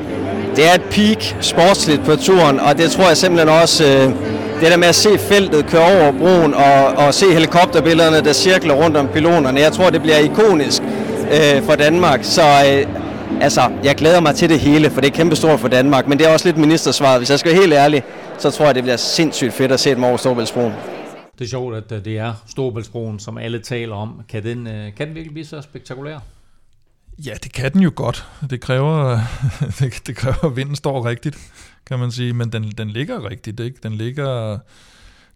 det 0.56 0.70
er 0.70 0.74
et 0.74 0.82
peak 0.90 1.36
sportsligt 1.40 2.04
på 2.04 2.16
turen, 2.16 2.60
og 2.60 2.78
det 2.78 2.90
tror 2.90 3.08
jeg 3.08 3.16
simpelthen 3.16 3.48
også, 3.48 3.84
øh, 3.84 4.14
det 4.60 4.70
der 4.70 4.76
med 4.76 4.88
at 4.88 4.94
se 4.94 5.18
feltet 5.18 5.66
køre 5.66 6.02
over 6.02 6.12
broen 6.12 6.54
og, 6.54 7.06
og 7.06 7.14
se 7.14 7.32
helikopterbillederne, 7.32 8.24
der 8.24 8.32
cirkler 8.32 8.74
rundt 8.74 8.96
om 8.96 9.08
pylonerne, 9.08 9.60
jeg 9.60 9.72
tror, 9.72 9.90
det 9.90 10.02
bliver 10.02 10.18
ikonisk 10.18 10.82
øh, 11.32 11.62
for 11.62 11.74
Danmark. 11.74 12.20
Så 12.22 12.42
øh, 12.42 12.86
altså, 13.40 13.60
jeg 13.84 13.94
glæder 13.94 14.20
mig 14.20 14.34
til 14.34 14.48
det 14.48 14.60
hele, 14.60 14.90
for 14.90 15.00
det 15.00 15.08
er 15.08 15.14
kæmpestort 15.14 15.60
for 15.60 15.68
Danmark, 15.68 16.08
men 16.08 16.18
det 16.18 16.26
er 16.26 16.32
også 16.32 16.48
lidt 16.48 16.56
ministersvaret. 16.56 17.20
Hvis 17.20 17.30
jeg 17.30 17.38
skal 17.38 17.52
være 17.52 17.60
helt 17.60 17.72
ærlig, 17.72 18.02
så 18.38 18.50
tror 18.50 18.64
jeg, 18.64 18.74
det 18.74 18.82
bliver 18.82 18.96
sindssygt 18.96 19.52
fedt 19.52 19.72
at 19.72 19.80
se 19.80 19.94
dem 19.94 20.04
over 20.04 20.16
Storbæltsbroen. 20.16 20.72
Det 21.38 21.44
er 21.44 21.48
sjovt, 21.48 21.76
at 21.76 21.92
øh, 21.92 22.04
det 22.04 22.18
er 22.18 22.32
Storbæltsbroen, 22.48 23.18
som 23.18 23.38
alle 23.38 23.58
taler 23.58 23.94
om. 23.94 24.20
Kan 24.28 24.42
den, 24.42 24.66
øh, 24.66 24.94
kan 24.96 25.06
den 25.06 25.14
virkelig 25.14 25.32
blive 25.32 25.46
så 25.46 25.62
spektakulær? 25.62 26.18
Ja, 27.18 27.34
det 27.44 27.52
kan 27.52 27.72
den 27.72 27.82
jo 27.82 27.92
godt. 27.94 28.26
Det 28.50 28.60
kræver, 28.60 29.20
det, 29.78 30.02
det 30.06 30.16
kræver 30.16 30.44
at 30.44 30.56
vinden 30.56 30.76
står 30.76 31.06
rigtigt, 31.06 31.52
kan 31.86 31.98
man 31.98 32.10
sige. 32.10 32.32
Men 32.32 32.52
den, 32.52 32.70
den 32.70 32.90
ligger 32.90 33.30
rigtigt, 33.30 33.60
ikke? 33.60 33.78
Den 33.82 33.92
ligger, 33.92 34.58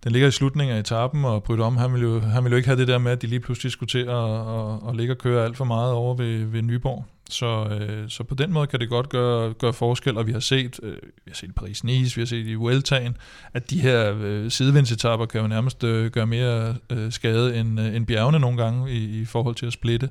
den 0.05 0.13
ligger 0.13 0.29
i 0.29 0.31
slutningen 0.31 0.77
af 0.77 0.81
etappen, 0.81 1.25
og 1.25 1.43
Bryt 1.43 1.61
om, 1.61 1.77
han 1.77 1.93
vil, 1.93 2.03
jo, 2.03 2.21
han 2.21 2.45
vil 2.45 2.51
jo 2.51 2.57
ikke 2.57 2.69
have 2.69 2.81
det 2.81 2.89
der 2.89 2.99
med, 2.99 3.13
at 3.13 3.23
de 3.23 3.27
lige 3.27 3.41
pludselig 3.41 3.73
skulle 3.73 3.89
til 3.89 3.99
at, 3.99 4.15
at, 4.15 4.89
at 4.89 4.97
ligge 4.97 5.13
og 5.13 5.19
køre 5.19 5.45
alt 5.45 5.57
for 5.57 5.65
meget 5.65 5.93
over 5.93 6.15
ved, 6.15 6.45
ved 6.45 6.63
Nyborg. 6.63 7.05
Så, 7.31 7.65
øh, 7.65 8.09
så 8.09 8.25
på 8.25 8.35
den 8.35 8.53
måde 8.53 8.67
kan 8.67 8.81
det 8.81 8.89
godt 8.89 9.09
gøre, 9.09 9.53
gøre 9.53 9.73
forskel, 9.73 10.17
og 10.17 10.27
vi 10.27 10.33
har 10.33 10.41
set, 10.41 10.81
øh, 10.83 10.93
vi 10.93 11.29
har 11.29 11.35
set 11.35 11.51
Paris-Nice, 11.61 12.17
vi 12.17 12.21
har 12.21 12.27
set 12.27 12.47
i 12.47 12.55
Vueltaen, 12.55 13.17
at 13.55 13.71
de 13.71 13.81
her 13.81 14.15
øh, 14.21 14.51
sidevindsetapper 14.51 15.27
kan 15.27 15.41
jo 15.41 15.47
nærmest 15.47 15.85
øh, 15.85 16.11
gøre 16.11 16.27
mere 16.27 16.77
øh, 16.91 17.13
skade 17.13 17.57
end, 17.57 17.81
øh, 17.81 17.97
end 17.97 18.07
bjergene 18.07 18.39
nogle 18.39 18.63
gange 18.63 18.93
i, 18.93 19.21
i 19.21 19.25
forhold 19.25 19.55
til 19.55 19.67
at 19.67 19.73
splitte 19.73 20.09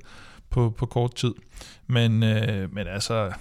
på, 0.49 0.73
på 0.77 0.85
kort 0.85 1.15
tid. 1.15 1.33
Men, 1.87 2.23
øh, 2.23 2.73
men 2.73 2.87
altså, 2.87 3.31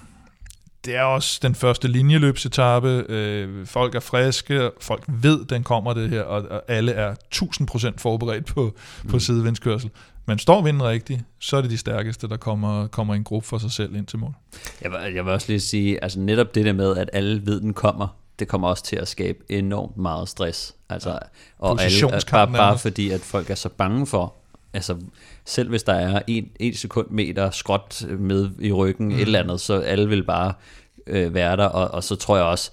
det 0.85 0.97
er 0.97 1.03
også 1.03 1.39
den 1.43 1.55
første 1.55 1.89
linjeløbsetappe. 1.89 3.05
Øh, 3.09 3.67
folk 3.67 3.95
er 3.95 4.01
friske, 4.01 4.71
folk 4.81 5.05
ved, 5.09 5.45
den 5.45 5.63
kommer 5.63 5.95
det 5.95 6.11
her, 6.11 6.23
og, 6.23 6.43
og 6.51 6.63
alle 6.69 6.93
er 6.93 7.15
1000% 7.35 7.93
forberedt 7.97 8.47
på, 8.47 8.75
mm. 9.03 9.11
på 9.11 9.19
sidevindskørsel. 9.19 9.91
Men 10.27 10.39
står 10.39 10.63
vinden 10.63 10.83
rigtigt, 10.83 11.21
så 11.39 11.57
er 11.57 11.61
det 11.61 11.71
de 11.71 11.79
stærkeste, 11.79 12.29
der 12.29 12.37
kommer, 12.37 12.87
kommer 12.87 13.15
en 13.15 13.25
gruppe 13.25 13.49
for 13.49 13.59
sig 13.59 13.71
selv 13.71 13.97
ind 13.97 14.07
til 14.07 14.19
mål. 14.19 14.35
Jeg 14.83 14.91
vil, 14.91 15.15
jeg 15.15 15.25
vil 15.25 15.33
også 15.33 15.49
lige 15.49 15.61
sige, 15.61 16.03
altså 16.03 16.21
netop 16.21 16.55
det 16.55 16.65
der 16.65 16.73
med, 16.73 16.97
at 16.97 17.11
alle 17.13 17.47
ved, 17.47 17.61
den 17.61 17.75
kommer, 17.75 18.09
det 18.39 18.49
kommer 18.49 18.69
også 18.69 18.85
til 18.85 18.97
at 18.97 19.09
skabe 19.09 19.39
enormt 19.49 19.97
meget 19.97 20.29
stress. 20.29 20.75
Altså, 20.89 21.11
ja. 21.11 21.19
og 21.59 21.83
alle, 21.83 22.23
bare, 22.31 22.53
bare 22.53 22.79
fordi, 22.79 23.11
at 23.11 23.21
folk 23.21 23.51
er 23.51 23.55
så 23.55 23.69
bange 23.69 24.07
for, 24.07 24.35
altså 24.75 24.97
selv 25.45 25.68
hvis 25.68 25.83
der 25.83 25.93
er 25.93 26.22
en, 26.27 26.49
en 26.61 26.75
sekund 26.75 27.11
meter 27.11 27.51
skråt 27.51 28.05
med 28.18 28.51
i 28.61 28.72
ryggen, 28.72 29.07
mm. 29.07 29.14
et 29.14 29.20
eller 29.20 29.43
andet, 29.43 29.61
så 29.61 29.81
alle 29.81 30.09
vil 30.09 30.25
bare 30.25 30.53
øh, 31.07 31.35
være 31.35 31.57
der, 31.57 31.66
og, 31.66 31.91
og 31.91 32.05
så 32.05 32.16
tror 32.16 32.37
jeg 32.37 32.47
også, 32.47 32.70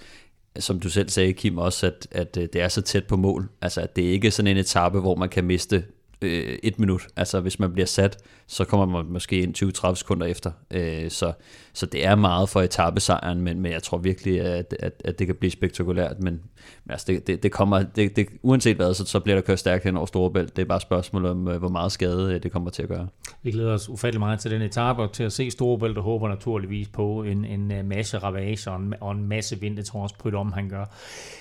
som 0.60 0.80
du 0.80 0.90
selv 0.90 1.10
sagde, 1.10 1.34
Kim, 1.34 1.58
også, 1.58 1.88
at, 1.88 2.08
at 2.12 2.38
øh, 2.38 2.48
det 2.54 2.62
er 2.62 2.68
så 2.68 2.82
tæt 2.82 3.06
på 3.06 3.18
mål. 3.18 3.50
Altså, 3.62 3.82
at 3.82 3.96
det 3.96 4.08
er 4.08 4.12
ikke 4.12 4.32
sådan 4.32 4.52
en 4.52 4.58
etape, 4.58 5.00
hvor 5.00 5.16
man 5.16 5.30
kan 5.30 5.44
miste 5.44 5.84
øh, 6.22 6.58
et 6.64 6.80
minut. 6.80 7.08
Altså 7.16 7.40
hvis 7.40 7.60
man 7.60 7.74
bliver 7.74 7.86
sat, 7.86 8.18
så 8.48 8.66
kommer 8.66 8.86
man 8.86 9.06
måske 9.14 9.40
ind 9.40 9.88
20-30 9.88 9.96
sekunder 9.96 10.28
efter. 10.28 10.52
Øh, 10.72 11.12
så, 11.12 11.34
så 11.74 11.86
det 11.86 12.06
er 12.06 12.16
meget 12.16 12.50
for 12.50 12.62
etappesejren, 12.62 13.42
men, 13.42 13.60
men 13.60 13.72
jeg 13.72 13.84
tror 13.84 13.98
virkelig, 13.98 14.42
at, 14.42 14.76
at, 14.80 15.02
at 15.06 15.20
det 15.20 15.28
kan 15.28 15.36
blive 15.36 15.52
spektakulært. 15.52 16.20
Men, 16.20 16.42
men 16.86 16.92
altså 16.92 17.08
det, 17.08 17.28
det, 17.28 17.44
det 17.44 17.52
kommer, 17.52 17.84
det, 17.84 18.16
det, 18.16 18.28
uanset 18.42 18.76
hvad, 18.76 18.94
så, 18.94 19.06
så 19.06 19.20
bliver 19.20 19.36
der 19.36 19.42
kørt 19.42 19.60
stærkt 19.60 19.84
hen 19.84 19.98
over 19.98 20.06
Storebælt. 20.06 20.56
Det 20.56 20.62
er 20.62 20.66
bare 20.66 20.76
et 20.76 20.82
spørgsmål 20.82 21.26
om, 21.26 21.48
øh, 21.48 21.58
hvor 21.58 21.70
meget 21.70 21.92
skade 21.92 22.34
øh, 22.34 22.44
det 22.44 22.52
kommer 22.52 22.70
til 22.70 22.84
at 22.84 22.90
gøre. 22.90 23.08
Vi 23.44 23.52
glæder 23.52 23.74
os 23.74 23.90
ufattelig 23.90 24.20
meget 24.20 24.40
til 24.40 24.52
den 24.52 24.62
etape, 24.62 25.02
og 25.02 25.12
til 25.14 25.24
at 25.24 25.32
se 25.32 25.52
Storebælt, 25.52 25.98
og 25.98 26.04
håber 26.04 26.30
naturligvis 26.30 26.88
på 26.88 27.24
en, 27.24 27.46
en 27.46 27.72
øh, 27.72 27.86
masse 27.86 28.18
ravage 28.18 28.72
og 28.72 28.80
en, 28.80 28.94
og 29.02 29.12
en 29.12 29.28
masse 29.28 29.60
vind, 29.60 29.78
det 29.78 29.86
tror 29.86 30.00
jeg 30.00 30.04
også 30.04 30.38
om, 30.38 30.52
han 30.52 30.70
gør. 30.70 30.86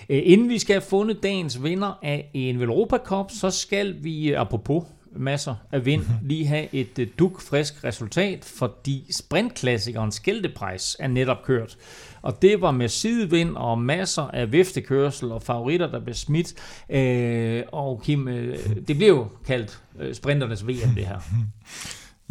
Inden 0.08 0.48
vi 0.48 0.58
skal 0.58 0.74
have 0.74 0.82
fundet 0.90 1.22
dagens 1.22 1.62
vinder 1.62 1.98
af 2.02 2.30
en 2.34 2.60
Velropa 2.60 2.96
Cup, 2.96 3.30
så 3.30 3.50
skal 3.50 4.04
vi, 4.04 4.32
apropos 4.32 4.84
masser 5.16 5.54
af 5.72 5.86
vind, 5.86 6.02
mhm. 6.02 6.12
lige 6.22 6.46
have 6.46 6.74
et 6.74 6.98
uh, 6.98 7.04
duk 7.18 7.40
frisk 7.40 7.84
resultat, 7.84 8.44
fordi 8.58 9.06
sprintklassikeren 9.11 10.12
Skældepræs 10.12 10.96
er 10.98 11.08
netop 11.08 11.42
kørt. 11.44 11.76
Og 12.22 12.42
det 12.42 12.61
var 12.61 12.70
med 12.70 12.88
sidevind 12.88 13.56
og 13.56 13.78
masser 13.78 14.22
af 14.22 14.52
viftekørsel 14.52 15.32
og 15.32 15.42
favoritter, 15.42 15.90
der 15.90 16.00
blev 16.00 16.14
smidt. 16.14 16.54
Øh, 16.90 17.62
og 17.72 18.02
Kim, 18.04 18.28
øh, 18.28 18.58
det 18.88 18.96
blev 18.96 19.08
jo 19.08 19.26
kaldt 19.46 19.82
øh, 20.00 20.14
sprinternes 20.14 20.66
VM, 20.66 20.94
det 20.94 21.06
her. 21.06 21.18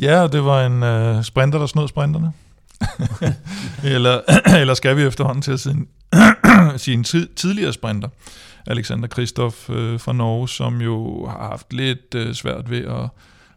Ja, 0.02 0.28
det 0.28 0.46
var 0.46 0.66
en 0.66 0.84
øh, 0.84 1.24
sprinter, 1.24 1.60
der 1.60 1.66
snød 1.66 1.88
sprinterne. 1.88 2.32
eller, 3.96 4.20
eller 4.62 4.74
skal 4.74 4.98
vi 4.98 5.04
efterhånden 5.04 5.42
til 5.42 5.52
at 5.52 5.60
sige, 5.60 5.76
sige 6.78 6.98
en 6.98 7.04
tidligere 7.36 7.74
sprinter. 7.74 8.10
Alexander 8.70 9.08
Kristoff 9.08 9.70
øh, 9.70 10.00
fra 10.00 10.14
Norge, 10.14 10.50
som 10.50 10.82
jo 10.82 11.26
har 11.26 11.50
haft 11.50 11.74
lidt 11.74 12.16
øh, 12.16 12.34
svært 12.34 12.70
ved 12.70 12.86
at, 12.86 13.10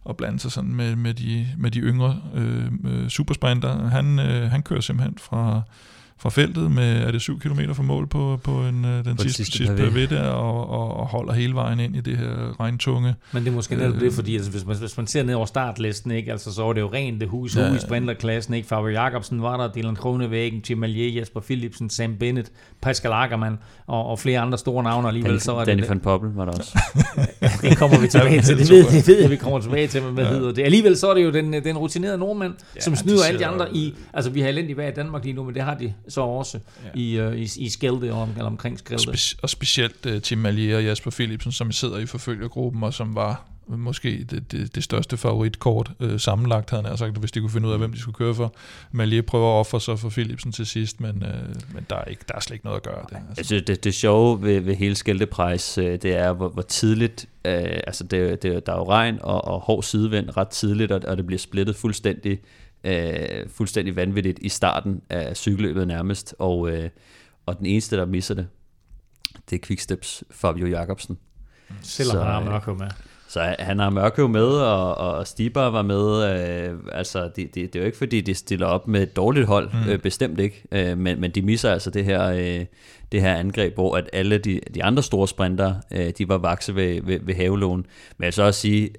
at 0.08 0.16
blande 0.16 0.38
sig 0.38 0.52
sådan 0.52 0.74
med, 0.74 0.96
med, 0.96 1.14
de, 1.14 1.46
med 1.58 1.70
de 1.70 1.80
yngre 1.80 2.20
øh, 2.34 3.08
supersprinter. 3.08 3.88
Han, 3.88 4.18
øh, 4.18 4.50
han 4.50 4.62
kører 4.62 4.80
simpelthen 4.80 5.18
fra 5.18 5.62
fra 6.22 6.30
feltet 6.30 6.70
med, 6.70 7.02
er 7.02 7.10
det 7.10 7.20
7 7.20 7.38
km 7.38 7.60
fra 7.72 7.82
mål 7.82 8.06
på, 8.06 8.40
på 8.44 8.50
en, 8.50 8.84
øh, 8.84 9.04
den 9.04 9.16
på 9.16 9.22
sidste, 9.22 9.44
sidste, 9.44 9.58
sidste 9.58 9.74
pavé 9.74 10.14
der, 10.14 10.28
og, 10.28 10.70
og, 10.70 10.96
og 10.96 11.06
holder 11.06 11.32
hele 11.32 11.54
vejen 11.54 11.80
ind 11.80 11.96
i 11.96 12.00
det 12.00 12.18
her 12.18 12.60
regntunge. 12.60 13.14
Men 13.32 13.44
det 13.44 13.50
er 13.50 13.54
måske 13.54 13.76
netop 13.76 13.94
øh, 13.94 14.00
det, 14.00 14.12
fordi 14.12 14.36
altså, 14.36 14.50
hvis, 14.50 14.66
man, 14.66 14.76
hvis 14.76 14.96
man 14.96 15.06
ser 15.06 15.22
ned 15.22 15.34
over 15.34 15.46
startlisten, 15.46 16.10
ikke, 16.10 16.32
altså, 16.32 16.52
så 16.52 16.64
var 16.64 16.72
det 16.72 16.80
jo 16.80 16.92
rent 16.92 17.20
det 17.20 17.28
hus 17.28 17.56
ja, 17.56 17.74
i 17.74 17.78
sprinterklassen. 17.78 18.54
Ikke? 18.54 18.68
Fabio 18.68 18.88
Jacobsen 18.88 19.42
var 19.42 19.56
der, 19.56 19.72
Dylan 19.72 19.96
Kronevæggen, 19.96 20.62
Tim 20.62 20.84
Allier, 20.84 21.20
Jesper 21.20 21.40
Philipsen, 21.40 21.90
Sam 21.90 22.16
Bennett, 22.16 22.52
Pascal 22.82 23.12
Ackermann 23.12 23.58
og, 23.92 24.06
og 24.06 24.18
flere 24.18 24.40
andre 24.40 24.58
store 24.58 24.82
navne 24.82 25.08
alligevel. 25.08 25.32
Dan, 25.32 25.40
så 25.40 25.52
var 25.52 25.64
Danny 25.64 25.80
det, 25.80 25.88
van 25.88 26.00
Poppel 26.00 26.30
var 26.30 26.44
der 26.44 26.52
også. 26.52 26.78
det 27.62 27.78
kommer 27.78 28.00
vi 28.00 28.08
tilbage 28.08 28.42
til. 28.48 28.58
Det 28.58 28.70
ved, 28.70 28.84
det 28.84 29.08
ved 29.08 29.20
jeg, 29.20 29.30
vi 29.30 29.36
kommer 29.36 29.60
tilbage 29.60 29.86
til, 29.86 30.02
men 30.02 30.14
hvad 30.14 30.24
ja. 30.24 30.30
hedder 30.30 30.52
det? 30.52 30.62
Alligevel 30.62 30.96
så 30.96 31.10
er 31.10 31.14
det 31.14 31.24
jo 31.24 31.30
den, 31.30 31.52
den 31.52 31.78
rutinerede 31.78 32.18
nordmand, 32.18 32.54
ja, 32.76 32.80
som 32.80 32.96
snyder 32.96 33.24
alle 33.24 33.38
de 33.38 33.46
andre 33.46 33.76
i, 33.76 33.94
altså 34.12 34.30
vi 34.30 34.40
har 34.40 34.48
elendig 34.48 34.76
vejr 34.76 34.88
i 34.88 34.94
Danmark 34.94 35.24
lige 35.24 35.34
nu, 35.34 35.44
men 35.44 35.54
det 35.54 35.62
har 35.62 35.74
de 35.74 35.94
så 36.08 36.20
også 36.20 36.58
ja 36.84 37.00
i, 37.00 37.26
uh, 37.26 37.36
i, 37.36 37.48
i 37.56 37.68
Skelde 37.68 38.12
og, 38.12 38.28
eller 38.36 38.46
omkring 38.46 38.78
Skelde. 38.78 39.10
Og, 39.10 39.18
spe, 39.18 39.38
og 39.42 39.50
specielt 39.50 40.06
uh, 40.06 40.18
Tim 40.18 40.38
Malier 40.38 40.76
og 40.76 40.84
Jasper 40.84 41.10
Philipsen, 41.10 41.52
som 41.52 41.72
sidder 41.72 41.98
i 41.98 42.06
forfølgergruppen, 42.06 42.82
og 42.82 42.94
som 42.94 43.14
var 43.14 43.51
måske 43.66 44.26
det, 44.30 44.52
det, 44.52 44.74
det 44.74 44.84
største 44.84 45.16
favoritkort 45.16 45.92
uh, 46.00 46.16
sammenlagt, 46.18 46.70
havde 46.70 46.82
han 46.86 46.96
sagt, 46.96 47.18
hvis 47.18 47.32
de 47.32 47.40
kunne 47.40 47.50
finde 47.50 47.68
ud 47.68 47.72
af, 47.72 47.78
hvem 47.78 47.92
de 47.92 47.98
skulle 47.98 48.14
køre 48.14 48.34
for. 48.34 48.54
Malier 48.92 49.22
prøver 49.22 49.54
at 49.54 49.60
ofre 49.60 49.80
sig 49.80 49.98
for 49.98 50.08
Philipsen 50.08 50.52
til 50.52 50.66
sidst, 50.66 51.00
men, 51.00 51.10
uh, 51.10 51.74
men 51.74 51.86
der, 51.90 51.96
er 51.96 52.04
ikke, 52.04 52.24
der 52.28 52.34
er 52.34 52.40
slet 52.40 52.54
ikke 52.54 52.64
noget 52.64 52.76
at 52.76 52.82
gøre. 52.82 53.04
Det, 53.08 53.16
altså. 53.16 53.54
Altså, 53.54 53.64
det, 53.66 53.84
det 53.84 53.94
sjove 53.94 54.42
ved, 54.42 54.60
ved 54.60 54.74
hele 54.74 54.94
Skældeprejs, 54.94 55.78
uh, 55.78 55.84
det 55.84 56.04
er, 56.04 56.32
hvor, 56.32 56.48
hvor 56.48 56.62
tidligt, 56.62 57.26
uh, 57.44 57.52
altså 57.86 58.04
det, 58.04 58.42
det, 58.42 58.66
der 58.66 58.72
er 58.72 58.76
jo 58.76 58.88
regn 58.88 59.18
og, 59.20 59.44
og 59.44 59.60
hård 59.60 59.82
sidevind 59.82 60.36
ret 60.36 60.48
tidligt, 60.48 60.92
og, 60.92 61.00
og 61.06 61.16
det 61.16 61.26
bliver 61.26 61.38
splittet 61.38 61.76
fuldstændig 61.76 62.38
øh, 62.84 63.48
fuldstændig 63.48 63.96
vanvittigt 63.96 64.38
i 64.38 64.48
starten 64.48 65.02
af 65.10 65.36
cykelløbet 65.36 65.88
nærmest, 65.88 66.34
og, 66.38 66.70
øh, 66.70 66.90
og 67.46 67.58
den 67.58 67.66
eneste, 67.66 67.96
der 67.96 68.06
misser 68.06 68.34
det, 68.34 68.48
det 69.50 69.56
er 69.56 69.66
Quicksteps 69.66 70.24
Fabio 70.30 70.66
Jacobsen. 70.66 71.18
Selvom 71.82 72.14
så, 72.16 72.22
han 72.22 72.46
har 72.46 72.70
øh, 72.70 72.78
med. 72.78 72.88
Så 73.32 73.54
han 73.58 73.78
har 73.78 73.90
Mørkøv 73.90 74.28
med, 74.28 74.46
og, 74.46 74.94
og 74.94 75.26
Stiber 75.26 75.62
var 75.62 75.82
med. 75.82 76.30
Øh, 76.30 76.78
altså, 76.92 77.30
det, 77.36 77.36
det, 77.36 77.54
det 77.54 77.76
er 77.76 77.80
jo 77.80 77.86
ikke, 77.86 77.98
fordi 77.98 78.20
de 78.20 78.34
stiller 78.34 78.66
op 78.66 78.88
med 78.88 79.02
et 79.02 79.16
dårligt 79.16 79.46
hold, 79.46 79.70
mm. 79.72 79.90
øh, 79.90 79.98
bestemt 79.98 80.40
ikke. 80.40 80.62
Øh, 80.72 80.98
men, 80.98 81.20
men 81.20 81.30
de 81.30 81.42
misser 81.42 81.70
altså 81.70 81.90
det 81.90 82.04
her, 82.04 82.24
øh, 82.28 82.66
det 83.12 83.20
her 83.20 83.34
angreb, 83.34 83.74
hvor 83.74 83.96
at 83.96 84.10
alle 84.12 84.38
de, 84.38 84.60
de 84.74 84.84
andre 84.84 85.02
store 85.02 85.28
sprinter, 85.28 85.74
øh, 85.90 86.12
de 86.18 86.28
var 86.28 86.38
vakse 86.38 86.74
ved, 86.74 87.02
ved, 87.02 87.18
ved 87.22 87.34
havelån. 87.34 87.86
Men 88.18 88.24
jeg 88.24 88.34
så 88.34 88.42
også 88.42 88.60
sige, 88.60 88.90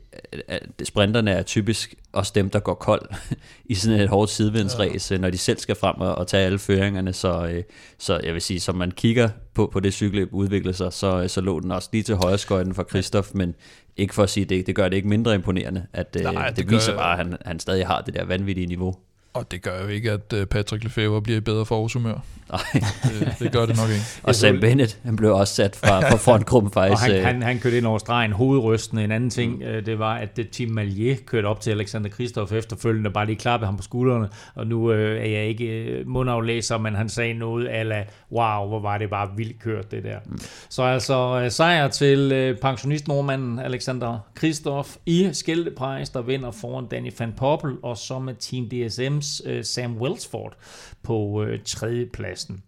at 0.47 0.63
sprinterne 0.83 1.31
er 1.31 1.43
typisk 1.43 1.95
også 2.13 2.31
dem, 2.35 2.49
der 2.49 2.59
går 2.59 2.73
kold 2.73 3.09
i 3.65 3.75
sådan 3.75 3.99
et 3.99 4.09
hårdt 4.09 4.31
sidevindsræs, 4.31 5.11
ja. 5.11 5.17
når 5.17 5.29
de 5.29 5.37
selv 5.37 5.57
skal 5.57 5.75
frem 5.75 5.95
og, 6.01 6.15
og 6.15 6.27
tage 6.27 6.45
alle 6.45 6.59
føringerne. 6.59 7.13
Så, 7.13 7.47
øh, 7.47 7.63
så 7.97 8.19
jeg 8.23 8.33
vil 8.33 8.41
sige, 8.41 8.59
som 8.59 8.75
man 8.75 8.91
kigger 8.91 9.29
på, 9.53 9.69
på 9.73 9.79
det 9.79 9.93
cykelløb 9.93 10.29
udvikle 10.33 10.73
sig, 10.73 10.93
så, 10.93 11.27
så 11.27 11.41
lå 11.41 11.59
den 11.59 11.71
også 11.71 11.89
lige 11.91 12.03
til 12.03 12.15
højre 12.15 12.37
skøjten 12.37 12.73
for 12.73 12.83
Kristoff, 12.83 13.29
men 13.33 13.55
ikke 13.97 14.13
for 14.13 14.23
at 14.23 14.29
sige, 14.29 14.45
det, 14.45 14.67
det 14.67 14.75
gør 14.75 14.89
det 14.89 14.95
ikke 14.95 15.09
mindre 15.09 15.35
imponerende, 15.35 15.85
at 15.93 16.17
øh, 16.19 16.23
Nej, 16.23 16.47
det, 16.47 16.57
det 16.57 16.69
viser 16.69 16.91
gør, 16.91 16.99
bare, 16.99 17.19
at 17.19 17.25
han, 17.25 17.37
han 17.45 17.59
stadig 17.59 17.87
har 17.87 18.01
det 18.01 18.13
der 18.13 18.25
vanvittige 18.25 18.67
niveau. 18.67 18.95
Og 19.33 19.51
det 19.51 19.61
gør 19.61 19.81
jo 19.81 19.87
ikke, 19.87 20.11
at 20.11 20.33
øh, 20.33 20.45
Patrick 20.45 20.83
Lefebvre 20.83 21.21
bliver 21.21 21.37
i 21.37 21.41
bedre 21.41 21.65
forårshumør. 21.65 22.19
Nej. 22.49 22.61
det, 23.03 23.35
det 23.39 23.51
gør 23.51 23.65
det 23.65 23.77
nok 23.77 23.89
ikke. 23.89 24.03
og 24.23 24.35
Sam 24.35 24.59
Bennett, 24.59 24.99
han 25.05 25.15
blev 25.15 25.35
også 25.35 25.55
sat 25.55 25.75
fra, 25.75 25.99
fra 26.09 26.15
frontgruppen 26.15 26.71
faktisk. 26.71 27.03
og 27.03 27.07
han, 27.07 27.15
øh. 27.15 27.25
han, 27.25 27.41
han 27.41 27.59
kørte 27.59 27.77
ind 27.77 27.85
over 27.85 27.97
stregen 27.97 28.31
hovedrystende. 28.31 29.03
En 29.03 29.11
anden 29.11 29.29
ting, 29.29 29.55
mm. 29.55 29.83
det 29.85 29.99
var, 29.99 30.15
at 30.15 30.39
Tim 30.51 30.69
Malier 30.69 31.15
kørte 31.25 31.45
op 31.45 31.61
til 31.61 31.71
Alexander 31.71 32.09
Kristoff 32.09 32.51
efterfølgende, 32.51 33.09
bare 33.09 33.25
lige 33.25 33.35
klappede 33.35 33.65
ham 33.65 33.77
på 33.77 33.83
skuldrene. 33.83 34.29
Og 34.55 34.67
nu 34.67 34.91
øh, 34.91 35.21
er 35.21 35.29
jeg 35.29 35.45
ikke 35.45 35.65
øh, 35.65 36.07
mundaflæser, 36.07 36.77
men 36.77 36.95
han 36.95 37.09
sagde 37.09 37.33
noget 37.33 37.67
ala, 37.69 38.03
wow, 38.31 38.67
hvor 38.67 38.79
var 38.79 38.97
det 38.97 39.09
bare 39.09 39.29
vildt 39.37 39.59
kørt 39.59 39.91
det 39.91 40.03
der. 40.03 40.17
Mm. 40.25 40.39
Så 40.69 40.83
altså 40.83 41.41
øh, 41.43 41.51
sejr 41.51 41.87
til 41.87 42.31
øh, 42.31 42.57
pensionist 42.57 43.07
nordmanden 43.07 43.59
Alexander 43.59 44.19
Kristoff 44.35 44.95
i 45.05 45.29
Skældepræs, 45.33 46.09
der 46.09 46.21
vinder 46.21 46.51
foran 46.51 46.85
Danny 46.91 47.11
van 47.19 47.33
Poppel, 47.37 47.75
og 47.83 47.97
så 47.97 48.19
med 48.19 48.33
Team 48.39 48.69
DSM's 49.23 49.49
øh, 49.49 49.63
Sam 49.63 49.97
Welsford 49.97 50.53
på 51.03 51.43
øh, 51.43 51.59
tredje 51.65 52.05
pladsen. 52.05 52.63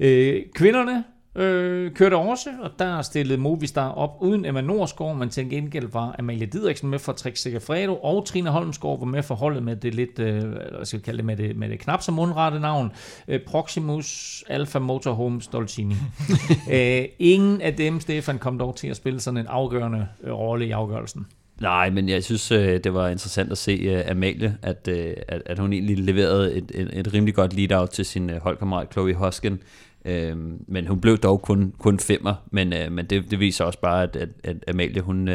Øh, 0.00 0.42
kvinderne 0.54 1.04
øh, 1.36 1.92
kørte 1.92 2.16
også, 2.16 2.50
og 2.62 2.70
der 2.78 3.02
stillede 3.02 3.38
Movistar 3.38 3.90
op 3.90 4.16
uden 4.20 4.44
Emma 4.44 4.60
Norsgaard, 4.60 5.16
men 5.16 5.28
til 5.28 5.50
gengæld 5.50 5.88
var 5.92 6.16
Amalie 6.18 6.46
Didriksen 6.46 6.90
med 6.90 6.98
for 6.98 7.12
Trek 7.12 7.36
Segafredo, 7.36 7.96
og 7.96 8.26
Trine 8.26 8.50
Holmsgaard 8.50 8.98
var 8.98 9.06
med 9.06 9.22
for 9.22 9.34
holdet 9.34 9.62
med 9.62 9.76
det 9.76 9.94
lidt, 9.94 10.18
øh, 10.18 10.42
hvad 10.42 10.84
skal 10.84 10.98
vi 10.98 11.04
kalde 11.04 11.16
det, 11.16 11.24
med 11.24 11.36
det, 11.36 11.56
med 11.56 11.68
det 11.68 11.78
knap 11.78 12.02
så 12.02 12.12
mundrette 12.12 12.60
navn, 12.60 12.92
øh, 13.28 13.40
Proximus 13.46 14.44
Alpha 14.48 14.78
Motorhome 14.78 15.42
Stoltini. 15.42 15.94
øh, 16.72 17.04
ingen 17.18 17.60
af 17.60 17.74
dem, 17.76 18.00
Stefan, 18.00 18.38
kom 18.38 18.58
dog 18.58 18.76
til 18.76 18.88
at 18.88 18.96
spille 18.96 19.20
sådan 19.20 19.38
en 19.38 19.46
afgørende 19.46 20.08
øh, 20.22 20.32
rolle 20.32 20.66
i 20.66 20.70
afgørelsen. 20.70 21.26
Nej, 21.60 21.90
men 21.90 22.08
jeg 22.08 22.24
synes, 22.24 22.52
øh, 22.52 22.80
det 22.84 22.94
var 22.94 23.08
interessant 23.08 23.52
at 23.52 23.58
se 23.58 23.72
øh, 23.72 24.10
Amalie, 24.10 24.58
at, 24.62 24.88
øh, 24.88 25.14
at, 25.28 25.42
at 25.46 25.58
hun 25.58 25.72
egentlig 25.72 25.98
leverede 25.98 26.54
et, 26.54 26.72
et, 26.74 26.98
et 26.98 27.14
rimelig 27.14 27.34
godt 27.34 27.52
lead-out 27.52 27.90
til 27.90 28.04
sin 28.04 28.30
holdkammerat 28.30 28.92
Chloe 28.92 29.14
Hosken. 29.14 29.62
Øhm, 30.04 30.64
men 30.68 30.86
hun 30.86 31.00
blev 31.00 31.18
dog 31.18 31.42
kun, 31.42 31.74
kun 31.78 31.98
femmer, 31.98 32.34
men, 32.50 32.68
men 32.92 33.06
det, 33.06 33.30
det 33.30 33.40
viser 33.40 33.64
også 33.64 33.80
bare, 33.80 34.02
at, 34.02 34.16
at, 34.16 34.28
at 34.44 34.56
Amalie 34.68 35.00
hun, 35.00 35.30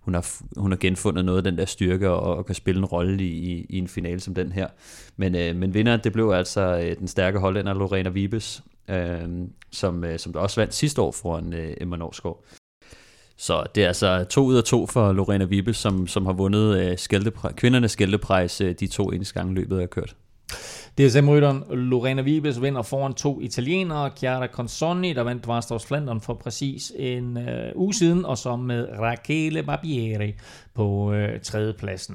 hun, 0.00 0.14
har, 0.14 0.42
hun 0.56 0.72
har 0.72 0.78
genfundet 0.78 1.24
noget 1.24 1.38
af 1.38 1.44
den 1.44 1.58
der 1.58 1.64
styrke 1.64 2.10
og, 2.10 2.36
og 2.36 2.46
kan 2.46 2.54
spille 2.54 2.78
en 2.78 2.84
rolle 2.84 3.24
i, 3.24 3.66
i 3.68 3.78
en 3.78 3.88
finale 3.88 4.20
som 4.20 4.34
den 4.34 4.52
her. 4.52 4.66
Men, 5.16 5.32
men 5.58 5.74
vinder, 5.74 5.96
det 5.96 6.12
blev 6.12 6.30
altså 6.30 6.94
den 6.98 7.08
stærke 7.08 7.38
hollænder 7.38 7.74
Lorena 7.74 8.10
Vibes, 8.10 8.62
øhm, 8.90 9.50
som, 9.70 10.04
som 10.16 10.32
der 10.32 10.40
også 10.40 10.60
vandt 10.60 10.74
sidste 10.74 11.00
år 11.00 11.12
foran 11.12 11.74
Emma 11.80 11.96
Norsgaard. 11.96 12.44
Så 13.38 13.64
det 13.74 13.82
er 13.82 13.86
altså 13.86 14.24
to 14.24 14.44
ud 14.44 14.56
af 14.56 14.64
to 14.64 14.86
for 14.86 15.12
Lorena 15.12 15.44
Vibe, 15.44 15.74
som, 15.74 16.06
som 16.06 16.26
har 16.26 16.32
vundet 16.32 16.78
øh, 16.78 16.92
skældepre- 16.92 17.52
kvindernes 17.52 17.90
skældepræs 17.90 18.60
øh, 18.60 18.74
de 18.80 18.86
to 18.86 19.04
eneste 19.04 19.34
gange 19.34 19.54
løbet 19.54 19.82
er 19.82 19.86
kørt. 19.86 20.16
DSM-rytteren 20.98 21.64
Lorena 21.70 22.22
Vibes 22.22 22.62
vinder 22.62 22.82
foran 22.82 23.14
to 23.14 23.40
italienere, 23.40 24.10
Chiara 24.16 24.46
Consonni, 24.46 25.12
der 25.12 25.22
vandt 25.22 25.46
Varstors 25.46 25.86
Flandern 25.86 26.20
for 26.20 26.34
præcis 26.34 26.92
en 26.96 27.36
øh, 27.36 27.72
uge 27.74 27.94
siden, 27.94 28.24
og 28.24 28.38
så 28.38 28.56
med 28.56 28.88
Rachele 28.98 29.62
Barbieri 29.62 30.34
på 30.74 31.12
øh, 31.12 31.40
tredjepladsen. 31.40 32.14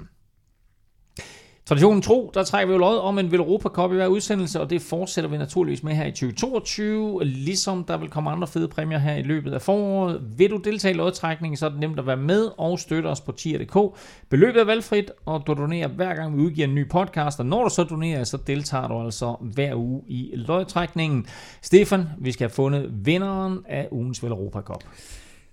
Traditionen 1.65 2.01
tro, 2.01 2.31
der 2.33 2.43
trækker 2.43 2.67
vi 2.67 2.73
jo 2.73 2.77
lod 2.79 2.99
om 2.99 3.19
en 3.19 3.31
Velropa 3.31 3.69
Cup 3.69 3.91
i 3.91 3.95
hver 3.95 4.07
udsendelse, 4.07 4.61
og 4.61 4.69
det 4.69 4.81
fortsætter 4.81 5.29
vi 5.29 5.37
naturligvis 5.37 5.83
med 5.83 5.93
her 5.93 6.05
i 6.05 6.11
2022, 6.11 7.23
ligesom 7.23 7.83
der 7.83 7.97
vil 7.97 8.09
komme 8.09 8.31
andre 8.31 8.47
fede 8.47 8.67
præmier 8.67 8.97
her 8.97 9.15
i 9.15 9.21
løbet 9.21 9.53
af 9.53 9.61
foråret. 9.61 10.21
Vil 10.37 10.49
du 10.49 10.57
deltage 10.57 10.93
i 10.93 10.97
lodtrækningen, 10.97 11.57
så 11.57 11.65
er 11.65 11.69
det 11.69 11.79
nemt 11.79 11.99
at 11.99 12.07
være 12.07 12.17
med 12.17 12.49
og 12.57 12.79
støtte 12.79 13.07
os 13.07 13.21
på 13.21 13.31
tier.dk. 13.31 13.97
Beløbet 14.29 14.61
er 14.61 14.65
valgfrit, 14.65 15.11
og 15.25 15.43
du 15.47 15.53
donerer 15.53 15.87
hver 15.87 16.15
gang 16.15 16.37
vi 16.37 16.41
udgiver 16.41 16.67
en 16.67 16.75
ny 16.75 16.89
podcast, 16.89 17.39
og 17.39 17.45
når 17.45 17.63
du 17.63 17.69
så 17.69 17.83
donerer, 17.83 18.23
så 18.23 18.37
deltager 18.37 18.87
du 18.87 19.01
altså 19.01 19.35
hver 19.41 19.75
uge 19.75 20.01
i 20.07 20.31
lodtrækningen. 20.33 21.25
Stefan, 21.61 22.05
vi 22.17 22.31
skal 22.31 22.43
have 22.43 22.55
fundet 22.55 22.89
vinderen 23.05 23.59
af 23.69 23.87
ugens 23.91 24.23
Velropa 24.23 24.61
Cup. 24.61 24.83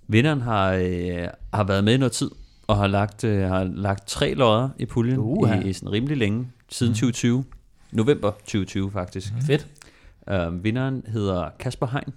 Vinderen 0.09 0.41
har, 0.41 0.73
øh, 0.73 1.29
har 1.55 1.65
været 1.65 1.85
med 1.85 1.95
i 1.95 1.99
noget 1.99 2.13
tid, 2.13 2.31
og 2.71 2.77
har 2.77 2.87
lagt, 2.87 3.25
øh, 3.25 3.49
har 3.49 3.65
lagt 3.65 4.07
tre 4.07 4.35
lodder 4.35 4.69
i 4.79 4.87
puljen 4.87 5.21
i, 5.65 5.69
i 5.69 5.73
sådan 5.73 5.93
rimelig 5.93 6.17
længe, 6.17 6.49
siden 6.69 6.91
mm. 6.91 6.95
2020. 6.95 7.45
November 7.93 8.31
2020 8.31 8.91
faktisk. 8.91 9.35
Mm. 9.35 9.41
Fedt. 9.41 9.67
Uh, 10.33 10.65
vinderen 10.65 11.03
hedder 11.07 11.49
Kasper 11.59 11.87
Hein. 11.87 12.13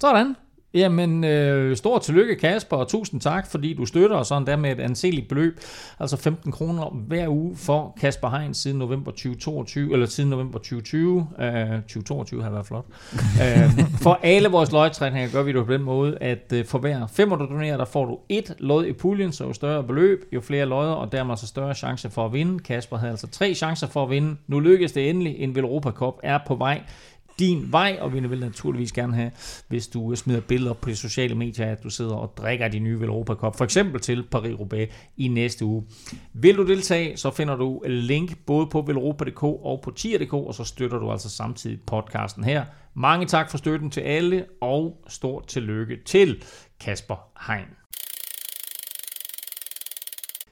Sådan. 0.00 0.36
Jamen, 0.76 1.24
øh, 1.24 1.76
stort 1.76 2.02
tillykke 2.02 2.36
Kasper, 2.36 2.76
og 2.76 2.88
tusind 2.88 3.20
tak, 3.20 3.50
fordi 3.50 3.74
du 3.74 3.86
støtter 3.86 4.16
os 4.16 4.26
sådan 4.26 4.46
der 4.46 4.56
med 4.56 4.72
et 4.72 4.80
anseligt 4.80 5.28
beløb, 5.28 5.60
altså 6.00 6.16
15 6.16 6.52
kroner 6.52 6.90
hver 7.06 7.28
uge 7.28 7.56
for 7.56 7.96
Kasper 8.00 8.30
Heinz 8.38 8.56
siden 8.56 8.78
november 8.78 9.10
2022, 9.10 9.92
eller 9.92 10.06
siden 10.06 10.30
november 10.30 10.58
2020. 10.58 11.28
Øh, 11.40 11.82
2022 11.82 12.42
har 12.42 12.50
været 12.50 12.66
flot. 12.66 12.84
øh, 13.42 13.70
for 14.02 14.20
alle 14.22 14.48
vores 14.48 14.72
lodtrækninger 14.72 15.30
gør 15.32 15.42
vi 15.42 15.52
det 15.52 15.66
på 15.66 15.72
den 15.72 15.82
måde, 15.82 16.18
at 16.20 16.52
øh, 16.54 16.64
for 16.64 16.78
hver 16.78 17.06
fem 17.06 17.30
du 17.30 17.36
donerer, 17.36 17.76
der 17.76 17.84
får 17.84 18.04
du 18.04 18.18
et 18.28 18.54
lod 18.58 18.86
i 18.86 18.92
puljen, 18.92 19.32
så 19.32 19.44
jo 19.44 19.52
større 19.52 19.84
beløb, 19.84 20.24
jo 20.32 20.40
flere 20.40 20.66
lodder, 20.66 20.92
og 20.92 21.12
dermed 21.12 21.36
så 21.36 21.46
større 21.46 21.74
chance 21.74 22.10
for 22.10 22.26
at 22.26 22.32
vinde. 22.32 22.58
Kasper 22.58 22.96
havde 22.96 23.10
altså 23.10 23.26
tre 23.26 23.54
chancer 23.54 23.86
for 23.86 24.02
at 24.02 24.10
vinde. 24.10 24.36
Nu 24.46 24.60
lykkedes 24.60 24.92
det 24.92 25.10
endelig. 25.10 25.36
En 25.38 25.58
Europa 25.58 25.90
Cup 25.90 26.14
er 26.22 26.38
på 26.46 26.54
vej 26.54 26.82
din 27.38 27.72
vej, 27.72 27.98
og 28.00 28.14
vi 28.14 28.20
vil 28.20 28.40
naturligvis 28.40 28.92
gerne 28.92 29.14
have, 29.14 29.30
hvis 29.68 29.88
du 29.88 30.14
smider 30.14 30.40
billeder 30.40 30.72
på 30.72 30.90
de 30.90 30.96
sociale 30.96 31.34
medier, 31.34 31.66
at 31.66 31.82
du 31.82 31.90
sidder 31.90 32.14
og 32.14 32.32
drikker 32.36 32.68
de 32.68 32.78
nye 32.78 32.98
Europa 33.00 33.34
Cup, 33.34 33.56
for 33.56 33.64
eksempel 33.64 34.00
til 34.00 34.24
Paris-Roubaix 34.34 34.92
i 35.16 35.28
næste 35.28 35.64
uge. 35.64 35.84
Vil 36.32 36.56
du 36.56 36.66
deltage, 36.66 37.16
så 37.16 37.30
finder 37.30 37.56
du 37.56 37.82
link 37.86 38.38
både 38.46 38.66
på 38.66 38.80
velropa.dk 38.80 39.42
og 39.42 39.80
på 39.84 39.90
tier.dk, 39.90 40.32
og 40.32 40.54
så 40.54 40.64
støtter 40.64 40.98
du 40.98 41.10
altså 41.10 41.30
samtidig 41.30 41.80
podcasten 41.86 42.44
her. 42.44 42.64
Mange 42.94 43.26
tak 43.26 43.50
for 43.50 43.58
støtten 43.58 43.90
til 43.90 44.00
alle, 44.00 44.44
og 44.60 45.04
stort 45.08 45.46
tillykke 45.46 45.96
til 46.04 46.42
Kasper 46.80 47.16
Hein. 47.48 47.85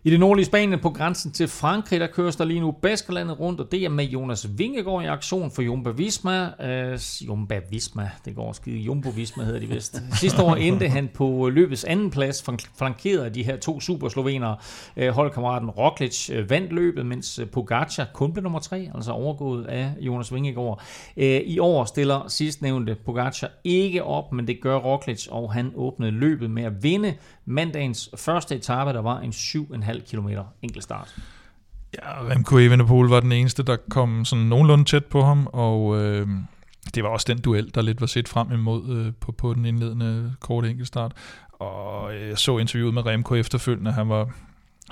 I 0.07 0.11
det 0.11 0.20
nordlige 0.20 0.46
Spanien 0.46 0.80
på 0.80 0.90
grænsen 0.90 1.32
til 1.32 1.48
Frankrig, 1.48 2.00
der 2.00 2.07
køres 2.07 2.36
der 2.36 2.44
lige 2.44 2.61
nu 2.61 2.70
Baskerlandet 2.70 3.40
rundt, 3.40 3.61
og 3.61 3.72
det 3.72 3.84
er 3.84 3.88
med 3.88 4.05
Jonas 4.05 4.59
Vingegaard 4.59 5.02
i 5.02 5.07
aktion 5.07 5.50
for 5.50 5.62
Jumbo 5.62 5.90
Visma. 5.90 6.48
Uh, 6.92 7.28
Jumbo 7.28 7.55
Visma, 7.70 8.11
det 8.24 8.34
går 8.34 8.52
skide. 8.52 8.78
Jumbo 8.78 9.09
Visma 9.11 9.44
hedder 9.44 9.61
de 9.61 9.66
vist. 9.66 10.02
Sidste 10.20 10.42
år 10.42 10.55
endte 10.55 10.88
han 10.88 11.11
på 11.14 11.48
løbets 11.48 11.84
anden 11.84 12.11
plads, 12.11 12.44
flankeret 12.78 13.24
af 13.24 13.32
de 13.32 13.42
her 13.42 13.57
to 13.57 13.80
superslovenere. 13.80 14.57
Uh, 14.96 15.09
holdkammeraten 15.09 15.70
Roglic 15.70 16.30
uh, 16.30 16.50
vandt 16.50 16.72
løbet, 16.72 17.07
mens 17.07 17.40
Pogacar 17.52 18.07
kun 18.14 18.32
blev 18.32 18.42
nummer 18.42 18.59
tre, 18.59 18.90
altså 18.94 19.12
overgået 19.12 19.66
af 19.66 19.92
Jonas 20.00 20.34
Vingegaard. 20.34 20.82
Uh, 21.16 21.24
I 21.24 21.59
år 21.59 21.84
stiller 21.84 22.28
sidstnævnte 22.28 22.94
Pogacar 22.94 23.50
ikke 23.64 24.05
op, 24.05 24.32
men 24.32 24.46
det 24.46 24.61
gør 24.61 24.76
Roglic, 24.76 25.26
og 25.30 25.52
han 25.52 25.72
åbnede 25.74 26.11
løbet 26.11 26.50
med 26.50 26.62
at 26.64 26.82
vinde 26.82 27.14
mandagens 27.44 28.11
første 28.16 28.55
etape, 28.57 28.92
der 28.92 29.02
var 29.02 29.20
en 29.20 29.30
7,5 29.30 29.93
km 30.01 30.28
enkeltstart. 30.62 31.16
Ja, 31.95 32.28
Remco 32.30 32.59
Evenepoel 32.59 33.09
var 33.09 33.20
den 33.20 33.32
eneste, 33.32 33.62
der 33.62 33.76
kom 33.90 34.24
sådan 34.24 34.45
nogenlunde 34.45 34.84
tæt 34.84 35.05
på 35.05 35.22
ham, 35.22 35.49
og 35.53 36.03
øh, 36.03 36.28
det 36.95 37.03
var 37.03 37.09
også 37.09 37.24
den 37.28 37.40
duel, 37.40 37.70
der 37.74 37.82
lidt 37.82 38.01
var 38.01 38.07
set 38.07 38.28
frem 38.28 38.53
imod 38.53 38.97
øh, 38.97 39.12
på, 39.20 39.32
på 39.32 39.55
den 39.55 39.64
indledende 39.64 40.34
korte 40.40 40.70
enkeltstart. 40.70 41.12
Og 41.53 42.14
øh, 42.14 42.28
jeg 42.28 42.38
så 42.38 42.59
interviewet 42.59 42.95
med 42.95 43.07
Remco 43.07 43.34
efterfølgende, 43.34 43.92
han 43.92 44.09
var 44.09 44.30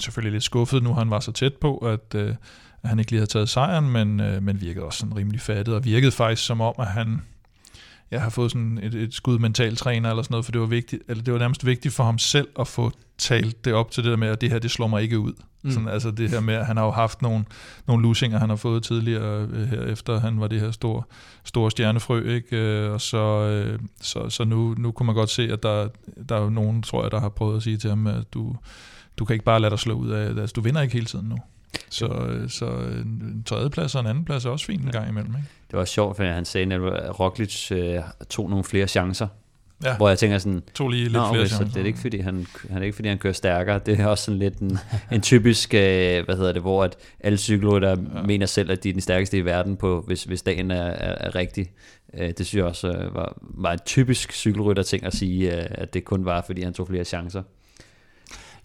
selvfølgelig 0.00 0.32
lidt 0.32 0.44
skuffet 0.44 0.82
nu, 0.82 0.94
han 0.94 1.10
var 1.10 1.20
så 1.20 1.32
tæt 1.32 1.54
på, 1.54 1.76
at, 1.76 2.14
øh, 2.14 2.34
at 2.82 2.88
han 2.88 2.98
ikke 2.98 3.10
lige 3.10 3.18
havde 3.18 3.30
taget 3.30 3.48
sejren, 3.48 3.90
men, 3.90 4.20
øh, 4.20 4.42
men 4.42 4.60
virkede 4.60 4.84
også 4.84 4.98
sådan 4.98 5.16
rimelig 5.16 5.40
fattet, 5.40 5.74
og 5.74 5.84
virkede 5.84 6.12
faktisk 6.12 6.46
som 6.46 6.60
om, 6.60 6.74
at 6.78 6.86
han 6.86 7.22
jeg 8.12 8.22
har 8.22 8.30
fået 8.30 8.50
sådan 8.50 8.78
et, 8.82 8.94
et 8.94 9.14
skud 9.14 9.38
mental 9.38 9.76
træner 9.76 10.10
eller 10.10 10.22
sådan 10.22 10.32
noget, 10.32 10.44
for 10.44 10.52
det 10.52 10.60
var 10.60 10.66
vigtigt, 10.66 11.02
eller 11.08 11.22
det 11.22 11.32
var 11.32 11.38
nærmest 11.38 11.66
vigtigt 11.66 11.94
for 11.94 12.04
ham 12.04 12.18
selv 12.18 12.48
at 12.58 12.68
få 12.68 12.92
talt 13.18 13.64
det 13.64 13.72
op 13.72 13.90
til 13.90 14.04
det 14.04 14.10
der 14.10 14.16
med, 14.16 14.28
at 14.28 14.40
det 14.40 14.50
her, 14.50 14.58
det 14.58 14.70
slår 14.70 14.86
mig 14.86 15.02
ikke 15.02 15.18
ud. 15.18 15.32
Mm. 15.62 15.70
Sådan, 15.70 15.88
altså 15.88 16.10
det 16.10 16.30
her 16.30 16.40
med, 16.40 16.54
at 16.54 16.66
han 16.66 16.76
har 16.76 16.84
jo 16.84 16.90
haft 16.90 17.22
nogle, 17.22 17.44
nogle 17.86 18.02
lusinger, 18.02 18.38
han 18.38 18.48
har 18.48 18.56
fået 18.56 18.82
tidligere 18.82 19.48
øh, 19.50 19.68
her, 19.68 19.82
efter 19.82 20.20
han 20.20 20.40
var 20.40 20.46
det 20.46 20.60
her 20.60 20.70
store, 20.70 21.02
store 21.44 21.70
stjernefrø, 21.70 22.34
ikke? 22.34 22.56
Øh, 22.56 22.92
og 22.92 23.00
så, 23.00 23.18
øh, 23.18 23.78
så, 24.00 24.30
så 24.30 24.44
nu, 24.44 24.74
nu 24.78 24.92
kunne 24.92 25.06
man 25.06 25.14
godt 25.14 25.30
se, 25.30 25.42
at 25.52 25.62
der, 25.62 25.88
der 26.28 26.36
er 26.36 26.42
jo 26.42 26.50
nogen, 26.50 26.82
tror 26.82 27.02
jeg, 27.02 27.10
der 27.10 27.20
har 27.20 27.28
prøvet 27.28 27.56
at 27.56 27.62
sige 27.62 27.76
til 27.76 27.90
ham, 27.90 28.06
at 28.06 28.34
du, 28.34 28.56
du 29.18 29.24
kan 29.24 29.34
ikke 29.34 29.44
bare 29.44 29.60
lade 29.60 29.70
dig 29.70 29.78
slå 29.78 29.94
ud 29.94 30.10
af, 30.10 30.40
altså 30.40 30.52
du 30.56 30.60
vinder 30.60 30.80
ikke 30.80 30.94
hele 30.94 31.06
tiden 31.06 31.28
nu. 31.28 31.36
Så, 31.88 32.06
øh, 32.06 32.50
så 32.50 32.66
en, 32.66 33.42
tredjeplads 33.46 33.94
og 33.94 34.00
en 34.00 34.06
anden 34.06 34.24
plads 34.24 34.44
er 34.44 34.50
også 34.50 34.66
fint 34.66 34.84
en 34.84 34.90
gang 34.90 35.08
imellem. 35.08 35.34
Ikke? 35.34 35.48
Det 35.70 35.78
var 35.78 35.84
sjovt, 35.84 36.16
for 36.16 36.24
han 36.24 36.44
sagde, 36.44 36.74
at 36.74 37.20
Roglic 37.20 37.72
øh, 37.72 38.02
tog 38.30 38.50
nogle 38.50 38.64
flere 38.64 38.86
chancer. 38.86 39.26
Ja. 39.84 39.96
Hvor 39.96 40.08
jeg 40.08 40.18
tænker 40.18 40.38
sådan, 40.38 40.62
Tog 40.74 40.88
lige 40.88 41.02
lidt 41.02 41.12
Nå, 41.12 41.18
flere 41.18 41.40
okay, 41.40 41.48
så 41.48 41.56
chancer. 41.56 41.74
det 41.74 41.82
er 41.82 41.86
ikke 41.86 41.98
fordi 41.98 42.20
han, 42.20 42.46
han 42.70 42.78
er 42.78 42.82
ikke 42.82 42.94
fordi 42.94 43.08
han 43.08 43.18
kører 43.18 43.32
stærkere. 43.32 43.80
Det 43.86 44.00
er 44.00 44.06
også 44.06 44.24
sådan 44.24 44.38
lidt 44.38 44.58
en, 44.58 44.78
en 45.12 45.20
typisk, 45.20 45.74
øh, 45.74 46.24
hvad 46.24 46.36
hedder 46.36 46.52
det, 46.52 46.62
hvor 46.62 46.84
at 46.84 46.96
alle 47.20 47.38
cykelrytter 47.38 47.90
ja. 47.90 48.22
mener 48.22 48.46
selv, 48.46 48.70
at 48.70 48.84
de 48.84 48.88
er 48.88 48.92
den 48.92 49.00
stærkeste 49.00 49.38
i 49.38 49.44
verden 49.44 49.76
på, 49.76 50.04
hvis, 50.06 50.24
hvis 50.24 50.42
dagen 50.42 50.70
er, 50.70 50.84
er, 50.84 51.14
er 51.26 51.34
rigtig. 51.34 51.70
Øh, 52.14 52.28
det 52.28 52.46
synes 52.46 52.54
jeg 52.54 52.64
også 52.64 52.88
øh, 52.88 53.14
var, 53.14 53.36
var 53.40 53.72
en 53.72 53.78
typisk 53.86 54.32
cykelrytter 54.32 54.82
ting 54.82 55.04
at 55.04 55.14
sige, 55.14 55.56
øh, 55.56 55.66
at 55.70 55.94
det 55.94 56.04
kun 56.04 56.24
var 56.24 56.42
fordi 56.46 56.62
han 56.62 56.74
tog 56.74 56.88
flere 56.88 57.04
chancer. 57.04 57.42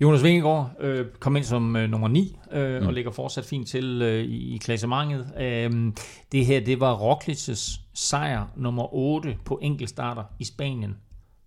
Jonas 0.01 0.23
Vingegaard 0.23 0.71
øh, 0.79 1.05
kom 1.19 1.35
ind 1.35 1.43
som 1.45 1.75
øh, 1.75 1.89
nummer 1.89 2.07
9 2.07 2.37
øh, 2.51 2.81
mm. 2.81 2.87
og 2.87 2.93
ligger 2.93 3.11
fortsat 3.11 3.45
fint 3.45 3.67
til 3.67 4.01
øh, 4.01 4.23
i, 4.23 4.55
i 4.55 4.57
klassementet. 4.57 5.27
Øh, 5.39 5.91
det 6.31 6.45
her, 6.45 6.59
det 6.59 6.79
var 6.79 6.95
Rocklit's 6.95 7.79
sejr 7.93 8.43
nummer 8.55 8.93
8 8.93 9.37
på 9.45 9.59
enkeltstarter 9.61 10.23
i 10.39 10.43
Spanien. 10.43 10.95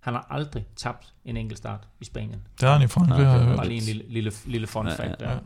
Han 0.01 0.15
har 0.15 0.27
aldrig 0.31 0.65
tabt 0.77 1.07
en 1.25 1.37
enkeltstart 1.37 1.89
i 2.01 2.05
Spanien. 2.05 2.41
Det 2.61 2.69
har 2.69 2.77
han 2.77 2.85
i 2.85 2.89
Frankrig, 2.89 3.23
jeg 3.23 3.41
hørt. 3.45 3.57
Bare 3.57 3.69
lige 3.69 3.79
en 3.79 3.85
lille, 3.87 4.03
lille, 4.09 4.33
lille 4.47 4.67
fun 4.67 4.87
Ja, 4.87 4.93
fact 4.95 5.21
ja, 5.23 5.27
der. 5.27 5.39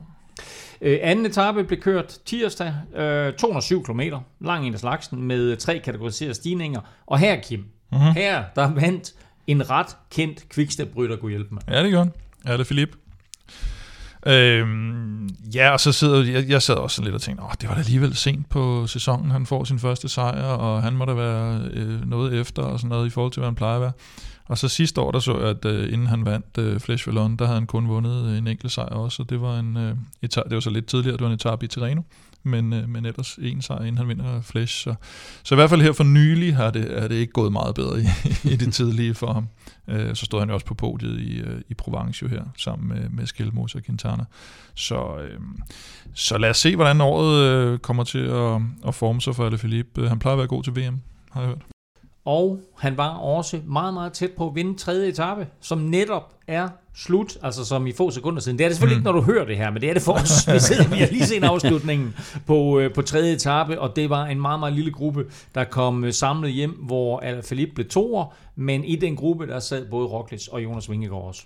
Øh, 0.80 0.98
anden 1.02 1.26
etape 1.26 1.64
blev 1.64 1.80
kørt 1.80 2.18
tirsdag, 2.26 2.74
øh, 2.96 3.32
207 3.32 3.84
km, 3.84 4.00
lang 4.40 4.66
en 4.66 4.74
af 4.74 4.80
slagsen, 4.80 5.22
med 5.22 5.56
tre 5.56 5.78
kategoriserede 5.84 6.34
stigninger. 6.34 6.80
Og 7.06 7.18
her, 7.18 7.40
Kim, 7.40 7.58
Mhm. 7.58 8.00
mm-hmm. 8.00 8.14
her 8.14 8.44
der 8.56 8.74
vandt 8.74 9.14
en 9.46 9.70
ret 9.70 9.96
kendt 10.10 10.48
quickstep-rytter, 10.54 11.16
kunne 11.16 11.30
hjælpe 11.30 11.54
mig. 11.54 11.62
Ja, 11.68 11.82
det 11.82 11.92
gør 11.92 11.98
han. 11.98 12.12
Ja, 12.46 12.52
det 12.52 12.60
er 12.60 12.64
Philip. 12.64 12.96
Øhm, 14.26 15.28
ja, 15.54 15.70
og 15.70 15.80
så 15.80 15.92
sidder 15.92 16.24
jeg, 16.24 16.48
jeg 16.48 16.62
sad 16.62 16.74
også 16.74 16.96
sådan 16.96 17.04
lidt 17.04 17.14
og 17.14 17.22
tænkte, 17.22 17.44
Åh, 17.44 17.50
det 17.60 17.68
var 17.68 17.74
da 17.74 17.80
alligevel 17.80 18.16
sent 18.16 18.50
på 18.50 18.86
sæsonen, 18.86 19.30
han 19.30 19.46
får 19.46 19.64
sin 19.64 19.78
første 19.78 20.08
sejr, 20.08 20.42
og 20.42 20.82
han 20.82 20.92
må 20.92 21.04
da 21.04 21.12
være 21.12 21.60
øh, 21.72 22.08
noget 22.08 22.40
efter 22.40 22.62
og 22.62 22.80
sådan 22.80 22.88
noget 22.88 23.06
i 23.06 23.10
forhold 23.10 23.32
til, 23.32 23.40
hvad 23.40 23.48
han 23.48 23.54
plejer 23.54 23.74
at 23.74 23.80
være. 23.80 23.92
Og 24.46 24.58
så 24.58 24.68
sidste 24.68 25.00
år, 25.00 25.10
der 25.10 25.18
så 25.18 25.38
jeg, 25.38 25.48
at 25.48 25.64
øh, 25.64 25.92
inden 25.92 26.06
han 26.06 26.24
vandt 26.26 26.58
øh, 26.58 26.80
Flash 26.80 27.08
Vallon, 27.08 27.36
der 27.36 27.44
havde 27.44 27.58
han 27.58 27.66
kun 27.66 27.88
vundet 27.88 28.38
en 28.38 28.46
enkelt 28.46 28.72
sejr 28.72 28.94
også, 28.94 29.22
og 29.22 29.30
det 29.30 29.40
var, 29.40 29.58
en, 29.58 29.76
øh, 29.76 29.96
etab, 30.22 30.44
det 30.44 30.54
var 30.54 30.60
så 30.60 30.70
lidt 30.70 30.86
tidligere, 30.86 31.16
det 31.16 31.22
var 31.22 31.28
en 31.28 31.34
etape 31.34 31.64
i 31.64 31.68
Tirreno, 31.68 32.02
men, 32.44 32.72
øh, 32.72 32.88
men 32.88 33.06
ellers 33.06 33.38
en 33.42 33.62
sejr, 33.62 33.80
inden 33.80 33.98
han 33.98 34.08
vinder 34.08 34.40
Flash. 34.40 34.84
Så, 34.84 34.94
så 35.42 35.54
i 35.54 35.56
hvert 35.56 35.70
fald 35.70 35.82
her 35.82 35.92
for 35.92 36.04
nylig 36.04 36.56
har 36.56 36.70
det, 36.70 36.98
er 36.98 37.08
det 37.08 37.14
ikke 37.14 37.32
gået 37.32 37.52
meget 37.52 37.74
bedre 37.74 38.00
i, 38.00 38.04
i 38.52 38.56
det 38.56 38.74
tidlige 38.74 39.14
for 39.14 39.32
ham. 39.32 39.48
Øh, 39.88 40.16
så 40.16 40.24
stod 40.24 40.38
han 40.38 40.48
jo 40.48 40.54
også 40.54 40.66
på 40.66 40.74
podiet 40.74 41.20
i, 41.20 41.40
øh, 41.40 41.60
i 41.68 41.74
Provence 41.74 42.22
jo 42.22 42.28
her, 42.28 42.42
sammen 42.56 42.88
med, 42.88 43.08
med 43.08 43.26
Skelmos 43.26 43.74
og 43.74 43.82
Quintana. 43.82 44.24
Så, 44.74 45.16
øh, 45.18 45.40
så 46.14 46.38
lad 46.38 46.50
os 46.50 46.56
se, 46.56 46.76
hvordan 46.76 47.00
året 47.00 47.42
øh, 47.42 47.78
kommer 47.78 48.04
til 48.04 48.26
at, 48.26 48.60
at 48.86 48.94
forme 48.94 49.20
sig 49.20 49.34
for 49.34 49.46
Alaphilippe. 49.46 50.08
Han 50.08 50.18
plejer 50.18 50.32
at 50.32 50.38
være 50.38 50.48
god 50.48 50.62
til 50.62 50.76
VM, 50.76 51.00
har 51.30 51.40
jeg 51.40 51.48
hørt. 51.48 51.62
Og 52.24 52.60
han 52.78 52.96
var 52.96 53.08
også 53.08 53.60
meget, 53.64 53.94
meget 53.94 54.12
tæt 54.12 54.30
på 54.36 54.48
at 54.48 54.54
vinde 54.54 54.78
tredje 54.78 55.08
etape, 55.08 55.46
som 55.60 55.78
netop 55.78 56.33
er 56.46 56.68
slut, 56.96 57.36
altså 57.42 57.64
som 57.64 57.86
i 57.86 57.92
få 57.92 58.10
sekunder 58.10 58.40
siden. 58.40 58.58
Det 58.58 58.64
er 58.64 58.68
det 58.68 58.76
selvfølgelig 58.76 58.96
mm. 58.96 59.00
ikke, 59.00 59.12
når 59.12 59.20
du 59.20 59.32
hører 59.32 59.44
det 59.44 59.56
her, 59.56 59.70
men 59.70 59.82
det 59.82 59.90
er 59.90 59.94
det 59.94 60.02
for 60.02 60.12
os. 60.12 60.46
Vi, 60.54 60.58
sidder, 60.58 60.88
vi 60.88 60.96
har 60.96 61.06
lige 61.06 61.26
set 61.26 61.44
afslutningen 61.44 62.14
på, 62.46 62.78
øh, 62.78 62.92
på 62.92 63.02
tredje 63.02 63.32
etape, 63.32 63.80
og 63.80 63.96
det 63.96 64.10
var 64.10 64.26
en 64.26 64.40
meget, 64.40 64.60
meget 64.60 64.74
lille 64.74 64.92
gruppe, 64.92 65.24
der 65.54 65.64
kom 65.64 66.04
øh, 66.04 66.12
samlet 66.12 66.52
hjem, 66.52 66.70
hvor 66.70 67.20
Alaphilippe 67.20 67.74
blev 67.74 67.88
toer, 67.88 68.34
men 68.56 68.84
i 68.84 68.96
den 68.96 69.16
gruppe, 69.16 69.46
der 69.46 69.60
sad 69.60 69.86
både 69.90 70.06
Roglic 70.06 70.48
og 70.48 70.64
Jonas 70.64 70.90
Vingegaard 70.90 71.22
også. 71.22 71.42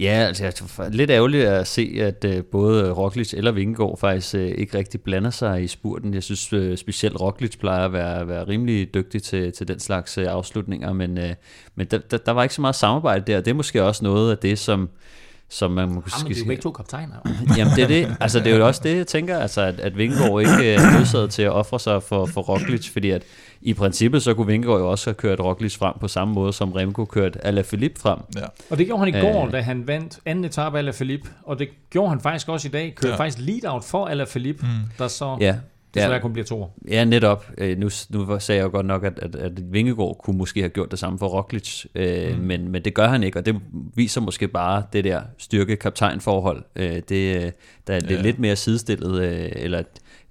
Ja, 0.00 0.10
altså 0.10 0.88
lidt 0.92 1.10
ærgerligt 1.10 1.44
at 1.44 1.66
se, 1.66 1.96
at 2.00 2.24
øh, 2.24 2.44
både 2.44 2.92
Roglic 2.92 3.34
eller 3.34 3.52
Vingegaard 3.52 3.98
faktisk 3.98 4.34
øh, 4.34 4.48
ikke 4.48 4.78
rigtig 4.78 5.00
blander 5.00 5.30
sig 5.30 5.62
i 5.62 5.66
spurten. 5.66 6.14
Jeg 6.14 6.22
synes 6.22 6.52
øh, 6.52 6.76
specielt 6.76 7.20
Roglic 7.20 7.58
plejer 7.58 7.84
at 7.84 7.92
være, 7.92 8.28
være 8.28 8.48
rimelig 8.48 8.94
dygtig 8.94 9.22
til, 9.22 9.52
til 9.52 9.68
den 9.68 9.80
slags 9.80 10.18
øh, 10.18 10.26
afslutninger, 10.28 10.92
men, 10.92 11.18
øh, 11.18 11.34
men 11.74 11.86
der, 11.86 11.98
der, 11.98 12.16
der 12.16 12.32
var 12.32 12.42
ikke 12.42 12.54
så 12.54 12.60
meget 12.60 12.76
samarbejde 12.76 13.32
der. 13.32 13.40
Det 13.40 13.50
er 13.50 13.54
måske 13.54 13.84
også 13.84 14.04
noget 14.04 14.37
af 14.38 14.42
det, 14.42 14.58
som, 14.58 14.88
som 15.48 15.70
man 15.70 15.88
måske... 15.88 16.10
Jamen, 16.18 16.28
det 16.28 16.36
er 16.36 16.40
jo 16.44 16.46
begge 16.48 16.62
to 16.62 16.70
kaptajner. 16.70 17.14
Jamen 17.56 17.72
det 17.76 17.82
er 17.82 17.88
det. 17.88 18.16
Altså 18.20 18.38
det 18.38 18.52
er 18.52 18.56
jo 18.56 18.66
også 18.66 18.80
det, 18.84 18.96
jeg 18.96 19.06
tænker, 19.06 19.38
altså, 19.38 19.60
at, 19.60 19.80
at 19.80 19.98
Vingegaard 19.98 20.40
ikke 20.40 20.74
er 20.74 20.98
nødsaget 20.98 21.30
til 21.30 21.42
at 21.42 21.52
ofre 21.52 21.80
sig 21.80 22.02
for, 22.02 22.26
for 22.26 22.40
Roglic, 22.40 22.90
fordi 22.92 23.10
at 23.10 23.22
i 23.60 23.74
princippet 23.74 24.22
så 24.22 24.34
kunne 24.34 24.46
Vingegaard 24.46 24.80
jo 24.80 24.90
også 24.90 25.10
have 25.10 25.14
kørt 25.14 25.40
Roglic 25.40 25.76
frem 25.76 25.94
på 26.00 26.08
samme 26.08 26.34
måde, 26.34 26.52
som 26.52 26.72
Remco 26.72 27.04
kørte 27.04 27.46
Alaphilippe 27.46 28.00
frem. 28.00 28.18
Ja. 28.36 28.44
Og 28.70 28.78
det 28.78 28.86
gjorde 28.86 29.04
han 29.04 29.08
i 29.14 29.20
går, 29.20 29.46
Øh. 29.46 29.52
da 29.52 29.60
han 29.60 29.86
vandt 29.86 30.18
anden 30.26 30.44
etape 30.44 30.76
af 30.76 30.78
Alaphilippe, 30.82 31.30
og 31.42 31.58
det 31.58 31.68
gjorde 31.90 32.08
han 32.08 32.20
faktisk 32.20 32.48
også 32.48 32.68
i 32.68 32.70
dag. 32.70 32.94
Kørte 32.96 33.14
ja. 33.14 33.20
faktisk 33.20 33.38
lead-out 33.38 33.84
for 33.84 34.06
Alaphilippe, 34.06 34.66
mm. 34.66 34.72
der 34.98 35.08
så 35.08 35.36
Ja, 35.40 35.54
desværre 35.94 36.12
ja, 36.12 36.18
kun 36.18 36.32
bliver 36.32 36.46
toer. 36.46 36.68
ja 36.88 37.04
netop. 37.04 37.50
Øh, 37.58 37.78
Nu, 37.78 37.88
nu 38.10 38.38
sagde 38.38 38.58
jeg 38.58 38.64
jo 38.64 38.70
godt 38.70 38.86
nok, 38.86 39.04
at, 39.04 39.18
at, 39.18 39.34
at 39.34 39.72
Vingegaard 39.72 40.20
kunne 40.22 40.38
måske 40.38 40.60
have 40.60 40.70
gjort 40.70 40.90
det 40.90 40.98
samme 40.98 41.18
for 41.18 41.28
Roglic, 41.28 41.84
øh, 41.94 42.36
mm. 42.36 42.44
men, 42.44 42.68
men 42.68 42.84
det 42.84 42.94
gør 42.94 43.08
han 43.08 43.22
ikke, 43.22 43.38
og 43.38 43.46
det 43.46 43.56
viser 43.94 44.20
måske 44.20 44.48
bare 44.48 44.82
det 44.92 45.04
der 45.04 45.22
styrke-kaptajn-forhold. 45.38 46.64
Øh, 46.76 47.02
det, 47.08 47.36
øh, 47.36 47.52
der 47.86 47.94
er 47.94 48.00
ja. 48.10 48.22
lidt 48.22 48.38
mere 48.38 48.56
sidestillet, 48.56 49.22
øh, 49.22 49.48
eller 49.52 49.82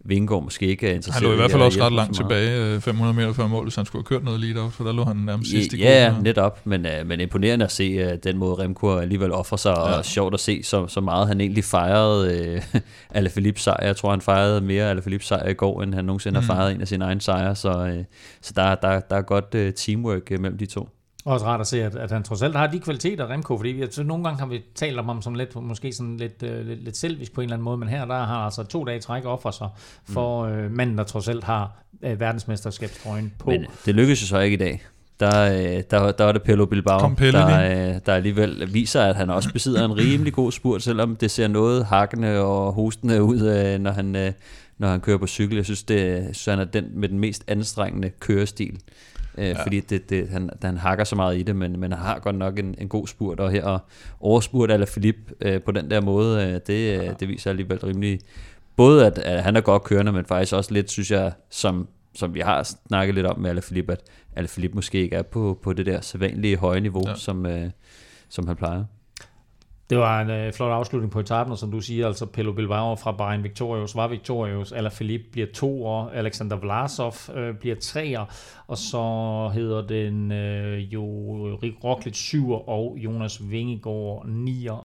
at 0.07 0.09
Vingegaard 0.09 0.43
måske 0.43 0.65
ikke 0.65 0.89
er 0.89 0.93
interesseret 0.93 1.21
Han 1.21 1.29
lå 1.29 1.33
i 1.33 1.35
hvert 1.35 1.51
fald 1.51 1.61
også 1.61 1.81
ret 1.81 1.93
langt 1.93 2.15
så 2.15 2.21
tilbage, 2.23 2.75
øh, 2.75 2.81
500 2.81 3.15
meter 3.15 3.33
før 3.33 3.47
mål, 3.47 3.63
hvis 3.63 3.75
han 3.75 3.85
skulle 3.85 4.03
have 4.09 4.17
kørt 4.17 4.23
noget 4.23 4.39
lead 4.39 4.71
for 4.71 4.83
der 4.83 4.91
lå 4.91 5.03
han 5.03 5.15
nærmest 5.15 5.51
sidst 5.51 5.73
i 5.73 5.77
Ja, 5.77 6.05
ja, 6.05 6.15
netop, 6.21 6.65
men, 6.65 6.85
uh, 6.85 7.07
men 7.07 7.19
imponerende 7.19 7.65
at 7.65 7.71
se 7.71 8.05
uh, 8.05 8.11
den 8.23 8.37
måde 8.37 8.53
Remco 8.53 8.97
alligevel 8.97 9.31
offrer 9.31 9.57
sig. 9.57 9.69
Ja. 9.69 9.97
og 9.97 10.05
sjovt 10.05 10.33
at 10.33 10.39
se 10.39 10.63
så, 10.63 10.87
så 10.87 11.01
meget 11.01 11.27
han 11.27 11.41
egentlig 11.41 11.63
fejrede 11.63 12.55
uh, 12.73 12.79
Alaphilippe 13.09 13.59
sejr. 13.59 13.85
Jeg 13.85 13.95
tror, 13.97 14.09
han 14.09 14.21
fejrede 14.21 14.61
mere 14.61 14.89
Alaphilippe 14.89 15.25
sejr 15.25 15.49
i 15.49 15.53
går, 15.53 15.83
end 15.83 15.93
han 15.93 16.05
nogensinde 16.05 16.39
Mm. 16.39 16.45
har 16.45 16.55
fejret 16.55 16.71
en 16.75 16.81
af 16.81 16.87
sine 16.87 17.05
egne 17.05 17.21
sejre, 17.21 17.55
så, 17.55 17.69
uh, 17.97 18.03
så 18.41 18.53
der, 18.55 18.75
der, 18.75 18.99
der 18.99 19.15
er 19.15 19.21
godt 19.21 19.55
uh, 19.55 19.73
teamwork 19.73 20.31
uh, 20.31 20.39
mellem 20.41 20.57
de 20.57 20.65
to. 20.65 20.89
Også 21.27 21.45
rart 21.45 21.61
at 21.61 21.67
se, 21.67 21.83
at, 21.83 21.95
at 21.95 22.11
han 22.11 22.23
trods 22.23 22.41
alt 22.41 22.55
har 22.55 22.67
de 22.67 22.79
kvaliteter, 22.79 23.29
Remco, 23.29 23.57
fordi 23.57 23.69
vi, 23.69 23.87
så 23.91 24.03
nogle 24.03 24.23
gange 24.23 24.39
har 24.39 24.45
vi 24.45 24.63
talt 24.75 24.99
om 24.99 25.05
ham 25.05 25.21
som 25.21 25.35
lidt, 25.35 25.55
måske 25.55 25.93
sådan 25.93 26.17
lidt, 26.17 26.43
øh, 26.43 26.67
lidt, 26.67 26.83
lidt 26.83 26.97
selvisk 26.97 27.33
på 27.33 27.41
en 27.41 27.45
eller 27.45 27.55
anden 27.55 27.63
måde, 27.63 27.77
men 27.77 27.89
her 27.89 28.05
der 28.05 28.15
har 28.15 28.25
han 28.25 28.45
altså 28.45 28.63
to 28.63 28.83
dage 28.83 28.99
træk 28.99 29.25
offer 29.25 29.51
sig 29.51 29.69
for 30.09 30.47
mm. 30.47 30.53
øh, 30.53 30.71
manden, 30.71 30.97
der 30.97 31.03
trods 31.03 31.27
alt 31.27 31.43
har 31.43 31.71
øh, 32.03 32.19
verdensmesterskabstrøjen 32.19 33.33
på. 33.39 33.49
Men 33.49 33.65
det 33.85 33.95
lykkedes 33.95 34.21
jo 34.21 34.27
så 34.27 34.39
ikke 34.39 34.53
i 34.53 34.57
dag. 34.57 34.83
Der, 35.19 35.51
øh, 35.51 35.83
der, 35.91 36.11
der 36.11 36.23
var 36.23 36.31
det 36.31 36.43
Pello 36.43 36.65
Bilbao, 36.65 36.99
Kom 36.99 37.15
Pelle 37.15 37.39
der, 37.39 37.89
øh, 37.89 37.99
der 38.05 38.13
alligevel 38.13 38.73
viser, 38.73 39.01
at 39.01 39.15
han 39.15 39.29
også 39.29 39.53
besidder 39.53 39.85
en 39.85 39.97
rimelig 39.97 40.33
god 40.33 40.51
spurt, 40.51 40.83
selvom 40.83 41.15
det 41.15 41.31
ser 41.31 41.47
noget 41.47 41.85
hakkende 41.85 42.39
og 42.39 42.73
hostende 42.73 43.23
ud, 43.23 43.41
øh, 43.41 43.79
når 43.79 43.91
han, 43.91 44.33
når 44.77 44.87
han 44.87 44.99
kører 44.99 45.17
på 45.17 45.27
cykel. 45.27 45.55
Jeg 45.55 45.65
synes, 45.65 45.83
det, 45.83 46.23
synes 46.23 46.45
han 46.45 46.59
er 46.59 46.71
den 46.71 46.85
med 46.93 47.09
den 47.09 47.19
mest 47.19 47.43
anstrengende 47.47 48.09
kørestil. 48.09 48.79
Øh, 49.37 49.47
ja. 49.47 49.63
Fordi 49.63 49.79
det, 49.79 50.09
det, 50.09 50.29
han, 50.29 50.49
han 50.61 50.77
hakker 50.77 51.03
så 51.03 51.15
meget 51.15 51.37
i 51.37 51.43
det, 51.43 51.55
men, 51.55 51.79
men 51.79 51.91
han 51.91 52.01
har 52.01 52.19
godt 52.19 52.35
nok 52.35 52.59
en, 52.59 52.75
en 52.77 52.89
god 52.89 53.07
spurt, 53.07 53.39
og 53.39 53.51
her 53.51 53.63
og 53.63 53.79
overspurt 54.19 54.71
eller 54.71 54.85
Philip 54.85 55.15
øh, 55.41 55.61
på 55.61 55.71
den 55.71 55.91
der 55.91 56.01
måde, 56.01 56.45
øh, 56.45 56.59
det, 56.67 56.99
øh, 56.99 57.09
det 57.19 57.27
viser 57.27 57.49
alligevel 57.49 57.79
rimelig, 57.79 58.19
både 58.75 59.05
at, 59.05 59.17
at 59.17 59.43
han 59.43 59.55
er 59.55 59.61
godt 59.61 59.83
kørende, 59.83 60.11
men 60.11 60.25
faktisk 60.25 60.53
også 60.53 60.73
lidt, 60.73 60.91
synes 60.91 61.11
jeg, 61.11 61.31
som, 61.49 61.87
som 62.15 62.33
vi 62.33 62.39
har 62.39 62.63
snakket 62.87 63.15
lidt 63.15 63.25
om 63.25 63.39
med 63.39 63.49
Alaphilippe, 63.49 63.91
at 63.91 64.01
Alaphilippe 64.35 64.75
måske 64.75 65.01
ikke 65.01 65.15
er 65.15 65.21
på, 65.21 65.59
på 65.63 65.73
det 65.73 65.85
der 65.85 66.01
sædvanlige 66.01 66.57
høje 66.57 66.79
niveau, 66.79 67.03
ja. 67.05 67.09
Ja. 67.09 67.15
som, 67.15 67.45
øh, 67.45 67.69
som 68.29 68.47
han 68.47 68.55
plejer. 68.55 68.83
Det 69.89 69.97
var 69.97 70.21
en 70.21 70.29
øh, 70.29 70.53
flot 70.53 70.71
afslutning 70.71 71.11
på 71.11 71.19
etappen, 71.19 71.51
og 71.51 71.57
som 71.57 71.71
du 71.71 71.79
siger, 71.81 72.07
altså 72.07 72.25
Pello 72.25 72.53
Bilbao 72.53 72.95
fra 72.95 73.11
Bahrain 73.11 73.43
Victorious 73.43 73.95
var 73.95 74.07
Victorious, 74.07 74.71
Alaphilippe 74.71 75.25
bliver 75.31 75.47
toer, 75.53 76.09
Alexander 76.09 76.55
Vlasov 76.55 77.13
øh, 77.35 77.55
bliver 77.55 77.75
treer, 77.75 78.25
og 78.67 78.77
så 78.77 79.51
hedder 79.53 79.87
den 79.87 80.31
øh, 80.31 80.93
jo 80.93 81.03
Rik 81.63 81.83
Roglic 81.83 82.15
syver 82.15 82.69
og 82.69 82.97
Jonas 82.97 83.51
Vingegaard 83.51 84.25
nier. 84.27 84.83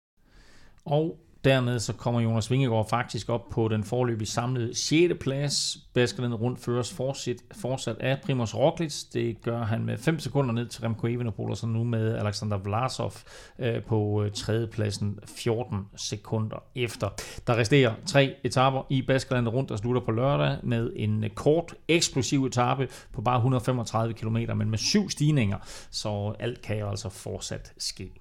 Og 0.86 1.20
dermed 1.44 1.80
så 1.80 1.94
kommer 1.94 2.22
Jonas 2.22 2.52
Vingegaard 2.52 2.90
faktisk 2.90 3.30
op 3.30 3.50
på 3.50 3.68
den 3.68 3.84
forløbige 3.84 4.28
samlede 4.28 4.76
6. 4.76 5.14
plads. 5.20 5.78
Baskerne 5.94 6.36
rundt 6.36 6.60
føres 6.60 6.94
fortsat, 6.94 7.38
fortsat 7.62 7.96
af 8.00 8.22
Primoz 8.24 8.56
Roglic. 8.56 9.04
Det 9.14 9.42
gør 9.42 9.64
han 9.64 9.86
med 9.86 9.98
5 9.98 10.20
sekunder 10.20 10.54
ned 10.54 10.68
til 10.68 10.82
Remco 10.82 11.08
Evenepoel, 11.08 11.52
og 11.52 11.58
så 11.58 11.68
nu 11.68 11.84
med 11.84 12.16
Alexander 12.16 12.58
Vlasov 12.58 13.14
øh, 13.60 13.84
på 13.84 14.26
3. 14.34 14.68
pladsen 14.68 15.20
14 15.26 15.86
sekunder 15.96 16.64
efter. 16.76 17.10
Der 17.48 17.58
resterer 17.58 17.94
tre 18.06 18.36
etaper 18.44 18.86
i 18.90 19.02
Baskerlandet 19.02 19.54
rundt, 19.54 19.70
der 19.70 19.76
slutter 19.76 20.02
på 20.02 20.12
lørdag 20.12 20.58
med 20.64 20.92
en 20.96 21.24
øh, 21.24 21.30
kort, 21.30 21.76
eksplosiv 21.88 22.46
etape 22.46 22.88
på 23.14 23.22
bare 23.22 23.38
135 23.38 24.14
km, 24.14 24.38
men 24.56 24.70
med 24.70 24.78
syv 24.78 25.10
stigninger, 25.10 25.58
så 25.92 26.36
alt 26.40 26.62
kan 26.62 26.80
jo 26.80 26.90
altså 26.90 27.10
fortsat 27.10 27.74
ske. 27.78 28.12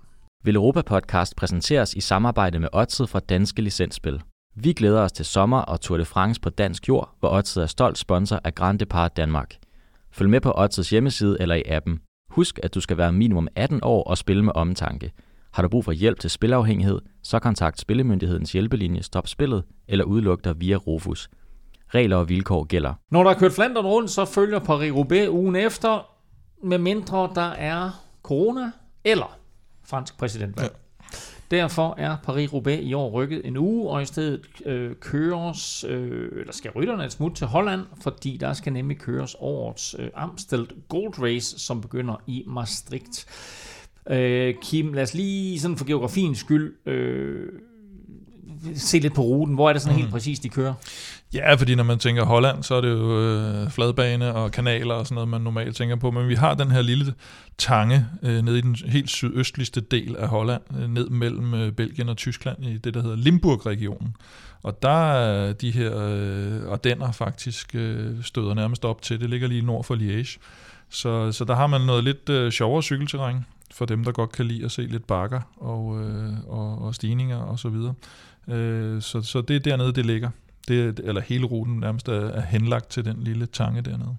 Vil 0.45 0.57
Europa 0.57 0.83
Podcast 0.83 1.37
præsenteres 1.37 1.95
i 1.95 2.01
samarbejde 2.01 2.59
med 2.59 2.69
Odset 2.73 3.09
fra 3.09 3.21
Danske 3.21 3.63
Licensspil. 3.63 4.23
Vi 4.55 4.73
glæder 4.73 5.01
os 5.01 5.13
til 5.13 5.25
sommer 5.25 5.59
og 5.59 5.81
Tour 5.81 5.99
de 5.99 6.05
France 6.05 6.41
på 6.41 6.51
dansk 6.51 6.89
jord, 6.89 7.17
hvor 7.21 7.29
Odset 7.29 7.63
er 7.63 7.67
stolt 7.67 7.99
sponsor 7.99 8.41
af 8.45 8.55
Grand 8.55 8.79
Depart 8.79 9.17
Danmark. 9.17 9.55
Følg 10.13 10.31
med 10.31 10.41
på 10.41 10.53
Odsets 10.57 10.91
hjemmeside 10.91 11.37
eller 11.41 11.55
i 11.55 11.63
appen. 11.67 12.01
Husk, 12.31 12.59
at 12.63 12.75
du 12.75 12.81
skal 12.81 12.97
være 12.97 13.13
minimum 13.13 13.49
18 13.57 13.81
år 13.83 14.03
og 14.05 14.19
spille 14.19 14.45
med 14.45 14.53
omtanke. 14.55 15.13
Har 15.53 15.63
du 15.63 15.69
brug 15.69 15.85
for 15.85 15.93
hjælp 15.93 16.21
til 16.21 16.31
spilafhængighed, 16.31 17.01
så 17.23 17.39
kontakt 17.39 17.81
Spillemyndighedens 17.81 18.53
hjælpelinje 18.53 19.03
Stop 19.03 19.29
Spillet 19.29 19.65
eller 19.89 20.05
udluk 20.05 20.45
dig 20.45 20.61
via 20.61 20.77
Rufus. 20.77 21.31
Regler 21.95 22.17
og 22.17 22.29
vilkår 22.29 22.65
gælder. 22.65 22.95
Når 23.11 23.23
der 23.23 23.31
er 23.31 23.39
kørt 23.39 23.53
Flandern 23.53 23.87
rundt, 23.87 24.11
så 24.11 24.25
følger 24.25 24.61
Paris-Roubaix 24.61 25.29
ugen 25.31 25.57
efter, 25.57 26.07
med 26.63 26.79
mindre 26.79 27.31
der 27.35 27.51
er 27.51 27.91
corona 28.23 28.71
eller 29.05 29.39
fransk 29.87 30.19
præsidentvalg. 30.19 30.73
Ja. 30.73 30.79
Derfor 31.51 31.95
er 31.99 32.17
Paris-Roubaix 32.29 32.81
i 32.81 32.93
år 32.93 33.11
rykket 33.11 33.47
en 33.47 33.57
uge, 33.57 33.91
og 33.91 34.03
i 34.03 34.05
stedet 34.05 34.41
øh, 34.67 34.95
køres, 35.01 35.85
øh, 35.89 36.41
eller 36.41 36.53
skal 36.53 36.71
rytterne 36.71 37.05
et 37.05 37.13
smut 37.13 37.35
til 37.35 37.47
Holland, 37.47 37.81
fordi 38.01 38.37
der 38.37 38.53
skal 38.53 38.73
nemlig 38.73 38.99
køres 38.99 39.37
årets 39.39 39.97
øh, 39.99 40.09
Amstel 40.15 40.69
Gold 40.89 41.19
Race, 41.23 41.59
som 41.59 41.81
begynder 41.81 42.23
i 42.27 42.45
Maastricht. 42.47 43.27
Øh, 44.11 44.55
Kim, 44.63 44.93
lad 44.93 45.03
os 45.03 45.15
lige 45.15 45.61
sådan 45.61 45.77
for 45.77 45.85
geografiens 45.85 46.39
skyld 46.39 46.75
øh, 46.87 47.49
se 48.75 48.99
lidt 48.99 49.15
på 49.15 49.23
ruten. 49.23 49.55
Hvor 49.55 49.69
er 49.69 49.73
det 49.73 49.83
sådan 49.83 49.97
mm. 49.97 50.01
helt 50.01 50.13
præcist, 50.13 50.43
de 50.43 50.49
kører? 50.49 50.75
Ja, 51.37 51.55
fordi 51.55 51.75
når 51.75 51.85
man 51.85 51.99
tænker 51.99 52.25
Holland, 52.25 52.63
så 52.63 52.75
er 52.75 52.81
det 52.81 52.91
jo 52.91 53.21
øh, 53.21 53.71
fladbane 53.71 54.35
og 54.35 54.53
kanaler 54.53 54.95
og 54.95 55.07
sådan 55.07 55.15
noget, 55.15 55.29
man 55.29 55.41
normalt 55.41 55.77
tænker 55.77 55.97
på. 55.97 56.11
Men 56.11 56.29
vi 56.29 56.35
har 56.35 56.55
den 56.55 56.71
her 56.71 56.83
lille 56.83 57.15
tange 57.59 58.07
øh, 58.23 58.43
nede 58.45 58.59
i 58.59 58.61
den 58.61 58.77
helt 58.87 59.11
sydøstligste 59.11 59.81
del 59.81 60.17
af 60.17 60.29
Holland, 60.29 60.63
øh, 60.79 60.91
ned 60.91 61.09
mellem 61.09 61.55
øh, 61.55 61.73
Belgien 61.73 62.09
og 62.09 62.17
Tyskland 62.17 62.65
i 62.65 62.79
det, 62.79 62.95
der 62.95 63.03
hedder 63.03 63.17
Limburg-regionen. 63.17 64.17
Og 64.63 64.83
der 64.83 65.13
er 65.13 65.53
de 65.53 65.71
her 65.71 65.93
øh, 65.97 66.73
Ardenner 66.73 67.13
faktisk 67.13 67.75
øh, 67.75 68.23
støder 68.23 68.55
nærmest 68.55 68.85
op 68.85 69.03
til. 69.03 69.21
Det 69.21 69.31
ligger 69.31 69.49
lige 69.49 69.63
nord 69.63 69.85
for 69.85 69.95
Liège. 69.95 70.39
Så, 70.91 71.33
så 71.33 71.45
der 71.45 71.55
har 71.55 71.67
man 71.67 71.81
noget 71.81 72.05
lidt 72.05 72.29
øh, 72.29 72.53
sjovere 72.53 72.83
cykelterræn 72.83 73.45
for 73.75 73.85
dem, 73.85 74.05
der 74.05 74.13
godt 74.13 74.33
kan 74.33 74.47
lide 74.47 74.65
at 74.65 74.71
se 74.71 74.83
lidt 74.83 75.07
bakker 75.07 75.41
og, 75.57 76.01
øh, 76.01 76.33
og, 76.49 76.83
og 76.83 76.95
stigninger 76.95 77.37
og 77.37 77.59
så 77.59 77.69
videre. 77.69 77.95
Øh, 78.49 79.03
så, 79.03 79.23
så 79.23 79.41
det 79.41 79.57
er 79.57 79.61
dernede, 79.61 79.93
det 79.93 80.07
ligger. 80.07 80.31
Det, 80.69 81.01
eller 81.05 81.21
hele 81.21 81.47
ruten 81.47 81.81
nærmest 81.81 82.09
er, 82.09 82.31
er 82.31 82.41
henlagt 82.41 82.89
til 82.91 83.05
den 83.05 83.17
lille 83.23 83.47
tange 83.47 83.83
dernede. 83.83 84.17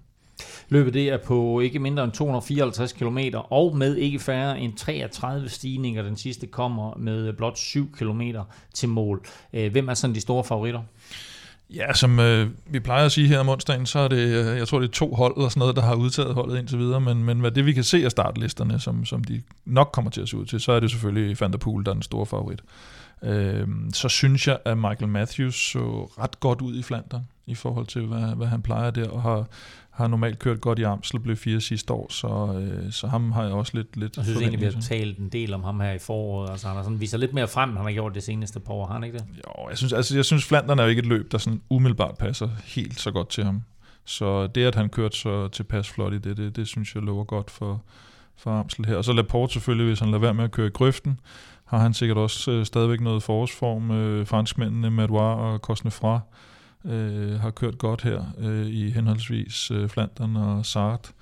Løbet 0.70 0.94
det 0.94 1.10
er 1.10 1.18
på 1.18 1.60
ikke 1.60 1.80
mindre 1.80 2.04
end 2.04 2.12
254 2.12 2.94
km, 2.94 3.18
og 3.34 3.78
med 3.78 3.96
ikke 3.96 4.20
færre 4.20 4.60
end 4.60 4.74
33 4.74 5.50
stigninger. 5.50 6.04
Den 6.04 6.18
sidste 6.18 6.48
kommer 6.48 6.98
med 6.98 7.34
blot 7.34 7.58
7 7.58 7.92
km 7.92 8.22
til 8.74 8.90
mål. 8.90 9.26
Øh, 9.54 9.72
hvem 9.72 9.90
er 9.90 9.94
sådan 9.94 10.16
de 10.16 10.22
store 10.22 10.44
favoritter? 10.44 10.82
Ja, 11.70 11.94
som 11.94 12.20
øh, 12.20 12.50
vi 12.66 12.80
plejer 12.80 13.06
at 13.06 13.12
sige 13.12 13.28
her 13.28 13.40
om 13.40 13.50
onsdagen, 13.50 13.86
så 13.86 14.00
er 14.00 14.08
det, 14.08 14.18
øh, 14.18 14.58
jeg 14.58 14.68
tror 14.68 14.80
det 14.80 14.88
er 14.88 14.92
to 14.92 15.14
hold 15.14 15.36
eller 15.38 15.50
sådan 15.50 15.60
noget, 15.60 15.76
der 15.76 15.82
har 15.82 15.96
udtaget 15.96 16.34
holdet 16.34 16.60
indtil 16.60 16.80
videre, 16.80 17.02
men, 17.02 17.24
men 17.24 17.40
hvad 17.40 17.52
det 17.52 17.66
vi 17.66 17.74
kan 17.74 17.84
se 17.84 18.06
af 18.06 18.12
startlisterne, 18.12 18.80
som, 18.80 19.06
som 19.06 19.24
de 19.24 19.42
nok 19.66 19.90
kommer 19.94 20.12
til 20.12 20.22
at 20.22 20.30
se 20.30 20.38
ud 20.38 20.46
til, 20.46 20.60
så 20.60 20.72
er 20.72 20.80
det 20.80 20.92
selvfølgelig 20.92 21.42
Van 21.42 21.52
der 21.52 21.58
Poel, 21.58 21.86
der 21.86 21.92
er 21.92 21.94
den 21.94 22.04
store 22.04 22.26
favorit. 22.26 22.62
Øh, 23.24 23.68
så 23.94 24.10
synes 24.10 24.48
jeg, 24.48 24.58
at 24.66 24.78
Michael 24.78 25.08
Matthews 25.08 25.72
så 25.72 26.10
ret 26.20 26.40
godt 26.40 26.62
ud 26.62 26.76
i 26.76 26.84
Flandern, 26.84 27.28
i 27.46 27.56
forhold 27.56 27.86
til, 27.86 28.06
hvad, 28.06 28.36
hvad 28.36 28.48
han 28.48 28.62
plejer 28.62 28.92
der, 28.92 29.10
og 29.10 29.22
har, 29.22 29.46
har 29.90 30.08
normalt 30.08 30.40
kørt 30.40 30.62
godt 30.62 30.80
i 30.80 30.84
Amstel, 30.84 31.20
blev 31.20 31.36
fire 31.36 31.62
sidste 31.62 31.94
år, 31.94 32.08
så, 32.10 32.60
øh, 32.60 32.92
så 32.92 33.08
ham 33.08 33.32
har 33.32 33.44
jeg 33.44 33.52
også 33.52 33.72
lidt 33.76 33.98
lidt 33.98 34.18
Jeg 34.18 34.26
synes 34.26 34.42
egentlig, 34.42 34.60
vi 34.62 34.66
har 34.66 34.82
talt 34.82 35.18
en 35.18 35.30
del 35.30 35.54
om 35.54 35.64
ham 35.64 35.80
her 35.80 35.92
i 35.92 36.00
foråret, 36.00 36.50
altså 36.50 36.68
han 36.68 36.76
har 36.76 36.84
sådan, 36.84 37.00
viser 37.00 37.18
lidt 37.18 37.34
mere 37.34 37.48
frem, 37.48 37.76
han 37.76 37.86
har 37.86 37.92
gjort 37.92 38.16
det 38.16 38.24
seneste 38.24 38.60
par 38.60 38.74
år, 38.74 38.86
har 38.86 38.94
han 38.94 39.04
ikke 39.04 39.18
det? 39.18 39.26
Jo, 39.38 39.70
jeg 39.70 39.78
synes, 39.78 39.94
altså, 39.94 40.16
jeg 40.16 40.26
synes 40.26 40.46
Flandern 40.46 40.80
er 40.80 40.84
jo 40.84 40.90
ikke 40.90 41.00
et 41.00 41.06
løb, 41.06 41.32
der 41.32 41.38
sådan 41.38 41.62
umiddelbart 41.70 42.18
passer 42.18 42.50
helt 42.66 43.00
så 43.00 43.12
godt 43.12 43.30
til 43.30 43.44
ham. 43.44 43.62
Så 44.06 44.48
det, 44.48 44.66
at 44.66 44.76
han 44.76 44.90
kørte 44.90 45.18
så 45.18 45.48
tilpas 45.48 45.90
flot 45.90 46.14
i 46.14 46.18
det, 46.18 46.38
det, 46.38 46.56
det 46.56 46.68
synes 46.68 46.96
jeg 46.96 47.04
lover 47.04 47.24
godt 47.24 47.52
for, 47.52 47.84
for 48.38 48.52
Amstel 48.52 48.86
her. 48.86 48.96
Og 48.96 49.06
så 49.06 49.14
Laporte 49.14 49.54
selvfølgelig, 49.54 49.88
hvis 49.88 50.00
han 50.00 50.08
lader 50.08 50.20
være 50.20 50.34
med 50.34 50.44
at 50.44 50.52
køre 50.52 50.68
i 50.68 50.70
grøften, 50.70 51.20
har 51.68 51.78
han 51.78 51.94
sikkert 51.94 52.18
også 52.18 52.52
øh, 52.52 52.66
stadigvæk 52.66 53.02
noget 53.02 53.24
forårsform. 53.24 53.92
Øh, 53.92 54.28
franskmændene 54.28 54.90
Madouar 54.90 55.34
og 55.34 55.60
Cosnefra 55.60 56.20
øh, 56.86 57.40
har 57.40 57.52
kørt 57.52 57.78
godt 57.78 58.02
her 58.02 58.24
øh, 58.40 58.68
i 58.68 58.90
henholdsvis 58.90 59.72
øh, 59.72 59.90
Flandern 59.90 60.36
og 60.36 60.66
Sartre. 60.66 61.14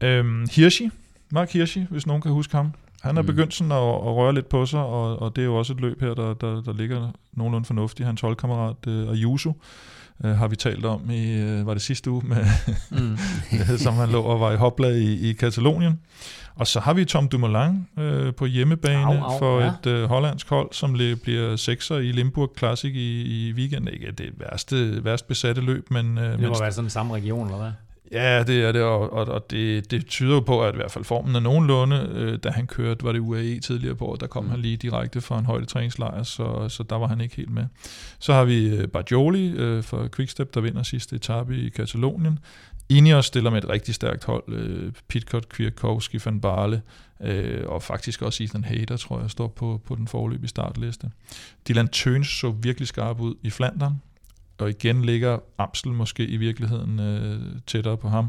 Øh, 0.00 0.24
Hirschi, 0.50 0.90
Mark 1.30 1.52
Hirschi, 1.52 1.86
hvis 1.90 2.06
nogen 2.06 2.22
kan 2.22 2.32
huske 2.32 2.56
ham. 2.56 2.72
Han 3.02 3.16
er 3.16 3.22
mm. 3.22 3.26
begyndt 3.26 3.54
sådan 3.54 3.72
at, 3.72 3.78
at 3.78 4.16
røre 4.16 4.34
lidt 4.34 4.48
på 4.48 4.66
sig, 4.66 4.80
og, 4.80 5.22
og 5.22 5.36
det 5.36 5.42
er 5.42 5.46
jo 5.46 5.56
også 5.56 5.72
et 5.72 5.80
løb 5.80 6.00
her, 6.00 6.14
der, 6.14 6.34
der, 6.34 6.62
der 6.62 6.72
ligger 6.72 7.10
nogenlunde 7.32 7.66
fornuftigt. 7.66 8.06
Hans 8.06 8.20
holdkammerat 8.20 8.86
øh, 8.86 9.10
Ayuso 9.10 9.52
øh, 10.24 10.30
har 10.30 10.48
vi 10.48 10.56
talt 10.56 10.84
om 10.84 11.10
i, 11.10 11.32
øh, 11.32 11.66
var 11.66 11.74
det 11.74 11.82
sidste 11.82 12.10
uge, 12.10 12.22
med, 12.26 12.44
mm. 12.90 13.18
som 13.84 13.94
han 13.94 14.08
lå 14.08 14.22
og 14.22 14.40
var 14.40 14.52
i 14.52 14.56
hopla 14.56 14.88
i, 14.88 15.30
i 15.30 15.32
Katalonien. 15.32 16.00
Og 16.58 16.66
så 16.66 16.80
har 16.80 16.92
vi 16.94 17.04
Tom 17.04 17.28
Dumoulin 17.28 17.86
øh, 17.98 18.34
på 18.34 18.46
hjemmebane 18.46 19.04
au, 19.04 19.12
au, 19.12 19.38
for 19.38 19.60
ja. 19.60 19.66
et 19.66 19.86
øh, 19.86 20.04
hollandsk 20.04 20.48
hold, 20.48 20.68
som 20.72 20.92
bliver 21.22 21.56
sekser 21.56 21.96
i 21.96 22.12
Limburg 22.12 22.54
Classic 22.58 22.94
i, 22.94 23.22
i 23.48 23.52
weekenden. 23.52 23.94
Ikke 23.94 24.12
det 24.12 24.32
værste, 24.36 25.04
værst 25.04 25.28
besatte 25.28 25.60
løb, 25.60 25.90
men... 25.90 26.18
Øh, 26.18 26.32
det 26.32 26.40
må 26.40 26.60
være 26.60 26.72
sådan 26.72 26.84
den 26.84 26.90
samme 26.90 27.14
region, 27.14 27.46
eller 27.46 27.58
hvad? 27.58 27.72
Ja, 28.12 28.42
det 28.42 28.64
er 28.64 28.72
det, 28.72 28.82
og, 28.82 29.12
og, 29.12 29.28
og 29.28 29.50
det, 29.50 29.90
det 29.90 30.06
tyder 30.06 30.34
jo 30.34 30.40
på, 30.40 30.64
at 30.64 30.74
i 30.74 30.76
hvert 30.76 30.90
fald 30.90 31.04
formen 31.04 31.36
er 31.36 31.40
nogenlunde. 31.40 32.10
Øh, 32.14 32.38
da 32.42 32.50
han 32.50 32.66
kørte, 32.66 33.04
var 33.04 33.12
det 33.12 33.18
UAE 33.18 33.60
tidligere 33.60 33.94
på 33.94 34.06
året, 34.06 34.20
der 34.20 34.26
kom 34.26 34.44
mm. 34.44 34.50
han 34.50 34.60
lige 34.60 34.76
direkte 34.76 35.20
fra 35.20 35.38
en 35.38 35.44
højdetræningslejr, 35.44 36.22
så, 36.22 36.68
så 36.68 36.82
der 36.82 36.96
var 36.96 37.06
han 37.06 37.20
ikke 37.20 37.36
helt 37.36 37.50
med. 37.50 37.64
Så 38.18 38.32
har 38.32 38.44
vi 38.44 38.68
øh, 38.68 38.88
Bargioli 38.88 39.48
øh, 39.48 39.82
for 39.82 40.08
Quickstep, 40.16 40.54
der 40.54 40.60
vinder 40.60 40.82
sidste 40.82 41.16
etape 41.16 41.56
i 41.56 41.68
Katalonien. 41.68 42.38
Ineos 42.88 43.26
stiller 43.26 43.50
med 43.50 43.62
et 43.62 43.68
rigtig 43.68 43.94
stærkt 43.94 44.24
hold. 44.24 44.44
Øh, 44.48 44.92
Pitcock, 45.08 45.46
Kwiatkowski, 45.50 46.18
Van 46.24 46.40
Barle, 46.40 46.82
øh, 47.20 47.68
og 47.68 47.82
faktisk 47.82 48.22
også 48.22 48.42
Ethan 48.42 48.64
Hayter, 48.64 48.96
tror 48.96 49.20
jeg, 49.20 49.30
står 49.30 49.48
på, 49.48 49.80
på 49.84 49.94
den 49.94 50.08
forløbige 50.08 50.48
startliste. 50.48 51.10
Dylan 51.68 51.88
Tøns 51.88 52.28
så 52.28 52.50
virkelig 52.50 52.88
skarp 52.88 53.20
ud 53.20 53.34
i 53.42 53.50
Flandern, 53.50 54.02
og 54.58 54.70
igen 54.70 55.04
ligger 55.04 55.38
Amsel 55.58 55.92
måske 55.92 56.26
i 56.26 56.36
virkeligheden 56.36 57.00
øh, 57.00 57.40
tættere 57.66 57.96
på 57.96 58.08
ham, 58.08 58.28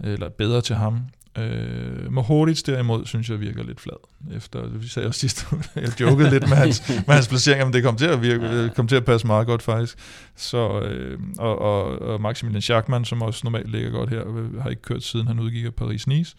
eller 0.00 0.28
bedre 0.28 0.60
til 0.60 0.76
ham. 0.76 1.00
Øh, 1.38 2.12
Mohoric 2.12 2.62
derimod, 2.62 3.06
synes 3.06 3.30
jeg 3.30 3.40
virker 3.40 3.62
lidt 3.62 3.80
flad. 3.80 3.96
Efter, 4.36 4.68
vi 4.68 4.88
sagde 4.88 5.08
også 5.08 5.20
sidst, 5.20 5.48
jeg 5.76 6.00
jokede 6.00 6.30
lidt 6.30 6.48
med 6.48 6.56
hans, 6.56 6.88
med 6.88 7.14
hans 7.14 7.28
placering, 7.28 7.64
men 7.64 7.72
det 7.72 7.82
kom 7.82 7.96
til 7.96 8.06
at, 8.06 8.22
virke, 8.22 8.70
kom 8.76 8.88
til 8.88 8.96
at 8.96 9.04
passe 9.04 9.26
meget 9.26 9.46
godt 9.46 9.62
faktisk. 9.62 9.98
Så, 10.36 10.80
øh, 10.80 11.18
og, 11.38 11.58
og, 11.58 12.02
og 12.02 12.20
Maximilian 12.20 12.62
Schachmann, 12.62 13.04
som 13.04 13.22
også 13.22 13.40
normalt 13.44 13.70
ligger 13.70 13.90
godt 13.90 14.10
her, 14.10 14.36
øh, 14.36 14.62
har 14.62 14.70
ikke 14.70 14.82
kørt 14.82 15.02
siden 15.02 15.26
han 15.26 15.40
udgik 15.40 15.64
af 15.64 15.72
Paris-Nice. 15.80 16.34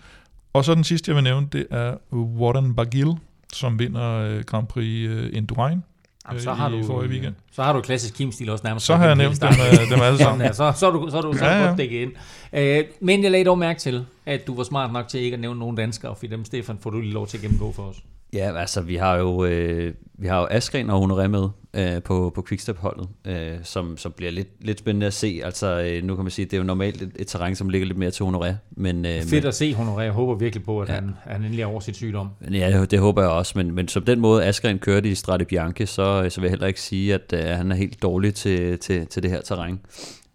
Og 0.54 0.66
så 0.66 0.76
den 0.76 0.84
sidste, 0.84 1.10
jeg 1.10 1.16
vil 1.16 1.24
nævne, 1.24 1.48
det 1.52 1.68
er 1.72 1.96
Warren 2.14 2.76
Bagil, 2.76 3.14
som 3.54 3.80
vinder 3.80 4.12
øh, 4.12 4.44
Grand 4.44 4.68
Prix 4.68 5.10
øh, 5.10 5.30
Indurain 5.34 5.84
Jamen, 6.28 6.42
så 6.42 6.54
har 6.54 6.70
du, 6.70 6.84
forrige 6.84 7.10
weekend. 7.10 7.36
Så 7.52 7.64
har 7.64 7.74
du 7.74 7.82
klassisk 7.82 8.14
Kim-stil 8.14 8.50
også 8.50 8.64
nærmest. 8.64 8.86
Så 8.86 8.96
har 8.96 9.06
jeg 9.06 9.16
nævnt 9.16 9.42
dem, 9.42 9.50
øh, 9.50 9.90
dem 9.90 10.02
alle 10.02 10.18
sammen. 10.24 10.46
ja, 10.48 10.54
så, 10.54 10.74
så, 10.76 10.88
er 10.88 10.92
du, 10.92 11.10
så 11.10 11.18
er 11.18 11.22
du, 11.22 11.34
så 11.34 11.46
ja, 11.46 11.60
ja. 11.60 11.68
godt 11.68 11.78
dækket 11.78 12.02
ind. 12.02 12.12
Uh, 12.54 13.06
men 13.06 13.24
jeg 13.24 13.32
lagde 13.32 13.46
dog 13.46 13.58
mærke 13.60 13.80
til, 13.80 14.06
at 14.26 14.48
du 14.48 14.56
var 14.56 14.64
smart 14.64 14.94
nok 14.94 15.08
til 15.08 15.20
ikke 15.20 15.36
at 15.36 15.40
nævne 15.40 15.60
nogen 15.60 15.76
danskere, 15.76 16.16
for 16.16 16.28
dem, 16.28 16.46
Stefan, 16.46 16.78
får 16.82 16.90
du 16.90 17.00
lige 17.00 17.14
lov 17.14 17.28
til 17.28 17.38
at 17.38 17.42
gennemgå 17.42 17.72
for 17.72 17.84
os. 17.84 17.98
Ja, 18.34 18.60
altså 18.60 18.82
vi 18.82 18.96
har 18.96 19.16
jo, 19.16 19.46
øh, 19.46 19.94
vi 20.14 20.28
har 20.28 20.40
jo 20.40 20.48
Askren 20.52 20.90
og 20.90 21.06
Honoré 21.06 21.28
med 21.28 21.50
øh, 21.74 22.04
på, 22.04 22.32
på 22.36 22.46
Quickstep-holdet, 22.48 23.08
øh, 23.28 23.58
som, 23.64 23.98
som 23.98 24.12
bliver 24.12 24.32
lidt, 24.32 24.66
lidt 24.66 24.80
spændende 24.80 25.08
at 25.08 25.14
se. 25.14 25.42
Altså 25.44 25.82
øh, 25.82 26.04
nu 26.04 26.16
kan 26.16 26.24
man 26.24 26.32
sige, 26.32 26.46
det 26.46 26.54
er 26.54 26.58
jo 26.58 26.64
normalt 26.64 27.02
et, 27.02 27.12
et 27.16 27.28
terræn, 27.28 27.56
som 27.56 27.70
ligger 27.70 27.88
lidt 27.88 27.98
mere 27.98 28.12
til 28.12 28.24
Honoré. 28.24 28.54
Men, 28.72 29.06
øh, 29.06 29.22
Fedt 29.22 29.32
men, 29.32 29.46
at 29.46 29.56
se 29.56 29.74
Honoré. 29.74 30.00
Jeg 30.00 30.12
håber 30.12 30.36
virkelig 30.36 30.66
på, 30.66 30.82
at 30.82 30.90
ja. 30.90 30.94
han, 30.94 31.16
han 31.24 31.42
endelig 31.44 31.62
er 31.62 31.66
over 31.66 31.80
sit 31.80 31.96
sygdom. 31.96 32.30
Ja, 32.52 32.86
det, 32.86 33.00
håber 33.00 33.22
jeg 33.22 33.32
også. 33.32 33.54
Men, 33.56 33.76
men 33.76 33.88
som 33.88 34.04
den 34.04 34.20
måde 34.20 34.46
Askren 34.46 34.80
kørte 34.80 35.10
i 35.10 35.16
Strade 35.16 35.46
Bianche, 35.46 35.86
så, 35.86 36.30
så 36.30 36.42
vil 36.42 36.48
jeg 36.48 36.52
heller 36.52 36.68
ikke 36.68 36.82
sige, 36.82 37.14
at 37.14 37.34
øh, 37.34 37.46
han 37.46 37.72
er 37.72 37.76
helt 37.76 38.02
dårlig 38.02 38.34
til, 38.34 38.80
til, 38.80 39.08
til 39.08 39.24
det 39.24 39.32
her 39.32 39.42
terræn. 39.42 39.80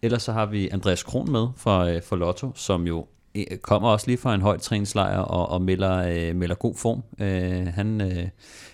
Ellers 0.03 0.23
så 0.23 0.33
har 0.33 0.47
vi 0.47 0.69
Andreas 0.69 1.03
Kron 1.03 1.33
med 1.33 1.47
fra, 1.57 1.91
øh, 1.91 2.03
fra 2.03 2.17
Lotto, 2.17 2.53
som 2.55 2.87
jo 2.87 2.99
øh, 3.01 3.07
kommer 3.63 3.89
også 3.89 4.07
lige 4.07 4.19
fra 4.19 4.35
en 4.35 4.41
højt 4.41 4.61
træningslejr 4.61 5.19
og, 5.19 5.49
og 5.49 5.63
melder, 5.63 5.97
øh, 6.09 6.37
melder 6.37 6.55
god 6.55 6.75
form. 6.75 7.03
Øh, 7.21 7.67
han 7.67 8.01
øh, 8.01 8.29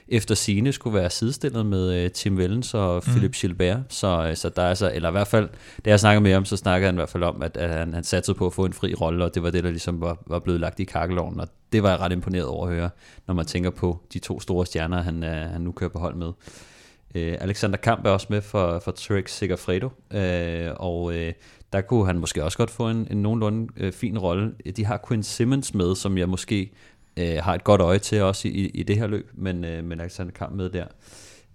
efter 0.08 0.34
sine 0.34 0.72
skulle 0.72 0.98
være 0.98 1.10
sidestillet 1.10 1.66
med 1.66 1.94
øh, 1.94 2.10
Tim 2.10 2.36
Wellens 2.36 2.74
og 2.74 3.02
mm. 3.06 3.12
Philip 3.12 3.32
Gilbert, 3.32 3.80
så, 3.88 4.26
øh, 4.30 4.36
så 4.36 4.48
der 4.48 4.62
er 4.62 4.74
så, 4.74 4.90
eller 4.94 5.08
i 5.08 5.12
hvert 5.12 5.26
fald, 5.26 5.48
da 5.84 5.90
jeg 5.90 6.00
snakker 6.00 6.20
med 6.20 6.32
ham, 6.32 6.44
så 6.44 6.56
snakker 6.56 6.88
han 6.88 6.94
i 6.94 6.96
hvert 6.96 7.08
fald 7.08 7.22
om, 7.22 7.42
at, 7.42 7.56
at 7.56 7.70
han, 7.70 7.94
han 7.94 8.04
satte 8.04 8.34
på 8.34 8.46
at 8.46 8.52
få 8.52 8.64
en 8.64 8.72
fri 8.72 8.94
rolle, 8.94 9.24
og 9.24 9.34
det 9.34 9.42
var 9.42 9.50
det, 9.50 9.64
der 9.64 9.70
ligesom 9.70 10.00
var, 10.00 10.18
var 10.26 10.38
blevet 10.38 10.60
lagt 10.60 10.80
i 10.80 10.84
kakkeloven, 10.84 11.40
og 11.40 11.48
det 11.72 11.82
var 11.82 11.90
jeg 11.90 12.00
ret 12.00 12.12
imponeret 12.12 12.46
over 12.46 12.66
at 12.66 12.74
høre, 12.74 12.90
når 13.26 13.34
man 13.34 13.46
tænker 13.46 13.70
på 13.70 14.00
de 14.12 14.18
to 14.18 14.40
store 14.40 14.66
stjerner, 14.66 15.02
han, 15.02 15.24
øh, 15.24 15.50
han 15.50 15.60
nu 15.60 15.72
kører 15.72 15.90
på 15.90 15.98
hold 15.98 16.14
med. 16.14 16.32
Øh, 17.14 17.36
Alexander 17.40 17.76
Kamp 17.76 18.06
er 18.06 18.10
også 18.10 18.26
med 18.30 18.40
for, 18.40 18.78
for 18.78 18.90
Trek 18.90 19.28
Segafredo, 19.28 19.88
øh, 20.10 20.70
og 20.76 21.14
øh, 21.14 21.32
der 21.72 21.80
kunne 21.80 22.06
han 22.06 22.18
måske 22.18 22.44
også 22.44 22.58
godt 22.58 22.70
få 22.70 22.88
en, 22.88 23.08
en 23.10 23.22
nogenlunde 23.22 23.68
øh, 23.76 23.92
fin 23.92 24.18
rolle. 24.18 24.54
De 24.76 24.84
har 24.84 25.04
Quinn 25.08 25.22
Simmons 25.22 25.74
med, 25.74 25.94
som 25.94 26.18
jeg 26.18 26.28
måske 26.28 26.70
øh, 27.16 27.36
har 27.42 27.54
et 27.54 27.64
godt 27.64 27.80
øje 27.80 27.98
til 27.98 28.22
også 28.22 28.48
i, 28.48 28.66
i 28.66 28.82
det 28.82 28.96
her 28.96 29.06
løb, 29.06 29.30
men, 29.34 29.64
øh, 29.64 29.84
men 29.84 30.00
Alexander 30.00 30.32
Kamp 30.32 30.54
med 30.54 30.70
der. 30.70 30.86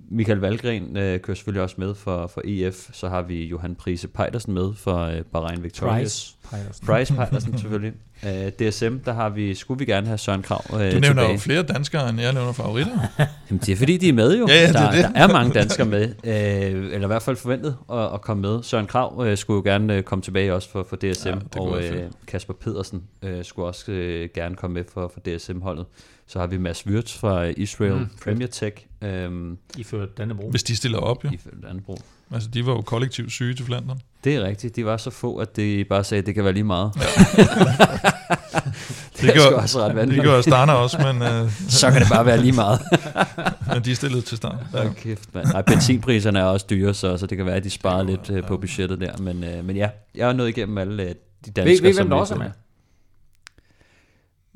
Michael 0.09 0.39
Valgren 0.39 0.97
øh, 0.97 1.19
kører 1.19 1.35
selvfølgelig 1.35 1.61
også 1.61 1.75
med 1.77 1.95
for, 1.95 2.27
for 2.27 2.41
EF. 2.45 2.89
Så 2.93 3.09
har 3.09 3.21
vi 3.21 3.45
Johan 3.45 3.75
Prise 3.75 4.07
Pejdersen 4.07 4.53
med 4.53 4.73
for 4.73 4.97
øh, 4.97 5.21
Bahrain 5.21 5.63
Victorious. 5.63 6.37
Price. 6.43 6.49
Pejdersen. 6.49 6.87
Price 6.87 7.13
Pejdersen 7.13 7.57
selvfølgelig. 7.57 7.93
Øh, 8.27 8.51
DSM, 8.69 8.97
der 9.05 9.13
har 9.13 9.29
vi, 9.29 9.55
skulle 9.55 9.79
vi 9.79 9.85
gerne 9.85 10.07
have 10.07 10.17
Søren 10.17 10.41
Krav 10.41 10.61
øh, 10.73 10.79
Du 10.79 10.79
nævner 10.79 10.99
tilbage. 11.07 11.31
jo 11.31 11.37
flere 11.37 11.63
danskere, 11.63 12.09
end 12.09 12.21
jeg 12.21 12.33
nævner 12.33 12.51
favoritter. 12.51 12.99
Jamen, 13.49 13.61
det 13.65 13.69
er 13.69 13.75
fordi, 13.75 13.97
de 13.97 14.09
er 14.09 14.13
med 14.13 14.37
jo. 14.39 14.47
Ja, 14.49 14.53
ja, 14.53 14.67
det 14.67 14.75
er 14.75 14.81
der, 14.81 14.91
det. 14.91 15.03
der 15.15 15.21
er 15.21 15.27
mange 15.27 15.53
danskere 15.53 15.87
med, 15.87 16.03
øh, 16.23 16.85
eller 16.93 17.03
i 17.03 17.07
hvert 17.07 17.21
fald 17.21 17.35
forventet 17.35 17.75
at, 17.91 18.13
at 18.13 18.21
komme 18.21 18.41
med. 18.41 18.63
Søren 18.63 18.87
Krav 18.87 19.23
øh, 19.27 19.37
skulle 19.37 19.57
jo 19.57 19.73
gerne 19.73 19.95
øh, 19.95 20.03
komme 20.03 20.21
tilbage 20.21 20.53
også 20.53 20.69
for, 20.69 20.85
for 20.89 20.95
DSM, 20.95 21.27
Ja, 21.27 21.59
og 21.59 21.83
øh. 21.83 22.03
Kasper 22.27 22.53
Pedersen 22.53 23.03
øh, 23.21 23.45
skulle 23.45 23.65
også 23.67 23.91
øh, 23.91 24.29
gerne 24.35 24.55
komme 24.55 24.73
med 24.73 24.83
for, 24.93 25.11
for 25.13 25.19
DSM-holdet. 25.19 25.85
Så 26.27 26.39
har 26.39 26.47
vi 26.47 26.57
Mads 26.57 26.87
Wirtz 26.87 27.17
fra 27.17 27.43
Israel 27.43 27.93
Mm. 27.93 28.07
Premier 28.23 28.47
Tech 28.47 28.75
øh, 29.01 29.31
I 29.77 29.83
ført 29.83 30.17
Dannebro. 30.17 30.49
Hvis 30.49 30.63
de 30.63 30.75
stiller 30.75 30.97
op, 30.99 31.23
jo. 31.23 31.29
i 31.29 31.39
Dannebro. 31.67 31.97
Altså, 32.33 32.49
de 32.49 32.65
var 32.65 32.71
jo 32.71 32.81
kollektivt 32.81 33.31
syge 33.31 33.53
til 33.53 33.65
Flandern. 33.65 33.99
Det 34.23 34.35
er 34.35 34.43
rigtigt. 34.43 34.75
De 34.75 34.85
var 34.85 34.97
så 34.97 35.09
få, 35.09 35.35
at 35.37 35.55
de 35.55 35.85
bare 35.89 36.03
sagde, 36.03 36.19
at 36.21 36.25
det 36.25 36.35
kan 36.35 36.43
være 36.43 36.53
lige 36.53 36.63
meget. 36.63 36.91
Ja. 36.97 37.01
det, 37.43 39.21
Det 39.21 39.29
er 39.29 39.49
gør- 39.49 39.57
også 39.57 39.79
ret 39.79 40.07
Det 40.07 40.21
gjorde 40.21 40.37
Astana 40.37 40.73
også, 40.73 40.97
men, 41.13 41.21
øh, 41.21 41.51
Så 41.69 41.91
kan 41.91 42.01
det 42.01 42.09
bare 42.11 42.25
være 42.25 42.37
lige 42.41 42.51
meget. 42.51 42.79
men 43.73 43.83
de 43.85 43.95
stillede 43.95 44.21
til 44.21 44.37
start. 44.37 44.55
Ja. 44.73 44.93
kæft, 44.93 45.33
mand. 45.35 45.47
Ej, 45.47 45.61
benzinpriserne 45.61 46.39
er 46.39 46.43
også 46.43 46.65
dyre, 46.69 46.93
så, 46.93 47.17
så 47.17 47.27
det 47.27 47.37
kan 47.37 47.45
være, 47.45 47.55
at 47.55 47.63
de 47.63 47.69
sparer 47.69 48.03
lidt 48.03 48.29
øh, 48.29 48.43
på 48.43 48.57
budgettet 48.57 49.01
der. 49.01 49.17
Men, 49.17 49.43
øh, 49.43 49.65
men 49.65 49.75
ja, 49.75 49.89
jeg 50.15 50.25
har 50.25 50.33
nået 50.33 50.49
igennem 50.49 50.77
alle 50.77 51.03
øh, 51.03 51.09
de 51.09 51.15
danskere, 51.51 51.65
Ved, 51.65 51.81
ved 51.81 51.93
som 51.93 52.03
hvem 52.05 52.09
der 52.09 52.17
også 52.17 52.33
er 52.33 52.37
med? 52.37 52.49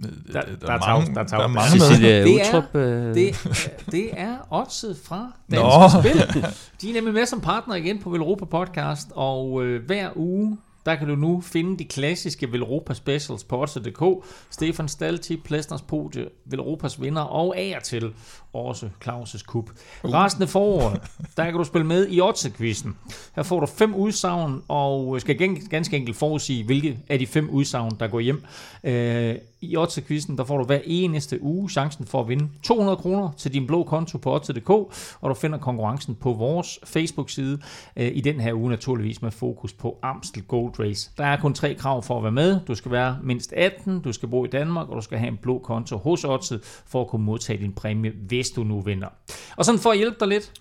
Der, 0.02 0.10
Der- 0.34 0.42
der, 0.42 0.56
der 0.66 0.74
er 0.74 0.80
mange, 1.00 1.14
der 1.16 1.22
er 1.22 1.26
der 1.26 1.38
er 1.38 1.48
mange 1.48 1.78
med. 1.78 1.80
Cecilie 1.88 2.24
Det 2.24 2.42
er-. 2.54 2.62
Øh, 2.74 3.16
Det, 3.16 3.30
er- 3.30 3.92
det 3.92 4.10
er 4.14 4.38
oddset 4.52 4.98
fra 5.04 5.32
Nå. 5.48 5.58
Danske 6.04 6.30
Spil. 6.32 6.42
De 6.82 6.90
er 6.90 6.94
nemlig 6.94 7.14
med 7.14 7.26
som 7.26 7.42
partner 7.42 7.76
igen 7.76 8.00
på 8.00 8.10
Velropa 8.10 8.46
Podcast, 8.46 9.08
og 9.16 9.64
øh, 9.66 9.86
hver 9.86 10.10
uge, 10.16 10.58
der 10.86 10.96
kan 10.96 11.08
du 11.08 11.16
nu 11.16 11.42
finde 11.42 11.80
de 11.80 11.86
klassiske 11.86 12.52
Velropa 12.52 12.94
Specials 12.94 13.44
på 13.44 13.62
odds.dk. 13.62 14.04
Stefan 14.50 14.88
Stalti, 14.88 15.38
Plæstners 15.38 15.82
Podie, 15.82 16.26
Velropas 16.46 17.02
vinder 17.02 17.22
og 17.22 17.58
af 17.58 17.74
og 17.78 17.84
til 17.84 18.14
også 18.54 18.90
Claus' 19.06 19.44
Kup. 19.46 19.70
Resten 20.04 20.44
af 20.44 20.50
foråret, 20.50 21.02
der 21.38 21.44
kan 21.44 21.54
du 21.54 21.64
spille 21.64 21.88
med 21.88 22.08
i 22.10 22.22
Odds-quizzen. 22.22 22.96
Her 23.36 23.44
får 23.44 23.60
du 23.60 23.66
fem 23.66 23.96
udsagn, 23.96 24.62
og 24.68 25.22
skal 25.22 25.58
ganske 25.70 25.98
enkelt 25.98 26.18
forudsige, 26.18 26.64
hvilke 26.64 27.00
af 27.10 27.20
de 27.20 27.28
fem 27.28 27.50
udsagn, 27.50 27.92
der 28.00 28.08
går 28.08 28.20
hjem. 28.20 28.44
Øh, 28.84 29.36
I 29.62 29.78
Odds-quizzen, 29.78 30.38
der 30.38 30.44
får 30.44 30.58
du 30.58 30.64
hver 30.64 30.80
eneste 30.86 31.44
uge 31.44 31.70
chancen 31.70 32.06
for 32.06 32.22
at 32.22 32.30
vinde 32.30 32.50
200 32.64 32.98
kroner 32.98 33.30
til 33.38 33.54
din 33.54 33.68
blå 33.68 33.84
konto 33.84 34.18
på 34.18 34.36
Odds.dk, 34.36 34.70
og 34.70 35.30
du 35.30 35.34
finder 35.34 35.58
konkurrencen 35.58 36.16
på 36.16 36.34
vores 36.34 36.80
Facebook-side. 36.84 37.60
Øh, 37.96 38.12
I 38.14 38.22
den 38.22 38.40
her 38.40 38.54
uge 38.54 38.70
naturligvis 38.70 39.22
med 39.22 39.32
fokus 39.32 39.74
på 39.74 39.98
Amstel 40.02 40.44
Gold 40.44 40.80
Race. 40.80 41.12
Der 41.18 41.26
er 41.26 41.38
kun 41.38 41.54
tre 41.54 41.74
krav 41.74 42.04
for 42.04 42.18
at 42.18 42.24
være 42.24 42.32
med. 42.32 42.60
Du 42.68 42.76
skal 42.76 42.92
være 42.92 43.18
mindst 43.24 43.54
18, 43.54 44.00
du 44.02 44.14
skal 44.14 44.30
bo 44.30 44.46
i 44.46 44.48
Danmark, 44.48 44.90
og 44.90 44.96
du 44.96 45.02
skal 45.02 45.18
have 45.18 45.32
en 45.32 45.38
blå 45.38 45.60
konto 45.60 45.98
hos 45.98 46.24
Oddset 46.24 46.62
for 46.86 47.02
at 47.02 47.08
kunne 47.08 47.26
modtage 47.26 47.62
din 47.62 47.74
præmie, 47.74 48.14
hvis 48.38 48.50
du 48.50 48.64
nu 48.64 48.82
vinder. 48.82 49.08
Og 49.56 49.66
sådan 49.66 49.80
for 49.80 49.92
at 49.92 49.98
hjælpe 49.98 50.18
dig 50.20 50.28
lidt, 50.28 50.52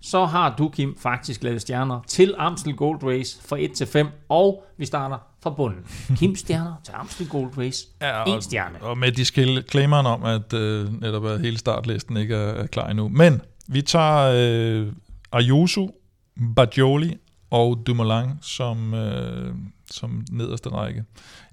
så 0.00 0.24
har 0.24 0.54
du, 0.58 0.68
Kim, 0.68 0.96
faktisk 0.98 1.42
lavet 1.42 1.60
stjerner 1.60 2.00
til 2.08 2.34
Amstel 2.38 2.74
Gold 2.76 3.02
Race 3.04 3.42
fra 3.48 3.56
1 3.60 3.72
til 3.72 3.86
5, 3.86 4.06
og 4.28 4.64
vi 4.78 4.86
starter 4.86 5.18
fra 5.42 5.50
bunden. 5.50 5.86
Kim 6.18 6.36
stjerner 6.36 6.74
til 6.84 6.92
Amstel 6.96 7.28
Gold 7.28 7.58
Race. 7.58 7.86
Ja, 8.00 8.24
En 8.24 8.32
og, 8.36 8.42
stjerne. 8.42 8.82
og 8.82 8.98
med 8.98 9.12
disclaimeren 9.12 10.06
om, 10.06 10.24
at 10.24 10.52
øh, 10.52 11.00
netop 11.00 11.26
at 11.26 11.40
hele 11.40 11.58
startlisten 11.58 12.16
ikke 12.16 12.34
er, 12.34 12.52
er 12.54 12.66
klar 12.66 12.88
endnu. 12.88 13.08
Men 13.08 13.40
vi 13.68 13.82
tager 13.82 14.32
øh, 14.36 14.92
Ayuso, 15.32 15.90
Bajoli 16.56 17.16
og 17.52 17.82
Dumoulin 17.86 18.30
som, 18.42 18.94
øh, 18.94 19.54
som 19.90 20.24
nederste 20.30 20.68
række. 20.68 21.04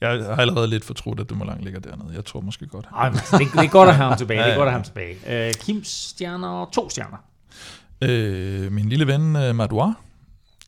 Jeg 0.01 0.09
har 0.09 0.35
allerede 0.35 0.67
lidt 0.67 0.85
fortrudt, 0.85 1.19
at 1.19 1.29
Dumoulin 1.29 1.61
ligger 1.61 1.79
dernede. 1.79 2.09
Jeg 2.15 2.25
tror 2.25 2.41
måske 2.41 2.67
godt. 2.67 2.85
Ej, 2.95 3.09
men 3.09 3.19
det, 3.31 3.39
det 3.53 3.65
er 3.65 3.67
godt 3.69 3.89
at 3.89 3.95
have 3.95 4.07
ham 4.09 4.17
tilbage. 4.23 4.43
Det 4.43 4.51
er 4.51 4.55
godt 4.55 4.67
at 4.67 4.71
have 4.73 4.79
ham 4.79 4.83
tilbage. 4.83 5.47
Øh, 5.47 5.53
Kims 5.53 5.87
stjerner, 5.87 6.69
to 6.73 6.89
stjerner. 6.89 7.17
Øh, 8.01 8.71
min 8.71 8.89
lille 8.89 9.07
ven 9.07 9.35
øh, 9.35 9.55
Madouar, 9.55 9.93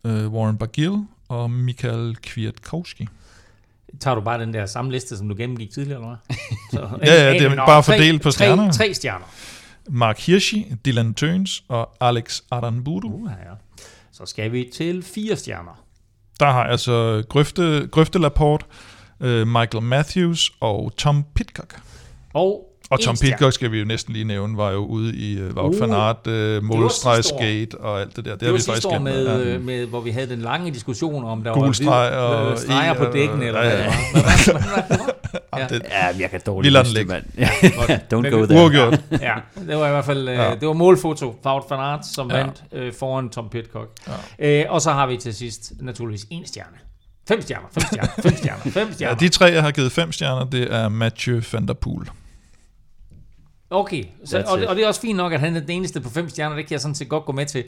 øh, 0.03 0.33
Warren 0.33 0.57
Bargiel 0.57 1.05
og 1.29 1.51
Michael 1.51 2.15
Kwiatkowski. 2.23 3.07
Tager 3.99 4.15
du 4.15 4.21
bare 4.21 4.39
den 4.41 4.53
der 4.53 4.65
samme 4.65 4.91
liste, 4.91 5.17
som 5.17 5.29
du 5.29 5.35
gennemgik 5.37 5.71
tidligere, 5.71 5.99
eller 6.01 6.17
hvad? 6.27 6.35
Så, 6.71 6.97
Ja, 7.05 7.23
ja, 7.23 7.33
det 7.33 7.41
er 7.41 7.55
bare 7.55 7.81
tre- 7.81 7.93
fordelt 7.93 8.21
på 8.21 8.27
tre, 8.29 8.31
stjernerne. 8.31 8.71
Tre 8.73 8.93
stjerner. 8.93 9.25
Mark 9.89 10.19
Hirschi, 10.19 10.73
Dylan 10.85 11.13
Tøns 11.13 11.63
og 11.67 11.89
Alex 12.01 12.41
Aranburu. 12.51 13.07
Uh, 13.07 13.29
ja. 13.45 13.53
Så 14.13 14.25
skal 14.25 14.51
vi 14.51 14.69
til 14.73 15.03
fire 15.03 15.35
stjerner. 15.35 15.85
Der 16.39 16.51
har 16.51 16.67
jeg 16.67 16.79
så 16.79 17.23
Grøfte, 17.29 17.87
Grøfte 17.91 18.19
Laporte, 18.19 18.65
øh, 19.19 19.47
Michael 19.47 19.83
Matthews 19.83 20.51
og 20.59 20.95
Tom 20.97 21.23
Pitcock. 21.35 21.81
Og, 22.33 22.70
Og 22.91 22.99
Tom. 22.99 23.15
Pitcock, 23.21 23.53
skal 23.53 23.71
vi 23.71 23.79
jo 23.79 23.85
næsten 23.85 24.13
lige 24.13 24.25
nævne, 24.25 24.57
var 24.57 24.71
jo 24.71 24.85
ude 24.85 25.15
i 25.15 25.41
uh, 25.41 25.55
Wout 25.55 25.75
Uh, 25.75 25.81
van 25.81 25.91
Aert, 25.93 26.57
uh, 26.57 26.63
målstregsgate 26.63 27.77
og 27.79 28.01
alt 28.01 28.15
det 28.15 28.25
der. 28.25 28.31
Det, 28.31 28.39
Det 28.39 28.47
har 28.47 28.51
var 28.51 28.57
vi 28.57 28.63
faktisk 28.67 28.87
år 28.87 28.99
med, 28.99 29.25
Ja. 29.25 29.37
øh, 29.55 29.61
med, 29.61 29.85
hvor 29.85 30.01
vi 30.01 30.09
havde 30.11 30.29
den 30.29 30.39
lange 30.41 30.71
diskussion 30.73 31.25
om, 31.25 31.43
der 31.43 31.53
Gul 31.53 31.65
var 31.65 31.71
streg 31.71 32.11
og 32.17 32.51
øh, 32.51 32.57
streger 32.57 32.93
på 32.93 33.03
og- 33.05 33.13
dækken, 33.13 33.41
eller 33.43 33.63
ja, 33.63 33.69
hvad 33.69 33.77
ja. 33.79 33.85
det 33.85 34.25
det, 34.25 34.55
det? 34.89 34.99
Ja. 35.57 35.67
Det, 35.69 35.81
Ja, 35.91 36.07
jeg 36.19 36.29
kan 36.29 36.41
dårligt 36.45 36.77
huske 36.77 36.93
ligge. 36.93 37.09
mand. 37.13 37.23
Ja, 37.37 37.47
Don't 38.13 38.29
go 38.29 38.45
there. 38.45 38.61
uafgjort. 38.63 38.99
Ja, 39.21 39.33
det 39.67 39.77
var 39.77 39.87
i 39.87 39.91
hvert 39.91 40.05
fald 40.05 40.29
øh, 40.29 40.35
Ja. 40.35 40.55
det 40.59 40.67
var 40.67 40.73
målfoto. 40.73 41.35
Wout 41.45 41.63
van 41.69 41.79
Aert, 41.79 42.05
som 42.13 42.29
Ja. 42.31 42.37
vandt 42.37 42.63
øh, 42.73 42.93
foran 42.99 43.29
Tom 43.29 43.49
Pitcock. 43.49 43.89
Øh, 44.39 44.63
og 44.69 44.81
så 44.81 44.91
har 44.91 45.07
vi 45.07 45.17
til 45.17 45.33
sidst 45.33 45.71
naturligvis 45.81 46.25
en 46.29 46.45
stjerne. 46.47 46.77
Fem 47.27 47.41
stjerner, 47.41 47.67
fem 47.73 47.81
stjerner, 47.81 48.09
fem 48.23 48.35
stjerner, 48.37 48.61
fem 48.71 48.87
ja, 48.87 48.93
stjerner. 48.93 49.17
de 49.17 49.29
tre, 49.29 49.45
jeg 49.45 49.63
har 49.63 49.71
givet 49.71 49.91
fem 49.91 50.11
stjerner, 50.11 50.45
det 50.45 50.73
er 50.75 50.89
Mathieu 50.89 51.41
van 51.53 51.67
der 51.67 51.73
Poel. 51.73 52.07
Okay, 53.71 54.03
så, 54.25 54.43
og, 54.47 54.59
det, 54.59 54.67
og 54.67 54.75
det 54.75 54.83
er 54.83 54.87
også 54.87 55.01
fint 55.01 55.17
nok, 55.17 55.33
at 55.33 55.39
han 55.39 55.55
er 55.55 55.59
den 55.59 55.69
eneste 55.71 56.01
på 56.01 56.09
fem 56.09 56.29
stjerner. 56.29 56.55
Det 56.55 56.65
kan 56.67 56.71
jeg 56.73 56.81
sådan 56.81 56.95
set 56.95 57.09
godt 57.09 57.25
gå 57.25 57.31
med 57.31 57.45
til. 57.45 57.63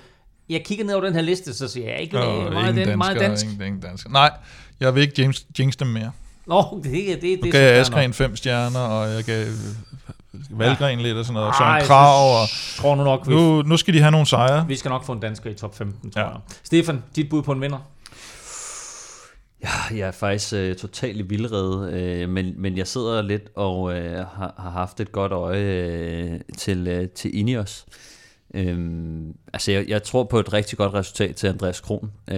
Jeg 0.49 0.63
kigger 0.65 0.85
ned 0.85 0.93
over 0.93 1.03
den 1.05 1.13
her 1.13 1.21
liste, 1.21 1.53
så 1.53 1.67
siger 1.67 1.89
jeg 1.89 1.99
ikke 2.01 2.17
øh, 2.17 2.23
meget, 2.53 2.69
ingen 2.69 2.87
den, 2.87 2.97
meget 2.97 3.15
dansker, 3.19 3.27
dansk. 3.27 3.45
Ingen, 3.45 3.61
ingen 3.67 3.81
dansker. 3.81 4.09
Nej, 4.09 4.31
jeg 4.79 4.95
vil 4.95 5.01
ikke 5.01 5.21
jinx, 5.21 5.41
jinx 5.59 5.73
dem 5.75 5.87
mere. 5.87 6.11
Nå, 6.47 6.81
det, 6.83 6.93
det, 6.93 7.21
det, 7.21 7.39
Nu 7.43 7.51
gav 7.51 7.61
jeg. 7.61 7.79
Askren 7.79 8.13
fem 8.13 8.35
stjerner, 8.35 8.79
og 8.79 9.13
jeg 9.13 9.23
gav 9.23 9.41
øh, 9.47 9.53
Valgren 10.59 10.99
lidt 10.99 11.17
og 11.17 11.25
sådan 11.25 11.33
noget, 11.33 11.47
og 11.49 11.55
så 11.57 11.63
Ej, 11.63 11.79
en 11.79 11.85
krav, 11.85 12.41
og 12.41 12.47
tror 12.77 12.95
nu 12.95 13.03
nok, 13.03 13.27
vi, 13.27 13.33
nu, 13.33 13.61
nu 13.61 13.77
skal 13.77 13.93
de 13.93 13.99
have 13.99 14.11
nogle 14.11 14.27
sejre. 14.27 14.67
vi 14.67 14.75
skal 14.75 14.89
nok 14.89 15.05
få 15.05 15.11
en 15.11 15.19
dansker 15.19 15.49
i 15.49 15.53
top 15.53 15.77
15, 15.77 16.11
tror 16.11 16.21
Ja. 16.21 16.27
jeg. 16.27 16.37
Stefan, 16.63 17.03
dit 17.15 17.29
bud 17.29 17.41
på 17.41 17.51
en 17.51 17.61
vinder? 17.61 17.77
Ja, 19.63 19.97
jeg 19.97 20.07
er 20.07 20.11
faktisk 20.11 20.53
øh, 20.53 20.75
totalt 20.75 21.17
i 21.17 21.21
vildrede, 21.21 21.91
øh, 21.93 22.29
men, 22.29 22.53
men 22.57 22.77
jeg 22.77 22.87
sidder 22.87 23.21
lidt 23.21 23.49
og 23.55 23.95
øh, 23.95 24.17
har, 24.17 24.53
har 24.57 24.69
haft 24.69 24.99
et 24.99 25.11
godt 25.11 25.31
øje 25.31 25.63
øh, 25.63 26.39
til, 26.57 26.87
øh, 26.87 27.09
til 27.09 27.37
Ineos. 27.37 27.85
Øhm, 28.53 29.35
altså, 29.53 29.71
jeg, 29.71 29.89
jeg 29.89 30.03
tror 30.03 30.23
på 30.23 30.39
et 30.39 30.53
rigtig 30.53 30.77
godt 30.77 30.93
resultat 30.93 31.35
til 31.35 31.47
Andreas 31.47 31.81
Kron. 31.81 32.11
Øh, 32.27 32.37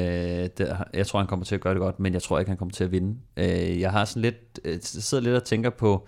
der, 0.57 0.83
jeg 0.93 1.07
tror, 1.07 1.19
han 1.19 1.27
kommer 1.27 1.45
til 1.45 1.55
at 1.55 1.61
gøre 1.61 1.73
det 1.73 1.81
godt, 1.81 1.99
men 1.99 2.13
jeg 2.13 2.21
tror 2.21 2.39
ikke, 2.39 2.49
han 2.49 2.57
kommer 2.57 2.73
til 2.73 2.83
at 2.83 2.91
vinde. 2.91 3.17
Øh, 3.37 3.79
jeg 3.79 3.91
har 3.91 4.05
sådan 4.05 4.21
lidt, 4.21 4.59
øh, 4.65 4.77
sidder 4.81 5.23
lidt 5.23 5.35
og 5.35 5.43
tænker 5.43 5.69
på 5.69 6.07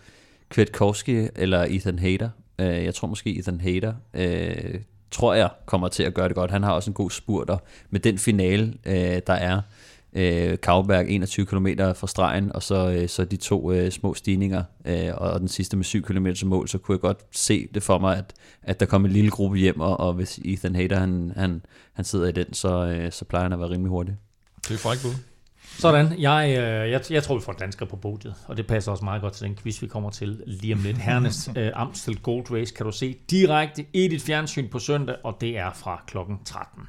Kwiatkowski 0.50 1.28
eller 1.36 1.66
Ethan 1.70 2.00
Hader. 2.00 2.30
Øh, 2.60 2.84
jeg 2.84 2.96
tror 2.96 3.08
måske 3.08 3.40
Ethan 3.40 3.62
Hader, 3.62 3.94
øh, 4.14 4.76
tror 5.12 5.34
jeg, 5.34 5.50
kommer 5.66 5.88
til 5.88 6.04
at 6.04 6.14
gøre 6.14 6.28
det 6.28 6.36
godt. 6.36 6.52
Han 6.52 6.64
har 6.64 6.72
også 6.72 6.90
en 6.90 6.94
god 6.94 7.10
spurt, 7.10 7.50
og 7.50 7.62
med 7.90 8.00
den 8.00 8.18
finale, 8.18 8.74
øh, 8.86 9.22
der 9.28 9.34
er, 9.34 9.62
øh, 10.18 10.58
Kavberg 10.64 11.06
21 11.10 11.46
km 11.46 11.68
fra 11.96 12.08
stregen, 12.08 12.52
og 12.56 12.64
så, 12.64 12.90
øh, 12.90 13.10
så 13.10 13.26
de 13.26 13.38
to 13.38 13.72
øh, 13.72 13.92
små 13.92 14.14
stigninger, 14.14 14.64
øh, 14.86 15.10
og 15.14 15.40
den 15.40 15.48
sidste 15.48 15.78
med 15.78 15.84
7 15.84 16.02
km 16.02 16.28
til 16.32 16.48
mål, 16.48 16.68
så 16.68 16.78
kunne 16.78 16.96
jeg 16.96 17.02
godt 17.02 17.20
se 17.32 17.68
det 17.74 17.84
for 17.84 18.00
mig, 18.00 18.18
at, 18.18 18.34
at 18.64 18.80
der 18.80 18.86
kom 18.86 19.06
en 19.06 19.12
lille 19.12 19.32
gruppe 19.32 19.58
hjem, 19.58 19.80
og, 19.80 20.00
og 20.00 20.14
hvis 20.14 20.40
Ethan 20.46 20.76
Hader 20.76 21.00
han, 21.00 21.34
han, 21.36 21.62
han 21.94 22.06
sidder 22.06 22.28
i 22.28 22.32
den, 22.32 22.54
så, 22.54 22.86
øh, 22.86 23.12
så 23.12 23.26
plejer 23.26 23.44
han 23.44 23.54
at 23.54 23.60
være 23.60 23.70
rimelig 23.70 23.90
hurtig. 23.90 24.16
Det 24.68 24.74
er 24.74 24.78
fræk 24.78 24.98
bud. 25.04 25.14
Sådan, 25.80 26.20
jeg, 26.20 26.50
øh, 26.50 26.92
jeg, 26.92 27.02
jeg 27.10 27.24
tror, 27.24 27.36
vi 27.36 27.42
får 27.42 27.54
danskere 27.54 27.90
på 27.90 27.96
podiet, 27.96 28.36
og 28.48 28.58
det 28.58 28.68
passer 28.68 28.92
også 28.92 29.04
meget 29.04 29.22
godt 29.22 29.34
til 29.34 29.48
den 29.48 29.56
quiz, 29.56 29.82
vi 29.82 29.88
kommer 29.88 30.10
til 30.10 30.42
lige 30.48 30.74
om 30.74 30.80
lidt. 30.84 30.98
Hernes 30.98 31.50
øh, 31.58 31.72
Amstel 31.74 32.20
Gold 32.20 32.52
Race 32.52 32.74
kan 32.74 32.86
du 32.86 32.92
se 32.92 33.16
direkte 33.30 33.86
i 33.94 34.08
dit 34.08 34.22
fjernsyn 34.22 34.70
på 34.70 34.80
søndag, 34.80 35.16
og 35.24 35.38
det 35.42 35.58
er 35.58 35.72
fra 35.74 36.04
klokken 36.08 36.38
13. 36.46 36.84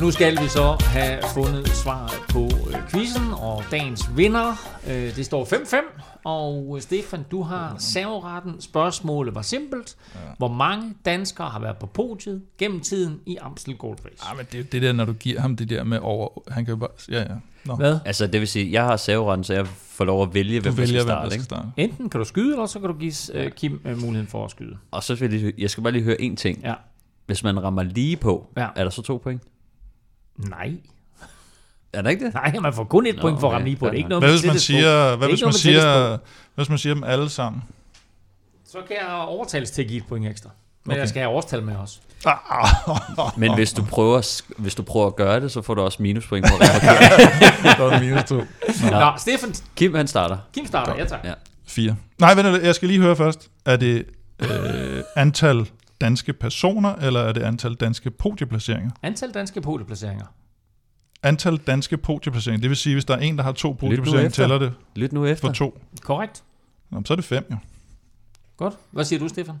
Nu 0.00 0.10
skal 0.10 0.32
vi 0.42 0.48
så 0.48 0.76
have 0.80 1.18
fundet 1.34 1.68
svaret 1.68 2.12
på 2.28 2.42
øh, 2.68 2.88
quizzen 2.90 3.22
og 3.40 3.62
dagens 3.70 4.16
vinder. 4.16 4.52
Øh, 4.90 5.16
det 5.16 5.24
står 5.26 5.44
5-5, 5.44 5.76
og 6.24 6.72
øh, 6.76 6.82
Stefan, 6.82 7.24
du 7.30 7.42
har 7.42 7.76
serveretten. 7.78 8.60
Spørgsmålet 8.60 9.34
var 9.34 9.42
simpelt. 9.42 9.96
Hvor 10.38 10.48
mange 10.48 10.94
danskere 11.04 11.48
har 11.48 11.60
været 11.60 11.76
på 11.76 11.86
podiet 11.86 12.42
gennem 12.58 12.80
tiden 12.80 13.20
i 13.26 13.36
Amstel 13.36 13.76
Gold 13.76 13.98
Race? 14.04 14.24
Ja, 14.30 14.36
men 14.36 14.46
det 14.52 14.60
er 14.60 14.64
det 14.64 14.82
der, 14.82 14.92
når 14.92 15.04
du 15.04 15.12
giver 15.12 15.40
ham 15.40 15.56
det 15.56 15.70
der 15.70 15.84
med 15.84 15.98
over... 16.02 16.42
Han 16.50 16.64
kan 16.64 16.72
jo 16.72 16.76
bare... 16.78 16.88
Ja, 17.10 17.20
ja. 17.20 17.26
Nå. 17.64 17.74
Hvad? 17.74 17.98
Altså, 18.04 18.26
det 18.26 18.40
vil 18.40 18.48
sige, 18.48 18.72
jeg 18.72 18.84
har 18.84 18.96
serveretten, 18.96 19.44
så 19.44 19.54
jeg 19.54 19.66
får 19.66 20.04
lov 20.04 20.22
at 20.22 20.34
vælge, 20.34 20.56
Du 20.58 20.62
hvem 20.62 20.74
der 20.74 20.80
vælger, 20.82 21.00
skal 21.00 21.04
hvem 21.04 21.06
der 21.06 21.14
starte. 21.14 21.30
skal 21.30 21.36
Ikke? 21.36 21.44
starte. 21.44 21.68
Enten 21.76 22.10
kan 22.10 22.18
du 22.18 22.24
skyde, 22.24 22.52
eller 22.52 22.66
så 22.66 22.78
kan 22.80 22.88
du 22.88 22.94
give 22.94 23.12
øh, 23.34 23.52
Kim 23.52 23.80
øh, 23.84 24.00
muligheden 24.00 24.28
for 24.28 24.44
at 24.44 24.50
skyde. 24.50 24.76
Og 24.90 25.02
så 25.02 25.14
vil 25.14 25.30
jeg, 25.32 25.40
lige, 25.40 25.52
jeg 25.58 25.70
skal 25.70 25.82
bare 25.82 25.92
lige 25.92 26.02
høre 26.04 26.20
en 26.20 26.36
ting. 26.36 26.60
Ja. 26.62 26.74
Hvis 27.26 27.42
man 27.44 27.62
rammer 27.62 27.82
lige 27.82 28.16
på, 28.16 28.46
Ja. 28.56 28.66
er 28.76 28.82
der 28.84 28.90
så 28.90 29.02
to 29.02 29.16
point? 29.24 29.42
Nej. 30.38 30.72
Er 31.92 32.02
der 32.02 32.10
ikke 32.10 32.24
det? 32.24 32.34
Nej, 32.34 32.54
man 32.60 32.72
får 32.74 32.84
kun 32.84 33.06
et 33.06 33.16
Nå, 33.16 33.20
point 33.22 33.40
for 33.40 33.46
at 33.46 33.50
okay. 33.50 33.54
ramme 33.54 33.68
lige 33.68 33.76
på. 33.76 33.86
Det 33.88 33.94
ikke 33.96 34.08
noget 34.08 34.24
Hvad 34.24 34.32
hvis 34.32 34.46
man 34.46 34.58
siger, 34.58 34.80
Det 34.80 35.12
er 35.12 35.16
hvad 35.16 35.28
hvis 35.28 35.42
man 35.42 35.52
siger, 35.52 36.06
hvad 36.08 36.18
hvis 36.54 36.68
man 36.68 36.78
siger 36.78 36.94
dem 36.94 37.04
alle 37.04 37.28
sammen? 37.30 37.62
Så 38.68 38.78
kan 38.88 38.96
jeg 39.00 39.14
overtales 39.14 39.70
til 39.70 39.82
at 39.82 39.88
give 39.88 39.98
et 39.98 40.06
point 40.08 40.26
ekstra. 40.26 40.50
Men 40.84 40.90
Okay. 40.92 41.00
jeg 41.00 41.08
skal 41.08 41.22
have 41.22 41.30
årstal 41.30 41.62
med 41.62 41.76
også. 41.76 41.98
Men 43.36 43.54
hvis 43.54 43.72
du, 43.72 43.82
prøver, 43.84 44.40
hvis 44.58 44.74
du 44.74 44.82
prøver 44.82 45.06
at 45.06 45.16
gøre 45.16 45.40
det, 45.40 45.52
så 45.52 45.62
får 45.62 45.74
du 45.74 45.80
også 45.82 46.02
minuspoint 46.02 46.46
på 46.46 46.52
det. 46.60 46.68
Der 47.78 47.90
er 47.90 48.00
minus 48.00 48.24
to. 48.24 48.36
Nå, 48.90 49.12
Stefan, 49.18 49.54
Kim, 49.76 49.94
han 49.94 50.06
starter. 50.06 50.38
Kim 50.54 50.66
starter. 50.66 50.94
Ja, 50.96 51.04
tak. 51.04 51.20
Ja. 51.24 51.32
Fire. 51.66 51.96
Nej, 52.18 52.34
vent 52.34 52.48
lidt, 52.48 52.62
jeg 52.64 52.74
skal 52.74 52.88
lige 52.88 53.00
høre 53.00 53.16
først. 53.16 53.50
Er 53.66 53.76
det 53.76 54.04
øh, 54.40 55.02
antal 55.16 55.66
danske 56.00 56.32
personer, 56.32 56.94
eller 56.94 57.20
er 57.20 57.32
det 57.32 57.42
antal 57.42 57.74
danske 57.74 58.10
podieplaceringer? 58.10 58.90
Antal 59.02 59.30
danske 59.30 59.60
podieplaceringer. 59.60 60.26
Antal 61.22 61.56
danske 61.56 61.96
podieplaceringer, 61.96 62.60
det 62.60 62.70
vil 62.70 62.76
sige, 62.76 62.94
hvis 62.94 63.04
der 63.04 63.14
er 63.14 63.18
en, 63.20 63.36
der 63.38 63.44
har 63.44 63.52
to 63.52 63.72
podieplaceringer, 63.72 64.30
tæller 64.30 64.58
det 64.58 64.74
Lyt 64.96 65.12
nu 65.12 65.26
efter. 65.26 65.48
for 65.48 65.54
to. 65.54 65.80
Korrekt. 66.02 66.44
Nå, 66.90 67.02
så 67.04 67.14
er 67.14 67.16
det 67.16 67.24
fem, 67.24 67.46
jo. 67.50 67.56
Godt. 68.56 68.74
Hvad 68.90 69.04
siger 69.04 69.18
du, 69.18 69.28
Stefan? 69.28 69.54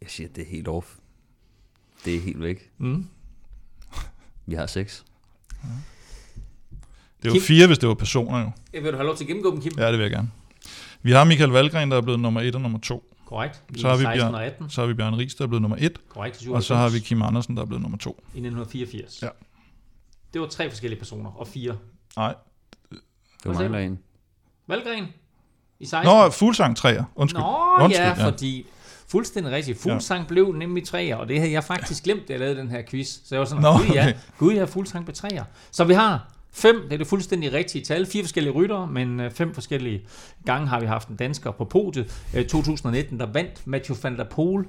Jeg 0.00 0.10
siger, 0.10 0.28
det 0.28 0.42
er 0.42 0.48
helt 0.50 0.68
off. 0.68 0.86
Det 2.04 2.16
er 2.16 2.20
helt 2.20 2.40
væk. 2.40 2.70
Mm. 2.78 3.06
Vi 4.46 4.54
har 4.54 4.66
seks. 4.66 5.04
Det 5.62 7.28
er 7.28 7.28
jo 7.28 7.32
Kim- 7.34 7.42
fire, 7.46 7.66
hvis 7.66 7.78
det 7.78 7.88
var 7.88 7.94
personer, 7.94 8.38
jo. 8.40 8.50
Jeg 8.72 8.82
vil 8.82 8.92
du 8.92 8.96
have 8.96 9.06
lov 9.06 9.16
til 9.16 9.24
at 9.24 9.28
gennemgå 9.28 9.50
dem, 9.50 9.60
Kim? 9.60 9.72
Ja, 9.78 9.86
det 9.86 9.92
vil 9.98 10.00
jeg 10.04 10.10
gerne. 10.10 10.30
Vi 11.02 11.12
har 11.12 11.24
Michael 11.24 11.50
Valgren, 11.50 11.90
der 11.90 11.96
er 11.96 12.00
blevet 12.00 12.20
nummer 12.20 12.40
1 12.40 12.54
og 12.54 12.60
nummer 12.60 12.78
2. 12.78 13.12
Korrekt. 13.26 13.62
I 13.74 13.78
Så 13.78 13.88
har 13.88 13.96
vi 13.96 14.02
16 14.02 14.20
Bjørn, 14.20 14.34
og 14.34 14.44
18. 14.44 14.70
så 14.70 14.80
har 14.80 14.88
vi 14.88 14.94
Bjørn 14.94 15.14
Ries, 15.14 15.34
der 15.34 15.44
er 15.44 15.48
blevet 15.48 15.62
nummer 15.62 15.76
1. 15.80 16.08
Korrekt. 16.08 16.48
Og 16.48 16.62
så 16.62 16.74
har 16.74 16.88
vi 16.88 16.98
97 16.98 17.08
Kim 17.08 17.22
Andersen, 17.22 17.56
der 17.56 17.62
er 17.62 17.66
blevet 17.66 17.82
nummer 17.82 17.98
2. 17.98 18.10
I 18.10 18.38
1984. 18.38 19.22
Ja. 19.22 19.28
Det 20.32 20.40
var 20.40 20.46
tre 20.46 20.70
forskellige 20.70 20.98
personer, 20.98 21.30
og 21.30 21.48
fire. 21.48 21.76
Nej. 22.16 22.34
Du 22.92 22.96
Hvad 23.42 23.54
siger 23.54 23.68
mangler 23.68 23.78
en. 23.78 23.98
Valgren 24.66 25.06
i 25.80 25.86
16. 25.86 26.14
Nå, 26.14 26.30
Fuglsang 26.30 26.78
3'er. 26.78 27.04
Undskyld. 27.14 27.40
Nå 27.42 27.76
Undskyld, 27.80 28.06
ja, 28.06 28.26
fordi 28.26 28.66
fuldstændig 29.08 29.52
rigtigt. 29.52 29.78
Fuglsang 29.78 30.20
ja. 30.22 30.28
blev 30.28 30.52
nemlig 30.52 30.84
træer, 30.86 31.16
og 31.16 31.28
det 31.28 31.38
havde 31.38 31.52
jeg 31.52 31.64
faktisk 31.64 32.04
glemt, 32.04 32.28
da 32.28 32.32
jeg 32.32 32.40
lavede 32.40 32.56
den 32.56 32.68
her 32.70 32.82
quiz. 32.90 33.08
Så 33.08 33.28
jeg 33.30 33.38
var 33.38 33.44
sådan, 33.46 33.62
Nå, 33.62 33.72
gud 33.72 33.94
ja, 33.94 34.02
okay. 34.02 34.18
gud 34.38 34.54
ja, 34.54 34.64
Fuglsang 34.64 35.04
blev 35.04 35.14
træer. 35.14 35.44
Så 35.70 35.84
vi 35.84 35.94
har 35.94 36.32
fem, 36.56 36.82
det 36.84 36.92
er 36.92 36.98
det 36.98 37.06
fuldstændig 37.06 37.52
rigtige 37.52 37.84
tal, 37.84 38.06
fire 38.06 38.22
forskellige 38.22 38.52
ryttere, 38.52 38.86
men 38.86 39.20
øh, 39.20 39.30
fem 39.30 39.54
forskellige 39.54 40.02
gange 40.46 40.66
har 40.66 40.80
vi 40.80 40.86
haft 40.86 41.08
en 41.08 41.16
dansker 41.16 41.50
på 41.50 41.64
podiet. 41.64 42.26
Øh, 42.34 42.46
2019, 42.46 43.20
der 43.20 43.26
vandt 43.26 43.66
Mathieu 43.66 43.96
van 44.02 44.16
der 44.16 44.24
Poel. 44.24 44.64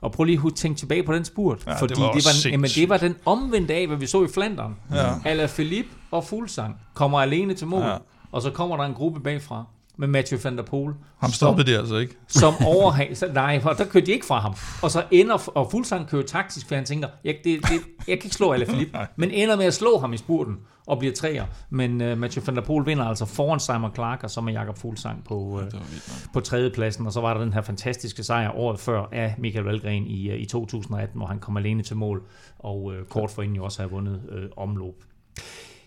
Og 0.00 0.12
prøv 0.12 0.24
lige 0.24 0.40
at 0.46 0.54
tænke 0.54 0.78
tilbage 0.78 1.02
på 1.02 1.14
den 1.14 1.24
spurt, 1.24 1.62
Ja, 1.66 1.70
det 1.70 1.78
fordi 1.78 2.00
var 2.00 2.12
det 2.12 2.24
var, 2.24 2.50
jamen, 2.50 2.70
det 2.70 2.88
var 2.88 2.96
den 2.96 3.16
omvendte 3.24 3.74
af, 3.74 3.86
hvad 3.86 3.96
vi 3.96 4.06
så 4.06 4.24
i 4.24 4.28
Flandern. 4.28 4.76
Ja. 4.90 5.14
Ala 5.24 5.46
Philippe 5.46 5.90
og 6.10 6.24
Fuglsang 6.24 6.76
kommer 6.94 7.20
alene 7.20 7.54
til 7.54 7.66
mål, 7.66 7.82
ja. 7.82 7.96
og 8.32 8.42
så 8.42 8.50
kommer 8.50 8.76
der 8.76 8.84
en 8.84 8.94
gruppe 8.94 9.20
bagfra 9.20 9.64
med 9.98 10.08
Mathieu 10.08 10.38
van 10.44 10.56
der 10.56 10.62
Poel. 10.62 10.94
Ham 11.18 11.30
som- 11.30 11.32
stoppede 11.32 11.72
de 11.72 11.78
altså 11.78 11.96
ikke. 11.96 12.16
som 12.28 12.54
overhal... 12.66 13.16
så- 13.16 13.30
Nej, 13.34 13.60
for 13.60 13.70
der 13.70 13.84
kørte 13.84 14.06
de 14.06 14.12
ikke 14.12 14.26
fra 14.26 14.38
ham. 14.40 14.54
Og 14.82 14.90
så 14.90 15.02
ender... 15.10 15.50
Og 15.54 15.70
Fuglsang 15.70 16.08
kører 16.08 16.22
taktisk, 16.22 16.68
for 16.68 16.74
han 16.74 16.84
tænker, 16.84 17.08
jeg, 17.24 17.34
det, 17.44 17.60
det, 17.62 17.70
jeg 18.08 18.18
kan 18.18 18.24
ikke 18.26 18.36
slå 18.36 18.52
Alaphilippe, 18.52 18.98
men 19.16 19.30
ender 19.30 19.56
med 19.56 19.64
at 19.64 19.74
slå 19.74 19.98
ham 19.98 20.12
i 20.12 20.16
spurten 20.16 20.56
og 20.86 20.98
bliver 20.98 21.14
træer. 21.14 21.44
Men 21.70 22.00
uh, 22.00 22.18
Mathieu 22.18 22.44
van 22.46 22.56
der 22.56 22.62
Poel 22.62 22.86
vinder 22.86 23.04
altså 23.04 23.24
foran 23.24 23.60
Simon 23.60 23.94
Clark, 23.94 24.22
og 24.24 24.30
så 24.30 24.40
med 24.40 24.52
Jakob 24.52 24.78
Fuglsang 24.78 25.24
på, 25.24 25.34
uh, 25.34 25.60
Det 25.60 25.72
vildt 25.72 25.82
nok. 26.24 26.32
på 26.32 26.40
tredjepladsen. 26.40 27.06
Og 27.06 27.12
så 27.12 27.20
var 27.20 27.34
der 27.34 27.40
den 27.40 27.52
her 27.52 27.62
fantastiske 27.62 28.22
sejr 28.22 28.50
året 28.56 28.80
før 28.80 29.08
af 29.12 29.34
Michael 29.38 29.64
Valgren 29.64 30.06
i, 30.06 30.30
uh, 30.30 30.36
i 30.40 30.44
2018, 30.44 31.18
hvor 31.18 31.26
han 31.26 31.38
kom 31.38 31.56
alene 31.56 31.82
til 31.82 31.96
mål, 31.96 32.22
og 32.58 32.82
uh, 32.84 32.94
kort 33.10 33.30
forinden 33.30 33.56
jo 33.56 33.64
også 33.64 33.82
har 33.82 33.88
vundet 33.88 34.20
uh, 34.32 34.62
omløb. 34.64 34.94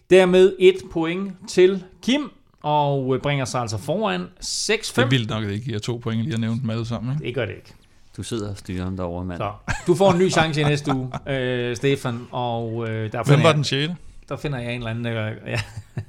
Dermed 0.09 0.55
et 0.59 0.75
point 0.91 1.33
til 1.49 1.83
Kim, 2.01 2.29
og 2.63 3.15
øh, 3.15 3.21
bringer 3.21 3.45
sig 3.45 3.61
altså 3.61 3.77
foran 3.77 4.21
6-5. 4.21 4.25
Det 4.95 4.97
er 4.97 5.05
vildt 5.05 5.29
nok, 5.29 5.43
at 5.43 5.49
det 5.49 5.55
ikke 5.55 5.65
giver 5.65 5.79
to 5.79 5.97
point, 5.97 6.23
lige 6.23 6.33
at 6.33 6.39
nævne 6.39 6.61
dem 6.61 6.69
alle 6.69 6.85
sammen. 6.85 7.13
Ikke? 7.13 7.25
Det 7.25 7.35
gør 7.35 7.45
det 7.45 7.55
ikke. 7.55 7.73
Du 8.17 8.23
sidder 8.23 8.49
og 8.49 8.57
styrer 8.57 8.83
ham 8.83 8.97
derovre, 8.97 9.25
mand. 9.25 9.37
Så, 9.37 9.51
du 9.87 9.95
får 9.95 10.11
en 10.11 10.19
ny 10.19 10.31
chance 10.31 10.61
i 10.61 10.63
næste 10.63 10.95
uge, 10.95 11.11
øh, 11.33 11.75
Stefan, 11.75 12.27
og 12.31 12.89
øh, 12.89 13.11
der, 13.11 13.23
Hvem 13.23 13.39
var 13.39 13.45
jeg, 13.45 13.55
den 13.55 13.63
sjette? 13.63 13.95
der 14.29 14.37
finder 14.37 14.59
jeg 14.59 14.73
en 14.73 14.77
eller 14.77 14.89
anden, 14.89 15.05
øh, 15.05 15.37
ja, 15.47 15.59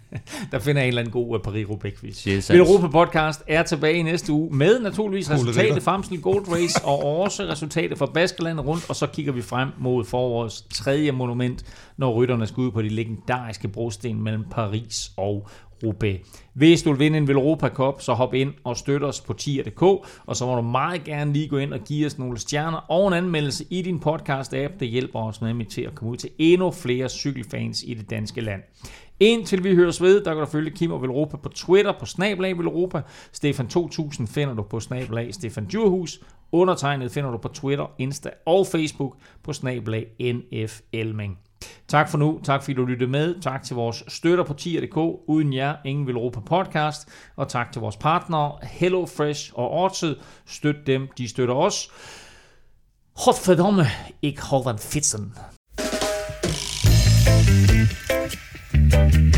der 0.53 0.59
finder 0.59 0.81
jeg 0.81 0.87
en 0.87 0.89
eller 0.89 1.01
anden 1.01 1.13
god 1.13 1.39
øh, 1.39 1.41
Paris-Roubaix-quiz. 1.45 2.53
Vil 2.53 2.61
Europa 2.61 2.89
Podcast 2.89 3.43
er 3.47 3.63
tilbage 3.63 3.95
i 3.95 4.03
næste 4.03 4.33
uge 4.33 4.57
med 4.57 4.81
naturligvis 4.81 5.27
Cool 5.27 5.39
resultatet 5.39 5.83
fra 5.83 5.95
Amstel 5.95 6.21
Gold 6.21 6.49
Race 6.49 6.85
og 6.85 7.05
også 7.05 7.43
resultatet 7.43 7.99
fra 7.99 8.07
Baskerlandet 8.07 8.67
rundt, 8.67 8.91
og 8.91 8.97
så 8.97 9.07
kigger 9.07 9.33
vi 9.33 9.43
frem 9.43 9.69
mod 9.79 10.05
forårets 10.05 10.65
tredje 10.75 11.13
monument, 11.13 11.65
når 11.97 12.13
rytterne 12.13 12.47
skal 12.47 12.61
ud 12.61 12.71
på 12.71 12.83
de 12.83 12.89
legendariske 12.89 13.69
brosten 13.69 14.23
mellem 14.23 14.45
Paris 14.51 15.13
og 15.17 15.49
Roubaix. 15.85 16.21
Hvis 16.55 16.83
du 16.83 16.91
vil 16.91 16.99
vinde 16.99 17.19
en 17.19 17.29
Velropa 17.29 17.69
Cup, 17.69 18.01
så 18.01 18.13
hop 18.13 18.35
ind 18.35 18.53
og 18.65 18.77
støt 18.77 19.03
os 19.03 19.21
på 19.21 19.33
tier.dk, 19.33 19.83
og 20.27 20.37
så 20.37 20.47
må 20.47 20.57
du 20.57 20.63
meget 20.63 21.05
gerne 21.05 21.33
lige 21.33 21.49
gå 21.49 21.59
ind 21.59 21.75
og 21.75 21.81
give 21.81 22.07
os 22.07 22.19
nogle 22.19 22.39
stjerner 22.39 22.79
og 22.91 23.09
en 23.09 23.15
anmeldelse 23.15 23.65
i 23.71 23.83
din 23.83 24.03
podcast-app. 24.07 24.79
Det 24.81 24.89
hjælper 24.89 25.21
os 25.21 25.41
nemlig 25.41 25.69
til 25.69 25.83
at 25.83 25.95
komme 25.95 26.13
ud 26.13 26.17
til 26.17 26.31
endnu 26.39 26.71
flere 26.71 27.09
cykelfans 27.09 27.83
i 27.87 27.95
det 27.95 28.11
danske 28.11 28.41
land. 28.41 28.63
Indtil 29.21 29.65
vi 29.65 29.75
høres 29.75 30.03
ved, 30.03 30.25
der 30.25 30.35
kan 30.35 30.41
du 30.41 30.47
følge 30.47 30.71
Kim 30.71 30.93
og 30.93 31.03
Velropa 31.03 31.37
på 31.37 31.49
Twitter 31.49 31.93
på 31.99 32.07
Snablag 32.07 32.59
Velropa. 32.59 33.03
Stefan 33.33 33.69
2000 33.69 34.29
finder 34.29 34.55
du 34.55 34.63
på 34.63 34.81
Snablag 34.81 35.35
Stefan 35.35 35.67
Djurhus. 35.67 36.21
Undertegnet 36.53 37.13
finder 37.13 37.31
du 37.31 37.39
på 37.39 37.49
Twitter, 37.49 37.87
Insta 37.99 38.31
og 38.47 38.67
Facebook 38.67 39.17
på 39.43 39.53
Snablag 39.53 40.07
NF 40.21 40.81
Elming. 40.93 41.39
Tak 41.89 42.09
for 42.09 42.19
nu. 42.19 42.41
Tak 42.45 42.63
fordi 42.63 42.75
du 42.75 42.85
lyttede 42.85 43.11
med. 43.11 43.41
Tak 43.41 43.63
til 43.63 43.77
vores 43.77 44.05
støtter 44.09 44.45
på 44.45 44.55
tier.dk. 44.55 44.97
Uden 45.29 45.53
jer, 45.53 45.77
ingen 45.85 46.07
vil 46.07 46.19
ro 46.19 46.29
på 46.29 46.41
podcast. 46.41 47.09
Og 47.37 47.49
tak 47.49 47.73
til 47.73 47.81
vores 47.81 47.97
partnere, 47.97 48.59
HelloFresh 48.63 49.53
og 49.55 49.71
Orchid. 49.71 50.17
Støt 50.47 50.77
dem, 50.87 51.09
de 51.19 51.29
støtter 51.29 51.55
os. 51.55 51.91
Hot 53.17 53.39
fordomme, 53.39 53.87
ikke 54.23 54.43
Holland 54.43 54.79
Fitzen. 54.79 55.35
thank 58.91 59.15
you 59.15 59.30